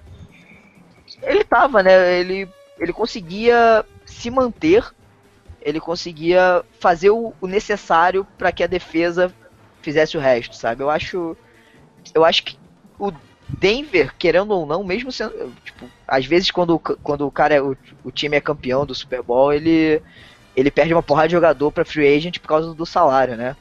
Ele 1.21 1.43
tava, 1.43 1.83
né? 1.83 2.19
Ele, 2.19 2.49
ele 2.79 2.91
conseguia 2.91 3.85
se 4.05 4.31
manter, 4.31 4.83
ele 5.61 5.79
conseguia 5.79 6.63
fazer 6.79 7.11
o 7.11 7.33
necessário 7.43 8.25
para 8.37 8.51
que 8.51 8.63
a 8.63 8.67
defesa 8.67 9.31
fizesse 9.83 10.17
o 10.17 10.21
resto, 10.21 10.55
sabe? 10.55 10.83
Eu 10.83 10.89
acho. 10.89 11.37
Eu 12.15 12.25
acho 12.25 12.43
que 12.43 12.57
o 12.99 13.11
Denver, 13.47 14.15
querendo 14.17 14.51
ou 14.53 14.65
não, 14.65 14.83
mesmo 14.83 15.11
sendo. 15.11 15.55
Tipo, 15.63 15.91
às 16.07 16.25
vezes 16.25 16.51
quando, 16.51 16.79
quando 16.79 17.27
o 17.27 17.31
cara, 17.31 17.55
é- 17.55 17.61
o, 17.61 17.75
o 18.03 18.11
time 18.11 18.37
é 18.37 18.41
campeão 18.41 18.85
do 18.85 18.95
Super 18.95 19.23
Bowl, 19.23 19.53
ele. 19.53 20.01
Ele 20.55 20.71
perde 20.71 20.93
uma 20.93 21.03
porrada 21.03 21.27
de 21.29 21.33
jogador 21.33 21.71
pra 21.71 21.85
free 21.85 22.07
agent 22.17 22.39
por 22.39 22.47
causa 22.49 22.75
do 22.75 22.85
salário, 22.85 23.37
né? 23.37 23.55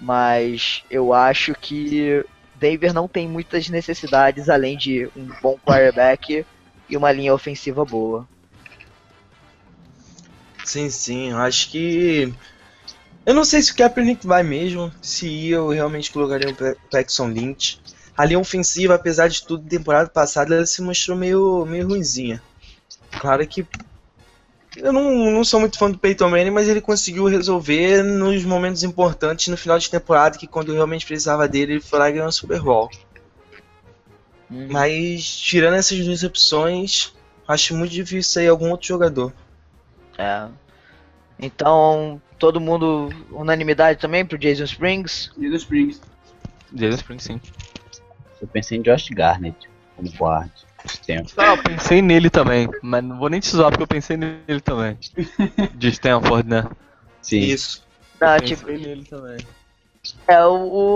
Mas 0.00 0.84
eu 0.90 1.12
acho 1.12 1.54
que 1.54 2.24
Denver 2.54 2.92
não 2.94 3.08
tem 3.08 3.28
muitas 3.28 3.68
necessidades 3.68 4.48
além 4.48 4.76
de 4.76 5.06
um 5.16 5.26
bom 5.42 5.58
quarterback 5.60 6.46
e 6.88 6.96
uma 6.96 7.12
linha 7.12 7.34
ofensiva 7.34 7.84
boa. 7.84 8.28
Sim, 10.64 10.90
sim, 10.90 11.32
acho 11.32 11.70
que. 11.70 12.32
Eu 13.26 13.34
não 13.34 13.44
sei 13.44 13.62
se 13.62 13.72
o 13.72 13.76
Kaepernick 13.76 14.26
vai 14.26 14.42
mesmo. 14.42 14.92
Se 15.00 15.48
eu 15.48 15.68
realmente 15.68 16.10
colocaria 16.10 16.50
o 16.50 16.90
Paxton 16.90 17.28
Lynch. 17.28 17.80
A 18.16 18.24
linha 18.24 18.38
ofensiva, 18.38 18.94
apesar 18.94 19.28
de 19.28 19.44
tudo, 19.44 19.68
temporada 19.68 20.08
passada 20.08 20.54
ela 20.54 20.66
se 20.66 20.80
mostrou 20.82 21.16
meio, 21.16 21.64
meio 21.64 21.88
ruinzinha. 21.88 22.42
Claro 23.18 23.46
que. 23.46 23.66
Eu 24.76 24.92
não, 24.92 25.30
não 25.30 25.44
sou 25.44 25.60
muito 25.60 25.78
fã 25.78 25.90
do 25.90 25.98
Peyton 25.98 26.28
Manning, 26.28 26.50
mas 26.50 26.68
ele 26.68 26.80
conseguiu 26.80 27.26
resolver 27.26 28.02
nos 28.02 28.44
momentos 28.44 28.82
importantes 28.82 29.46
no 29.46 29.56
final 29.56 29.78
de 29.78 29.88
temporada, 29.88 30.36
que 30.36 30.48
quando 30.48 30.70
eu 30.70 30.74
realmente 30.74 31.06
precisava 31.06 31.46
dele, 31.46 31.74
ele 31.74 31.80
foi 31.80 31.98
lá 31.98 32.10
e 32.10 32.12
ganhou 32.12 32.28
o 32.28 32.32
Super 32.32 32.60
Bowl. 32.60 32.90
Hum. 34.50 34.68
Mas 34.70 35.24
tirando 35.24 35.74
essas 35.74 36.04
duas 36.04 36.24
opções, 36.24 37.14
acho 37.46 37.76
muito 37.76 37.92
difícil 37.92 38.32
sair 38.32 38.48
algum 38.48 38.70
outro 38.70 38.88
jogador. 38.88 39.32
É. 40.18 40.48
Então, 41.38 42.20
todo 42.38 42.60
mundo, 42.60 43.10
unanimidade 43.30 43.98
também 44.00 44.24
pro 44.24 44.38
Jason 44.38 44.64
Springs. 44.64 45.30
Jesus 45.38 45.62
Springs. 45.62 46.02
Jason 46.72 46.96
Springs, 46.96 47.22
sim. 47.24 47.40
Eu 48.40 48.48
pensei 48.48 48.78
em 48.78 48.82
Josh 48.82 49.08
Garnett 49.10 49.68
como 49.96 50.10
guarda. 50.12 50.52
Esse 50.84 51.00
tempo. 51.00 51.30
Não, 51.36 51.46
eu 51.46 51.62
pensei 51.62 52.02
nele 52.02 52.28
também, 52.28 52.68
mas 52.82 53.02
não 53.02 53.18
vou 53.18 53.30
nem 53.30 53.40
te 53.40 53.48
zoar 53.48 53.70
porque 53.70 53.84
eu 53.84 53.88
pensei 53.88 54.18
nele 54.18 54.60
também. 54.60 54.98
De 55.74 55.88
Stanford, 55.88 56.46
né? 56.46 56.68
Sim. 57.22 57.40
Isso. 57.40 57.86
Não, 58.20 58.34
eu 58.36 58.40
tipo, 58.42 58.66
pensei 58.66 58.86
nele 58.86 59.04
também. 59.04 59.38
É, 60.28 60.44
o, 60.44 60.52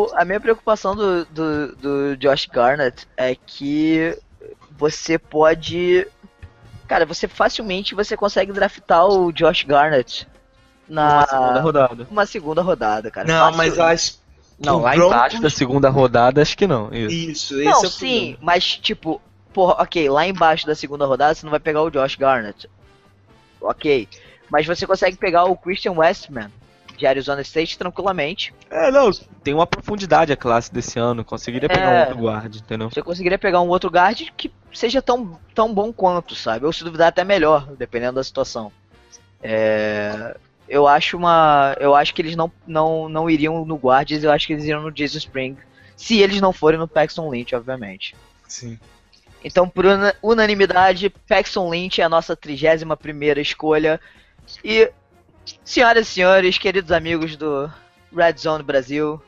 o- 0.06 0.10
a 0.14 0.26
minha 0.26 0.38
preocupação 0.38 0.94
do, 0.94 1.24
do, 1.24 1.76
do 1.76 2.16
Josh 2.18 2.44
Garnett 2.52 3.06
é 3.16 3.34
que 3.34 4.14
você 4.78 5.18
pode. 5.18 6.06
Cara, 6.86 7.06
você 7.06 7.26
facilmente 7.26 7.94
você 7.94 8.14
consegue 8.14 8.52
draftar 8.52 9.06
o 9.06 9.32
Josh 9.32 9.62
Garnett 9.64 10.28
na 10.88 11.18
Uma 11.18 11.26
segunda 11.26 11.60
rodada. 11.60 12.06
uma 12.10 12.26
segunda 12.26 12.62
rodada, 12.62 13.10
cara. 13.10 13.26
Não, 13.28 13.44
Fácil. 13.46 13.56
mas 13.58 13.76
eu 13.76 13.84
acho. 13.84 14.18
Não, 14.58 14.76
o 14.78 14.80
lá 14.82 14.90
Broncos- 14.94 15.14
embaixo 15.16 15.42
da 15.42 15.50
segunda 15.50 15.88
rodada, 15.88 16.42
acho 16.42 16.56
que 16.56 16.66
não. 16.66 16.92
Isso. 16.92 17.14
Isso, 17.14 17.54
esse 17.60 17.64
Não, 17.64 17.72
é 17.72 17.86
o 17.86 17.90
sim, 17.90 18.08
problema. 18.32 18.38
mas 18.42 18.64
tipo, 18.76 19.20
porra, 19.52 19.74
ok, 19.82 20.08
lá 20.10 20.26
embaixo 20.26 20.66
da 20.66 20.74
segunda 20.74 21.06
rodada 21.06 21.34
você 21.34 21.46
não 21.46 21.50
vai 21.50 21.60
pegar 21.60 21.82
o 21.82 21.90
Josh 21.90 22.16
Garnett. 22.16 22.68
Ok. 23.60 24.08
Mas 24.50 24.66
você 24.66 24.86
consegue 24.86 25.16
pegar 25.16 25.44
o 25.44 25.56
Christian 25.56 25.92
Westman 25.92 26.50
de 26.96 27.06
Arizona 27.06 27.42
State 27.42 27.78
tranquilamente. 27.78 28.52
É, 28.70 28.90
não, 28.90 29.10
tem 29.44 29.54
uma 29.54 29.66
profundidade 29.66 30.32
a 30.32 30.36
classe 30.36 30.72
desse 30.72 30.98
ano. 30.98 31.24
Conseguiria 31.24 31.68
pegar 31.68 31.90
É. 31.92 31.96
um 31.96 32.00
outro 32.08 32.18
guard, 32.24 32.56
entendeu? 32.56 32.90
Você 32.90 33.02
conseguiria 33.02 33.38
pegar 33.38 33.60
um 33.60 33.68
outro 33.68 33.90
guard 33.90 34.20
que 34.36 34.50
seja 34.72 35.00
tão, 35.00 35.38
tão 35.54 35.72
bom 35.72 35.92
quanto, 35.92 36.34
sabe? 36.34 36.66
Ou 36.66 36.72
se 36.72 36.82
duvidar 36.82 37.08
até 37.08 37.22
melhor, 37.22 37.66
dependendo 37.78 38.14
da 38.14 38.24
situação. 38.24 38.72
É, 39.40 40.36
eu 40.68 40.86
acho 40.86 41.16
uma. 41.16 41.76
Eu 41.80 41.94
acho 41.94 42.14
que 42.14 42.22
eles 42.22 42.36
não, 42.36 42.50
não, 42.66 43.08
não 43.08 43.30
iriam 43.30 43.64
no 43.64 43.76
guards, 43.76 44.22
eu 44.22 44.30
acho 44.30 44.46
que 44.46 44.52
eles 44.52 44.64
iriam 44.64 44.82
no 44.82 44.94
Jesus 44.94 45.24
Spring. 45.24 45.56
Se 45.96 46.20
eles 46.20 46.40
não 46.40 46.52
forem 46.52 46.78
no 46.78 46.86
Paxton 46.86 47.28
Lynch, 47.30 47.54
obviamente. 47.54 48.14
Sim. 48.46 48.78
Então, 49.42 49.68
por 49.68 49.86
una- 49.86 50.14
unanimidade, 50.22 51.10
Paxton 51.28 51.70
Lynch 51.70 52.00
é 52.00 52.04
a 52.04 52.08
nossa 52.08 52.36
31 52.36 52.96
primeira 52.96 53.40
escolha. 53.40 54.00
E, 54.64 54.90
senhoras 55.64 56.08
e 56.08 56.10
senhores, 56.12 56.58
queridos 56.58 56.92
amigos 56.92 57.36
do 57.36 57.70
Red 58.14 58.36
Zone 58.38 58.62
Brasil, 58.62 59.20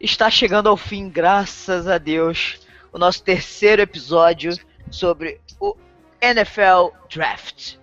está 0.00 0.30
chegando 0.30 0.68
ao 0.68 0.76
fim, 0.76 1.08
graças 1.08 1.86
a 1.86 1.98
Deus, 1.98 2.60
o 2.92 2.98
nosso 2.98 3.22
terceiro 3.22 3.82
episódio 3.82 4.52
sobre 4.90 5.40
o 5.60 5.76
NFL 6.20 6.94
Draft. 7.12 7.76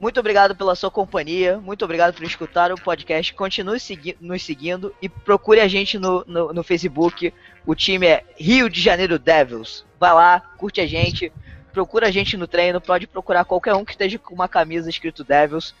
Muito 0.00 0.18
obrigado 0.18 0.56
pela 0.56 0.74
sua 0.74 0.90
companhia, 0.90 1.58
muito 1.58 1.84
obrigado 1.84 2.14
por 2.14 2.24
escutar 2.24 2.72
o 2.72 2.80
podcast. 2.80 3.34
Continue 3.34 3.78
segui- 3.78 4.16
nos 4.18 4.42
seguindo 4.42 4.94
e 5.02 5.10
procure 5.10 5.60
a 5.60 5.68
gente 5.68 5.98
no, 5.98 6.24
no, 6.26 6.52
no 6.54 6.62
Facebook. 6.62 7.34
O 7.66 7.74
time 7.74 8.06
é 8.06 8.24
Rio 8.38 8.70
de 8.70 8.80
Janeiro 8.80 9.18
Devils. 9.18 9.84
Vai 9.98 10.14
lá, 10.14 10.40
curte 10.56 10.80
a 10.80 10.86
gente, 10.86 11.30
procura 11.70 12.06
a 12.08 12.10
gente 12.10 12.34
no 12.38 12.46
treino, 12.48 12.80
pode 12.80 13.06
procurar 13.06 13.44
qualquer 13.44 13.74
um 13.74 13.84
que 13.84 13.92
esteja 13.92 14.18
com 14.18 14.34
uma 14.34 14.48
camisa 14.48 14.88
escrito 14.88 15.22
Devils. 15.22 15.74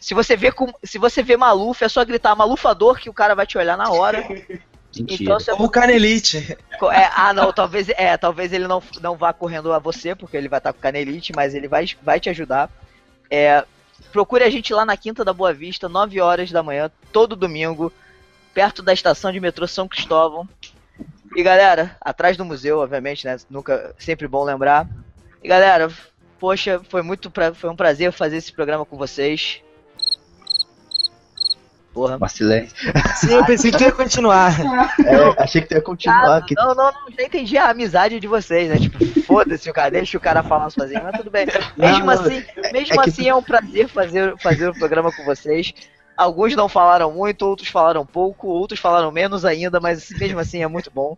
Se 0.00 0.12
você 0.12 0.36
vê 0.36 0.50
com, 0.50 0.72
se 0.82 0.98
você 0.98 1.22
vê 1.22 1.36
Maluf, 1.36 1.84
é 1.84 1.88
só 1.88 2.04
gritar 2.04 2.34
Malufador 2.34 2.98
que 2.98 3.08
o 3.08 3.14
cara 3.14 3.36
vai 3.36 3.46
te 3.46 3.56
olhar 3.56 3.76
na 3.76 3.88
hora. 3.90 4.24
Mentira. 4.96 5.22
Então 5.22 5.38
você 5.38 5.52
Como 5.52 5.64
o 5.66 5.70
Canelite. 5.70 6.56
Co- 6.78 6.90
é, 6.90 7.10
ah, 7.14 7.32
não, 7.32 7.52
talvez, 7.52 7.88
é, 7.90 8.16
talvez 8.16 8.52
ele 8.52 8.66
não, 8.66 8.82
não 9.00 9.16
vá 9.16 9.32
correndo 9.32 9.72
a 9.72 9.78
você, 9.78 10.14
porque 10.14 10.36
ele 10.36 10.48
vai 10.48 10.58
estar 10.58 10.72
com 10.72 10.80
canelite, 10.80 11.32
mas 11.34 11.54
ele 11.54 11.68
vai, 11.68 11.86
vai 12.02 12.18
te 12.18 12.28
ajudar. 12.28 12.68
É, 13.30 13.64
procure 14.12 14.42
a 14.42 14.50
gente 14.50 14.72
lá 14.74 14.84
na 14.84 14.96
Quinta 14.96 15.24
da 15.24 15.32
Boa 15.32 15.52
Vista, 15.52 15.88
9 15.88 16.20
horas 16.20 16.50
da 16.50 16.62
manhã, 16.62 16.90
todo 17.12 17.36
domingo, 17.36 17.92
perto 18.52 18.82
da 18.82 18.92
estação 18.92 19.30
de 19.30 19.38
metrô 19.38 19.66
São 19.68 19.86
Cristóvão. 19.86 20.48
E 21.36 21.42
galera, 21.42 21.96
atrás 22.00 22.36
do 22.36 22.44
museu, 22.44 22.80
obviamente, 22.80 23.24
né? 23.24 23.36
Nunca, 23.48 23.94
sempre 23.98 24.26
bom 24.26 24.42
lembrar. 24.42 24.88
E 25.42 25.46
galera, 25.46 25.88
poxa, 26.40 26.80
foi 26.88 27.02
muito 27.02 27.30
pra, 27.30 27.54
foi 27.54 27.70
um 27.70 27.76
prazer 27.76 28.10
fazer 28.10 28.38
esse 28.38 28.52
programa 28.52 28.84
com 28.84 28.96
vocês. 28.96 29.60
Porra. 31.92 32.16
Vacilei. 32.18 32.68
Sim, 33.16 33.32
eu 33.34 33.44
pensei 33.44 33.70
que 33.70 33.78
tu 33.78 33.84
ia 33.84 33.92
continuar. 33.92 34.52
É, 35.04 35.42
achei 35.42 35.60
que 35.60 35.68
tu 35.68 35.74
ia 35.74 35.82
continuar 35.82 36.34
Ah, 36.34 36.36
aqui. 36.36 36.54
não, 36.54 36.74
não, 36.74 36.74
não, 36.74 36.92
já 37.16 37.22
entendi 37.24 37.58
a 37.58 37.70
amizade 37.70 38.20
de 38.20 38.26
vocês, 38.28 38.68
né? 38.68 38.78
Tipo, 38.78 39.04
foda-se 39.22 39.68
o 39.68 39.72
cara, 39.72 39.90
deixa 39.90 40.16
o 40.16 40.20
cara 40.20 40.42
falar 40.42 40.70
sozinho, 40.70 41.02
mas 41.02 41.16
tudo 41.16 41.30
bem. 41.30 41.46
Mesmo 41.76 42.06
Não, 42.06 42.10
assim, 42.12 42.44
mesmo 42.72 43.00
é 43.00 43.04
assim 43.08 43.28
é 43.28 43.34
um 43.34 43.42
prazer 43.42 43.88
fazer, 43.88 44.34
fazer 44.38 44.68
o 44.68 44.74
programa 44.74 45.10
com 45.12 45.24
vocês. 45.24 45.72
Alguns 46.16 46.54
não 46.54 46.68
falaram 46.68 47.10
muito, 47.10 47.42
outros 47.46 47.68
falaram 47.68 48.04
pouco, 48.06 48.46
outros 48.48 48.78
falaram 48.78 49.10
menos 49.10 49.44
ainda, 49.44 49.80
mas 49.80 50.10
mesmo 50.10 50.38
assim 50.38 50.62
é 50.62 50.68
muito 50.68 50.90
bom. 50.90 51.16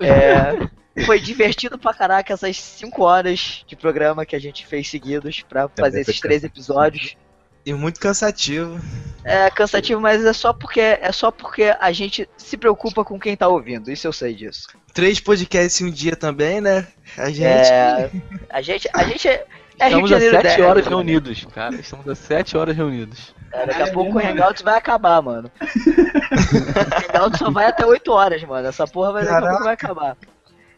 É, 0.00 0.68
foi 1.04 1.20
divertido 1.20 1.78
pra 1.78 1.92
caraca 1.94 2.32
essas 2.32 2.56
5 2.56 3.02
horas 3.02 3.64
de 3.66 3.76
programa 3.76 4.24
que 4.26 4.34
a 4.34 4.40
gente 4.40 4.66
fez 4.66 4.88
seguidos 4.88 5.42
pra 5.42 5.68
fazer 5.68 6.00
esses 6.00 6.18
três 6.20 6.42
episódios. 6.42 7.16
E 7.64 7.72
muito 7.72 7.98
cansativo. 7.98 8.78
É 9.24 9.50
cansativo, 9.50 10.00
mas 10.00 10.22
é 10.22 10.32
só 10.34 10.52
porque 10.52 10.80
é 10.80 11.10
só 11.10 11.30
porque 11.30 11.74
a 11.80 11.90
gente 11.92 12.28
se 12.36 12.58
preocupa 12.58 13.02
com 13.02 13.18
quem 13.18 13.34
tá 13.34 13.48
ouvindo. 13.48 13.90
Isso 13.90 14.06
eu 14.06 14.12
sei 14.12 14.34
disso. 14.34 14.68
Três 14.92 15.18
podcasts 15.18 15.80
em 15.80 15.86
um 15.86 15.90
dia 15.90 16.14
também, 16.14 16.60
né? 16.60 16.86
A 17.16 17.30
gente. 17.30 17.42
É, 17.42 18.10
a 18.50 18.60
gente, 18.60 18.88
a 18.92 19.04
gente 19.04 19.26
é, 19.26 19.46
é 19.78 19.88
Rio 19.88 20.04
Estamos 20.04 20.08
de 20.08 20.14
a 20.14 20.18
Janeiro 20.18 20.36
7 20.36 20.42
dez, 20.42 20.68
horas 20.68 20.84
né? 20.84 20.90
reunidos, 20.90 21.44
cara. 21.46 21.74
Estamos 21.74 22.06
a 22.06 22.14
7 22.14 22.56
horas 22.56 22.76
reunidos. 22.76 23.34
É, 23.50 23.66
daqui 23.66 23.82
a 23.82 23.92
pouco 23.92 24.18
o 24.18 24.18
Hangouts 24.18 24.62
vai 24.62 24.76
acabar, 24.76 25.22
mano. 25.22 25.50
o 25.58 27.16
Hangouts 27.16 27.38
só 27.38 27.50
vai 27.50 27.66
até 27.66 27.86
8 27.86 28.12
horas, 28.12 28.42
mano. 28.44 28.68
Essa 28.68 28.86
porra 28.86 29.12
vai, 29.12 29.24
daqui 29.24 29.46
a 29.46 29.48
pouco 29.48 29.64
vai 29.64 29.74
acabar. 29.74 30.16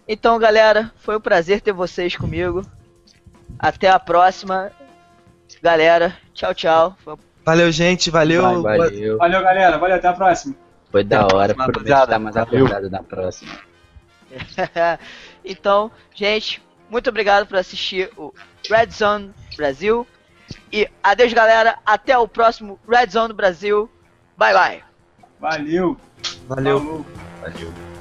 Então, 0.06 0.38
galera, 0.38 0.92
foi 0.98 1.16
um 1.16 1.20
prazer 1.20 1.60
ter 1.60 1.72
vocês 1.72 2.16
comigo. 2.16 2.64
Até 3.58 3.88
a 3.88 3.98
próxima. 3.98 4.70
Galera, 5.66 6.16
tchau, 6.32 6.54
tchau. 6.54 6.96
Valeu, 7.44 7.72
gente. 7.72 8.08
Valeu. 8.08 8.62
Valeu. 8.62 9.18
Valeu, 9.18 9.42
galera. 9.42 9.76
Valeu, 9.78 9.96
até 9.96 10.06
a 10.06 10.12
próxima. 10.12 10.54
Foi 10.92 11.02
da 11.02 11.26
hora. 11.26 11.56
rapaziada. 11.58 12.04
estar 12.04 12.18
mais 12.20 12.36
acordado 12.36 12.88
na 12.88 13.02
próxima. 13.02 13.50
então, 15.44 15.90
gente, 16.14 16.62
muito 16.88 17.10
obrigado 17.10 17.48
por 17.48 17.56
assistir 17.56 18.08
o 18.16 18.32
Red 18.70 18.90
Zone 18.92 19.34
Brasil. 19.56 20.06
E 20.72 20.88
adeus, 21.02 21.32
galera. 21.32 21.76
Até 21.84 22.16
o 22.16 22.28
próximo 22.28 22.78
Red 22.88 23.08
Zone 23.10 23.34
Brasil. 23.34 23.90
Bye, 24.38 24.54
bye. 24.54 24.84
Valeu. 25.40 25.96
Valeu. 26.46 26.78
Falou. 26.78 27.06
Valeu. 27.42 27.95